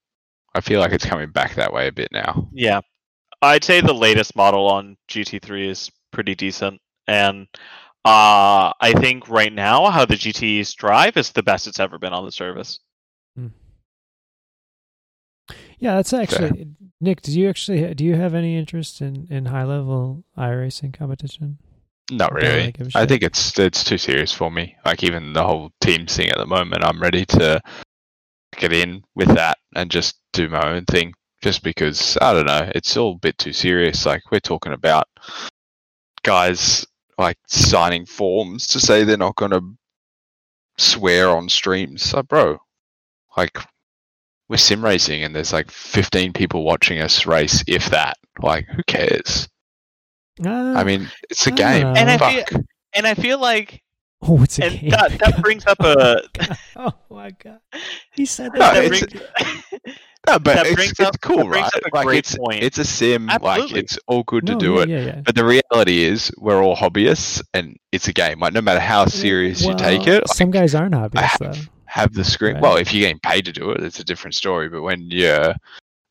I 0.54 0.60
feel 0.60 0.80
like 0.80 0.92
it's 0.92 1.06
coming 1.06 1.30
back 1.30 1.54
that 1.54 1.72
way 1.72 1.88
a 1.88 1.92
bit 1.92 2.08
now. 2.12 2.48
Yeah. 2.52 2.80
I'd 3.42 3.64
say 3.64 3.80
the 3.80 3.94
latest 3.94 4.36
model 4.36 4.66
on 4.66 4.96
GT3 5.08 5.68
is 5.70 5.90
pretty 6.12 6.34
decent 6.34 6.78
and 7.06 7.46
uh 8.04 8.72
I 8.80 8.92
think 8.96 9.28
right 9.28 9.52
now 9.52 9.90
how 9.90 10.04
the 10.04 10.14
GTs 10.14 10.74
drive 10.74 11.16
is 11.16 11.32
the 11.32 11.42
best 11.42 11.66
it's 11.66 11.80
ever 11.80 11.98
been 11.98 12.12
on 12.12 12.24
the 12.24 12.32
service. 12.32 12.80
yeah, 15.78 15.96
that's 15.96 16.12
actually 16.12 16.68
Nick. 17.00 17.22
Do 17.22 17.38
you 17.38 17.48
actually 17.48 17.94
do 17.94 18.04
you 18.04 18.14
have 18.14 18.34
any 18.34 18.56
interest 18.56 19.00
in 19.00 19.26
in 19.30 19.46
high 19.46 19.64
level 19.64 20.24
iRacing 20.36 20.92
competition? 20.92 21.58
Not 22.10 22.32
really 22.32 22.48
really. 22.48 22.72
give 22.72 22.94
a 22.94 22.98
I 22.98 23.06
think 23.06 23.22
it's 23.22 23.58
it's 23.58 23.84
too 23.84 23.98
serious 23.98 24.32
for 24.32 24.50
me. 24.50 24.76
Like 24.84 25.02
even 25.02 25.32
the 25.32 25.46
whole 25.46 25.72
team 25.80 26.06
thing 26.06 26.28
at 26.28 26.38
the 26.38 26.46
moment, 26.46 26.84
I'm 26.84 27.00
ready 27.00 27.24
to 27.26 27.60
get 28.56 28.72
in 28.72 29.02
with 29.14 29.28
that 29.28 29.58
and 29.74 29.90
just 29.90 30.18
do 30.32 30.48
my 30.48 30.70
own 30.70 30.84
thing. 30.84 31.14
Just 31.42 31.62
because 31.62 32.18
I 32.20 32.34
don't 32.34 32.46
know, 32.46 32.70
it's 32.74 32.96
all 32.96 33.12
a 33.12 33.18
bit 33.18 33.38
too 33.38 33.54
serious. 33.54 34.04
Like 34.04 34.22
we're 34.30 34.40
talking 34.40 34.74
about 34.74 35.08
guys 36.22 36.86
like 37.20 37.38
signing 37.46 38.06
forms 38.06 38.66
to 38.68 38.80
say 38.80 39.04
they're 39.04 39.16
not 39.16 39.36
going 39.36 39.50
to 39.52 39.62
swear 40.78 41.28
on 41.30 41.48
streams. 41.48 42.12
Like, 42.14 42.26
bro, 42.28 42.58
like 43.36 43.58
we're 44.48 44.56
sim 44.56 44.84
racing 44.84 45.22
and 45.22 45.34
there's 45.36 45.52
like 45.52 45.70
15 45.70 46.32
people 46.32 46.64
watching 46.64 46.98
us 47.00 47.26
race, 47.26 47.62
if 47.66 47.90
that. 47.90 48.16
Like, 48.40 48.66
who 48.68 48.82
cares? 48.86 49.48
Uh, 50.44 50.48
I 50.76 50.82
mean, 50.84 51.08
it's 51.28 51.46
a 51.46 51.52
I 51.52 51.54
game. 51.54 51.82
don't 51.82 51.96
And 51.98 52.10
I 52.10 52.18
Fuck. 52.18 52.48
feel- 52.48 52.62
And 52.94 53.06
I 53.06 53.14
feel 53.14 53.38
like 53.38 53.82
oh, 54.22 54.42
it's 54.42 54.58
a 54.58 54.64
and 54.64 54.80
game. 54.80 54.90
that, 54.90 55.18
that 55.18 55.42
brings 55.42 55.66
up 55.66 55.78
a 55.80 56.22
oh 56.76 56.92
my 57.10 57.30
god, 57.32 57.60
he 58.12 58.24
said 58.26 58.52
No, 58.54 58.58
that. 58.60 58.74
that 58.74 58.84
it's- 58.84 59.00
brings, 59.82 59.96
No, 60.30 60.38
but 60.38 60.54
That 60.56 60.66
it's, 60.66 60.74
brings 60.74 60.90
it's 60.92 61.00
up- 61.00 61.20
cool, 61.20 61.44
brings 61.44 61.54
right? 61.56 61.74
up 61.74 61.82
a 61.92 61.96
like 61.96 62.06
great 62.06 62.18
it's 62.18 62.36
point. 62.36 62.62
it's 62.62 62.78
a 62.78 62.84
sim, 62.84 63.26
like 63.42 63.72
it's 63.72 63.98
all 64.06 64.22
good 64.24 64.46
to 64.46 64.52
No, 64.52 64.58
do 64.58 64.74
yeah, 64.74 64.80
it. 64.82 64.88
Yeah, 64.88 65.00
yeah. 65.06 65.20
But 65.24 65.34
the 65.34 65.44
reality 65.44 66.02
is, 66.04 66.30
we're 66.38 66.62
all 66.62 66.76
hobbyists, 66.76 67.42
and 67.54 67.76
it's 67.92 68.08
a 68.08 68.12
game. 68.12 68.40
Like 68.40 68.52
no 68.52 68.60
matter 68.60 68.80
how 68.80 69.06
serious 69.06 69.62
you 69.64 69.74
take 69.76 70.06
it, 70.06 70.22
like, 70.28 70.36
some 70.36 70.50
guys 70.50 70.74
aren't 70.74 70.94
hobbyists 70.94 71.20
have- 71.20 71.38
though. 71.40 71.60
have 71.86 72.12
the 72.14 72.24
screen. 72.24 72.54
Right. 72.54 72.62
Well, 72.62 72.76
if 72.76 72.92
you're 72.92 73.00
getting 73.00 73.20
paid 73.20 73.44
to 73.46 73.52
do 73.52 73.70
it, 73.70 73.82
it's 73.82 73.98
a 74.00 74.04
different 74.04 74.34
story. 74.34 74.68
But 74.68 74.82
when 74.82 75.10
you're 75.10 75.54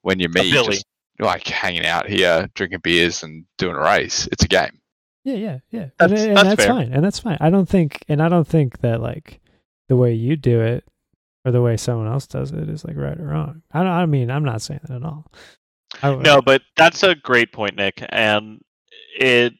when 0.02 0.20
you're 0.20 0.30
me, 0.30 0.52
just 0.52 0.86
like 1.20 1.46
hanging 1.48 1.86
out 1.86 2.08
here, 2.08 2.50
drinking 2.56 2.80
beers 2.84 3.24
and 3.24 3.46
doing 3.58 3.76
a 3.76 3.80
race, 3.82 4.28
it's 4.32 4.44
a 4.44 4.48
game. 4.48 4.80
Yeah, 5.26 5.36
yeah, 5.36 5.60
yeah. 5.70 5.86
That's- 6.00 6.20
and, 6.22 6.30
and 6.30 6.38
that's 6.38 6.48
that's 6.50 6.64
fair. 6.66 6.74
fine. 6.74 6.94
And 6.94 7.04
that's 7.04 7.20
fine. 7.20 7.38
I 7.42 7.50
don't 7.50 7.68
think 7.70 8.04
and 8.08 8.22
I 8.22 8.30
don't 8.30 8.48
think 8.48 8.80
that 8.80 9.02
like 9.02 9.40
the 9.90 9.96
way 9.96 10.14
you 10.14 10.36
do 10.36 10.62
it 10.62 10.84
or 11.46 11.52
the 11.52 11.62
way 11.62 11.78
someone 11.78 12.08
else 12.08 12.28
does 12.28 12.52
it 12.52 12.70
is 12.70 12.84
like 12.84 12.98
right 12.98 13.20
or 13.20 13.28
wrong. 13.28 13.62
I 13.72 13.80
don't 13.80 13.92
I 13.92 14.06
mean, 14.06 14.30
I'm 14.30 14.46
not 14.46 14.62
saying 14.62 14.82
that 14.84 14.96
at 14.96 15.04
all. 15.04 15.32
No, 16.04 16.42
but 16.42 16.62
that's 16.78 17.04
a 17.04 17.16
great 17.16 17.52
point, 17.52 17.76
Nick, 17.76 18.04
and 18.10 18.62
it 19.20 19.54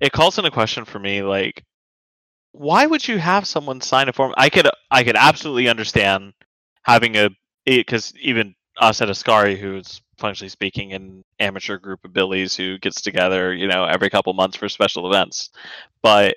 it 0.00 0.12
calls 0.12 0.38
into 0.38 0.48
a 0.48 0.52
question 0.52 0.84
for 0.84 0.98
me 0.98 1.22
like 1.22 1.64
why 2.54 2.86
would 2.86 3.06
you 3.06 3.18
have 3.18 3.46
someone 3.46 3.80
sign 3.80 4.08
a 4.08 4.12
form? 4.12 4.32
I 4.36 4.48
could 4.48 4.68
I 4.90 5.02
could 5.02 5.16
absolutely 5.16 5.68
understand 5.68 6.32
having 6.82 7.16
a 7.16 7.30
because 7.66 8.12
even 8.20 8.54
us 8.80 9.02
at 9.02 9.08
Ascari, 9.08 9.58
who's 9.58 10.00
functionally 10.18 10.48
speaking 10.48 10.92
an 10.92 11.24
amateur 11.40 11.78
group 11.78 12.04
of 12.04 12.12
billies 12.12 12.56
who 12.56 12.78
gets 12.78 13.00
together, 13.00 13.52
you 13.52 13.66
know, 13.66 13.84
every 13.84 14.08
couple 14.08 14.32
months 14.34 14.56
for 14.56 14.68
special 14.68 15.08
events, 15.08 15.50
but 16.00 16.36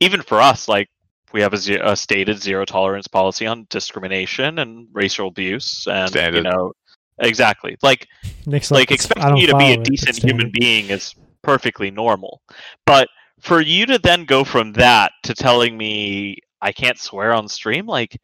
even 0.00 0.22
for 0.22 0.40
us, 0.40 0.68
like 0.68 0.88
we 1.32 1.40
have 1.40 1.54
a, 1.54 1.90
a 1.90 1.96
stated 1.96 2.40
zero 2.40 2.64
tolerance 2.64 3.08
policy 3.08 3.46
on 3.46 3.66
discrimination 3.70 4.58
and 4.58 4.88
racial 4.92 5.28
abuse, 5.28 5.86
and 5.90 6.14
you 6.14 6.42
know, 6.42 6.72
exactly. 7.18 7.76
Like 7.82 8.06
Nick's 8.46 8.70
like 8.70 8.90
"It's- 8.90 9.06
I 9.06 9.14
expecting 9.14 9.28
don't 9.28 9.38
you 9.38 9.46
to 9.48 9.56
be 9.56 9.72
a 9.72 9.80
it, 9.80 9.84
decent 9.84 10.22
human 10.22 10.50
being 10.52 10.90
is 10.90 11.14
perfectly 11.42 11.90
normal. 11.90 12.42
But 12.86 13.08
for 13.40 13.60
you 13.60 13.86
to 13.86 13.98
then 13.98 14.24
go 14.24 14.44
from 14.44 14.72
that 14.74 15.12
to 15.22 15.34
telling 15.34 15.76
me 15.76 16.36
i 16.60 16.72
can't 16.72 16.98
swear 16.98 17.32
on 17.32 17.48
stream 17.48 17.86
like 17.86 18.18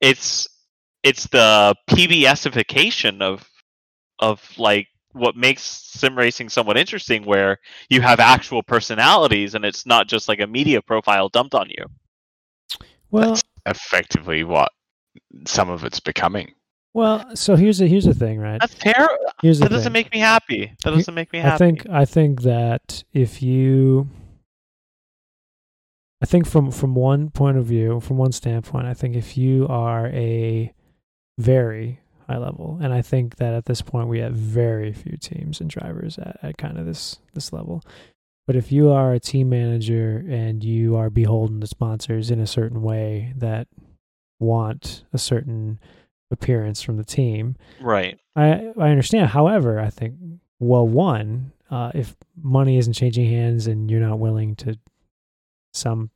it's 0.00 0.46
it's 1.02 1.26
the 1.28 1.74
pbsification 1.90 3.22
of 3.22 3.48
of 4.18 4.42
like 4.58 4.86
what 5.12 5.36
makes 5.36 5.62
sim 5.62 6.16
racing 6.16 6.48
somewhat 6.48 6.76
interesting 6.76 7.24
where 7.24 7.58
you 7.88 8.00
have 8.00 8.20
actual 8.20 8.62
personalities 8.62 9.54
and 9.54 9.64
it's 9.64 9.86
not 9.86 10.06
just 10.06 10.28
like 10.28 10.40
a 10.40 10.46
media 10.46 10.82
profile 10.82 11.28
dumped 11.28 11.54
on 11.54 11.68
you 11.70 11.84
Well, 13.10 13.30
That's 13.30 13.42
effectively 13.66 14.44
what 14.44 14.70
some 15.46 15.68
of 15.70 15.84
it's 15.84 16.00
becoming. 16.00 16.54
well, 16.94 17.24
so 17.36 17.56
here's 17.56 17.80
a 17.80 17.86
here's 17.86 18.04
the 18.04 18.14
thing, 18.14 18.38
right? 18.38 18.60
that's 18.60 18.74
terrible 18.74 19.16
Here's 19.42 19.58
the 19.58 19.64
that 19.64 19.70
doesn't 19.70 19.84
thing. 19.92 19.92
make 20.04 20.12
me 20.12 20.18
happy 20.20 20.72
that 20.84 20.90
doesn't 20.90 21.14
make 21.14 21.32
me 21.32 21.38
happy 21.38 21.54
I 21.54 21.58
think 21.58 21.88
I 21.90 22.04
think 22.04 22.42
that 22.42 23.04
if 23.12 23.42
you 23.42 24.08
I 26.22 26.26
think 26.26 26.46
from 26.46 26.70
from 26.72 26.94
one 26.94 27.30
point 27.30 27.56
of 27.58 27.66
view, 27.66 28.00
from 28.00 28.16
one 28.18 28.32
standpoint, 28.32 28.86
I 28.86 28.94
think 28.94 29.14
if 29.14 29.36
you 29.38 29.66
are 29.68 30.08
a 30.08 30.72
very 31.38 32.00
high 32.28 32.38
level, 32.38 32.78
and 32.82 32.92
I 32.92 33.02
think 33.02 33.36
that 33.36 33.54
at 33.54 33.66
this 33.66 33.82
point 33.82 34.08
we 34.08 34.18
have 34.18 34.34
very 34.34 34.92
few 34.92 35.16
teams 35.16 35.60
and 35.60 35.70
drivers 35.70 36.18
at, 36.18 36.36
at 36.42 36.58
kind 36.58 36.76
of 36.78 36.86
this 36.86 37.18
this 37.34 37.52
level. 37.52 37.82
But 38.48 38.56
if 38.56 38.72
you 38.72 38.90
are 38.90 39.12
a 39.12 39.20
team 39.20 39.50
manager 39.50 40.24
and 40.26 40.64
you 40.64 40.96
are 40.96 41.10
beholden 41.10 41.60
to 41.60 41.66
sponsors 41.66 42.30
in 42.30 42.40
a 42.40 42.46
certain 42.46 42.80
way 42.80 43.34
that 43.36 43.68
want 44.40 45.04
a 45.12 45.18
certain 45.18 45.78
appearance 46.30 46.80
from 46.80 46.96
the 46.96 47.04
team. 47.04 47.56
Right. 47.78 48.18
I 48.34 48.72
I 48.78 48.88
understand. 48.88 49.28
However, 49.28 49.78
I 49.78 49.90
think 49.90 50.14
well, 50.58 50.88
one, 50.88 51.52
uh, 51.70 51.92
if 51.94 52.16
money 52.42 52.78
isn't 52.78 52.94
changing 52.94 53.28
hands 53.28 53.66
and 53.66 53.90
you're 53.90 54.00
not 54.00 54.18
willing 54.18 54.56
to 54.56 54.78
some, 55.74 56.10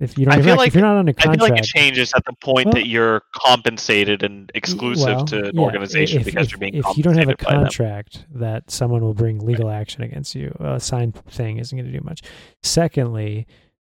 if 0.00 0.18
you 0.18 0.24
don't, 0.24 0.34
I 0.34 0.36
feel 0.38 0.46
you're 0.46 0.54
not, 0.54 0.58
like- 0.58 0.68
if 0.68 0.74
you're 0.74 0.82
not 0.82 0.96
under 0.96 1.14
I 1.16 1.22
feel 1.22 1.32
contract, 1.32 1.50
like 1.52 1.60
it 1.60 1.66
changes 1.66 2.12
at 2.14 2.24
the 2.24 2.32
point 2.42 2.66
Well- 2.66 2.74
that 2.74 2.86
you're 2.88 3.22
compensated 3.34 4.22
and 4.22 4.50
exclusive 4.54 5.06
well, 5.06 5.24
to 5.26 5.48
an 5.48 5.54
yeah, 5.54 5.60
organization 5.60 6.20
if, 6.20 6.26
because 6.26 6.46
if, 6.46 6.52
you're 6.52 6.58
being 6.58 6.74
if 6.74 6.96
you 6.96 7.02
don't 7.02 7.16
have 7.16 7.28
a 7.28 7.36
compensated 7.36 7.46
by 7.46 7.52
them. 7.54 7.62
contract 7.64 8.26
that 8.34 8.70
someone 8.70 9.02
will 9.02 9.14
bring 9.14 9.38
legal 9.38 9.70
action 9.70 10.02
against 10.02 10.34
you, 10.34 10.54
a 10.60 10.80
signed 10.80 11.14
thing 11.26 11.58
isn't 11.58 11.76
going 11.76 11.90
to 11.90 11.96
do 11.96 12.04
much. 12.04 12.22
Secondly, 12.62 13.46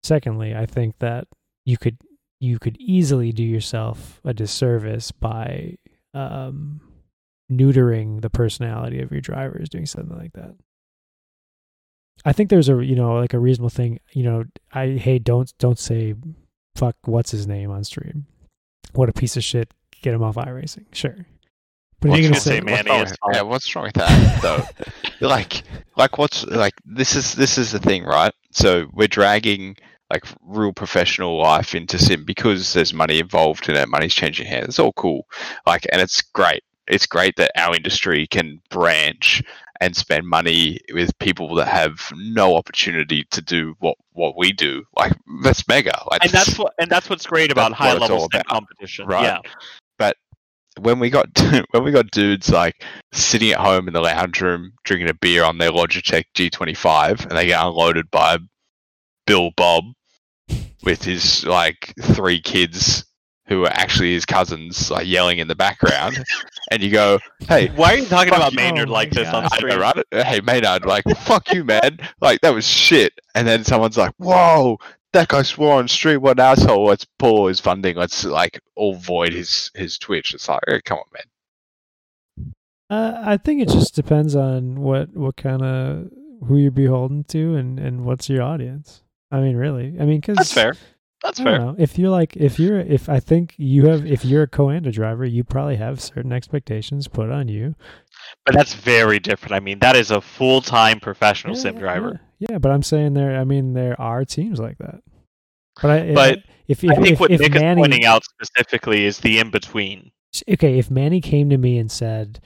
secondly, 0.04 0.56
I 0.56 0.66
think 0.66 1.00
that 1.00 1.28
you 1.66 1.78
could 1.78 1.97
you 2.39 2.58
could 2.58 2.78
easily 2.80 3.34
do 3.34 3.43
yourself 3.43 4.22
a 4.24 4.34
disservice 4.34 5.12
by 5.12 5.76
um, 6.14 6.80
neutering 7.52 8.22
the 8.22 8.30
personality 8.30 9.02
of 9.02 9.12
your 9.12 9.20
drivers 9.22 9.68
doing 9.68 9.86
something 9.86 10.18
like 10.18 10.32
that. 10.34 10.56
I 12.26 12.34
think 12.34 12.50
there's 12.50 12.70
a 12.70 12.84
you 12.84 12.96
know 12.96 13.16
like 13.16 13.34
a 13.34 13.40
reasonable 13.40 13.70
thing. 13.70 14.00
You 14.12 14.24
know, 14.24 14.44
I 14.74 14.88
hey 14.90 15.20
don't 15.20 15.52
don't 15.58 15.80
say 15.80 16.16
fuck 16.76 16.96
what's 17.06 17.32
his 17.32 17.48
name 17.48 17.72
on 17.72 17.84
stream. 17.84 18.26
What 18.94 19.10
a 19.10 19.14
piece 19.14 19.38
of 19.38 19.44
shit. 19.44 19.74
Get 20.02 20.14
him 20.14 20.24
off 20.24 20.36
iRacing. 20.36 20.86
Sure. 20.94 21.16
But 22.02 22.12
What's 22.12 22.22
you're 22.22 22.30
gonna 22.30 22.40
say 22.40 22.60
say, 22.60 22.62
man, 22.62 22.86
what's 22.88 22.90
wrong 22.90 23.02
is 23.02 23.18
yeah, 23.34 23.42
what's 23.42 23.76
wrong 23.76 23.86
with 23.86 23.94
that 23.96 24.42
though? 24.42 24.64
like, 25.28 25.64
like 25.98 26.18
what's 26.18 26.46
like 26.46 26.74
this 26.86 27.16
is 27.16 27.36
this 27.36 27.58
is 27.58 27.72
the 27.72 27.80
thing, 27.80 28.06
right? 28.06 28.34
So 28.52 28.88
we're 28.94 29.10
dragging 29.10 29.76
like 30.10 30.24
real 30.42 30.74
professional 30.74 31.38
life 31.38 31.76
into 31.76 32.00
sim 32.00 32.24
because 32.24 32.74
there's 32.74 32.94
money 32.94 33.20
involved 33.20 33.70
in 33.70 33.76
it. 33.76 33.90
Money's 33.90 34.16
changing 34.16 34.48
hands. 34.48 34.70
It's 34.70 34.80
all 34.80 34.94
cool. 34.94 35.28
Like, 35.68 35.86
and 35.92 36.02
it's 36.02 36.22
great. 36.22 36.64
It's 36.88 37.06
great 37.06 37.36
that 37.36 37.52
our 37.56 37.76
industry 37.76 38.26
can 38.26 38.62
branch 38.72 39.44
and 39.82 39.96
spend 39.96 40.28
money 40.28 40.80
with 40.94 41.18
people 41.20 41.56
that 41.56 41.68
have 41.68 42.12
no 42.16 42.56
opportunity 42.56 43.26
to 43.32 43.42
do 43.42 43.76
what 43.80 43.96
what 44.14 44.38
we 44.38 44.52
do. 44.52 44.84
Like, 44.98 45.14
that's 45.44 45.68
mega. 45.68 45.98
Like, 46.10 46.24
and 46.24 46.32
that's 46.32 46.58
what 46.58 46.74
and 46.80 46.90
that's 46.90 47.10
what's 47.10 47.26
great 47.26 47.52
about 47.52 47.74
high 47.74 47.94
level 47.94 48.28
competition. 48.48 49.08
right? 49.08 49.24
Yeah. 49.24 49.52
when 50.82 51.00
we 51.00 51.10
got 51.10 51.28
when 51.72 51.84
we 51.84 51.92
got 51.92 52.12
dudes 52.12 52.50
like 52.50 52.84
sitting 53.12 53.52
at 53.52 53.60
home 53.60 53.88
in 53.88 53.94
the 53.94 54.02
lounge 54.02 54.42
room 54.42 54.74
drinking 54.84 55.10
a 55.10 55.14
beer 55.14 55.44
on 55.44 55.58
their 55.58 55.72
Logitech 55.72 56.26
G25 56.36 57.28
and 57.28 57.38
they 57.38 57.48
get 57.48 57.64
unloaded 57.64 58.10
by 58.12 58.38
Bill 59.26 59.52
Bob 59.56 59.84
with 60.84 61.04
his 61.04 61.46
like 61.46 61.94
three 62.02 62.42
kids 62.42 63.06
who 63.50 63.66
are 63.66 63.72
actually 63.74 64.14
his 64.14 64.26
cousins 64.26 64.89
like 64.89 65.08
yelling 65.08 65.39
in 65.39 65.47
the 65.47 65.56
background 65.56 66.24
and 66.72 66.82
you 66.82 66.89
go 66.91 67.20
hey 67.47 67.68
Why 67.70 67.93
are 67.93 67.97
you 67.97 68.06
talking 68.06 68.34
about 68.34 68.54
you. 68.54 68.58
Maynard 68.58 68.89
Oh 68.89 68.93
like 68.93 69.12
this 69.12 69.28
on 69.28 69.43
God. 69.43 69.50
I 69.52 69.58
stream? 69.58 69.70
know, 69.70 69.80
right? 69.80 70.06
Hey, 70.12 70.41
Maynard, 70.41 70.86
like, 70.86 71.04
fuck 71.20 71.52
you, 71.54 71.64
man. 71.64 72.00
Like, 72.22 72.41
that 72.41 72.54
was 72.54 72.66
shit. 72.66 73.20
And 73.36 73.47
then 73.47 73.64
someone's 73.64 73.97
like, 73.97 74.14
whoa, 74.18 74.78
that 75.14 75.28
guy 75.28 75.41
swore 75.41 75.80
on 75.80 75.88
stream. 75.88 76.22
What 76.22 76.39
an 76.39 76.45
asshole. 76.45 76.86
Let's 76.86 77.06
pull 77.18 77.47
his 77.47 77.60
funding. 77.60 77.95
Let's, 77.95 78.24
like, 78.24 78.60
all 78.76 78.95
void 78.95 79.34
his, 79.34 79.72
his 79.76 79.97
Twitch. 79.97 80.34
It's 80.34 80.47
like, 80.47 80.62
hey, 80.68 80.82
come 80.82 81.00
on, 81.00 81.06
man. 81.14 82.54
Uh, 82.89 83.22
I 83.24 83.38
think 83.38 83.62
it 83.62 83.70
just 83.70 83.93
depends 83.95 84.36
on 84.36 84.82
what 84.82 85.16
what 85.16 85.38
kind 85.38 85.62
of 85.62 86.10
who 86.47 86.58
you're 86.58 86.72
beholden 86.72 87.24
to 87.26 87.56
and 87.56 87.80
and 87.80 88.04
what's 88.04 88.30
your 88.30 88.41
audience. 88.41 89.04
I 89.32 89.41
mean, 89.41 89.56
really. 89.56 89.95
I 90.00 90.06
mean, 90.06 90.20
because 90.20 90.38
That's 90.38 90.54
fair. 90.54 90.74
That's 91.24 91.40
fair. 91.40 91.60
know. 91.60 91.76
If 91.78 91.98
you're 91.98 92.10
like, 92.10 92.38
if 92.38 92.60
you're, 92.60 92.80
if 92.80 93.10
I 93.10 93.20
think 93.20 93.56
you 93.58 93.88
have, 93.88 94.06
if 94.06 94.24
you're 94.24 94.44
a 94.44 94.48
Coanda 94.48 94.92
driver, 94.92 95.26
you 95.26 95.44
probably 95.44 95.76
have 95.76 96.00
certain 96.00 96.32
expectations 96.32 97.08
put 97.08 97.30
on 97.30 97.48
you. 97.48 97.76
But 98.46 98.56
that's 98.56 98.74
very 98.74 99.20
different. 99.20 99.54
I 99.54 99.60
mean, 99.60 99.80
that 99.80 99.96
is 99.96 100.12
a 100.12 100.22
full 100.22 100.62
time 100.62 101.00
professional 101.00 101.56
Yeah, 101.56 101.62
sim 101.62 101.78
driver. 101.78 102.22
Yeah, 102.40 102.48
yeah, 102.52 102.58
but 102.58 102.72
I'm 102.72 102.84
saying 102.84 103.16
there. 103.16 103.38
I 103.40 103.44
mean, 103.44 103.74
there 103.74 104.00
are 104.00 104.24
teams 104.24 104.60
like 104.60 104.78
that. 104.78 105.02
But 105.82 105.92
I, 105.92 106.14
But 106.14 106.40
if, 106.68 106.84
if 106.84 106.92
I 106.92 106.96
think 106.96 107.08
if, 107.14 107.20
what 107.20 107.32
if 107.32 107.42
Nick 107.42 107.54
Manny, 107.54 107.82
is 107.82 107.88
pointing 107.88 108.06
out 108.06 108.24
specifically 108.24 109.06
is 109.06 109.20
the 109.20 109.40
in 109.40 109.50
between. 109.50 110.12
okay, 110.50 110.80
if 110.80 110.90
Manny 110.90 111.20
came 111.20 111.50
to 111.50 111.58
me 111.58 111.78
and 111.78 111.92
said, 111.92 112.40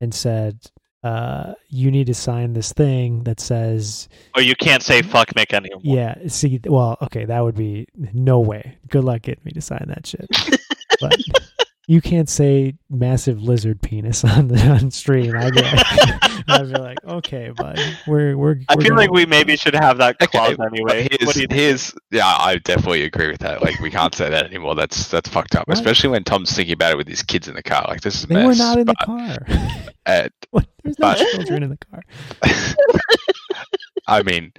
and 0.00 0.14
said, 0.14 0.70
uh, 1.04 1.52
you 1.68 1.90
need 1.90 2.06
to 2.06 2.14
sign 2.14 2.54
this 2.54 2.72
thing 2.72 3.24
that 3.24 3.38
says, 3.38 4.08
Or 4.34 4.40
you 4.42 4.56
can't 4.56 4.82
say 4.82 5.02
fuck 5.02 5.28
Mick 5.34 5.52
anymore. 5.52 5.80
yeah, 5.84 6.14
see, 6.28 6.58
well, 6.64 6.96
okay, 7.02 7.26
that 7.26 7.40
would 7.40 7.54
be 7.54 7.86
no 8.14 8.40
way. 8.40 8.78
Good 8.88 9.04
luck 9.04 9.22
getting 9.22 9.44
me 9.44 9.52
to 9.52 9.60
sign 9.60 9.84
that 9.88 10.06
shit. 10.06 10.26
but 11.00 11.14
you 11.86 12.00
can't 12.00 12.28
say 12.28 12.74
massive 12.88 13.42
lizard 13.42 13.82
penis 13.82 14.24
on 14.24 14.48
the 14.48 14.60
on 14.68 14.90
stream. 14.90 15.36
I'd 15.36 15.52
be 15.54 15.60
like, 15.62 15.86
I'd 16.48 16.72
be 16.72 16.78
like 16.78 17.04
okay, 17.04 17.50
bud, 17.54 17.78
we're 18.06 18.36
we're. 18.36 18.56
I 18.68 18.74
we're 18.76 18.82
feel 18.82 18.96
like 18.96 19.10
we 19.10 19.26
maybe 19.26 19.56
should 19.56 19.74
have 19.74 19.98
that 19.98 20.18
clause 20.18 20.56
but 20.56 20.72
anyway. 20.72 21.08
here's, 21.10 21.26
What 21.26 21.34
do 21.34 21.42
you 21.42 21.46
think? 21.46 21.60
here's, 21.60 21.94
yeah, 22.10 22.26
I 22.26 22.56
definitely 22.56 23.02
agree 23.04 23.28
with 23.28 23.40
that. 23.40 23.62
Like, 23.62 23.78
we 23.80 23.90
can't 23.90 24.14
say 24.14 24.30
that 24.30 24.46
anymore. 24.46 24.74
That's, 24.74 25.08
that's 25.08 25.28
fucked 25.28 25.54
up. 25.56 25.68
What? 25.68 25.76
Especially 25.76 26.08
when 26.10 26.24
Tom's 26.24 26.52
thinking 26.54 26.72
about 26.74 26.92
it 26.92 26.96
with 26.96 27.08
his 27.08 27.22
kids 27.22 27.48
in 27.48 27.54
the 27.54 27.62
car. 27.62 27.84
Like, 27.88 28.00
this 28.00 28.14
is 28.16 28.24
a 28.24 28.26
They 28.28 28.34
mess. 28.34 28.46
were 28.46 28.64
not 28.64 28.78
in 28.78 28.86
the 28.86 28.94
car. 29.04 29.36
uh, 30.06 30.28
what? 30.50 30.66
There's 30.82 30.98
no 30.98 31.12
but- 31.12 31.18
children 31.32 31.62
in 31.64 31.70
the 31.70 31.78
car. 31.78 32.02
I 34.06 34.22
mean, 34.22 34.52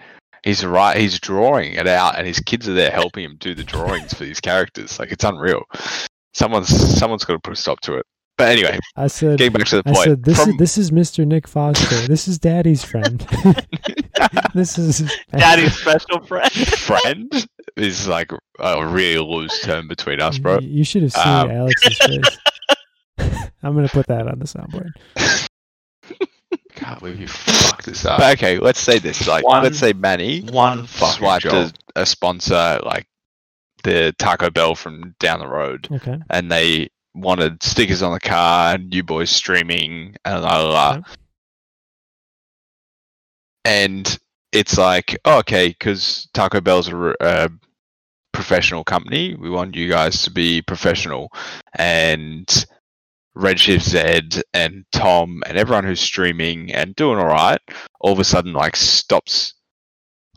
he's 0.43 0.65
right. 0.65 0.97
He's 0.97 1.19
drawing 1.19 1.73
it 1.73 1.87
out, 1.87 2.17
and 2.17 2.25
his 2.25 2.39
kids 2.39 2.67
are 2.67 2.73
there 2.73 2.91
helping 2.91 3.23
him 3.23 3.37
do 3.39 3.53
the 3.53 3.63
drawings 3.63 4.13
for 4.13 4.23
these 4.23 4.39
characters. 4.39 4.97
Like 4.99 5.11
it's 5.11 5.23
unreal. 5.23 5.63
Someone's 6.35 6.67
someone's 6.99 7.23
got 7.23 7.33
to 7.33 7.39
put 7.39 7.53
a 7.53 7.55
stop 7.55 7.79
to 7.81 7.95
it. 7.95 8.05
But 8.37 8.49
anyway, 8.49 8.77
I 8.97 9.07
said. 9.07 9.37
getting 9.37 9.53
back 9.53 9.67
to 9.67 9.81
the 9.81 9.89
I 9.89 9.93
point. 9.93 10.03
said 10.03 10.23
this 10.25 10.41
from, 10.41 10.49
is 10.49 10.57
this 10.57 10.77
is 10.77 10.91
Mr. 10.91 11.25
Nick 11.25 11.47
Foster. 11.47 11.95
this 12.07 12.27
is 12.27 12.37
Daddy's 12.37 12.83
friend. 12.83 13.21
this 14.53 14.77
is 14.77 15.09
Daddy's 15.31 15.73
special 15.77 16.19
friend. 16.25 16.51
friend 16.51 17.47
is 17.77 18.09
like 18.09 18.31
a 18.59 18.85
really 18.85 19.19
loose 19.25 19.61
term 19.61 19.87
between 19.87 20.19
us, 20.19 20.37
bro. 20.37 20.59
You 20.59 20.83
should 20.83 21.03
have 21.03 21.13
seen 21.13 21.23
Um, 21.25 21.51
Alex's 21.51 21.97
face. 23.17 23.47
I'm 23.63 23.73
gonna 23.73 23.87
put 23.87 24.07
that 24.07 24.27
on 24.27 24.37
the 24.39 24.45
soundboard. 24.45 25.47
Can't 26.75 26.99
believe 26.99 27.21
you 27.21 27.29
fucked 27.29 27.85
this 27.85 28.05
up. 28.05 28.19
But 28.19 28.37
okay, 28.37 28.59
let's 28.59 28.81
say 28.81 28.99
this. 28.99 29.25
Like, 29.27 29.45
One- 29.45 29.63
let's 29.63 29.79
say 29.79 29.93
Manny 29.93 30.41
One 30.41 30.85
fucking 30.85 31.15
swiped 31.19 31.45
a, 31.45 31.71
a 31.95 32.05
sponsor 32.05 32.81
like 32.83 33.07
the 33.85 34.13
Taco 34.17 34.49
Bell 34.49 34.75
from 34.75 35.15
down 35.19 35.39
the 35.39 35.47
road. 35.47 35.87
Okay. 35.91 36.19
and 36.29 36.51
they 36.51 36.89
wanted 37.13 37.63
stickers 37.63 38.01
on 38.01 38.11
the 38.11 38.19
car 38.19 38.75
and 38.75 38.93
you 38.93 39.01
boys 39.01 39.29
streaming 39.29 40.15
and 40.25 40.41
la 40.41 40.57
la 40.57 40.69
la. 40.69 40.91
Okay. 40.97 41.11
And 43.63 44.19
it's 44.51 44.77
like, 44.77 45.17
oh, 45.25 45.39
okay, 45.39 45.69
because 45.69 46.27
Taco 46.33 46.61
Bell's 46.61 46.87
a, 46.87 47.15
a 47.19 47.49
professional 48.31 48.83
company. 48.83 49.35
We 49.35 49.49
want 49.49 49.75
you 49.75 49.89
guys 49.89 50.21
to 50.23 50.31
be 50.31 50.61
professional. 50.61 51.31
And 51.73 52.47
Redshift 53.35 53.81
Z 53.81 54.43
and 54.53 54.85
Tom 54.91 55.41
and 55.45 55.57
everyone 55.57 55.83
who's 55.83 55.99
streaming 55.99 56.71
and 56.73 56.95
doing 56.95 57.17
all 57.17 57.25
right, 57.25 57.59
all 57.99 58.13
of 58.13 58.19
a 58.19 58.23
sudden, 58.23 58.53
like, 58.53 58.75
stops. 58.75 59.53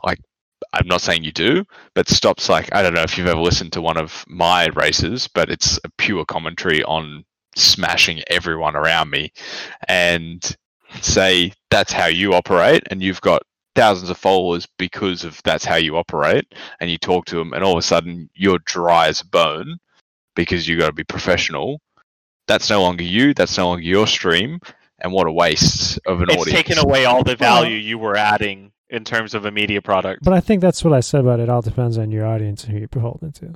Like, 0.02 0.20
I'm 0.72 0.86
not 0.86 1.00
saying 1.00 1.24
you 1.24 1.32
do, 1.32 1.64
but 1.94 2.08
stops 2.08 2.48
like 2.48 2.74
I 2.74 2.82
don't 2.82 2.94
know 2.94 3.02
if 3.02 3.16
you've 3.16 3.26
ever 3.26 3.40
listened 3.40 3.72
to 3.74 3.82
one 3.82 3.96
of 3.96 4.24
my 4.28 4.66
races, 4.74 5.28
but 5.28 5.50
it's 5.50 5.78
a 5.84 5.90
pure 5.98 6.24
commentary 6.24 6.82
on 6.84 7.24
smashing 7.56 8.22
everyone 8.28 8.76
around 8.76 9.10
me, 9.10 9.32
and 9.88 10.56
say 11.00 11.52
that's 11.70 11.92
how 11.92 12.06
you 12.06 12.34
operate, 12.34 12.82
and 12.90 13.02
you've 13.02 13.20
got 13.20 13.42
thousands 13.74 14.10
of 14.10 14.18
followers 14.18 14.66
because 14.78 15.24
of 15.24 15.40
that's 15.44 15.64
how 15.64 15.76
you 15.76 15.96
operate, 15.96 16.46
and 16.80 16.90
you 16.90 16.98
talk 16.98 17.24
to 17.26 17.36
them, 17.36 17.52
and 17.52 17.64
all 17.64 17.72
of 17.72 17.78
a 17.78 17.82
sudden 17.82 18.28
you're 18.34 18.58
dry 18.60 19.08
as 19.08 19.20
a 19.20 19.26
bone 19.26 19.78
because 20.36 20.68
you've 20.68 20.80
got 20.80 20.88
to 20.88 20.92
be 20.92 21.04
professional. 21.04 21.80
That's 22.46 22.70
no 22.70 22.82
longer 22.82 23.04
you. 23.04 23.34
That's 23.34 23.56
no 23.58 23.68
longer 23.68 23.82
your 23.84 24.06
stream, 24.06 24.60
and 25.00 25.12
what 25.12 25.26
a 25.26 25.32
waste 25.32 25.98
of 26.06 26.20
an 26.22 26.30
It's 26.30 26.42
audience. 26.42 26.56
taken 26.56 26.78
away 26.78 27.04
all 27.06 27.22
the 27.24 27.36
value 27.36 27.76
you 27.76 27.98
were 27.98 28.16
adding 28.16 28.72
in 28.90 29.04
terms 29.04 29.34
of 29.34 29.44
a 29.44 29.50
media 29.50 29.82
product. 29.82 30.24
But 30.24 30.34
I 30.34 30.40
think 30.40 30.60
that's 30.60 30.82
what 30.82 30.92
I 30.92 31.00
said 31.00 31.20
about 31.20 31.40
it. 31.40 31.48
All 31.48 31.62
depends 31.62 31.98
on 31.98 32.10
your 32.10 32.26
audience 32.26 32.64
and 32.64 32.72
who 32.72 32.78
you're 32.78 32.88
beholden 32.88 33.32
to. 33.32 33.54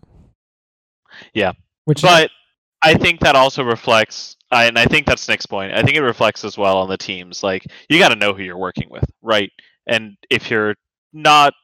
Yeah. 1.32 1.52
Which 1.84 2.02
But 2.02 2.30
I 2.82 2.94
think 2.94 3.20
that 3.20 3.36
also 3.36 3.62
reflects, 3.64 4.36
and 4.50 4.78
I 4.78 4.86
think 4.86 5.06
that's 5.06 5.26
Nick's 5.28 5.46
point. 5.46 5.72
I 5.72 5.82
think 5.82 5.96
it 5.96 6.02
reflects 6.02 6.44
as 6.44 6.58
well 6.58 6.78
on 6.78 6.88
the 6.88 6.96
teams. 6.96 7.42
Like 7.42 7.64
you 7.88 7.98
got 7.98 8.08
to 8.10 8.16
know 8.16 8.32
who 8.32 8.42
you're 8.42 8.58
working 8.58 8.88
with, 8.90 9.04
right? 9.22 9.50
And 9.86 10.16
if 10.30 10.50
you're 10.50 10.74
not 11.12 11.54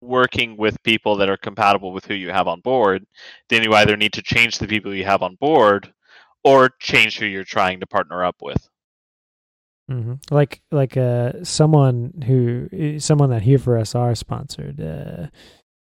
working 0.00 0.56
with 0.56 0.82
people 0.82 1.16
that 1.16 1.30
are 1.30 1.36
compatible 1.36 1.92
with 1.92 2.04
who 2.04 2.14
you 2.14 2.30
have 2.30 2.46
on 2.46 2.60
board, 2.60 3.06
then 3.48 3.62
you 3.62 3.72
either 3.74 3.96
need 3.96 4.12
to 4.12 4.22
change 4.22 4.58
the 4.58 4.68
people 4.68 4.94
you 4.94 5.04
have 5.04 5.22
on 5.22 5.36
board, 5.36 5.92
or 6.44 6.70
change 6.80 7.18
who 7.18 7.26
you're 7.26 7.44
trying 7.44 7.80
to 7.80 7.86
partner 7.86 8.24
up 8.24 8.36
with. 8.42 8.68
Hmm 9.88 10.14
like 10.30 10.62
like 10.70 10.96
uh 10.96 11.32
someone 11.44 12.22
who 12.26 12.68
eh, 12.72 12.98
someone 12.98 13.30
that 13.30 13.42
here 13.42 13.58
for 13.58 13.76
us 13.76 13.94
are 13.94 14.14
sponsored. 14.14 14.80
Uh, 14.80 15.26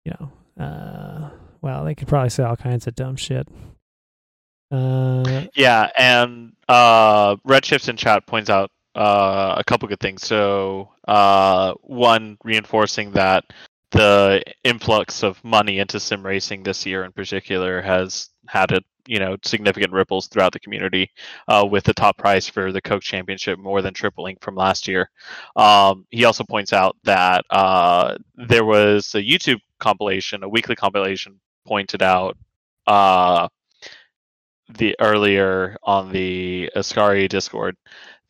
you 0.05 0.13
know, 0.19 0.63
uh, 0.63 1.31
well, 1.61 1.85
they 1.85 1.95
could 1.95 2.09
probably 2.09 2.31
say 2.31 2.43
all 2.43 2.57
kinds 2.57 2.87
of 2.87 2.95
dumb 2.95 3.17
shit. 3.17 3.49
Uh, 4.71 5.47
Yeah, 5.55 5.89
and 5.97 6.53
uh, 6.69 7.37
Redshifts 7.37 7.89
in 7.89 7.97
chat 7.97 8.27
points 8.27 8.51
out 8.51 8.71
uh, 8.95 9.55
a 9.59 9.65
couple 9.65 9.89
good 9.89 10.01
things. 10.01 10.23
So, 10.23 10.91
uh, 11.07 11.75
one 11.83 12.37
reinforcing 12.45 13.13
that 13.13 13.45
the 13.93 14.43
influx 14.65 15.23
of 15.23 15.43
money 15.45 15.79
into 15.79 15.99
sim 16.01 16.25
racing 16.25 16.63
this 16.63 16.85
year, 16.85 17.05
in 17.05 17.13
particular, 17.13 17.81
has 17.81 18.29
had 18.47 18.73
a 18.73 18.81
you 19.09 19.19
know 19.19 19.37
significant 19.43 19.93
ripples 19.93 20.29
throughout 20.29 20.53
the 20.53 20.61
community, 20.61 21.11
uh, 21.49 21.67
with 21.69 21.85
the 21.85 21.95
top 21.95 22.19
prize 22.19 22.49
for 22.49 22.71
the 22.71 22.81
Coke 22.83 23.03
Championship 23.03 23.59
more 23.59 23.83
than 23.83 23.95
tripling 23.95 24.37
from 24.41 24.55
last 24.55 24.87
year. 24.87 25.11
Um, 25.57 26.07
he 26.11 26.25
also 26.25 26.45
points 26.45 26.73
out 26.73 26.97
that 27.05 27.45
uh, 27.51 28.17
there 28.37 28.65
was 28.65 29.15
a 29.15 29.23
YouTube 29.23 29.61
compilation, 29.81 30.45
a 30.45 30.49
weekly 30.49 30.77
compilation, 30.77 31.41
pointed 31.67 32.03
out. 32.03 32.37
Uh, 32.87 33.49
the 34.71 34.95
earlier 35.01 35.77
on 35.83 36.13
the 36.13 36.71
Ascari 36.77 37.27
Discord 37.27 37.75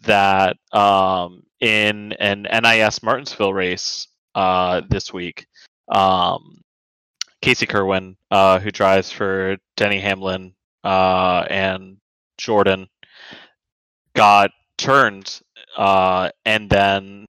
that 0.02 0.56
um, 0.72 1.42
in 1.60 2.12
an 2.12 2.42
NIS 2.42 3.02
Martinsville 3.02 3.52
race 3.52 4.06
uh, 4.36 4.82
this 4.88 5.12
week, 5.12 5.46
um, 5.88 6.60
Casey 7.42 7.66
Kirwan, 7.66 8.16
uh, 8.30 8.60
who 8.60 8.70
drives 8.70 9.10
for 9.10 9.56
Denny 9.76 10.00
Hamlin 10.00 10.54
uh, 10.84 11.44
and 11.48 11.96
Jordan, 12.38 12.88
got 14.14 14.50
turned, 14.76 15.40
uh, 15.76 16.30
and 16.44 16.70
then 16.70 17.26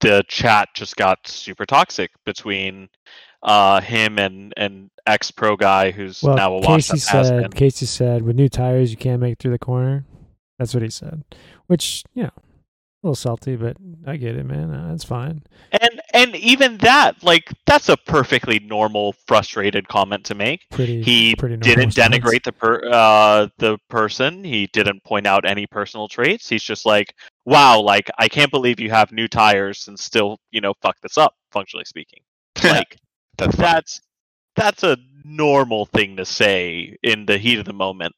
the 0.00 0.24
chat 0.28 0.68
just 0.74 0.96
got 0.96 1.26
super 1.26 1.66
toxic 1.66 2.10
between 2.24 2.88
uh, 3.42 3.80
him 3.80 4.18
and 4.18 4.52
and 4.56 4.90
ex 5.06 5.30
pro 5.30 5.56
guy 5.56 5.90
who's 5.90 6.22
well, 6.22 6.36
now 6.36 6.54
a 6.54 6.60
washed 6.60 6.90
Casey 6.90 6.98
said. 6.98 7.54
Casey 7.54 7.86
said, 7.86 8.22
with 8.22 8.36
new 8.36 8.48
tires, 8.48 8.90
you 8.90 8.96
can't 8.96 9.20
make 9.20 9.32
it 9.32 9.38
through 9.38 9.52
the 9.52 9.58
corner. 9.58 10.04
That's 10.58 10.74
what 10.74 10.82
he 10.82 10.90
said. 10.90 11.24
Which, 11.66 12.04
you 12.14 12.24
know, 12.24 12.30
a 13.06 13.08
little 13.08 13.14
salty, 13.14 13.54
but 13.54 13.76
I 14.04 14.16
get 14.16 14.36
it, 14.36 14.44
man. 14.44 14.70
Uh, 14.72 14.88
That's 14.90 15.04
fine. 15.04 15.42
And 15.70 16.00
and 16.12 16.34
even 16.36 16.78
that, 16.78 17.22
like 17.22 17.52
that's 17.64 17.88
a 17.88 17.96
perfectly 17.96 18.58
normal, 18.58 19.12
frustrated 19.26 19.86
comment 19.86 20.24
to 20.26 20.34
make. 20.34 20.68
Pretty. 20.70 21.02
He 21.02 21.36
pretty 21.36 21.56
didn't 21.56 21.86
response. 21.86 22.14
denigrate 22.16 22.42
the 22.42 22.52
per, 22.52 22.80
uh, 22.90 23.48
the 23.58 23.78
person. 23.88 24.42
He 24.42 24.66
didn't 24.72 25.04
point 25.04 25.26
out 25.26 25.48
any 25.48 25.66
personal 25.66 26.08
traits. 26.08 26.48
He's 26.48 26.62
just 26.62 26.84
like, 26.84 27.14
"Wow, 27.44 27.80
like 27.80 28.10
I 28.18 28.28
can't 28.28 28.50
believe 28.50 28.80
you 28.80 28.90
have 28.90 29.12
new 29.12 29.28
tires 29.28 29.86
and 29.86 29.98
still, 29.98 30.38
you 30.50 30.60
know, 30.60 30.74
fuck 30.82 30.96
this 31.00 31.16
up." 31.16 31.34
Functionally 31.52 31.84
speaking, 31.84 32.20
like 32.64 32.96
That's 33.38 33.56
that's 33.56 34.00
that's 34.56 34.82
a 34.82 34.96
normal 35.24 35.86
thing 35.86 36.16
to 36.16 36.24
say 36.24 36.96
in 37.02 37.26
the 37.26 37.38
heat 37.38 37.58
of 37.58 37.66
the 37.66 37.72
moment. 37.72 38.14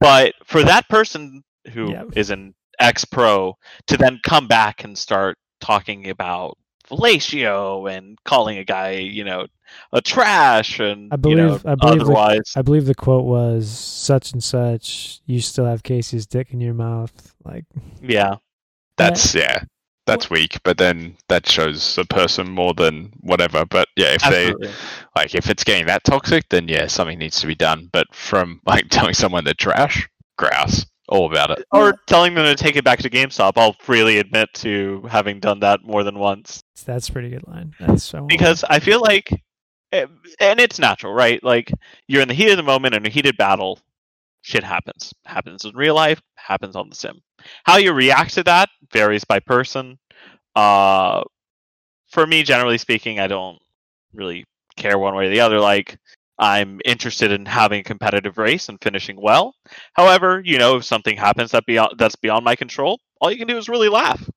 But 0.00 0.34
for 0.44 0.62
that 0.62 0.88
person 0.88 1.42
who 1.72 1.90
is 2.14 2.30
Yeah. 2.30 2.36
Ex 2.78 3.04
pro 3.04 3.56
to 3.86 3.96
then 3.96 4.20
come 4.24 4.46
back 4.46 4.84
and 4.84 4.96
start 4.96 5.38
talking 5.60 6.08
about 6.08 6.56
fellatio 6.88 7.90
and 7.90 8.18
calling 8.24 8.58
a 8.58 8.64
guy, 8.64 8.92
you 8.92 9.24
know, 9.24 9.46
a 9.92 10.00
trash 10.00 10.78
and 10.78 11.12
I 11.12 11.16
you 11.28 11.34
know, 11.34 11.48
believe- 11.58 11.66
I 11.66 11.74
believe 11.74 12.06
the- 12.06 12.42
I 12.56 12.62
believe 12.62 12.86
the 12.86 12.94
quote 12.94 13.24
was 13.24 13.68
such 13.68 14.32
and 14.32 14.42
such. 14.42 15.20
You 15.26 15.40
still 15.40 15.64
have 15.66 15.82
Casey's 15.82 16.26
dick 16.26 16.52
in 16.52 16.60
your 16.60 16.74
mouth. 16.74 17.34
Like, 17.44 17.64
yeah. 18.02 18.36
That's 18.96 19.34
yeah. 19.34 19.64
That's 20.06 20.30
weak, 20.30 20.58
but 20.62 20.78
then 20.78 21.16
that 21.28 21.48
shows 21.48 21.98
a 21.98 22.04
person 22.04 22.48
more 22.48 22.72
than 22.74 23.12
whatever. 23.22 23.64
But 23.66 23.88
yeah, 23.96 24.12
if 24.14 24.22
they 24.30 24.54
like 25.16 25.34
if 25.34 25.50
it's 25.50 25.64
getting 25.64 25.86
that 25.86 26.04
toxic, 26.04 26.48
then 26.48 26.68
yeah, 26.68 26.86
something 26.86 27.18
needs 27.18 27.40
to 27.40 27.46
be 27.48 27.56
done. 27.56 27.88
But 27.92 28.14
from 28.14 28.60
like 28.66 28.88
telling 28.90 29.14
someone 29.14 29.42
they're 29.42 29.52
trash, 29.54 30.08
grouse, 30.38 30.86
all 31.08 31.30
about 31.30 31.50
it. 31.50 31.66
Or 31.72 31.94
telling 32.06 32.34
them 32.34 32.44
to 32.44 32.54
take 32.54 32.76
it 32.76 32.84
back 32.84 33.00
to 33.00 33.10
GameStop. 33.10 33.52
I'll 33.56 33.74
freely 33.74 34.18
admit 34.18 34.48
to 34.54 35.06
having 35.08 35.40
done 35.40 35.60
that 35.60 35.82
more 35.84 36.02
than 36.02 36.18
once. 36.18 36.62
that's 36.84 37.08
a 37.08 37.12
pretty 37.12 37.30
good 37.30 37.46
line. 37.46 37.74
That's 37.80 38.04
so 38.04 38.22
because 38.22 38.64
I 38.68 38.78
feel 38.78 39.00
like, 39.00 39.30
eh, 39.92 40.06
and 40.40 40.60
it's 40.60 40.78
natural, 40.78 41.12
right? 41.12 41.42
Like 41.42 41.72
you're 42.06 42.22
in 42.22 42.28
the 42.28 42.34
heat 42.34 42.50
of 42.50 42.56
the 42.56 42.62
moment 42.62 42.94
in 42.94 43.06
a 43.06 43.08
heated 43.08 43.36
battle, 43.36 43.78
shit 44.42 44.64
happens. 44.64 45.12
Happens 45.24 45.64
in 45.64 45.74
real 45.74 45.94
life, 45.94 46.20
happens 46.36 46.76
on 46.76 46.88
the 46.88 46.94
sim. 46.94 47.20
How 47.64 47.76
you 47.76 47.92
react 47.92 48.34
to 48.34 48.42
that 48.44 48.68
varies 48.92 49.24
by 49.24 49.40
person. 49.40 49.98
Uh, 50.54 51.22
for 52.08 52.26
me, 52.26 52.42
generally 52.42 52.78
speaking, 52.78 53.20
I 53.20 53.26
don't 53.26 53.58
really 54.14 54.44
care 54.76 54.98
one 54.98 55.14
way 55.14 55.26
or 55.26 55.30
the 55.30 55.40
other. 55.40 55.60
Like 55.60 55.98
I'm 56.38 56.80
interested 56.84 57.32
in 57.32 57.46
having 57.46 57.80
a 57.80 57.84
competitive 57.84 58.38
race 58.38 58.68
and 58.68 58.80
finishing 58.82 59.16
well. 59.20 59.54
However, 59.94 60.42
you 60.44 60.58
know, 60.58 60.76
if 60.76 60.84
something 60.84 61.16
happens 61.16 61.52
that 61.52 61.66
beyond 61.66 61.94
that's 61.98 62.16
beyond 62.16 62.44
my 62.44 62.56
control, 62.56 63.00
all 63.20 63.30
you 63.30 63.38
can 63.38 63.48
do 63.48 63.56
is 63.56 63.68
really 63.68 63.88
laugh. 63.88 64.28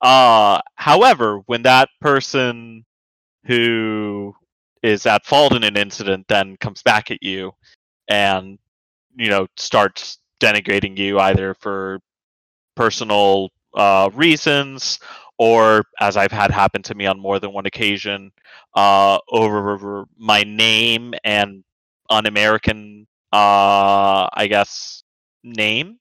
Uh, 0.00 0.60
however, 0.76 1.42
when 1.46 1.62
that 1.62 1.88
person 2.00 2.84
who 3.46 4.34
is 4.82 5.06
at 5.06 5.24
fault 5.24 5.54
in 5.54 5.64
an 5.64 5.76
incident 5.76 6.26
then 6.28 6.56
comes 6.56 6.82
back 6.82 7.10
at 7.10 7.22
you 7.22 7.52
and 8.08 8.58
you 9.16 9.30
know 9.30 9.46
starts 9.56 10.18
denigrating 10.40 10.98
you 10.98 11.18
either 11.20 11.54
for 11.60 12.00
personal 12.74 13.48
uh, 13.74 14.10
reasons 14.14 14.98
or 15.42 15.84
as 15.98 16.16
I've 16.16 16.30
had 16.30 16.52
happen 16.52 16.82
to 16.82 16.94
me 16.94 17.04
on 17.06 17.18
more 17.18 17.40
than 17.40 17.52
one 17.52 17.66
occasion 17.66 18.30
uh, 18.76 19.18
over 19.28 20.04
my 20.16 20.44
name 20.44 21.14
and 21.24 21.64
un-American 22.08 23.08
uh, 23.32 24.28
I 24.32 24.46
guess 24.48 25.02
name. 25.42 25.98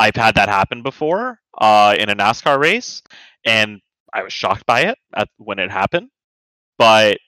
I've 0.00 0.16
had 0.16 0.34
that 0.34 0.48
happen 0.48 0.82
before 0.82 1.38
uh, 1.58 1.94
in 1.96 2.08
a 2.08 2.16
NASCAR 2.16 2.58
race, 2.58 3.02
and 3.44 3.80
I 4.12 4.24
was 4.24 4.32
shocked 4.32 4.66
by 4.66 4.80
it 4.80 4.98
at, 5.14 5.28
when 5.36 5.60
it 5.60 5.70
happened. 5.70 6.08
But 6.76 7.18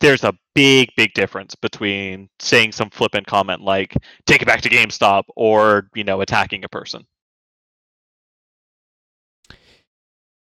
there's 0.00 0.24
a 0.24 0.34
big, 0.56 0.88
big 0.96 1.14
difference 1.14 1.54
between 1.54 2.28
saying 2.40 2.72
some 2.72 2.90
flippant 2.90 3.28
comment 3.28 3.60
like 3.60 3.94
"take 4.26 4.42
it 4.42 4.46
back 4.46 4.62
to 4.62 4.68
GameStop" 4.68 5.24
or 5.36 5.88
you 5.94 6.02
know 6.02 6.22
attacking 6.22 6.64
a 6.64 6.68
person. 6.68 7.06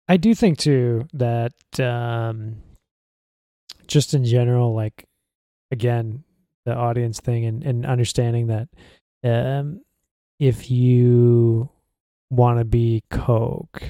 I 0.09 0.17
do 0.17 0.35
think 0.35 0.59
too 0.59 1.07
that 1.15 1.53
um, 1.81 2.57
just 3.87 4.15
in 4.15 4.25
general, 4.25 4.75
like 4.75 5.05
again, 5.71 6.25
the 6.65 6.75
audience 6.75 7.21
thing 7.21 7.45
and, 7.45 7.63
and 7.65 7.87
understanding 7.87 8.49
that 8.49 8.69
um, 9.25 9.81
if 10.39 10.71
you 10.71 11.71
want 12.31 12.59
to 12.59 12.65
be 12.65 13.03
Coke, 13.11 13.83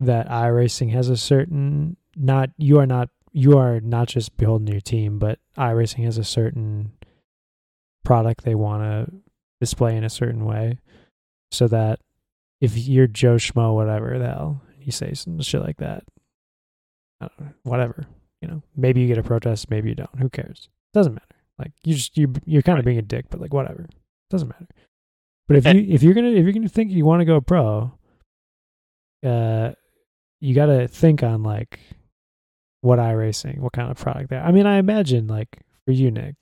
that 0.00 0.28
iRacing 0.28 0.92
has 0.92 1.08
a 1.08 1.16
certain 1.16 1.96
not 2.16 2.50
you 2.56 2.78
are 2.78 2.86
not 2.86 3.10
you 3.32 3.58
are 3.58 3.80
not 3.80 4.08
just 4.08 4.36
beholden 4.36 4.66
to 4.66 4.72
your 4.72 4.80
team, 4.80 5.18
but 5.18 5.38
iRacing 5.58 6.04
has 6.04 6.18
a 6.18 6.24
certain 6.24 6.92
product 8.04 8.44
they 8.44 8.54
want 8.54 8.82
to 8.82 9.14
display 9.60 9.96
in 9.96 10.04
a 10.04 10.10
certain 10.10 10.44
way, 10.44 10.78
so 11.50 11.68
that 11.68 12.00
if 12.60 12.76
you're 12.76 13.06
Joe 13.06 13.36
Schmo, 13.36 13.74
whatever 13.74 14.18
the 14.18 14.26
hell, 14.26 14.62
you 14.86 14.92
say 14.92 15.12
some 15.14 15.40
shit 15.42 15.60
like 15.60 15.78
that, 15.78 16.04
I 17.20 17.26
don't 17.26 17.40
know, 17.40 17.52
whatever, 17.64 18.06
you 18.40 18.48
know, 18.48 18.62
maybe 18.76 19.00
you 19.00 19.08
get 19.08 19.18
a 19.18 19.22
protest, 19.22 19.70
maybe 19.70 19.88
you 19.88 19.94
don't. 19.96 20.18
Who 20.18 20.30
cares? 20.30 20.68
Doesn't 20.94 21.14
matter. 21.14 21.26
Like 21.58 21.72
you 21.84 21.94
just 21.94 22.16
you 22.16 22.32
you're 22.44 22.62
kind 22.62 22.78
of 22.78 22.84
being 22.84 22.98
a 22.98 23.02
dick, 23.02 23.26
but 23.30 23.40
like 23.40 23.52
whatever, 23.52 23.88
doesn't 24.30 24.48
matter. 24.48 24.66
But 25.48 25.56
if 25.56 25.66
you 25.66 25.86
if 25.88 26.02
you're 26.02 26.14
gonna 26.14 26.30
if 26.30 26.44
you're 26.44 26.52
gonna 26.52 26.68
think 26.68 26.90
you 26.90 27.04
want 27.04 27.20
to 27.20 27.24
go 27.24 27.40
pro, 27.40 27.92
uh, 29.24 29.72
you 30.40 30.54
got 30.54 30.66
to 30.66 30.86
think 30.86 31.22
on 31.22 31.42
like 31.42 31.80
what 32.82 32.98
iRacing, 32.98 33.58
what 33.58 33.72
kind 33.72 33.90
of 33.90 33.96
product 33.96 34.30
there. 34.30 34.42
I 34.42 34.52
mean, 34.52 34.66
I 34.66 34.78
imagine 34.78 35.26
like 35.26 35.48
for 35.84 35.92
you, 35.92 36.10
Nick. 36.10 36.34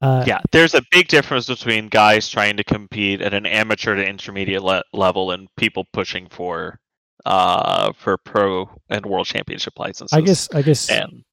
Uh, 0.00 0.24
yeah, 0.26 0.40
there's 0.52 0.74
a 0.74 0.82
big 0.90 1.08
difference 1.08 1.46
between 1.46 1.88
guys 1.88 2.28
trying 2.28 2.56
to 2.56 2.64
compete 2.64 3.20
at 3.20 3.34
an 3.34 3.46
amateur 3.46 3.96
to 3.96 4.06
intermediate 4.06 4.62
le- 4.62 4.84
level 4.92 5.30
and 5.32 5.48
people 5.56 5.84
pushing 5.92 6.28
for 6.28 6.78
uh 7.26 7.92
for 7.92 8.16
pro 8.16 8.70
and 8.88 9.06
world 9.06 9.26
championship 9.26 9.78
licenses. 9.78 10.16
I 10.16 10.20
guess 10.20 10.48
I 10.54 10.62
guess 10.62 10.88
and 10.90 11.24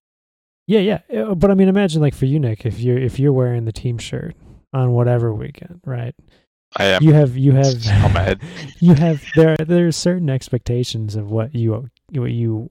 Yeah, 0.68 0.80
yeah. 0.80 1.00
Uh, 1.16 1.36
But 1.36 1.52
I 1.52 1.54
mean, 1.54 1.68
imagine 1.68 2.02
like 2.02 2.16
for 2.16 2.26
you, 2.26 2.40
Nick, 2.40 2.66
if 2.66 2.80
you're 2.80 2.98
if 2.98 3.20
you're 3.20 3.34
wearing 3.34 3.66
the 3.66 3.72
team 3.72 3.98
shirt 3.98 4.36
on 4.74 4.92
whatever 4.92 5.34
weekend, 5.34 5.82
right? 5.86 6.16
I 6.78 6.86
am. 6.86 7.04
You 7.04 7.14
have 7.14 7.38
you 7.38 7.54
have 7.54 7.88
on 8.04 8.14
my 8.14 8.22
head. 8.22 8.42
you 8.80 8.94
have 8.96 9.24
there 9.36 9.56
there 9.58 9.88
are 9.88 9.92
certain 9.92 10.30
expectations 10.30 11.16
of 11.16 11.32
what 11.32 11.56
you 11.56 11.90
what 12.12 12.32
you 12.32 12.70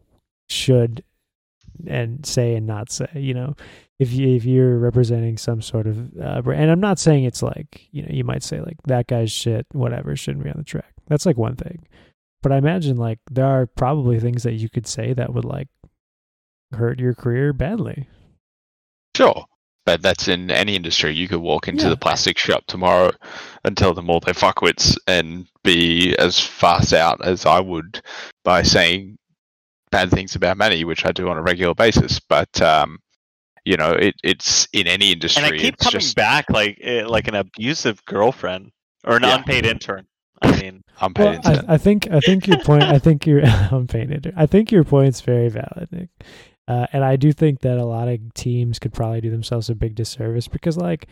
should 0.49 1.03
and 1.87 2.25
say 2.27 2.55
and 2.55 2.67
not 2.67 2.91
say. 2.93 3.09
You 3.15 3.35
know, 3.35 3.57
if 3.99 4.13
you 4.13 4.37
if 4.37 4.45
you're 4.45 4.79
representing 4.79 5.39
some 5.39 5.63
sort 5.63 5.87
of 5.87 6.11
uh, 6.21 6.43
brand, 6.43 6.63
and 6.63 6.71
I'm 6.71 6.81
not 6.81 6.99
saying 6.99 7.25
it's 7.25 7.43
like 7.43 7.89
you 7.93 8.03
know 8.03 8.11
you 8.11 8.25
might 8.25 8.43
say 8.43 8.61
like 8.61 8.77
that 8.87 9.07
guy's 9.07 9.33
shit, 9.33 9.67
whatever, 9.73 10.15
shouldn't 10.17 10.45
be 10.45 10.51
on 10.51 10.59
the 10.59 10.65
track. 10.65 10.93
That's 11.09 11.25
like 11.27 11.39
one 11.39 11.57
thing. 11.57 11.87
But 12.45 12.53
I 12.53 12.59
imagine 12.59 12.97
like 12.99 13.19
there 13.31 13.47
are 13.47 13.67
probably 13.67 14.21
things 14.21 14.43
that 14.45 14.53
you 14.53 14.69
could 14.69 14.87
say 14.87 15.15
that 15.15 15.33
would 15.35 15.47
like 15.47 15.69
hurt 16.73 17.01
your 17.01 17.15
career 17.15 17.53
badly. 17.55 18.07
Sure. 19.17 19.47
but 19.87 20.01
that's 20.01 20.29
in 20.29 20.51
any 20.51 20.77
industry. 20.77 21.15
You 21.15 21.29
could 21.29 21.41
walk 21.41 21.69
into 21.69 21.85
Yeah. 21.85 21.91
the 21.91 21.97
plastic 21.99 22.39
shop 22.39 22.65
tomorrow 22.67 23.11
and 23.65 23.77
tell 23.77 23.93
them 23.93 24.09
all 24.09 24.19
their 24.21 24.33
fuckwits 24.33 24.97
and 25.07 25.47
be 25.63 26.17
as 26.19 26.41
fast 26.41 26.95
out 26.95 27.23
as 27.25 27.45
I 27.45 27.61
would 27.61 28.01
by 28.45 28.63
saying 28.63 29.19
bad 29.91 30.11
things 30.11 30.35
about 30.35 30.57
money, 30.57 30.85
which 30.85 31.05
I 31.05 31.13
do 31.13 31.29
on 31.29 31.37
a 31.37 31.43
regular 31.43 31.75
basis. 31.75 32.19
But 32.19 32.61
um, 32.63 32.99
you 33.67 33.77
know, 33.77 33.93
it, 33.93 34.15
it's 34.25 34.67
in 34.73 34.87
any 34.87 35.13
industry. 35.13 35.45
And 35.45 35.55
I 35.55 35.59
keep 35.59 35.75
it's 35.75 35.85
coming 35.85 36.01
just 36.01 36.17
back 36.17 36.49
like 36.51 36.79
eh, 36.83 37.05
like 37.07 37.29
an 37.29 37.35
abusive 37.35 38.03
girlfriend 38.07 38.71
or 39.05 39.17
an 39.17 39.23
Yeah. 39.23 39.37
unpaid 39.37 39.67
intern. 39.67 40.07
I 40.45 40.61
mean, 40.61 40.83
unpaid 41.01 41.41
Well. 41.45 41.65
I, 41.69 41.75
I 41.75 41.79
think 41.79 42.09
I 42.11 42.21
think 42.21 42.47
your 42.47 42.59
point. 42.61 42.83
I 42.85 42.99
think 42.99 43.27
your 43.27 43.43
I'm 43.47 43.87
painted. 43.87 44.33
I 44.37 44.47
think 44.47 44.71
your 44.73 44.85
point's 44.85 45.21
very 45.21 45.49
valid, 45.49 45.89
Nick. 45.91 46.09
Uh, 46.67 46.87
and 46.93 47.05
I 47.05 47.17
do 47.17 47.33
think 47.33 47.61
that 47.61 47.77
a 47.79 47.85
lot 47.85 48.09
of 48.09 48.19
teams 48.35 48.79
could 48.79 48.93
probably 48.93 49.21
do 49.21 49.31
themselves 49.31 49.69
a 49.69 49.75
big 49.75 49.95
disservice 49.95 50.49
because, 50.49 50.77
like, 50.79 51.09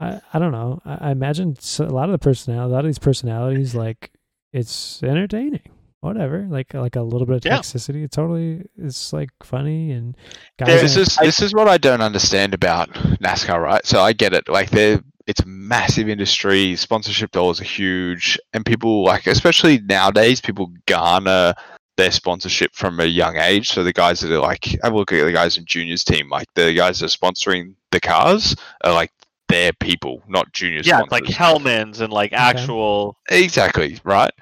I 0.00 0.20
I 0.32 0.38
don't 0.38 0.52
know. 0.52 0.80
I, 0.84 1.08
I 1.08 1.10
imagine 1.12 1.56
a 1.78 1.82
lot 1.84 2.08
of 2.08 2.12
the 2.12 2.18
personality, 2.18 2.70
a 2.70 2.74
lot 2.74 2.80
of 2.84 2.86
these 2.88 2.98
personalities, 2.98 3.74
like, 3.74 4.10
it's 4.52 5.02
entertaining. 5.02 5.62
Whatever, 6.00 6.46
like 6.50 6.74
like 6.74 6.96
a 6.96 7.00
little 7.02 7.26
bit 7.26 7.36
of 7.36 7.44
Yeah. 7.46 7.58
toxicity. 7.60 8.04
It 8.04 8.10
totally 8.10 8.62
is 8.76 9.10
like 9.14 9.30
funny 9.42 9.90
and 9.92 10.14
guys. 10.58 10.68
There- 10.68 10.82
this 10.82 10.96
are- 10.98 11.00
is 11.00 11.16
this 11.16 11.40
is 11.40 11.54
what 11.54 11.66
I 11.66 11.78
don't 11.78 12.02
understand 12.02 12.52
about 12.52 12.90
NASCAR, 13.22 13.58
right? 13.62 13.86
So 13.86 14.02
I 14.02 14.12
get 14.12 14.34
it. 14.34 14.46
Like 14.46 14.68
they're 14.68 15.00
it's 15.26 15.40
a 15.40 15.46
massive 15.46 16.08
industry, 16.08 16.76
sponsorship 16.76 17.30
dollars 17.30 17.60
are 17.60 17.64
huge, 17.64 18.38
and 18.52 18.64
people 18.64 19.04
like 19.04 19.26
especially 19.26 19.78
nowadays, 19.78 20.40
people 20.40 20.72
garner 20.86 21.54
their 21.96 22.10
sponsorship 22.10 22.74
from 22.74 23.00
a 23.00 23.04
young 23.04 23.36
age. 23.36 23.70
So 23.70 23.84
the 23.84 23.92
guys 23.92 24.20
that 24.20 24.32
are 24.32 24.40
like 24.40 24.64
have 24.82 24.92
a 24.92 24.96
look 24.96 25.12
at 25.12 25.24
the 25.24 25.32
guys 25.32 25.56
in 25.56 25.64
juniors 25.64 26.04
team, 26.04 26.28
like 26.28 26.48
the 26.54 26.74
guys 26.74 27.00
that 27.00 27.06
are 27.06 27.16
sponsoring 27.16 27.74
the 27.90 28.00
cars 28.00 28.56
are 28.82 28.92
like 28.92 29.12
their 29.48 29.72
people, 29.72 30.22
not 30.28 30.52
junior 30.52 30.80
yeah, 30.84 31.00
it's 31.00 31.12
like. 31.12 31.24
Hellman's 31.24 32.00
and 32.00 32.12
like 32.12 32.32
actual. 32.32 33.16
Exactly, 33.30 33.98
right? 34.04 34.32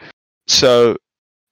So 0.46 0.96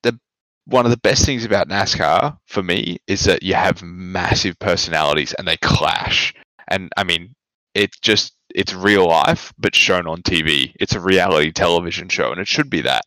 the 0.02 0.19
one 0.65 0.86
of 0.86 0.90
the 0.90 0.97
best 0.98 1.24
things 1.24 1.44
about 1.44 1.69
NASCAR 1.69 2.36
for 2.47 2.62
me 2.62 2.98
is 3.07 3.24
that 3.24 3.43
you 3.43 3.55
have 3.55 3.82
massive 3.82 4.59
personalities 4.59 5.35
and 5.35 5.47
they 5.47 5.57
clash. 5.59 6.35
And 6.69 6.90
I 6.97 7.05
mean, 7.05 7.35
it 7.74 7.90
just 8.01 8.35
it's 8.55 8.74
real 8.74 9.06
life 9.06 9.52
but 9.59 9.74
shown 9.74 10.06
on 10.06 10.22
TV. 10.22 10.74
It's 10.81 10.94
a 10.94 11.01
reality 11.01 11.52
television 11.52 12.09
show 12.09 12.32
and 12.32 12.40
it 12.40 12.48
should 12.48 12.70
be 12.70 12.82
that. 12.82 13.05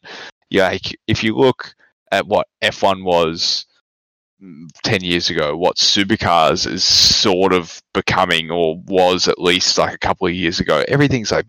Yeah, 0.49 0.69
like 0.69 0.95
if 1.07 1.23
you 1.23 1.35
look 1.35 1.73
at 2.11 2.27
what 2.27 2.47
F1 2.63 3.03
was 3.03 3.65
mm, 4.41 4.67
10 4.83 5.03
years 5.03 5.29
ago, 5.29 5.57
what 5.57 5.77
supercars 5.77 6.67
is 6.71 6.83
sort 6.83 7.53
of 7.53 7.81
becoming 7.93 8.51
or 8.51 8.79
was 8.85 9.27
at 9.27 9.39
least 9.39 9.77
like 9.77 9.93
a 9.93 9.97
couple 9.97 10.27
of 10.27 10.33
years 10.33 10.59
ago, 10.59 10.83
everything's 10.87 11.31
like 11.31 11.45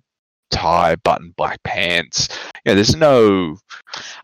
tie, 0.50 0.96
button, 0.96 1.34
black 1.36 1.62
pants. 1.64 2.28
Yeah, 2.64 2.74
there's 2.74 2.96
no, 2.96 3.58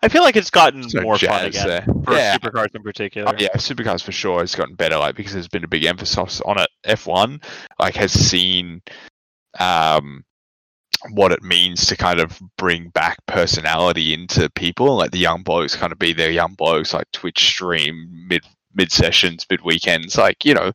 I 0.03 0.09
feel 0.09 0.23
like 0.23 0.37
it's 0.37 0.51
gotten 0.51 0.87
no 0.95 1.03
more 1.03 1.19
fun 1.19 1.45
again 1.45 1.67
there. 1.67 1.83
for 2.05 2.15
yeah. 2.15 2.37
supercars 2.39 2.75
in 2.75 2.83
particular. 2.83 3.29
Oh, 3.29 3.37
yeah, 3.39 3.49
supercars 3.57 4.03
for 4.03 4.13
sure 4.13 4.41
has 4.41 4.55
gotten 4.55 4.75
better, 4.75 4.97
like 4.97 5.17
because 5.17 5.35
there's 5.35 5.49
been 5.49 5.65
a 5.65 5.69
big 5.69 5.85
emphasis 5.85 6.41
on 6.43 6.59
it. 6.59 6.71
F1 6.87 7.45
like 7.79 7.97
has 7.97 8.13
seen 8.13 8.81
um 9.59 10.25
what 11.13 11.33
it 11.33 11.43
means 11.43 11.87
to 11.87 11.97
kind 11.97 12.21
of 12.21 12.41
bring 12.59 12.91
back 12.91 13.17
personality 13.27 14.13
into 14.13 14.51
people, 14.51 14.97
like 14.97 15.13
the 15.13 15.19
young 15.19 15.43
blokes 15.43 15.75
kind 15.75 15.93
of 15.93 15.99
be 15.99 16.13
their 16.13 16.31
young 16.31 16.55
blokes, 16.55 16.93
like 16.93 17.11
Twitch 17.13 17.39
stream 17.39 18.27
mid 18.29 18.45
mid 18.75 18.93
sessions, 18.93 19.47
mid 19.51 19.63
weekends, 19.63 20.17
like 20.17 20.45
you 20.45 20.55
know, 20.55 20.73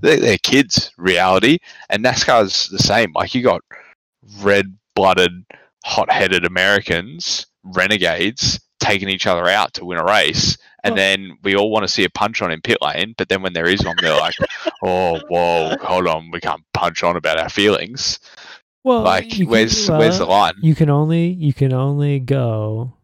they're, 0.00 0.18
they're 0.20 0.38
kids 0.38 0.90
reality, 0.98 1.58
and 1.90 2.04
NASCAR's 2.04 2.68
the 2.68 2.78
same. 2.78 3.12
Like 3.14 3.34
you 3.34 3.42
got 3.42 3.62
red 4.40 4.76
blooded, 4.94 5.44
hot 5.84 6.10
headed 6.10 6.44
Americans, 6.44 7.46
renegades 7.62 8.60
taking 8.80 9.08
each 9.08 9.26
other 9.26 9.48
out 9.48 9.74
to 9.74 9.84
win 9.84 9.98
a 9.98 10.04
race. 10.04 10.56
And 10.84 10.92
Well- 10.92 10.96
then 10.96 11.38
we 11.42 11.56
all 11.56 11.70
want 11.70 11.84
to 11.84 11.88
see 11.88 12.04
a 12.04 12.10
punch 12.10 12.40
on 12.42 12.52
in 12.52 12.60
pit 12.60 12.78
lane, 12.80 13.14
but 13.18 13.28
then 13.28 13.42
when 13.42 13.52
there 13.52 13.66
is 13.66 13.84
one, 13.84 13.96
they're 14.00 14.18
like, 14.18 14.34
"Oh, 14.82 15.20
whoa, 15.28 15.76
hold 15.82 16.06
on, 16.06 16.30
we 16.30 16.40
can't 16.40 16.62
punch 16.72 17.02
on 17.02 17.16
about 17.16 17.38
our 17.38 17.48
feelings." 17.48 18.18
well, 18.84 19.02
Like, 19.02 19.32
where's 19.44 19.88
where's 19.90 20.16
uh, 20.20 20.24
the 20.24 20.30
line? 20.30 20.54
you 20.62 20.74
can 20.74 20.88
only 20.88 21.26
you 21.28 21.52
can 21.52 21.72
only 21.72 22.20
go 22.20 22.94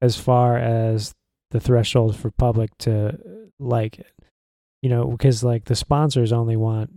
as 0.00 0.16
far 0.16 0.56
as 0.56 1.14
the 1.50 1.60
threshold 1.60 2.16
for 2.16 2.30
public 2.30 2.70
to 2.78 3.18
like 3.58 3.98
it 3.98 4.12
you 4.82 4.90
know 4.90 5.06
because 5.06 5.42
like 5.42 5.64
the 5.64 5.74
sponsors 5.74 6.32
only 6.32 6.56
want 6.56 6.90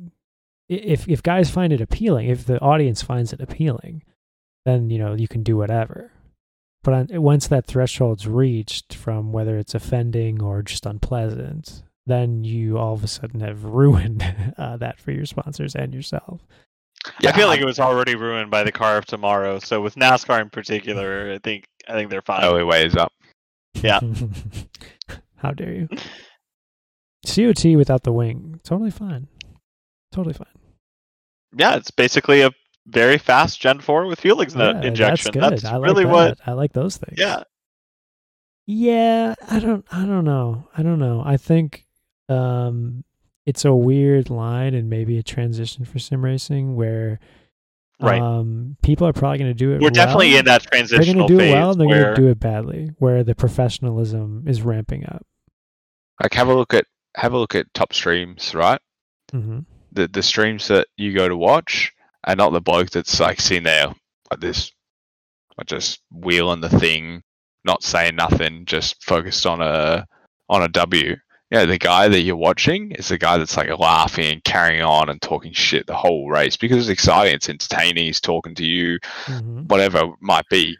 if 0.68 1.08
if 1.08 1.24
guys 1.24 1.50
find 1.50 1.72
it 1.74 1.80
appealing 1.82 2.28
if 2.28 2.46
the 2.46 2.60
audience 2.60 3.02
finds 3.02 3.32
it 3.34 3.40
appealing 3.42 4.04
then 4.66 4.90
you 4.90 5.00
know 5.00 5.14
you 5.14 5.28
can 5.28 5.42
do 5.44 5.56
whatever 5.58 6.12
but 6.84 6.94
on, 6.94 7.08
once 7.22 7.48
that 7.48 7.68
threshold's 7.68 8.28
reached 8.28 8.94
from 8.96 9.32
whether 9.32 9.58
it's 9.58 9.76
offending 9.76 10.42
or 10.42 10.62
just 10.62 10.86
unpleasant 10.86 11.84
then 12.06 12.44
you 12.44 12.78
all 12.78 12.94
of 12.94 13.04
a 13.04 13.08
sudden 13.08 13.40
have 13.40 13.64
ruined 13.64 14.54
uh, 14.58 14.78
that 14.78 15.00
for 15.00 15.12
your 15.12 15.26
sponsors 15.26 15.76
and 15.76 15.94
yourself 15.94 16.42
I 17.26 17.32
feel 17.32 17.48
like 17.48 17.62
it 17.62 17.66
was 17.66 17.80
already 17.80 18.16
ruined 18.16 18.52
by 18.52 18.64
the 18.64 18.72
car 18.72 18.98
of 18.98 19.06
tomorrow. 19.06 19.60
So 19.60 19.82
with 19.82 19.96
NASCAR 19.96 20.42
in 20.42 20.50
particular, 20.50 21.32
I 21.34 21.38
think 21.40 21.66
I 21.88 21.94
think 21.94 22.10
they're 22.10 22.22
fine. 22.22 22.44
oh, 22.44 22.66
way 22.66 22.86
is 22.86 22.96
up. 22.96 23.14
Yeah. 23.74 24.00
How 25.38 25.52
dare 25.52 25.74
you? 25.74 25.88
COT 27.26 27.78
without 27.78 28.04
the 28.04 28.12
wing, 28.12 28.60
totally 28.64 28.92
fine. 28.92 29.28
Totally 30.12 30.34
fine. 30.34 30.48
Yeah, 31.56 31.76
it's 31.76 31.92
basically 31.92 32.42
a 32.42 32.52
very 32.90 33.18
fast 33.18 33.60
Gen 33.62 33.80
4 33.80 34.06
with 34.08 34.20
fuel 34.20 34.42
ex- 34.42 34.56
Yeah, 34.56 34.82
injection. 34.82 35.32
That's 35.40 35.62
good. 35.64 35.70
I 35.72 35.78
like 35.78 35.88
really 35.90 36.04
that. 36.06 36.12
what. 36.12 36.38
I 36.46 36.52
like 36.54 36.74
those 36.74 36.98
things. 36.98 37.18
Yeah, 37.20 37.44
Yeah, 38.66 39.36
I 39.50 39.60
don't 39.60 39.86
I 39.92 40.06
don't 40.06 40.26
know. 40.26 40.68
I 40.78 40.84
don't 40.84 41.00
know. 41.00 41.22
I 41.26 41.38
think 41.38 41.86
um 42.28 43.04
it's 43.46 43.66
a 43.66 43.74
weird 43.74 44.30
line 44.30 44.74
and 44.76 44.90
maybe 44.90 45.18
a 45.18 45.24
transition 45.24 45.86
for 45.86 45.98
sim 46.00 46.24
racing 46.24 46.76
where 46.76 47.20
Right. 48.02 48.22
um 48.22 48.78
people 48.82 49.06
are 49.08 49.14
probably 49.14 49.40
going 49.40 49.50
to 49.52 49.54
do 49.56 49.74
it 49.74 49.82
we're 49.82 49.90
definitely 49.90 50.38
in 50.38 50.46
that 50.46 50.62
transition. 50.62 51.04
They're 51.06 51.14
going 51.16 51.28
to 51.28 51.34
do 51.34 51.38
phase 51.40 51.52
it 51.52 51.56
well 51.56 51.72
and 51.72 51.82
they're 51.82 51.88
where 51.88 52.04
going 52.04 52.16
to 52.16 52.22
do 52.22 52.28
it 52.30 52.40
badly 52.40 52.92
where 53.00 53.24
the 53.26 53.36
professionalism 53.36 54.46
is 54.48 54.62
ramping 54.62 55.06
up. 55.06 55.26
Like 56.22 56.34
have 56.36 56.48
a 56.48 56.54
look 56.54 56.74
at 56.74 56.86
have 57.16 57.34
a 57.34 57.38
look 57.38 57.56
at 57.56 57.74
top 57.74 57.92
streams, 57.94 58.54
right? 58.56 58.80
Mm-hmm. 59.34 59.60
The 59.92 60.08
the 60.08 60.24
streams 60.24 60.68
that 60.70 60.88
you 60.96 61.14
go 61.14 61.28
to 61.28 61.36
watch 61.36 61.92
are 62.26 62.36
not 62.36 62.52
the 62.52 62.62
bloke 62.62 62.90
that's 62.90 63.20
like 63.20 63.40
sitting 63.40 63.64
there 63.64 63.88
like 64.32 64.40
this, 64.40 64.72
like 65.58 65.68
just 65.68 66.02
wheeling 66.12 66.62
the 66.62 66.70
thing, 66.70 67.24
not 67.66 67.84
saying 67.84 68.16
nothing, 68.16 68.66
just 68.66 69.04
focused 69.04 69.46
on 69.46 69.62
a 69.62 70.06
on 70.50 70.64
a 70.64 70.68
W. 70.70 71.16
Yeah, 71.52 71.66
the 71.66 71.80
guy 71.80 72.08
that 72.08 72.22
you're 72.22 72.36
watching 72.36 72.92
is 72.92 73.08
the 73.08 73.18
guy 73.18 73.38
that's 73.38 73.58
like 73.58 73.76
laughing 73.80 74.26
and 74.34 74.44
carrying 74.44 74.84
on 74.84 75.10
and 75.10 75.20
talking 75.20 75.52
shit 75.52 75.88
the 75.88 75.96
whole 75.96 76.30
race 76.30 76.56
because 76.56 76.78
it's 76.78 76.94
exciting, 76.94 77.34
it's 77.34 77.50
entertaining. 77.50 78.06
He's 78.06 78.22
talking 78.22 78.54
to 78.56 78.66
you, 78.66 79.00
Mhm. 79.26 79.68
whatever 79.68 80.00
it 80.00 80.12
might 80.20 80.48
be. 80.50 80.78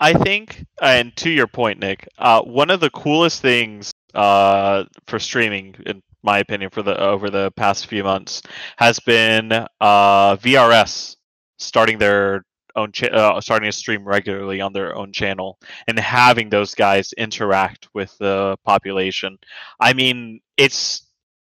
I 0.00 0.14
think, 0.14 0.64
and 0.82 1.14
to 1.16 1.30
your 1.30 1.46
point, 1.46 1.78
Nick, 1.78 2.08
uh, 2.18 2.42
one 2.42 2.70
of 2.70 2.80
the 2.80 2.90
coolest 2.90 3.40
things 3.42 3.92
uh, 4.14 4.84
for 5.06 5.20
streaming, 5.20 5.76
in 5.86 6.02
my 6.22 6.38
opinion, 6.38 6.70
for 6.70 6.82
the 6.82 6.98
over 7.00 7.30
the 7.30 7.50
past 7.52 7.86
few 7.86 8.04
months, 8.04 8.42
has 8.76 8.98
been 9.00 9.52
uh, 9.52 10.36
VRS 10.36 11.16
starting 11.58 11.98
their 11.98 12.44
own, 12.76 12.92
cha- 12.92 13.06
uh, 13.06 13.40
starting 13.40 13.70
to 13.70 13.76
stream 13.76 14.04
regularly 14.04 14.60
on 14.60 14.72
their 14.72 14.94
own 14.94 15.12
channel 15.12 15.58
and 15.88 15.98
having 15.98 16.48
those 16.48 16.74
guys 16.74 17.12
interact 17.14 17.88
with 17.94 18.16
the 18.18 18.56
population. 18.64 19.38
I 19.80 19.92
mean, 19.92 20.40
it's 20.56 21.06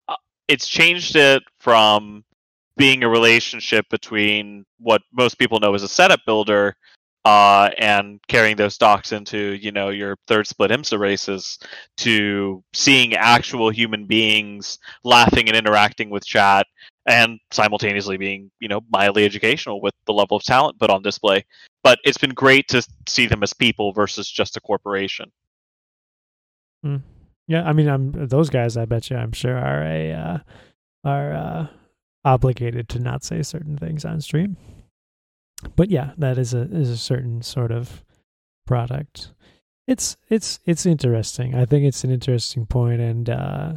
uh, 0.08 0.16
it's 0.48 0.68
changed 0.68 1.16
it 1.16 1.42
from 1.58 2.24
being 2.76 3.02
a 3.02 3.08
relationship 3.08 3.86
between 3.90 4.64
what 4.78 5.02
most 5.12 5.38
people 5.38 5.58
know 5.60 5.74
as 5.74 5.82
a 5.82 5.88
setup 5.88 6.20
builder 6.26 6.76
uh, 7.28 7.68
and 7.76 8.20
carrying 8.26 8.56
those 8.56 8.72
stocks 8.72 9.12
into 9.12 9.54
you 9.60 9.70
know 9.70 9.90
your 9.90 10.16
third 10.26 10.46
split 10.46 10.70
IMSA 10.70 10.98
races 10.98 11.58
to 11.98 12.64
seeing 12.72 13.12
actual 13.14 13.68
human 13.68 14.06
beings 14.06 14.78
laughing 15.04 15.46
and 15.46 15.56
interacting 15.56 16.08
with 16.08 16.24
chat 16.24 16.66
and 17.04 17.38
simultaneously 17.50 18.16
being 18.16 18.50
you 18.60 18.68
know 18.68 18.80
mildly 18.90 19.26
educational 19.26 19.82
with 19.82 19.92
the 20.06 20.12
level 20.12 20.38
of 20.38 20.42
talent 20.42 20.78
put 20.78 20.88
on 20.88 21.02
display. 21.02 21.44
But 21.84 21.98
it's 22.02 22.16
been 22.16 22.32
great 22.32 22.66
to 22.68 22.82
see 23.06 23.26
them 23.26 23.42
as 23.42 23.52
people 23.52 23.92
versus 23.92 24.30
just 24.30 24.56
a 24.56 24.60
corporation. 24.60 25.30
Yeah, 27.46 27.64
I 27.64 27.74
mean, 27.74 27.88
I'm 27.88 28.12
those 28.12 28.48
guys. 28.48 28.78
I 28.78 28.86
bet 28.86 29.10
you, 29.10 29.18
I'm 29.18 29.32
sure, 29.32 29.56
are 29.58 29.82
a 29.82 30.12
uh, 30.12 30.38
are 31.04 31.32
uh, 31.34 31.66
obligated 32.24 32.88
to 32.90 33.00
not 33.00 33.22
say 33.22 33.42
certain 33.42 33.76
things 33.76 34.06
on 34.06 34.22
stream. 34.22 34.56
But 35.76 35.90
yeah, 35.90 36.12
that 36.18 36.38
is 36.38 36.54
a 36.54 36.62
is 36.62 36.90
a 36.90 36.96
certain 36.96 37.42
sort 37.42 37.72
of 37.72 38.04
product. 38.66 39.32
It's 39.86 40.16
it's 40.28 40.60
it's 40.64 40.86
interesting. 40.86 41.54
I 41.54 41.64
think 41.64 41.84
it's 41.84 42.04
an 42.04 42.10
interesting 42.10 42.66
point, 42.66 43.00
and 43.00 43.30
uh, 43.30 43.72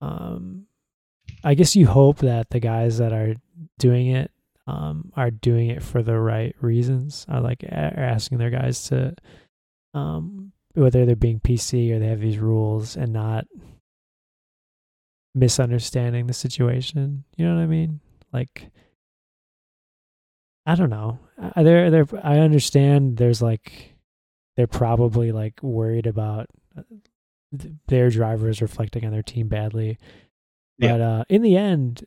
um, 0.00 0.66
I 1.44 1.54
guess 1.54 1.76
you 1.76 1.86
hope 1.86 2.18
that 2.18 2.50
the 2.50 2.60
guys 2.60 2.98
that 2.98 3.12
are 3.12 3.34
doing 3.78 4.08
it 4.08 4.30
um, 4.66 5.12
are 5.16 5.30
doing 5.30 5.70
it 5.70 5.82
for 5.82 6.02
the 6.02 6.18
right 6.18 6.54
reasons. 6.60 7.26
Are 7.28 7.40
like 7.40 7.62
are 7.64 8.00
asking 8.00 8.38
their 8.38 8.50
guys 8.50 8.82
to, 8.84 9.14
um, 9.94 10.52
whether 10.74 11.04
they're 11.06 11.16
being 11.16 11.40
PC 11.40 11.92
or 11.92 11.98
they 11.98 12.08
have 12.08 12.20
these 12.20 12.38
rules 12.38 12.96
and 12.96 13.12
not 13.12 13.46
misunderstanding 15.34 16.26
the 16.26 16.32
situation. 16.32 17.24
You 17.36 17.46
know 17.46 17.54
what 17.56 17.62
I 17.62 17.66
mean? 17.66 18.00
Like, 18.32 18.70
I 20.70 20.76
don't 20.76 20.90
know. 20.90 21.18
I, 21.56 21.64
they're, 21.64 21.90
they're, 21.90 22.06
I 22.22 22.38
understand 22.38 23.16
there's 23.16 23.42
like, 23.42 23.96
they're 24.56 24.68
probably 24.68 25.32
like 25.32 25.60
worried 25.62 26.06
about 26.06 26.46
uh, 26.78 26.82
their 27.88 28.08
drivers 28.08 28.62
reflecting 28.62 29.04
on 29.04 29.10
their 29.10 29.24
team 29.24 29.48
badly. 29.48 29.98
Yeah. 30.78 30.92
But 30.92 31.00
uh, 31.00 31.24
in 31.28 31.42
the 31.42 31.56
end, 31.56 32.04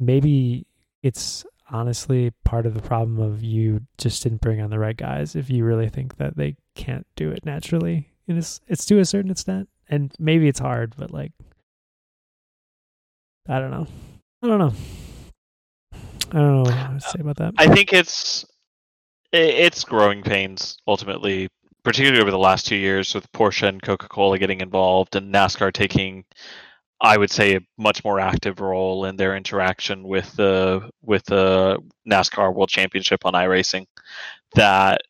maybe 0.00 0.66
it's 1.02 1.44
honestly 1.70 2.32
part 2.42 2.64
of 2.64 2.72
the 2.72 2.80
problem 2.80 3.20
of 3.20 3.42
you 3.42 3.82
just 3.98 4.22
didn't 4.22 4.40
bring 4.40 4.62
on 4.62 4.70
the 4.70 4.78
right 4.78 4.96
guys 4.96 5.36
if 5.36 5.50
you 5.50 5.62
really 5.64 5.90
think 5.90 6.16
that 6.16 6.38
they 6.38 6.56
can't 6.74 7.06
do 7.16 7.30
it 7.30 7.44
naturally. 7.44 8.08
And 8.26 8.38
it's 8.38 8.62
it's 8.66 8.86
to 8.86 8.98
a 8.98 9.04
certain 9.04 9.30
extent. 9.30 9.68
And 9.90 10.14
maybe 10.18 10.48
it's 10.48 10.60
hard, 10.60 10.94
but 10.96 11.10
like 11.10 11.32
I 13.46 13.58
don't 13.58 13.70
know. 13.70 13.86
I 14.42 14.46
don't 14.46 14.58
know. 14.58 14.72
I 16.32 16.36
don't 16.36 16.54
know 16.54 16.62
what 16.62 16.70
to 16.70 16.76
uh, 16.76 16.98
say 16.98 17.20
about 17.20 17.36
that. 17.36 17.54
I 17.58 17.68
think 17.68 17.92
it's 17.92 18.44
it's 19.32 19.84
growing 19.84 20.22
pains 20.22 20.76
ultimately, 20.86 21.48
particularly 21.82 22.20
over 22.20 22.30
the 22.30 22.38
last 22.38 22.66
two 22.66 22.76
years 22.76 23.14
with 23.14 23.30
Porsche 23.32 23.68
and 23.68 23.82
Coca 23.82 24.08
Cola 24.08 24.38
getting 24.38 24.60
involved 24.60 25.16
and 25.16 25.34
NASCAR 25.34 25.72
taking, 25.72 26.24
I 27.00 27.16
would 27.16 27.30
say, 27.30 27.56
a 27.56 27.60
much 27.76 28.04
more 28.04 28.20
active 28.20 28.60
role 28.60 29.06
in 29.06 29.16
their 29.16 29.36
interaction 29.36 30.04
with 30.04 30.34
the 30.36 30.88
with 31.02 31.24
the 31.24 31.78
NASCAR 32.08 32.54
World 32.54 32.68
Championship 32.68 33.26
on 33.26 33.32
iRacing. 33.32 33.86
That 34.54 35.02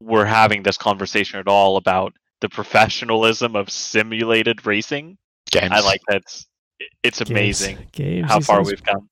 we're 0.00 0.24
having 0.24 0.62
this 0.62 0.76
conversation 0.76 1.38
at 1.38 1.48
all 1.48 1.76
about 1.76 2.12
the 2.40 2.48
professionalism 2.48 3.56
of 3.56 3.70
simulated 3.70 4.66
racing. 4.66 5.16
Games. 5.50 5.70
I 5.72 5.80
like 5.80 6.00
that. 6.08 6.22
it's 7.02 7.18
Games- 7.18 7.30
amazing 7.30 7.78
games, 7.92 8.28
how 8.28 8.40
far 8.40 8.62
we've 8.64 8.82
come. 8.82 9.08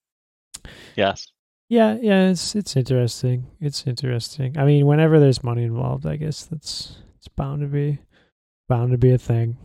Yes. 0.97 1.31
Yeah, 1.69 1.97
yeah, 2.01 2.31
it's 2.31 2.55
it's 2.57 2.77
interesting. 2.77 3.47
It's 3.61 3.87
interesting. 3.87 4.59
I 4.59 4.65
mean, 4.65 4.87
whenever 4.87 5.21
there's 5.21 5.45
money 5.45 5.63
involved, 5.63 6.05
I 6.05 6.17
guess 6.17 6.45
that's 6.45 6.97
it's 7.17 7.29
bound 7.29 7.61
to 7.61 7.69
be 7.69 8.01
bound 8.69 8.91
to 8.91 8.99
be 8.99 9.13
a 9.13 9.19
thing. 9.19 9.57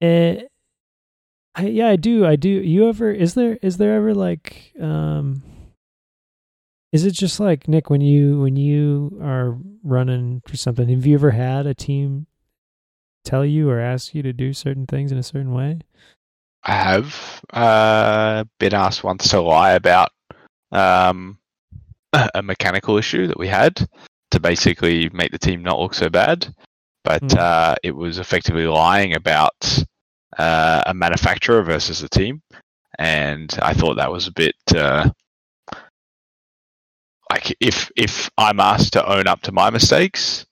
It, 0.00 0.48
I, 1.54 1.66
yeah, 1.66 1.88
I 1.88 1.96
do. 1.96 2.24
I 2.26 2.36
do. 2.36 2.48
You 2.48 2.88
ever 2.88 3.10
is 3.10 3.34
there 3.34 3.58
is 3.62 3.76
there 3.76 3.94
ever 3.94 4.14
like 4.14 4.72
um 4.80 5.42
is 6.92 7.04
it 7.04 7.12
just 7.12 7.40
like 7.40 7.68
Nick 7.68 7.90
when 7.90 8.00
you 8.00 8.40
when 8.40 8.56
you 8.56 9.18
are 9.22 9.58
running 9.82 10.42
for 10.46 10.56
something, 10.56 10.88
have 10.88 11.04
you 11.04 11.14
ever 11.14 11.32
had 11.32 11.66
a 11.66 11.74
team 11.74 12.26
tell 13.24 13.44
you 13.44 13.68
or 13.68 13.80
ask 13.80 14.14
you 14.14 14.22
to 14.22 14.32
do 14.32 14.52
certain 14.52 14.86
things 14.86 15.12
in 15.12 15.18
a 15.18 15.22
certain 15.22 15.52
way? 15.52 15.80
I 16.64 16.72
have 16.72 17.42
uh, 17.52 18.44
been 18.58 18.74
asked 18.74 19.04
once 19.04 19.28
to 19.30 19.40
lie 19.40 19.72
about 19.72 20.10
um, 20.72 21.38
a 22.34 22.42
mechanical 22.42 22.96
issue 22.96 23.26
that 23.26 23.38
we 23.38 23.48
had 23.48 23.86
to 24.30 24.40
basically 24.40 25.10
make 25.10 25.30
the 25.30 25.38
team 25.38 25.62
not 25.62 25.78
look 25.78 25.94
so 25.94 26.08
bad. 26.08 26.52
But 27.04 27.22
Hmm. 27.22 27.38
uh, 27.38 27.74
it 27.82 27.94
was 27.94 28.18
effectively 28.18 28.66
lying 28.66 29.14
about 29.14 29.84
uh, 30.38 30.82
a 30.86 30.94
manufacturer 30.94 31.62
versus 31.62 32.02
a 32.02 32.08
team. 32.08 32.42
And 32.98 33.54
I 33.60 33.74
thought 33.74 33.96
that 33.96 34.10
was 34.12 34.26
a 34.26 34.32
bit 34.32 34.54
uh, 34.74 35.10
like 37.30 37.56
if 37.60 37.90
if 37.96 38.30
I'm 38.38 38.60
asked 38.60 38.92
to 38.94 39.06
own 39.12 39.26
up 39.26 39.42
to 39.42 39.52
my 39.52 39.70
mistakes, 39.70 40.46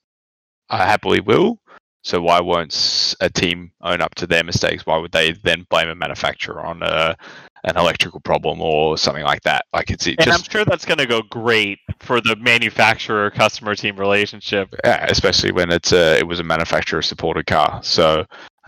I 0.69 0.85
happily 0.85 1.21
will. 1.21 1.59
So 2.03 2.21
why 2.21 2.41
won't 2.41 3.15
a 3.21 3.29
team 3.29 3.71
own 3.81 4.01
up 4.01 4.15
to 4.15 4.27
their 4.27 4.43
mistakes? 4.43 4.85
Why 4.85 4.97
would 4.97 5.13
they 5.13 5.31
then 5.31 5.65
blame 5.69 5.87
a 5.87 5.95
manufacturer 5.95 6.59
on 6.63 6.83
a, 6.83 7.15
an 7.63 7.77
electrical 7.77 8.19
problem 8.19 8.61
or 8.61 8.97
something 8.97 9.23
like 9.23 9.41
that? 9.43 9.65
Like 9.71 9.89
it's 9.89 10.05
it 10.05 10.19
And 10.19 10.29
I'm 10.29 10.43
sure 10.43 10.65
that's 10.65 10.83
going 10.83 10.97
to 10.97 11.05
go 11.05 11.21
great 11.21 11.79
for 11.99 12.19
the 12.19 12.35
manufacturer 12.35 13.31
customer 13.31 13.73
team 13.73 13.95
relationship. 13.97 14.75
yeah, 14.83 15.05
especially 15.09 15.53
when 15.53 15.71
it's 15.71 15.93
a 15.93 16.19
it 16.19 16.27
was 16.27 16.41
a 16.41 16.43
manufacturer 16.43 17.01
supported 17.01 17.45
car. 17.45 17.79
So 17.83 18.25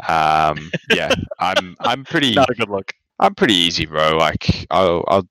um, 0.08 0.72
yeah, 0.90 1.14
I'm 1.40 1.76
I'm 1.80 2.06
pretty 2.06 2.34
Not 2.36 2.50
a 2.50 2.56
good 2.56 2.70
look. 2.70 2.94
I'm 3.20 3.36
pretty 3.36 3.56
easy, 3.56 3.86
bro. 3.86 4.18
Like 4.18 4.66
I'll 4.72 5.04
I'll 5.08 5.28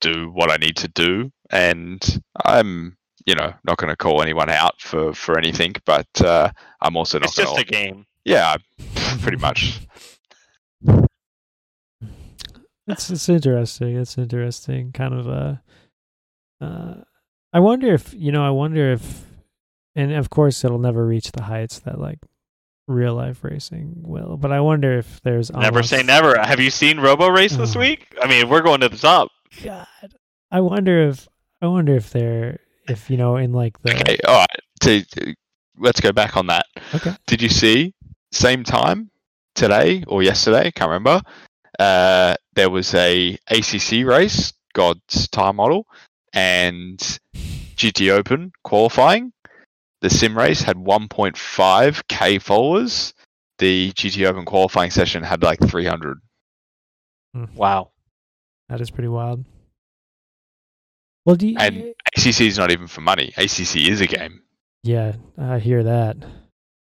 do 0.00 0.30
what 0.30 0.50
I 0.50 0.56
need 0.56 0.76
to 0.78 0.88
do, 0.88 1.30
and 1.50 2.22
I'm 2.44 2.96
you 3.26 3.34
know 3.34 3.52
not 3.64 3.76
going 3.78 3.90
to 3.90 3.96
call 3.96 4.22
anyone 4.22 4.50
out 4.50 4.80
for 4.80 5.12
for 5.14 5.38
anything. 5.38 5.74
But 5.84 6.08
uh, 6.20 6.50
I'm 6.80 6.96
also 6.96 7.18
not 7.18 7.28
It's 7.28 7.36
going 7.36 7.48
just 7.48 7.60
a 7.60 7.64
game. 7.64 8.06
yeah, 8.24 8.56
pretty 9.20 9.38
much. 9.38 9.80
It's 12.86 13.08
it's 13.10 13.28
interesting. 13.28 13.96
It's 13.96 14.18
interesting. 14.18 14.92
Kind 14.92 15.14
of 15.14 15.28
uh 15.28 15.54
uh 16.64 16.94
I 17.52 17.60
wonder 17.60 17.94
if 17.94 18.12
you 18.14 18.30
know, 18.32 18.44
I 18.46 18.50
wonder 18.50 18.92
if 18.92 19.24
and 19.96 20.12
of 20.12 20.28
course 20.28 20.64
it'll 20.64 20.78
never 20.78 21.06
reach 21.06 21.32
the 21.32 21.44
heights 21.44 21.78
that 21.80 21.98
like 21.98 22.18
real 22.86 23.14
life 23.14 23.42
racing 23.42 24.02
will. 24.02 24.36
But 24.36 24.52
I 24.52 24.60
wonder 24.60 24.98
if 24.98 25.22
there's 25.22 25.50
Never 25.50 25.82
say 25.82 26.02
never. 26.02 26.38
Have 26.38 26.60
you 26.60 26.70
seen 26.70 27.00
Roborace 27.00 27.56
this 27.56 27.74
Oh. 27.74 27.80
week? 27.80 28.14
I 28.22 28.28
mean, 28.28 28.48
we're 28.50 28.60
going 28.60 28.80
to 28.80 28.88
the 28.90 28.98
top. 28.98 29.30
God. 29.62 29.86
I 30.50 30.60
wonder 30.60 31.08
if 31.08 31.26
I 31.62 31.66
wonder 31.68 31.94
if 31.96 32.10
there 32.10 32.60
if 32.88 33.08
you 33.10 33.16
know 33.16 33.36
in 33.36 33.52
like 33.52 33.80
the 33.82 33.92
Okay, 33.92 34.18
all 34.26 34.38
right. 34.40 34.60
To, 34.82 35.04
to- 35.04 35.34
let's 35.78 36.00
go 36.00 36.12
back 36.12 36.36
on 36.36 36.46
that. 36.48 36.66
Okay. 36.94 37.14
Did 37.26 37.42
you 37.42 37.48
see 37.48 37.94
same 38.32 38.64
time 38.64 39.10
today 39.54 40.04
or 40.06 40.22
yesterday? 40.22 40.70
Can't 40.70 40.88
remember. 40.90 41.20
Uh, 41.78 42.34
there 42.54 42.70
was 42.70 42.94
a 42.94 43.36
ACC 43.48 44.04
race, 44.06 44.52
God's 44.74 45.28
time 45.28 45.56
model, 45.56 45.86
and 46.32 46.98
GT 47.76 48.10
Open 48.10 48.52
qualifying. 48.62 49.32
The 50.00 50.10
sim 50.10 50.36
race 50.36 50.60
had 50.62 50.76
1.5k 50.76 52.40
followers. 52.42 53.14
The 53.58 53.92
GT 53.92 54.26
Open 54.26 54.44
qualifying 54.44 54.90
session 54.90 55.22
had 55.22 55.42
like 55.42 55.60
300. 55.60 56.18
Wow. 57.54 57.90
that 58.68 58.80
is 58.80 58.90
pretty 58.90 59.08
wild. 59.08 59.44
Well, 61.24 61.36
do 61.36 61.48
you, 61.48 61.56
And 61.58 61.94
ACC 62.16 62.42
is 62.42 62.58
not 62.58 62.70
even 62.70 62.86
for 62.86 63.00
money. 63.00 63.32
ACC 63.36 63.76
is 63.76 64.00
a 64.00 64.06
game. 64.06 64.42
yeah, 64.82 65.14
I 65.38 65.58
hear 65.58 65.82
that. 65.84 66.16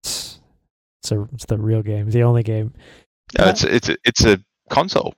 It's, 0.03 0.39
it's 1.01 1.11
a 1.11 1.27
it's 1.33 1.45
the 1.45 1.57
real 1.57 1.81
game, 1.81 2.09
the 2.09 2.23
only 2.23 2.43
game. 2.43 2.73
No, 3.37 3.45
it's 3.49 3.63
it's 3.63 3.89
a, 3.89 3.97
it's 4.03 4.23
a 4.25 4.39
console. 4.69 5.15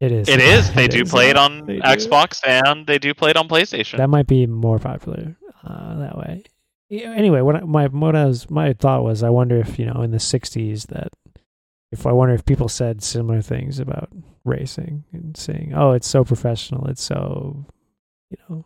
It 0.00 0.10
is. 0.12 0.28
It 0.28 0.40
is. 0.40 0.72
They 0.74 0.88
do 0.98 1.02
is. 1.02 1.10
play 1.10 1.30
it 1.30 1.36
on 1.36 1.66
They 1.66 1.76
do. 1.76 1.82
Xbox 1.82 2.40
and 2.46 2.86
they 2.86 2.98
do 2.98 3.14
play 3.14 3.30
it 3.30 3.36
on 3.36 3.48
PlayStation. 3.48 3.98
That 3.98 4.10
might 4.10 4.26
be 4.26 4.46
more 4.46 4.78
popular 4.78 5.36
uh, 5.64 5.98
that 6.00 6.18
way. 6.18 6.42
Yeah, 6.90 7.12
Anyway, 7.12 7.40
what 7.40 7.56
I, 7.56 7.60
my 7.60 7.86
what 7.86 8.14
I 8.16 8.26
was 8.26 8.50
my 8.50 8.72
thought 8.74 9.02
was, 9.04 9.22
I 9.22 9.30
wonder 9.30 9.56
if 9.58 9.78
you 9.78 9.86
know 9.86 10.02
in 10.02 10.10
the 10.10 10.18
'60s 10.18 10.88
that 10.88 11.08
if 11.92 12.06
I 12.06 12.12
wonder 12.12 12.34
if 12.34 12.44
people 12.44 12.68
said 12.68 13.02
similar 13.02 13.40
things 13.40 13.78
about 13.78 14.10
racing 14.44 15.04
and 15.12 15.36
saying, 15.36 15.72
"Oh, 15.74 15.92
it's 15.92 16.06
so 16.08 16.24
professional, 16.24 16.86
it's 16.88 17.02
so 17.02 17.64
you 18.38 18.44
know 18.48 18.64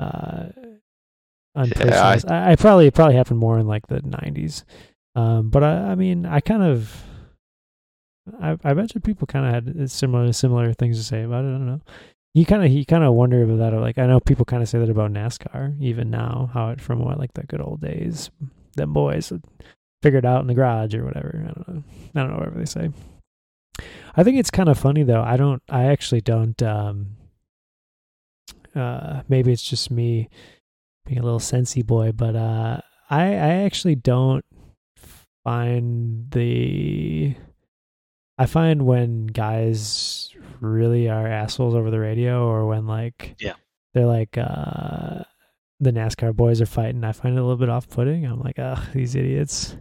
uh, 0.00 0.48
unpersonalized." 1.56 2.30
I, 2.30 2.52
I 2.52 2.56
probably 2.56 2.86
it 2.86 2.94
probably 2.94 3.16
happened 3.16 3.38
more 3.38 3.58
in 3.58 3.66
like 3.66 3.86
the 3.86 4.00
'90s, 4.00 4.64
um, 5.14 5.50
but 5.50 5.62
I, 5.62 5.92
I 5.92 5.94
mean, 5.94 6.26
I 6.26 6.40
kind 6.40 6.62
of. 6.62 7.04
I, 8.40 8.56
I 8.64 8.72
bet 8.72 8.94
you 8.94 9.02
people 9.02 9.26
kind 9.26 9.44
of 9.44 9.52
had 9.52 9.90
similar 9.90 10.32
similar 10.32 10.72
things 10.72 10.96
to 10.96 11.04
say 11.04 11.24
about 11.24 11.44
it. 11.44 11.48
I 11.48 11.50
don't 11.50 11.66
know 11.66 11.80
you 12.34 12.44
kind 12.44 12.64
of 12.64 12.70
you 12.70 12.84
kind 12.84 13.04
of 13.04 13.14
wonder 13.14 13.42
about 13.44 13.58
that. 13.58 13.80
Like 13.80 13.96
I 13.96 14.06
know 14.06 14.20
people 14.20 14.44
kind 14.44 14.62
of 14.62 14.68
say 14.68 14.78
that 14.80 14.90
about 14.90 15.12
NASCAR 15.12 15.80
even 15.80 16.10
now, 16.10 16.50
how 16.52 16.70
it 16.70 16.80
from 16.80 16.98
what 16.98 17.18
like 17.18 17.32
the 17.34 17.44
good 17.44 17.60
old 17.60 17.80
days, 17.80 18.30
them 18.74 18.92
boys 18.92 19.30
would 19.30 19.44
figure 20.02 20.18
it 20.18 20.24
out 20.24 20.40
in 20.40 20.48
the 20.48 20.54
garage 20.54 20.94
or 20.94 21.04
whatever. 21.04 21.44
I 21.44 21.52
don't 21.52 21.68
know. 21.68 21.82
I 22.14 22.20
don't 22.20 22.30
know 22.30 22.38
whatever 22.38 22.58
they 22.58 22.64
say. 22.66 22.90
I 24.16 24.24
think 24.24 24.38
it's 24.38 24.50
kind 24.50 24.68
of 24.68 24.78
funny 24.78 25.04
though. 25.04 25.22
I 25.22 25.36
don't. 25.36 25.62
I 25.68 25.84
actually 25.84 26.20
don't. 26.20 26.60
Um, 26.60 27.16
uh, 28.74 29.22
maybe 29.28 29.52
it's 29.52 29.62
just 29.68 29.90
me 29.90 30.28
being 31.06 31.18
a 31.18 31.22
little 31.22 31.38
sensey 31.40 31.84
boy, 31.84 32.12
but 32.12 32.34
uh, 32.36 32.80
I 33.10 33.22
I 33.22 33.52
actually 33.66 33.94
don't 33.96 34.44
find 35.44 36.30
the 36.30 37.34
I 38.38 38.46
find 38.46 38.86
when 38.86 39.26
guys 39.26 40.30
really 40.60 41.08
are 41.08 41.26
assholes 41.26 41.74
over 41.74 41.90
the 41.90 42.00
radio 42.00 42.46
or 42.46 42.66
when 42.66 42.86
like 42.86 43.36
Yeah. 43.40 43.54
they're 43.92 44.06
like 44.06 44.36
uh 44.38 45.24
the 45.80 45.90
NASCAR 45.92 46.34
boys 46.34 46.60
are 46.62 46.66
fighting, 46.66 47.04
I 47.04 47.12
find 47.12 47.36
it 47.36 47.40
a 47.40 47.42
little 47.42 47.58
bit 47.58 47.68
off 47.68 47.88
putting. 47.88 48.24
I'm 48.24 48.40
like, 48.40 48.58
ugh, 48.58 48.82
these 48.94 49.14
idiots. 49.14 49.76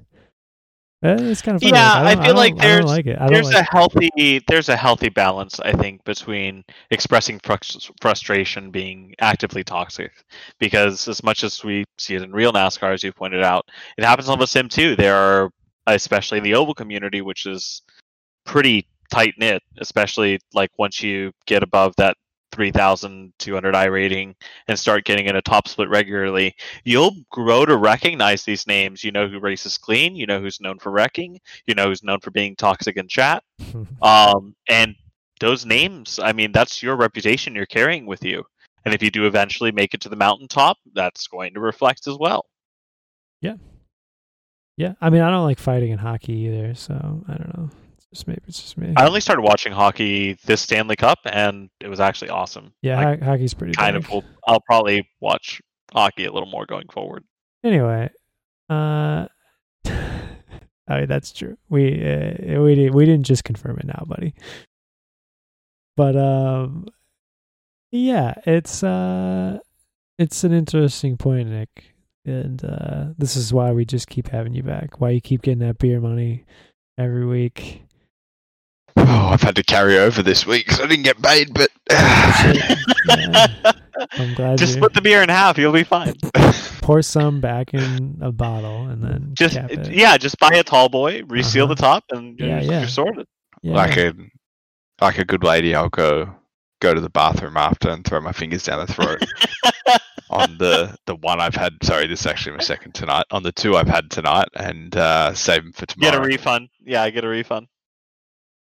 Uh, 1.03 1.17
It's 1.19 1.41
kind 1.41 1.55
of 1.55 1.61
funny. 1.61 1.73
Yeah, 1.73 1.99
like, 2.01 2.05
I 2.05 2.15
don't- 2.15 2.25
feel 2.25 2.35
like 2.35 2.53
I 2.53 2.55
don't 2.55 2.59
there's- 2.71 2.85
like 2.85 3.05
it. 3.07 3.17
I 3.19 3.27
there's 3.27 3.45
like 3.51 3.67
a 3.67 3.75
healthy 3.75 4.41
there's 4.47 4.69
a 4.69 4.75
healthy 4.77 5.09
balance 5.09 5.59
i 5.59 5.71
think 5.73 6.03
between 6.05 6.63
expressing 6.91 7.39
frus- 7.39 7.89
frustration 8.01 8.71
being 8.71 9.13
actively 9.19 9.63
toxic 9.63 10.11
because 10.59 11.07
as 11.07 11.21
much 11.23 11.43
as 11.43 11.63
we 11.63 11.83
see 11.97 12.15
it 12.15 12.21
in 12.21 12.31
real 12.31 12.53
nascar 12.53 12.93
as 12.93 13.03
you 13.03 13.11
pointed 13.11 13.43
out 13.43 13.65
it 13.97 14.03
happens 14.03 14.29
on 14.29 14.39
the 14.39 14.47
sim 14.47 14.69
too 14.69 14.95
there 14.95 15.15
are 15.15 15.49
especially 15.87 16.37
in 16.37 16.43
the 16.43 16.53
oval 16.55 16.73
community 16.73 17.21
which 17.21 17.45
is 17.45 17.81
pretty 18.45 18.87
tight 19.11 19.33
knit 19.37 19.61
especially 19.79 20.39
like 20.53 20.69
once 20.77 21.01
you 21.03 21.31
get 21.45 21.63
above 21.63 21.93
that 21.97 22.15
3200 22.53 23.75
i 23.75 23.85
rating 23.85 24.35
and 24.67 24.77
start 24.77 25.05
getting 25.05 25.25
in 25.25 25.35
a 25.35 25.41
top 25.41 25.67
split 25.67 25.89
regularly 25.89 26.55
you'll 26.83 27.15
grow 27.31 27.65
to 27.65 27.77
recognize 27.77 28.43
these 28.43 28.67
names 28.67 29.03
you 29.03 29.11
know 29.11 29.27
who 29.27 29.39
races 29.39 29.77
clean 29.77 30.15
you 30.15 30.25
know 30.25 30.39
who's 30.39 30.61
known 30.61 30.79
for 30.79 30.91
wrecking 30.91 31.39
you 31.65 31.75
know 31.75 31.85
who's 31.85 32.03
known 32.03 32.19
for 32.19 32.31
being 32.31 32.55
toxic 32.55 32.97
in 32.97 33.07
chat 33.07 33.43
um, 34.01 34.55
and 34.69 34.95
those 35.43 35.65
names, 35.65 36.19
I 36.23 36.31
mean, 36.31 36.51
that's 36.51 36.81
your 36.81 36.95
reputation 36.95 37.53
you're 37.53 37.65
carrying 37.65 38.05
with 38.05 38.23
you. 38.23 38.45
And 38.85 38.93
if 38.93 39.03
you 39.03 39.11
do 39.11 39.27
eventually 39.27 39.71
make 39.71 39.93
it 39.93 40.01
to 40.01 40.09
the 40.09 40.15
mountaintop, 40.15 40.77
that's 40.93 41.27
going 41.27 41.53
to 41.53 41.59
reflect 41.59 42.07
as 42.07 42.17
well. 42.17 42.45
Yeah, 43.41 43.55
Yeah. 44.77 44.93
I 45.01 45.09
mean, 45.09 45.21
I 45.21 45.29
don't 45.29 45.43
like 45.43 45.59
fighting 45.59 45.91
in 45.91 45.99
hockey 45.99 46.33
either, 46.33 46.73
so 46.75 47.23
I 47.27 47.33
don't 47.33 47.57
know. 47.57 47.69
Just 48.13 48.27
maybe 48.27 48.41
it's 48.47 48.61
just 48.61 48.77
me. 48.77 48.93
I 48.95 49.07
only 49.07 49.21
started 49.21 49.41
watching 49.41 49.73
hockey 49.73 50.37
this 50.45 50.61
Stanley 50.61 50.95
Cup, 50.95 51.17
and 51.25 51.69
it 51.79 51.87
was 51.87 51.99
actually 51.99 52.29
awesome. 52.29 52.73
yeah, 52.83 53.15
ho- 53.15 53.25
hockey's 53.25 53.55
pretty. 53.55 53.73
kind 53.73 53.95
of. 53.95 54.07
Will, 54.09 54.23
I'll 54.47 54.61
probably 54.61 55.09
watch 55.19 55.61
hockey 55.91 56.25
a 56.25 56.31
little 56.31 56.49
more 56.49 56.67
going 56.67 56.87
forward. 56.89 57.23
Anyway, 57.63 58.11
uh, 58.69 59.25
I 59.85 60.99
mean 60.99 61.07
that's 61.07 61.33
true. 61.33 61.57
We 61.69 61.87
uh, 62.05 62.61
we 62.61 62.75
did, 62.75 62.93
we 62.93 63.05
didn't 63.05 63.25
just 63.25 63.43
confirm 63.43 63.79
it 63.79 63.85
now, 63.85 64.03
buddy. 64.05 64.35
But 65.97 66.15
um, 66.15 66.87
yeah, 67.91 68.35
it's 68.45 68.83
uh, 68.83 69.57
it's 70.19 70.43
an 70.43 70.53
interesting 70.53 71.17
point, 71.17 71.49
Nick, 71.49 71.95
and 72.25 72.63
uh, 72.63 73.05
this 73.17 73.35
is 73.35 73.51
why 73.51 73.71
we 73.71 73.85
just 73.85 74.07
keep 74.07 74.27
having 74.27 74.53
you 74.53 74.61
back. 74.63 75.01
Why 75.01 75.09
you 75.09 75.21
keep 75.21 75.41
getting 75.41 75.59
that 75.59 75.79
beer 75.79 75.99
money 75.99 76.45
every 76.97 77.25
week. 77.25 77.83
Oh, 78.95 79.29
I've 79.31 79.41
had 79.41 79.55
to 79.55 79.63
carry 79.63 79.97
over 79.97 80.21
this 80.21 80.45
week 80.45 80.65
because 80.65 80.79
I 80.79 80.87
didn't 80.87 81.03
get 81.03 81.21
paid, 81.21 81.53
but 81.53 81.69
Yeah, 81.89 82.75
I'm 84.13 84.33
glad 84.35 84.57
Just 84.57 84.73
you 84.75 84.79
split 84.81 84.93
the 84.93 85.01
beer 85.01 85.21
in 85.21 85.29
half; 85.29 85.57
you'll 85.57 85.71
be 85.73 85.83
fine. 85.83 86.13
pour 86.81 87.01
some 87.01 87.39
back 87.41 87.73
in 87.73 88.17
a 88.21 88.31
bottle 88.31 88.87
and 88.87 89.03
then 89.03 89.31
Just 89.33 89.55
cap 89.55 89.71
it. 89.71 89.89
yeah, 89.91 90.17
just 90.17 90.37
buy 90.39 90.51
a 90.53 90.63
tall 90.63 90.89
boy, 90.89 91.23
reseal 91.27 91.65
Uh-huh. 91.65 91.73
the 91.75 91.81
top, 91.81 92.03
and 92.11 92.39
Yeah, 92.39 92.45
you're, 92.61 92.71
yeah. 92.71 92.79
you're 92.81 92.87
sorted. 92.89 93.27
Yeah. 93.61 93.73
like 93.75 93.97
a 93.97 94.13
like 95.01 95.17
a 95.17 95.25
good 95.25 95.43
lady, 95.43 95.73
I'll 95.75 95.89
go 95.89 96.29
go 96.81 96.93
to 96.93 96.99
the 97.01 97.09
bathroom 97.09 97.55
after 97.57 97.89
and 97.89 98.03
throw 98.05 98.19
my 98.21 98.31
fingers 98.33 98.63
down 98.63 98.85
the 98.85 98.91
throat. 98.93 99.23
on 100.29 100.57
the 100.57 100.95
the 101.05 101.15
one 101.15 101.39
I've 101.39 101.55
had, 101.55 101.73
sorry, 101.83 102.07
this 102.07 102.21
is 102.21 102.25
actually 102.27 102.57
my 102.57 102.63
second 102.63 102.93
tonight. 102.93 103.25
On 103.31 103.41
the 103.43 103.51
two 103.51 103.75
I've 103.77 103.87
had 103.87 104.09
tonight, 104.11 104.47
and 104.55 104.95
uh, 104.95 105.33
save 105.33 105.63
them 105.63 105.73
for 105.73 105.85
tomorrow. 105.85 106.11
Get 106.11 106.19
a 106.19 106.23
refund. 106.25 106.69
Yeah, 106.83 107.01
I 107.03 107.09
get 107.09 107.23
a 107.23 107.27
refund. 107.29 107.67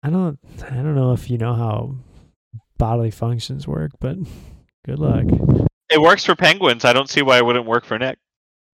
I 0.06 0.10
don't 0.10 0.38
I 0.62 0.76
don't 0.76 0.94
know 0.94 1.12
if 1.14 1.28
you 1.28 1.36
know 1.36 1.52
how 1.52 1.96
bodily 2.78 3.10
functions 3.10 3.66
work, 3.66 3.90
but 3.98 4.16
good 4.84 5.00
luck. 5.00 5.24
It 5.90 6.00
works 6.00 6.24
for 6.24 6.36
penguins. 6.36 6.84
I 6.84 6.92
don't 6.92 7.10
see 7.10 7.22
why 7.22 7.38
it 7.38 7.44
wouldn't 7.44 7.66
work 7.66 7.84
for 7.84 7.98
Nick. 7.98 8.16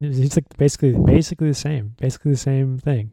It's 0.02 0.18
it's 0.18 0.36
like 0.36 0.44
basically 0.58 0.92
basically 0.92 1.48
the 1.48 1.54
same. 1.54 1.94
Basically 1.98 2.32
the 2.32 2.36
same 2.36 2.78
thing. 2.78 3.12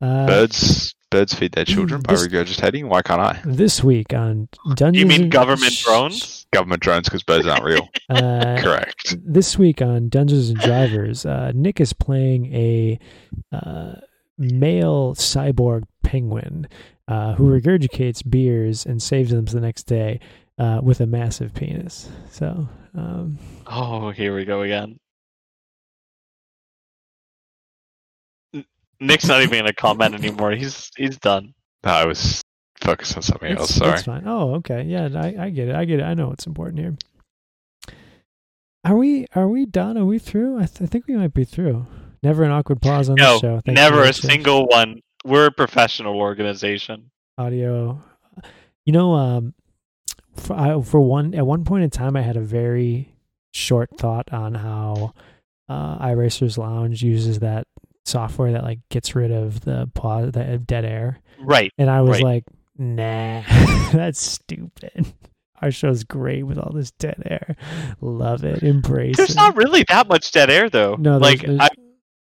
Uh, 0.00 0.26
birds 0.26 0.92
birds 1.12 1.32
feed 1.34 1.52
their 1.52 1.64
children 1.64 2.00
by 2.02 2.14
regurgitating. 2.14 2.88
Why 2.88 3.02
can't 3.02 3.20
I? 3.20 3.42
This 3.44 3.84
week 3.84 4.12
on 4.12 4.48
Dungeons 4.74 4.98
You 4.98 5.06
mean 5.06 5.28
government 5.28 5.72
Shh, 5.72 5.84
drones? 5.84 6.46
Government 6.52 6.82
drones 6.82 7.04
because 7.04 7.22
birds 7.22 7.46
aren't 7.46 7.64
real. 7.64 7.88
Uh, 8.10 8.58
Correct. 8.62 9.16
This 9.22 9.58
week 9.58 9.82
on 9.82 10.08
Dungeons 10.08 10.48
and 10.48 10.58
Drivers, 10.58 11.26
uh, 11.26 11.52
Nick 11.54 11.78
is 11.78 11.92
playing 11.92 12.46
a 12.54 12.98
uh, 13.52 13.96
male 14.38 15.14
cyborg 15.14 15.82
penguin 16.08 16.66
uh, 17.06 17.34
who 17.34 17.50
regurgitates 17.50 18.28
beers 18.28 18.86
and 18.86 19.02
saves 19.02 19.30
them 19.30 19.44
the 19.44 19.60
next 19.60 19.82
day 19.82 20.18
uh, 20.58 20.80
with 20.82 21.00
a 21.00 21.06
massive 21.06 21.52
penis. 21.52 22.08
So, 22.30 22.66
um, 22.94 23.38
Oh, 23.66 24.08
here 24.10 24.34
we 24.34 24.46
go 24.46 24.62
again. 24.62 24.98
Nick's 29.00 29.28
not 29.28 29.42
even 29.42 29.58
gonna 29.60 29.72
comment 29.74 30.14
anymore. 30.14 30.52
He's 30.52 30.90
he's 30.96 31.18
done. 31.18 31.54
No, 31.84 31.92
I 31.92 32.06
was 32.06 32.42
focused 32.80 33.16
on 33.16 33.22
something 33.22 33.52
it's, 33.52 33.60
else. 33.60 33.74
Sorry. 33.74 33.92
it's 33.92 34.02
fine. 34.02 34.24
Oh, 34.26 34.54
okay. 34.56 34.82
Yeah, 34.82 35.08
I, 35.14 35.44
I 35.44 35.50
get 35.50 35.68
it. 35.68 35.74
I 35.76 35.84
get 35.84 36.00
it. 36.00 36.02
I 36.04 36.14
know 36.14 36.28
what's 36.28 36.46
important 36.46 36.78
here. 36.80 36.96
Are 38.84 38.96
we 38.96 39.26
are 39.36 39.46
we 39.46 39.66
done? 39.66 39.96
Are 39.98 40.04
we 40.04 40.18
through? 40.18 40.56
I, 40.56 40.66
th- 40.66 40.82
I 40.82 40.86
think 40.86 41.06
we 41.06 41.16
might 41.16 41.34
be 41.34 41.44
through. 41.44 41.86
Never 42.22 42.42
an 42.42 42.50
awkward 42.50 42.82
pause 42.82 43.08
on 43.08 43.14
No, 43.16 43.34
this 43.34 43.40
show. 43.42 43.60
Thank 43.64 43.76
never 43.76 43.98
very 43.98 44.08
a 44.08 44.12
single 44.14 44.66
one. 44.66 45.00
We're 45.24 45.46
a 45.46 45.52
professional 45.52 46.18
organization. 46.20 47.10
audio. 47.36 48.00
You 48.84 48.92
know, 48.92 49.14
um, 49.14 49.54
for 50.36 50.54
I, 50.56 50.80
for 50.80 51.00
one 51.00 51.34
at 51.34 51.46
one 51.46 51.64
point 51.64 51.84
in 51.84 51.90
time, 51.90 52.16
I 52.16 52.22
had 52.22 52.36
a 52.36 52.40
very 52.40 53.14
short 53.52 53.90
thought 53.98 54.32
on 54.32 54.54
how 54.54 55.12
uh, 55.68 55.98
iRacers 55.98 56.56
Lounge 56.56 57.02
uses 57.02 57.40
that 57.40 57.66
software 58.06 58.52
that 58.52 58.62
like 58.64 58.78
gets 58.90 59.14
rid 59.14 59.30
of 59.30 59.60
the 59.62 59.90
pause, 59.94 60.32
the 60.32 60.58
dead 60.64 60.84
air, 60.84 61.18
Right. 61.40 61.70
and 61.76 61.90
I 61.90 62.00
was 62.00 62.22
Right. 62.22 62.24
like, 62.24 62.44
nah, 62.78 63.42
that's 63.92 64.20
stupid. 64.20 65.12
Our 65.60 65.70
show's 65.72 66.04
great 66.04 66.44
with 66.44 66.56
all 66.56 66.72
this 66.72 66.92
dead 66.92 67.20
air. 67.26 67.56
Love 68.00 68.44
it. 68.44 68.62
Embrace 68.62 69.14
it. 69.14 69.16
There's 69.16 69.30
it. 69.30 69.36
not 69.36 69.56
really 69.56 69.84
that 69.88 70.08
much 70.08 70.30
dead 70.32 70.48
air 70.50 70.70
though. 70.70 70.94
no, 70.98 71.18
there's- 71.18 71.22
like 71.22 71.40
there's- 71.46 71.60
I, 71.60 71.68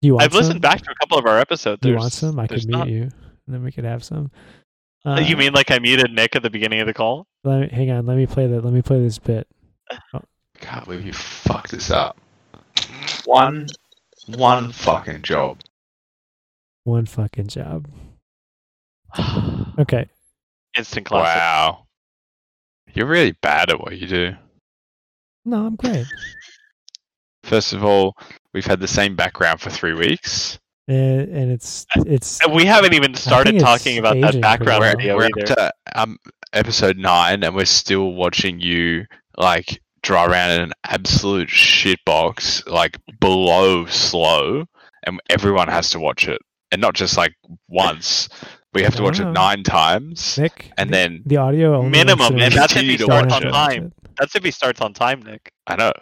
you 0.00 0.14
want 0.14 0.24
I've 0.24 0.34
listened 0.34 0.60
back 0.60 0.80
to 0.82 0.90
a 0.90 0.94
couple 0.94 1.18
of 1.18 1.26
our 1.26 1.38
episodes. 1.38 1.80
Do 1.80 1.88
you 1.88 1.94
There's, 1.94 2.00
want 2.02 2.12
some? 2.12 2.38
I 2.38 2.46
could 2.46 2.64
mute 2.66 2.76
not- 2.78 2.88
you, 2.88 3.02
and 3.02 3.12
then 3.48 3.62
we 3.62 3.72
could 3.72 3.84
have 3.84 4.02
some. 4.04 4.30
you 5.04 5.10
Uh, 5.12 5.36
mean 5.36 5.52
like 5.52 5.70
I 5.70 5.78
muted 5.78 6.12
Nick 6.12 6.36
at 6.36 6.42
the 6.42 6.50
beginning 6.50 6.80
of 6.80 6.86
the 6.86 6.94
call? 6.94 7.26
Let 7.44 7.60
me, 7.60 7.68
hang 7.70 7.90
on. 7.90 8.06
Let 8.06 8.16
me 8.16 8.26
play 8.26 8.46
that. 8.46 8.64
Let 8.64 8.72
me 8.72 8.82
play 8.82 9.00
this 9.00 9.18
bit. 9.18 9.46
Can't 10.60 10.84
believe 10.84 11.04
you 11.06 11.12
fucked 11.12 11.70
this 11.70 11.90
up. 11.90 12.18
One, 13.24 13.66
one 14.26 14.72
fucking 14.72 15.22
job. 15.22 15.60
One 16.84 17.06
fucking 17.06 17.46
job. 17.48 17.86
Okay. 19.78 20.06
Instant 20.76 21.06
classic. 21.06 21.36
Wow. 21.40 21.86
You're 22.94 23.06
really 23.06 23.32
bad 23.32 23.70
at 23.70 23.80
what 23.80 23.96
you 23.98 24.06
do. 24.06 24.32
No, 25.44 25.66
I'm 25.66 25.76
great. 25.76 26.06
First 27.44 27.72
of 27.72 27.84
all, 27.84 28.14
we've 28.58 28.66
had 28.66 28.80
the 28.80 28.88
same 28.88 29.14
background 29.14 29.60
for 29.60 29.70
three 29.70 29.94
weeks. 29.94 30.58
And, 30.88 31.28
and 31.28 31.52
it's 31.52 31.86
it's 31.94 32.40
And 32.40 32.52
we 32.52 32.64
haven't 32.64 32.92
even 32.92 33.14
started 33.14 33.60
talking 33.60 33.98
about 33.98 34.20
that 34.20 34.40
background 34.40 34.82
pretty 34.82 35.06
We're, 35.10 35.16
well. 35.16 35.28
video 35.28 35.42
we're 35.46 35.52
either. 35.52 35.62
up 35.62 35.74
to 35.94 36.00
um, 36.00 36.18
episode 36.52 36.98
nine, 36.98 37.44
and 37.44 37.54
we're 37.54 37.66
still 37.66 38.14
watching 38.14 38.58
you 38.58 39.04
like 39.36 39.80
draw 40.02 40.24
around 40.24 40.50
in 40.50 40.60
an 40.62 40.72
absolute 40.84 41.48
shitbox, 41.48 42.68
like 42.68 42.98
below 43.20 43.86
slow, 43.86 44.64
and 45.04 45.20
everyone 45.30 45.68
has 45.68 45.90
to 45.90 46.00
watch 46.00 46.26
it, 46.26 46.40
and 46.72 46.80
not 46.80 46.94
just 46.94 47.16
like 47.16 47.34
once. 47.68 48.28
We 48.74 48.82
have 48.82 48.96
to 48.96 49.04
watch 49.04 49.20
it 49.20 49.26
nine 49.26 49.62
times, 49.62 50.36
Nick. 50.36 50.72
and 50.78 50.90
then 50.90 51.22
the 51.26 51.36
audio 51.36 51.76
only 51.76 51.90
Minimum, 51.90 52.38
and 52.38 52.52
that's 52.52 52.74
if 52.74 52.82
he 52.82 52.98
starts 52.98 53.32
on 53.32 53.42
time. 53.42 53.92
That's 54.18 54.34
if 54.34 54.42
he 54.42 54.50
starts 54.50 54.80
on 54.80 54.94
time, 54.94 55.22
Nick. 55.22 55.52
I 55.68 55.76
know. 55.76 55.92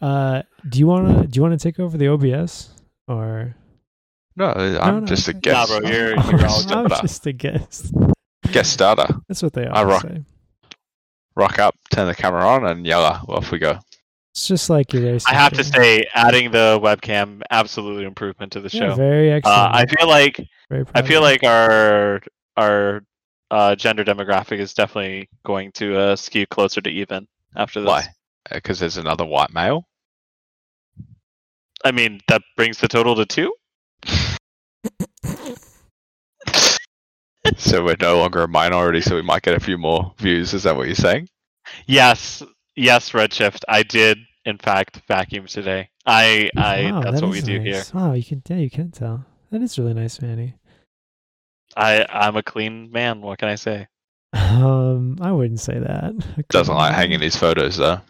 Uh, 0.00 0.42
do 0.68 0.78
you 0.78 0.86
wanna 0.86 1.26
do 1.26 1.36
you 1.38 1.42
wanna 1.42 1.58
take 1.58 1.78
over 1.80 1.96
the 1.98 2.08
OBS 2.08 2.70
or? 3.06 3.54
No, 4.36 4.46
I'm 4.50 5.00
no, 5.00 5.06
just 5.06 5.26
a 5.28 5.32
guest. 5.32 5.70
Nah, 5.70 5.80
bro, 5.80 5.88
you're- 5.90 6.14
I'm 6.16 6.30
you're 6.38 6.46
all 6.48 6.62
good. 6.64 6.92
just 7.00 7.26
a 7.26 7.32
guest. 7.32 7.92
guest 8.52 8.72
starter. 8.72 9.06
That's 9.26 9.42
what 9.42 9.52
they 9.52 9.66
I 9.66 9.82
rock. 9.82 10.02
say. 10.02 10.22
Rock 11.34 11.58
up, 11.58 11.74
turn 11.90 12.06
the 12.06 12.14
camera 12.14 12.46
on, 12.46 12.66
and 12.66 12.86
yalla, 12.86 13.22
off 13.28 13.50
we 13.52 13.58
go. 13.58 13.78
It's 14.32 14.46
just 14.46 14.70
like 14.70 14.92
your 14.92 15.02
race. 15.04 15.24
I 15.26 15.34
have 15.34 15.52
to 15.54 15.64
say, 15.64 16.04
adding 16.14 16.50
the 16.52 16.78
webcam 16.82 17.42
absolutely 17.50 18.04
improvement 18.04 18.52
to 18.52 18.60
the 18.60 18.68
yeah, 18.72 18.90
show. 18.90 18.94
very 18.94 19.32
excellent. 19.32 19.58
Uh, 19.58 19.70
I 19.72 19.86
feel 19.86 20.08
like 20.08 20.40
I 20.94 21.02
feel 21.02 21.20
like 21.20 21.42
our 21.44 22.20
our 22.56 23.02
uh, 23.50 23.74
gender 23.74 24.04
demographic 24.04 24.58
is 24.58 24.74
definitely 24.74 25.28
going 25.44 25.72
to 25.72 25.96
uh, 25.98 26.16
skew 26.16 26.46
closer 26.46 26.80
to 26.80 26.90
even 26.90 27.26
after 27.56 27.80
this. 27.80 27.88
Why? 27.88 28.06
Because 28.52 28.78
there's 28.78 28.96
another 28.96 29.24
white 29.24 29.52
male. 29.52 29.88
I 31.84 31.92
mean, 31.92 32.20
that 32.28 32.42
brings 32.56 32.78
the 32.78 32.88
total 32.88 33.14
to 33.16 33.26
two. 33.26 33.52
so 37.56 37.84
we're 37.84 37.96
no 38.00 38.18
longer 38.18 38.42
a 38.42 38.48
minority, 38.48 39.00
so 39.00 39.14
we 39.14 39.22
might 39.22 39.42
get 39.42 39.54
a 39.54 39.60
few 39.60 39.78
more 39.78 40.12
views. 40.18 40.54
Is 40.54 40.64
that 40.64 40.76
what 40.76 40.86
you're 40.86 40.94
saying? 40.94 41.28
Yes, 41.86 42.42
yes, 42.76 43.10
Redshift. 43.10 43.62
I 43.68 43.82
did, 43.82 44.18
in 44.44 44.58
fact, 44.58 45.02
vacuum 45.08 45.46
today. 45.46 45.88
I, 46.06 46.50
I. 46.56 46.90
Wow, 46.90 47.02
that's 47.02 47.20
that 47.20 47.26
what 47.26 47.32
we 47.32 47.38
is 47.38 47.44
do 47.44 47.60
here. 47.60 47.74
nice. 47.74 47.94
Wow, 47.94 48.12
you 48.14 48.24
can 48.24 48.42
yeah, 48.48 48.56
you 48.56 48.70
can 48.70 48.90
tell. 48.90 49.24
that 49.50 49.62
is 49.62 49.78
really 49.78 49.94
nice, 49.94 50.20
Manny. 50.20 50.54
I 51.76 52.06
I'm 52.08 52.36
a 52.36 52.42
clean 52.42 52.90
man. 52.90 53.20
What 53.20 53.38
can 53.38 53.48
I 53.48 53.54
say? 53.54 53.86
Um, 54.32 55.16
I 55.20 55.32
wouldn't 55.32 55.60
say 55.60 55.78
that. 55.78 56.12
Doesn't 56.48 56.74
like 56.74 56.94
hanging 56.94 57.20
these 57.20 57.36
photos 57.36 57.76
though. 57.76 58.00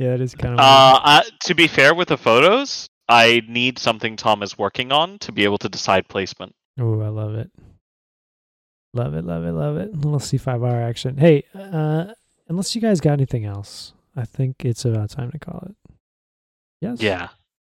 Yeah, 0.00 0.14
it 0.14 0.22
is 0.22 0.34
kind 0.34 0.54
of. 0.54 0.60
Uh, 0.60 0.62
I, 1.04 1.22
to 1.44 1.54
be 1.54 1.66
fair 1.68 1.94
with 1.94 2.08
the 2.08 2.16
photos, 2.16 2.88
I 3.06 3.42
need 3.46 3.78
something 3.78 4.16
Tom 4.16 4.42
is 4.42 4.56
working 4.56 4.92
on 4.92 5.18
to 5.18 5.30
be 5.30 5.44
able 5.44 5.58
to 5.58 5.68
decide 5.68 6.08
placement. 6.08 6.54
oh, 6.80 7.02
I 7.02 7.08
love 7.08 7.34
it. 7.34 7.50
Love 8.94 9.14
it, 9.14 9.24
love 9.24 9.44
it, 9.44 9.52
love 9.52 9.76
it. 9.76 9.94
little 9.94 10.18
C5R 10.18 10.88
action. 10.88 11.18
Hey, 11.18 11.44
uh, 11.54 12.06
unless 12.48 12.74
you 12.74 12.80
guys 12.80 13.00
got 13.00 13.12
anything 13.12 13.44
else, 13.44 13.92
I 14.16 14.24
think 14.24 14.64
it's 14.64 14.86
about 14.86 15.10
time 15.10 15.30
to 15.32 15.38
call 15.38 15.68
it. 15.68 15.94
Yes. 16.80 17.02
Yeah, 17.02 17.28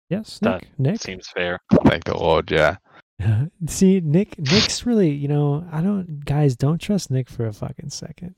Yes, 0.10 0.40
that 0.40 0.62
Nick. 0.62 0.80
Nick. 0.80 1.02
seems 1.02 1.28
fair. 1.28 1.60
Thank 1.86 2.06
the 2.06 2.18
Lord, 2.18 2.50
yeah. 2.50 2.78
See, 3.68 4.00
Nick. 4.00 4.40
Nick's 4.40 4.86
really, 4.86 5.10
you 5.12 5.28
know, 5.28 5.68
I 5.72 5.82
don't, 5.82 6.24
guys, 6.24 6.56
don't 6.56 6.80
trust 6.80 7.12
Nick 7.12 7.30
for 7.30 7.46
a 7.46 7.54
fucking 7.54 7.90
second. 7.90 8.36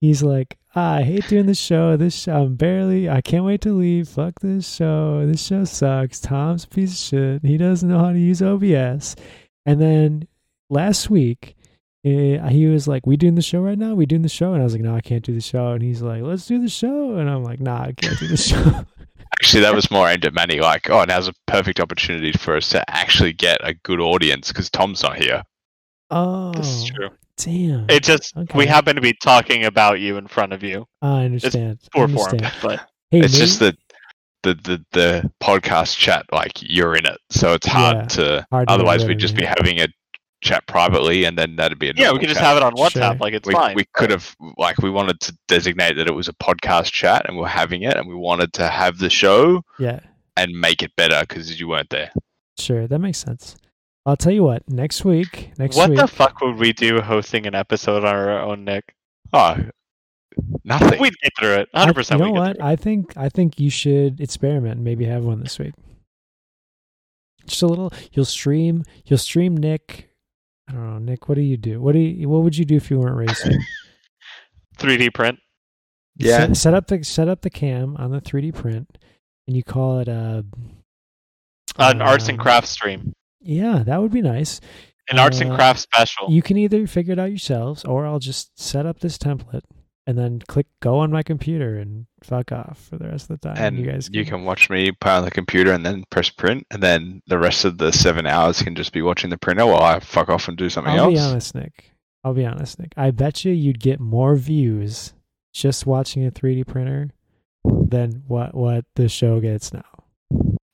He's 0.00 0.22
like, 0.22 0.58
ah, 0.74 0.96
I 0.96 1.02
hate 1.02 1.26
doing 1.28 1.46
this 1.46 1.58
show. 1.58 1.96
This 1.96 2.14
show, 2.14 2.44
I'm 2.44 2.54
barely. 2.54 3.08
I 3.08 3.20
can't 3.20 3.44
wait 3.44 3.62
to 3.62 3.72
leave. 3.72 4.08
Fuck 4.08 4.40
this 4.40 4.68
show. 4.68 5.26
This 5.26 5.44
show 5.44 5.64
sucks. 5.64 6.20
Tom's 6.20 6.64
a 6.64 6.68
piece 6.68 6.92
of 6.92 6.98
shit. 6.98 7.44
He 7.44 7.56
doesn't 7.56 7.88
know 7.88 7.98
how 7.98 8.12
to 8.12 8.18
use 8.18 8.42
OBS. 8.42 9.16
And 9.64 9.80
then 9.80 10.28
last 10.68 11.08
week, 11.08 11.56
eh, 12.04 12.46
he 12.50 12.66
was 12.66 12.86
like, 12.86 13.06
"We 13.06 13.16
doing 13.16 13.34
the 13.34 13.42
show 13.42 13.60
right 13.60 13.78
now? 13.78 13.94
We 13.94 14.06
doing 14.06 14.22
the 14.22 14.28
show?" 14.28 14.52
And 14.52 14.60
I 14.60 14.64
was 14.64 14.74
like, 14.74 14.82
"No, 14.82 14.94
I 14.94 15.00
can't 15.00 15.24
do 15.24 15.32
the 15.32 15.40
show." 15.40 15.72
And 15.72 15.82
he's 15.82 16.02
like, 16.02 16.22
"Let's 16.22 16.46
do 16.46 16.60
the 16.60 16.68
show." 16.68 17.16
And 17.16 17.28
I'm 17.28 17.42
like, 17.42 17.60
"Nah, 17.60 17.82
I 17.84 17.92
can't 17.92 18.18
do 18.18 18.28
the 18.28 18.36
show." 18.36 18.84
Actually, 19.32 19.62
that 19.62 19.74
was 19.74 19.90
more 19.90 20.08
aimed 20.08 20.24
at 20.24 20.34
Manny. 20.34 20.60
Like, 20.60 20.88
oh, 20.88 21.04
now's 21.04 21.28
a 21.28 21.34
perfect 21.46 21.80
opportunity 21.80 22.32
for 22.32 22.56
us 22.56 22.70
to 22.70 22.88
actually 22.90 23.32
get 23.32 23.58
a 23.62 23.74
good 23.74 24.00
audience 24.00 24.48
because 24.48 24.70
Tom's 24.70 25.02
not 25.02 25.16
here. 25.16 25.42
Oh, 26.10 26.52
This 26.52 26.66
is 26.68 26.84
true. 26.90 27.10
damn. 27.36 27.86
It 27.88 28.02
just 28.02 28.36
Okay. 28.36 28.58
we 28.58 28.66
happen 28.66 28.96
to 28.96 29.02
be 29.02 29.14
talking 29.22 29.64
about 29.64 30.00
you 30.00 30.16
in 30.16 30.26
front 30.26 30.52
of 30.52 30.62
you. 30.62 30.86
I 31.02 31.24
understand. 31.24 31.78
I 31.94 31.98
Poor 31.98 32.08
form, 32.08 32.28
understand. 32.28 32.54
but 32.62 32.88
Hey, 33.10 33.20
it's 33.20 33.32
maybe- 33.34 33.44
just 33.46 33.60
that 33.60 33.76
the, 34.42 34.54
the 34.54 34.84
the 34.92 35.32
podcast 35.42 35.96
chat, 35.96 36.24
like 36.32 36.52
you're 36.60 36.94
in 36.94 37.04
it, 37.06 37.18
so 37.30 37.52
it's 37.54 37.66
hard 37.66 37.96
Yeah, 37.96 38.02
to. 38.06 38.46
hard 38.52 38.68
otherwise, 38.68 39.00
rid 39.02 39.08
we'd 39.08 39.18
just 39.18 39.34
me. 39.34 39.40
be 39.40 39.46
having 39.46 39.80
a 39.80 39.88
chat 40.42 40.64
privately, 40.68 41.24
and 41.24 41.36
then 41.36 41.56
that'd 41.56 41.78
be 41.80 41.88
a 41.88 41.92
yeah, 41.96 42.02
we 42.02 42.04
normal 42.04 42.20
could 42.20 42.28
just 42.28 42.38
chat. 42.40 42.46
have 42.46 42.56
it 42.58 42.62
on 42.62 42.74
WhatsApp. 42.74 42.90
Sure. 43.12 43.14
Like 43.16 43.34
it's 43.34 43.46
we, 43.48 43.54
fine. 43.54 43.74
we 43.74 43.84
could 43.94 44.10
have 44.10 44.36
like 44.56 44.78
we 44.78 44.90
wanted 44.90 45.18
to 45.20 45.36
designate 45.48 45.94
that 45.96 46.06
it 46.06 46.14
was 46.14 46.28
a 46.28 46.32
podcast 46.34 46.92
chat 46.92 47.26
and 47.26 47.36
we're 47.36 47.48
having 47.48 47.82
it 47.82 47.96
and 47.96 48.06
we 48.06 48.14
wanted 48.14 48.52
to 48.54 48.68
have 48.68 48.98
the 48.98 49.10
show 49.10 49.62
yeah. 49.80 49.98
and 50.36 50.52
make 50.52 50.80
it 50.82 50.92
better 50.96 51.20
because 51.26 51.58
you 51.58 51.66
weren't 51.66 51.90
there 51.90 52.12
Sure, 52.58 52.86
that 52.86 52.98
makes 53.00 53.18
sense. 53.18 53.56
I'll 54.06 54.16
tell 54.16 54.32
you 54.32 54.44
what. 54.44 54.62
Next 54.70 55.04
week, 55.04 55.50
next 55.58 55.76
What 55.76 55.90
week, 55.90 55.98
the 55.98 56.06
fuck 56.06 56.40
would 56.40 56.56
we 56.56 56.72
do 56.72 57.00
hosting 57.00 57.46
an 57.46 57.56
episode 57.56 58.04
on 58.04 58.14
our 58.14 58.40
own, 58.40 58.64
Nick? 58.64 58.94
oh 59.32 59.56
nothing 60.64 61.00
We'd 61.00 61.14
get 61.22 61.32
through 61.38 61.54
it. 61.54 61.68
Hundred 61.74 61.94
percent. 61.94 62.20
You 62.20 62.26
know 62.26 62.32
what? 62.32 62.62
I 62.62 62.76
think 62.76 63.16
I 63.16 63.28
think 63.28 63.58
you 63.58 63.68
should 63.68 64.20
experiment 64.20 64.76
and 64.76 64.84
maybe 64.84 65.04
have 65.06 65.24
one 65.24 65.40
this 65.40 65.58
week. 65.58 65.74
Just 67.46 67.62
a 67.62 67.66
little. 67.66 67.92
You'll 68.12 68.24
stream. 68.24 68.84
You'll 69.04 69.18
stream 69.18 69.56
Nick. 69.56 70.10
I 70.68 70.72
don't 70.72 70.86
know, 70.86 70.98
Nick. 70.98 71.28
What 71.28 71.36
do 71.36 71.42
you 71.42 71.56
do? 71.56 71.80
What 71.80 71.92
do 71.92 71.98
you? 71.98 72.28
What 72.28 72.42
would 72.42 72.56
you 72.56 72.64
do 72.64 72.76
if 72.76 72.90
you 72.90 72.98
weren't 72.98 73.16
racing? 73.16 73.58
3D 74.78 75.14
print. 75.14 75.38
Yeah. 76.16 76.38
Set, 76.38 76.56
set 76.56 76.74
up 76.74 76.86
the 76.86 77.02
set 77.04 77.28
up 77.28 77.42
the 77.42 77.50
cam 77.50 77.96
on 77.98 78.10
the 78.10 78.20
3D 78.20 78.54
print, 78.54 78.98
and 79.46 79.56
you 79.56 79.62
call 79.62 80.00
it 80.00 80.08
a. 80.08 80.44
An 81.78 82.00
arts 82.00 82.28
and 82.28 82.38
um, 82.38 82.42
crafts 82.42 82.70
stream. 82.70 83.12
Yeah, 83.46 83.82
that 83.84 84.00
would 84.00 84.12
be 84.12 84.22
nice. 84.22 84.60
An 85.08 85.18
arts 85.18 85.40
and 85.40 85.52
uh, 85.52 85.56
crafts 85.56 85.82
special. 85.82 86.30
You 86.30 86.42
can 86.42 86.56
either 86.56 86.86
figure 86.86 87.12
it 87.12 87.18
out 87.18 87.30
yourselves, 87.30 87.84
or 87.84 88.06
I'll 88.06 88.18
just 88.18 88.58
set 88.58 88.86
up 88.86 89.00
this 89.00 89.18
template 89.18 89.62
and 90.06 90.16
then 90.16 90.40
click 90.46 90.66
go 90.80 90.98
on 90.98 91.10
my 91.10 91.22
computer 91.22 91.78
and 91.78 92.06
fuck 92.22 92.52
off 92.52 92.78
for 92.88 92.96
the 92.96 93.08
rest 93.08 93.28
of 93.28 93.40
the 93.40 93.48
time. 93.48 93.56
and 93.58 93.78
you 93.78 93.90
guys 93.90 94.08
you 94.12 94.24
can 94.24 94.44
watch 94.44 94.70
me 94.70 94.92
play 94.92 95.12
on 95.12 95.24
the 95.24 95.30
computer 95.30 95.72
and 95.72 95.84
then 95.84 96.04
press 96.10 96.30
print 96.30 96.64
and 96.70 96.82
then 96.82 97.22
the 97.26 97.38
rest 97.38 97.64
of 97.64 97.78
the 97.78 97.92
seven 97.92 98.26
hours 98.26 98.62
can 98.62 98.74
just 98.74 98.92
be 98.92 99.02
watching 99.02 99.30
the 99.30 99.36
printer 99.36 99.66
while 99.66 99.82
I 99.82 99.98
fuck 100.00 100.28
off 100.28 100.48
and 100.48 100.56
do 100.56 100.70
something 100.70 100.92
else. 100.92 101.06
I'll 101.06 101.12
be 101.12 101.18
honest, 101.18 101.54
Nick. 101.54 101.92
I'll 102.22 102.34
be 102.34 102.46
honest, 102.46 102.78
Nick. 102.78 102.92
I 102.96 103.10
bet 103.10 103.44
you 103.44 103.52
you'd 103.52 103.80
get 103.80 104.00
more 104.00 104.36
views 104.36 105.12
just 105.52 105.86
watching 105.86 106.24
a 106.26 106.30
3D 106.30 106.66
printer 106.66 107.10
than 107.64 108.22
what 108.28 108.54
what 108.54 108.84
the 108.94 109.08
show 109.08 109.40
gets 109.40 109.72
now. 109.72 109.84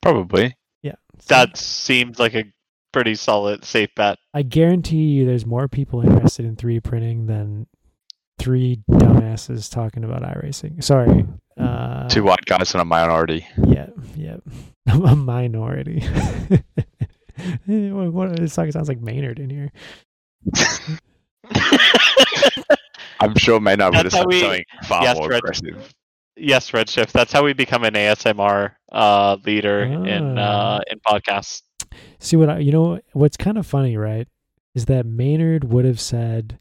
probably 0.02 0.56
Yeah, 0.82 0.96
so 1.18 1.34
that 1.34 1.56
seems 1.56 2.18
like 2.18 2.34
a 2.34 2.44
pretty 2.92 3.14
solid, 3.14 3.64
safe 3.64 3.94
bet. 3.94 4.18
I 4.34 4.42
guarantee 4.42 4.96
you, 4.96 5.26
there's 5.26 5.46
more 5.46 5.68
people 5.68 6.02
interested 6.02 6.44
in 6.44 6.56
3D 6.56 6.82
printing 6.84 7.26
than 7.26 7.66
three 8.38 8.82
dumbasses 8.90 9.70
talking 9.70 10.04
about 10.04 10.22
iRacing. 10.22 10.82
Sorry. 10.82 11.26
Uh, 11.58 12.08
two 12.08 12.22
white 12.22 12.44
guys 12.46 12.72
and 12.72 12.80
a 12.80 12.84
minority 12.84 13.46
Yeah, 13.66 13.88
yeah. 14.16 14.36
A 14.86 15.14
minority. 15.14 16.00
what, 17.66 18.12
what, 18.12 18.36
this 18.36 18.54
song 18.54 18.72
sounds 18.72 18.88
like 18.88 19.00
Maynard 19.00 19.38
in 19.38 19.50
here. 19.50 19.70
I'm 23.20 23.36
sure 23.36 23.60
Maynard 23.60 23.94
would 23.94 24.06
have 24.06 24.12
said 24.12 24.22
something 24.22 24.64
far 24.84 25.02
Yes, 25.02 25.16
more 25.16 25.30
aggressive 25.32 25.94
yes, 26.36 26.70
Redshift. 26.70 27.12
That's 27.12 27.32
how 27.32 27.44
we 27.44 27.52
become 27.52 27.84
an 27.84 27.94
ASMR 27.94 28.72
uh, 28.90 29.36
leader 29.44 29.82
in 29.82 30.38
Ah. 30.38 30.76
uh, 30.76 30.80
in 30.90 30.98
podcasts. 31.00 31.62
See 32.18 32.36
what 32.36 32.48
I, 32.48 32.58
you 32.58 32.72
know? 32.72 33.00
What's 33.12 33.36
kind 33.36 33.58
of 33.58 33.66
funny, 33.66 33.96
right? 33.96 34.26
Is 34.74 34.86
that 34.86 35.04
Maynard 35.06 35.64
would 35.64 35.84
have 35.84 36.00
said 36.00 36.58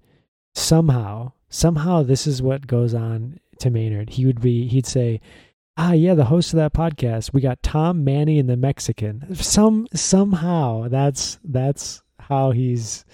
somehow, 0.56 1.32
somehow 1.50 2.04
this 2.04 2.28
is 2.28 2.42
what 2.42 2.68
goes 2.68 2.94
on 2.94 3.40
to 3.60 3.70
Maynard. 3.70 4.10
He 4.12 4.26
would 4.26 4.42
be, 4.42 4.68
he'd 4.68 4.86
say, 4.86 5.22
"Ah, 5.78 5.94
yeah, 5.94 6.16
the 6.16 6.26
host 6.26 6.52
of 6.54 6.58
that 6.58 6.74
podcast. 6.74 7.32
We 7.32 7.40
got 7.40 7.64
Tom, 7.64 8.04
Manny, 8.04 8.38
and 8.40 8.50
the 8.50 8.58
Mexican. 8.58 9.34
Some 9.36 9.88
somehow 9.94 10.88
that's 10.90 11.40
that's 11.44 12.02
how 12.20 12.52
he's 12.52 13.06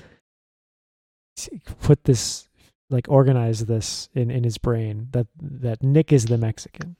put 1.81 2.03
this 2.05 2.46
like 2.89 3.07
organize 3.09 3.65
this 3.65 4.09
in 4.13 4.29
in 4.31 4.43
his 4.43 4.57
brain 4.57 5.07
that 5.11 5.27
that 5.41 5.83
Nick 5.83 6.11
is 6.13 6.25
the 6.25 6.37
Mexican. 6.37 6.95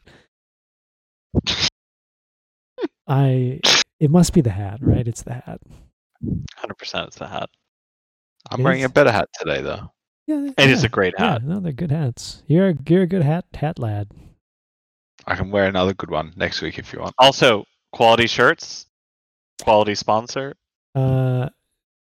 I 3.07 3.59
it 3.99 4.11
must 4.11 4.34
be 4.34 4.41
the 4.41 4.49
hat, 4.51 4.80
right? 4.81 5.07
It's 5.07 5.23
the 5.23 5.34
hat. 5.34 5.59
Hundred 6.55 6.77
percent, 6.77 7.07
it's 7.07 7.18
the 7.18 7.27
hat. 7.27 7.49
I'm 8.51 8.59
It 8.61 8.64
wearing 8.64 8.80
is- 8.81 8.85
a 8.85 8.89
better 8.89 9.11
hat 9.11 9.30
today 9.39 9.61
though 9.61 9.91
Yeah, 10.27 10.49
It 10.57 10.69
is 10.69 10.84
a 10.84 10.89
great 10.89 11.14
Yeah, 11.18 11.34
hat. 11.34 11.43
no, 11.43 11.59
they're 11.59 11.72
good 11.72 11.91
hats. 11.91 12.43
You're 12.47 12.69
a, 12.69 12.76
you're 12.88 13.03
a 13.03 13.07
good 13.07 13.23
hat 13.23 13.45
hat 13.53 13.80
lad. 13.80 14.09
I 15.26 15.35
can 15.35 15.51
wear 15.51 15.65
another 15.65 15.93
good 15.93 16.09
one 16.09 16.34
next 16.35 16.61
week 16.61 16.80
if 16.80 16.93
you 16.93 16.99
want 16.99 17.14
Also, 17.18 17.65
quality 17.91 18.27
shirts, 18.27 18.85
quality 19.61 19.95
sponsor. 19.95 20.55
Uh, 20.95 21.49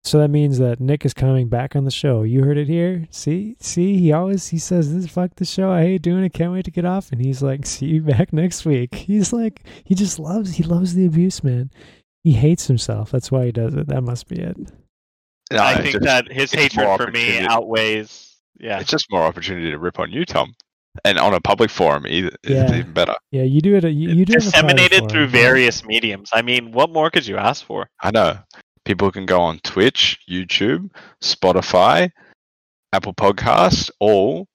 so 0.05 0.19
that 0.19 0.29
means 0.29 0.59
that 0.59 0.81
Nick 0.81 1.05
is 1.07 1.15
coming 1.15 1.49
back 1.49 1.75
on 1.75 1.85
the 1.85 1.91
show. 1.91 2.23
You 2.23 2.43
heard 2.45 2.59
it 2.59 2.69
here. 2.69 3.07
See, 3.11 3.57
see, 3.61 3.99
he 3.99 4.13
always 4.13 4.49
he 4.49 4.59
says 4.59 4.95
this 4.95 5.07
fuck 5.11 5.35
the 5.37 5.45
show. 5.45 5.71
I 5.71 5.83
hate 5.83 6.03
doing 6.03 6.25
it. 6.25 6.33
Can't 6.35 6.53
wait 6.53 6.65
to 6.67 6.71
get 6.71 6.85
off. 6.85 7.11
And 7.11 7.21
he's 7.25 7.43
like, 7.43 7.65
see 7.67 7.87
you 7.87 8.03
back 8.03 8.33
next 8.33 8.65
week. 8.65 8.95
He's 8.95 9.33
like, 9.33 9.63
he 9.85 9.95
just 9.95 10.19
loves 10.19 10.55
he 10.55 10.63
loves 10.63 10.95
the 10.95 11.07
abuse, 11.07 11.43
man. 11.43 11.71
He 12.23 12.33
hates 12.33 12.67
himself. 12.67 13.11
That's 13.11 13.31
why 13.33 13.47
he 13.47 13.53
does 13.53 13.75
it. 13.75 13.89
That 13.89 14.03
must 14.03 14.29
be 14.29 14.37
it. 14.41 14.57
No, 15.53 15.63
I 15.63 15.75
think 15.77 15.93
just- 15.93 16.05
that 16.05 16.31
his 16.33 16.53
hatred 16.53 16.87
for 17.01 17.11
me 17.11 17.41
outweighs. 17.41 18.31
Yeah, 18.61 18.79
it's 18.81 18.91
just 18.91 19.11
more 19.11 19.23
opportunity 19.23 19.71
to 19.71 19.79
rip 19.79 19.99
on 19.99 20.13
you 20.13 20.25
Tom 20.25 20.55
and 21.05 21.19
on 21.19 21.35
a 21.35 21.41
public 21.41 21.71
forum 21.71 22.07
either 22.07 22.31
Yeah. 22.47 22.69
even 22.73 22.93
better 22.93 23.15
Yeah, 23.33 23.43
you 23.43 23.61
do 23.61 23.75
it. 23.75 23.83
You, 23.85 24.11
you 24.11 24.25
do 24.25 24.35
it 24.35 24.43
in 24.45 24.49
a 24.49 24.53
private 24.53 24.77
disseminated 24.77 24.99
forum, 24.99 25.09
through 25.11 25.27
but- 25.27 25.33
various 25.33 25.85
mediums. 25.85 26.31
I 26.33 26.43
mean, 26.43 26.71
what 26.73 26.91
more 26.91 27.11
could 27.11 27.27
you 27.27 27.37
ask 27.37 27.65
for? 27.67 27.89
I 28.01 28.11
know. 28.13 28.39
People 28.85 29.11
can 29.11 29.27
go 29.27 29.41
on 29.41 29.59
Twitch, 29.61 30.19
YouTube, 30.29 30.91
Spotify, 31.23 32.11
Apple 32.93 33.15
Podcasts, 33.15 33.91
all 33.99 34.47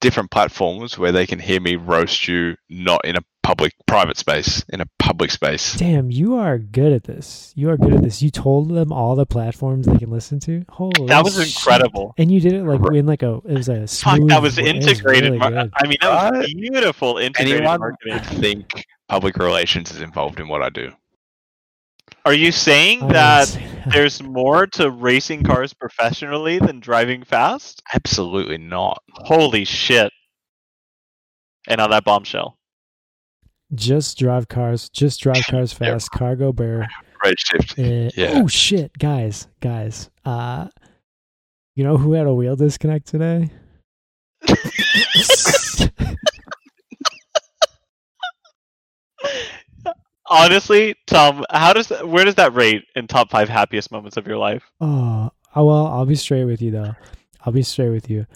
different 0.00 0.30
platforms 0.30 0.98
where 0.98 1.12
they 1.12 1.26
can 1.26 1.38
hear 1.38 1.60
me 1.60 1.76
roast 1.76 2.26
you 2.28 2.56
not 2.68 3.04
in 3.04 3.16
a 3.16 3.20
public 3.42 3.72
private 3.86 4.16
space, 4.16 4.64
in 4.70 4.80
a 4.80 4.86
public 4.98 5.30
space. 5.30 5.74
Damn, 5.76 6.10
you 6.10 6.34
are 6.36 6.56
good 6.58 6.92
at 6.92 7.04
this. 7.04 7.52
You 7.54 7.68
are 7.70 7.76
good 7.76 7.92
at 7.92 8.02
this. 8.02 8.22
You 8.22 8.30
told 8.30 8.70
them 8.70 8.90
all 8.92 9.14
the 9.16 9.26
platforms 9.26 9.86
they 9.86 9.98
can 9.98 10.10
listen 10.10 10.40
to. 10.40 10.64
Holy, 10.70 11.06
That 11.08 11.22
was 11.24 11.34
shit. 11.36 11.54
incredible. 11.54 12.14
And 12.16 12.30
you 12.30 12.40
did 12.40 12.54
it 12.54 12.64
like 12.64 12.80
in 12.94 13.04
like 13.06 13.22
a 13.22 13.34
it 13.46 13.56
was 13.56 13.68
a 13.68 13.86
smooth. 13.86 14.28
that 14.30 14.40
was 14.42 14.56
way. 14.56 14.64
It 14.68 14.76
integrated. 14.76 15.24
really 15.32 15.38
mar- 15.38 15.68
I 15.74 15.86
mean, 15.86 15.98
that 16.00 16.32
was 16.34 16.54
beautiful 16.54 17.18
integrated 17.18 17.58
Anyone 17.66 17.80
marketing. 17.80 18.40
think 18.40 18.86
public 19.08 19.36
relations 19.36 19.90
is 19.90 20.00
involved 20.00 20.40
in 20.40 20.48
what 20.48 20.62
I 20.62 20.70
do. 20.70 20.90
Are 22.26 22.32
you 22.34 22.52
saying 22.52 23.02
I 23.02 23.12
that 23.12 23.48
say 23.48 23.66
that. 23.66 23.92
there's 23.92 24.22
more 24.22 24.66
to 24.68 24.90
racing 24.90 25.42
cars 25.42 25.74
professionally 25.74 26.58
than 26.58 26.80
driving 26.80 27.22
fast? 27.22 27.82
Absolutely 27.94 28.56
not. 28.58 29.02
Holy 29.12 29.64
shit! 29.64 30.10
And 31.68 31.80
on 31.80 31.90
that 31.90 32.04
bombshell, 32.04 32.56
just 33.74 34.18
drive 34.18 34.48
cars, 34.48 34.88
just 34.88 35.20
drive 35.20 35.44
cars 35.50 35.72
fast. 35.72 36.10
Cargo 36.12 36.52
bear. 36.52 36.88
Redshift. 37.24 37.78
Uh, 37.78 38.10
Yeah. 38.16 38.32
Oh 38.42 38.46
shit, 38.48 38.96
guys, 38.98 39.48
guys. 39.60 40.10
Uh, 40.24 40.68
you 41.76 41.84
know 41.84 41.96
who 41.98 42.12
had 42.12 42.26
a 42.26 42.34
wheel 42.34 42.56
disconnect 42.56 43.06
today? 43.06 43.50
Honestly, 50.34 50.96
Tom, 51.06 51.44
how 51.50 51.72
does 51.72 51.88
that, 51.88 52.08
where 52.08 52.24
does 52.24 52.34
that 52.34 52.54
rate 52.54 52.84
in 52.96 53.06
top 53.06 53.30
five 53.30 53.48
happiest 53.48 53.92
moments 53.92 54.16
of 54.16 54.26
your 54.26 54.36
life? 54.38 54.64
Oh, 54.80 55.30
oh, 55.54 55.64
well, 55.64 55.86
I'll 55.86 56.06
be 56.06 56.14
straight 56.16 56.44
with 56.44 56.60
you 56.60 56.70
though. 56.70 56.94
I'll 57.44 57.52
be 57.52 57.62
straight 57.62 57.90
with 57.90 58.10
you. 58.10 58.26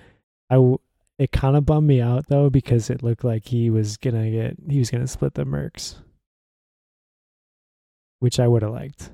I 0.50 0.54
w- 0.54 0.78
it 1.18 1.32
kind 1.32 1.56
of 1.56 1.66
bummed 1.66 1.86
me 1.88 2.00
out 2.00 2.28
though 2.28 2.48
because 2.50 2.90
it 2.90 3.02
looked 3.02 3.24
like 3.24 3.46
he 3.46 3.70
was 3.70 3.96
gonna 3.96 4.30
get 4.30 4.56
he 4.68 4.78
was 4.78 4.90
gonna 4.90 5.06
split 5.08 5.34
the 5.34 5.44
Mercs, 5.44 5.96
which 8.20 8.38
I 8.38 8.46
would 8.46 8.62
have 8.62 8.72
liked. 8.72 9.10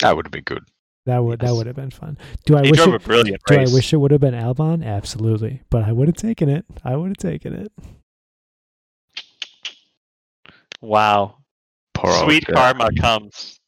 That 0.00 0.16
would 0.16 0.26
have 0.26 0.32
been 0.32 0.42
good. 0.44 0.64
That 1.06 1.18
would 1.22 1.40
that 1.40 1.52
would 1.54 1.66
have 1.66 1.76
been 1.76 1.90
fun. 1.90 2.18
Do 2.46 2.56
I 2.56 2.62
He 2.64 2.70
wish 2.70 2.80
drove 2.80 2.94
it, 2.94 3.02
a 3.02 3.06
brilliant 3.06 3.42
do 3.46 3.56
race. 3.56 3.70
I 3.70 3.74
wish 3.74 3.92
it 3.92 3.98
would 3.98 4.10
have 4.10 4.20
been 4.20 4.34
Albon? 4.34 4.84
Absolutely, 4.84 5.62
but 5.70 5.84
I 5.84 5.92
would 5.92 6.08
have 6.08 6.16
taken 6.16 6.48
it. 6.48 6.64
I 6.82 6.96
would 6.96 7.10
have 7.10 7.16
taken 7.18 7.52
it. 7.54 7.72
Wow, 10.80 11.36
Poor 12.04 12.24
sweet 12.24 12.44
Jack. 12.46 12.54
karma 12.54 12.88
comes 13.00 13.58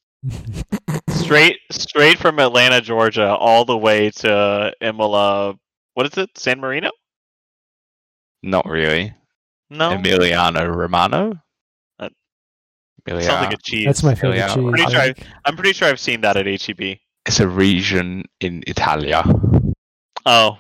straight 1.11 1.57
straight 1.71 2.19
from 2.19 2.39
Atlanta, 2.39 2.81
Georgia, 2.81 3.29
all 3.37 3.65
the 3.65 3.77
way 3.77 4.11
to 4.11 4.73
Imola. 4.81 5.55
What 5.95 6.07
is 6.07 6.17
it? 6.19 6.31
San 6.37 6.61
Marino? 6.61 6.91
Not 8.43 8.67
really. 8.69 9.15
No, 9.71 9.91
Emiliano 9.91 10.73
Romano. 10.75 11.35
That 11.99 12.13
Emiliano. 13.09 13.23
sounds 13.23 13.45
like 13.47 13.55
a 13.55 13.63
cheese. 13.63 13.87
That's 13.87 14.03
my 14.03 14.15
favorite 14.15 14.37
Yeah, 14.37 14.55
cheese. 14.55 14.65
pretty 14.69 14.83
I 14.85 14.89
sure 14.91 15.01
I- 15.01 15.13
think. 15.13 15.27
I'm 15.45 15.57
pretty 15.57 15.73
sure 15.73 15.89
I've 15.89 16.01
seen 16.01 16.21
that 16.21 16.37
at 16.37 16.47
HEB. 16.47 16.99
It's 17.25 17.41
a 17.41 17.49
region 17.49 18.25
in 18.41 18.63
Italia. 18.69 19.25
Oh, 20.27 20.59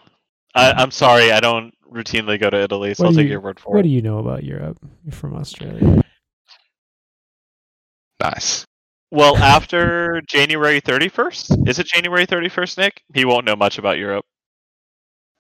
I, 0.55 0.73
I'm 0.73 0.90
sorry. 0.90 1.31
I 1.32 1.39
don't 1.40 1.73
routinely 1.93 2.40
go 2.40 2.51
to 2.51 2.57
Italy, 2.61 2.94
so 2.94 3.05
What 3.05 3.11
I'll 3.11 3.15
take 3.16 3.24
you- 3.27 3.32
your 3.32 3.40
word 3.40 3.61
for 3.61 3.70
What 3.70 3.74
it. 3.74 3.77
What 3.78 3.82
do 3.85 3.89
you 3.90 4.03
know 4.03 4.19
about 4.19 4.43
Europe? 4.43 4.78
You're 5.05 5.12
from 5.12 5.35
Australia. 5.36 6.03
Nice. 8.20 8.66
Well, 9.10 9.36
after 9.36 10.20
January 10.28 10.80
31st, 10.80 11.68
is 11.68 11.78
it 11.78 11.86
January 11.86 12.26
31st, 12.26 12.78
Nick? 12.78 13.02
He 13.14 13.24
won't 13.24 13.47
know 13.47 13.56
much 13.56 13.78
about 13.78 13.98
Europe. 13.98 14.24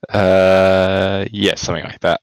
Uh, 0.08 1.24
yeah, 1.32 1.54
something 1.56 1.84
like 1.84 2.00
that. 2.00 2.20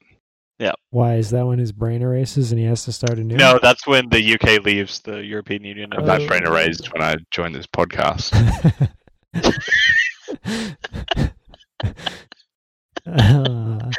Yeah. 0.58 0.72
Why 0.90 1.16
is 1.16 1.30
that 1.30 1.46
when 1.46 1.58
his 1.58 1.72
brain 1.72 2.00
erases 2.00 2.52
and 2.52 2.58
he 2.58 2.64
has 2.66 2.84
to 2.84 2.92
start 2.92 3.18
anew? 3.18 3.36
No, 3.36 3.58
that's 3.60 3.86
when 3.86 4.08
the 4.08 4.34
UK 4.34 4.64
leaves 4.64 5.00
the 5.00 5.22
European 5.24 5.64
Union. 5.64 5.90
Oh. 5.96 6.04
That 6.04 6.26
brain 6.28 6.46
erased 6.46 6.92
when 6.92 7.02
I 7.02 7.16
joined 7.30 7.54
this 7.54 7.66
podcast. 7.66 8.32
Ah, 13.06 13.90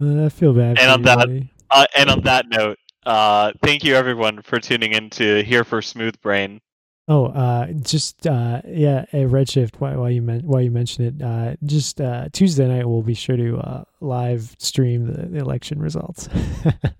I 0.00 0.28
feel 0.28 0.52
bad. 0.52 0.78
And 0.78 1.04
for 1.04 1.10
on 1.10 1.10
you, 1.30 1.40
that- 1.40 1.46
Uh, 1.68 1.84
and 1.96 2.10
on 2.10 2.20
that 2.22 2.46
note, 2.48 2.78
uh, 3.06 3.52
thank 3.62 3.84
you 3.84 3.94
everyone 3.94 4.42
for 4.42 4.58
tuning 4.58 4.92
in 4.92 5.10
to 5.10 5.42
Here 5.42 5.64
for 5.64 5.80
Smooth 5.80 6.20
Brain. 6.20 6.60
Oh, 7.08 7.26
uh, 7.26 7.66
just 7.72 8.26
uh, 8.26 8.62
yeah, 8.66 9.04
a 9.12 9.24
Redshift. 9.24 9.76
While, 9.76 10.00
while 10.00 10.10
you 10.10 10.22
men- 10.22 10.44
while 10.44 10.60
you 10.60 10.72
mention 10.72 11.04
it, 11.04 11.22
uh, 11.22 11.54
just 11.64 12.00
uh, 12.00 12.28
Tuesday 12.32 12.66
night 12.66 12.86
we'll 12.86 13.02
be 13.02 13.14
sure 13.14 13.36
to 13.36 13.58
uh, 13.58 13.84
live 14.00 14.56
stream 14.58 15.06
the, 15.06 15.26
the 15.26 15.38
election 15.38 15.78
results. 15.78 16.28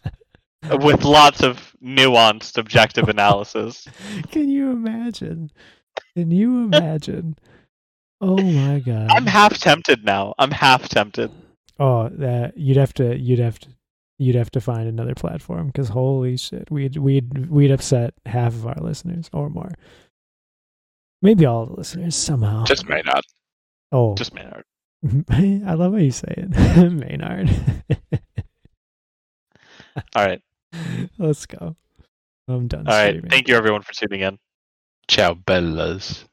with 0.70 1.04
lots 1.04 1.42
of 1.42 1.74
nuanced 1.82 2.56
objective 2.56 3.08
analysis. 3.08 3.88
Can 4.30 4.48
you 4.48 4.70
imagine? 4.70 5.50
Can 6.14 6.30
you 6.30 6.64
imagine? 6.64 7.36
Oh 8.20 8.40
my 8.40 8.78
god! 8.86 9.10
I'm 9.10 9.26
half 9.26 9.58
tempted 9.58 10.04
now. 10.04 10.34
I'm 10.38 10.52
half 10.52 10.88
tempted. 10.88 11.32
Oh, 11.80 12.08
that 12.10 12.56
you'd 12.56 12.76
have 12.76 12.94
to 12.94 13.18
you'd 13.18 13.40
have 13.40 13.58
to 13.58 13.68
you'd 14.18 14.34
have 14.36 14.50
to 14.52 14.60
find 14.60 14.88
another 14.88 15.14
platform 15.14 15.68
because 15.68 15.88
holy 15.88 16.36
shit, 16.36 16.70
we'd 16.70 16.96
we'd 16.96 17.48
we'd 17.50 17.70
upset 17.70 18.14
half 18.24 18.54
of 18.54 18.66
our 18.66 18.76
listeners 18.80 19.28
or 19.32 19.50
more. 19.50 19.72
Maybe 21.22 21.46
all 21.46 21.66
the 21.66 21.74
listeners 21.74 22.14
somehow. 22.14 22.64
Just 22.64 22.88
Maynard. 22.88 23.24
oh, 23.92 24.14
Just 24.14 24.34
Maynard. 24.34 24.64
I 25.30 25.74
love 25.74 25.92
how 25.92 25.98
you 25.98 26.10
say 26.10 26.32
it, 26.36 26.50
Maynard. 26.92 27.50
All 30.14 30.24
right. 30.24 30.42
Let's 31.18 31.46
go. 31.46 31.76
I'm 32.48 32.68
done. 32.68 32.86
All 32.86 32.94
right. 32.94 33.22
Thank 33.28 33.48
you 33.48 33.54
everyone 33.54 33.82
for 33.82 33.92
tuning 33.92 34.20
in. 34.20 34.38
Ciao, 35.08 35.34
Bellas. 35.34 36.24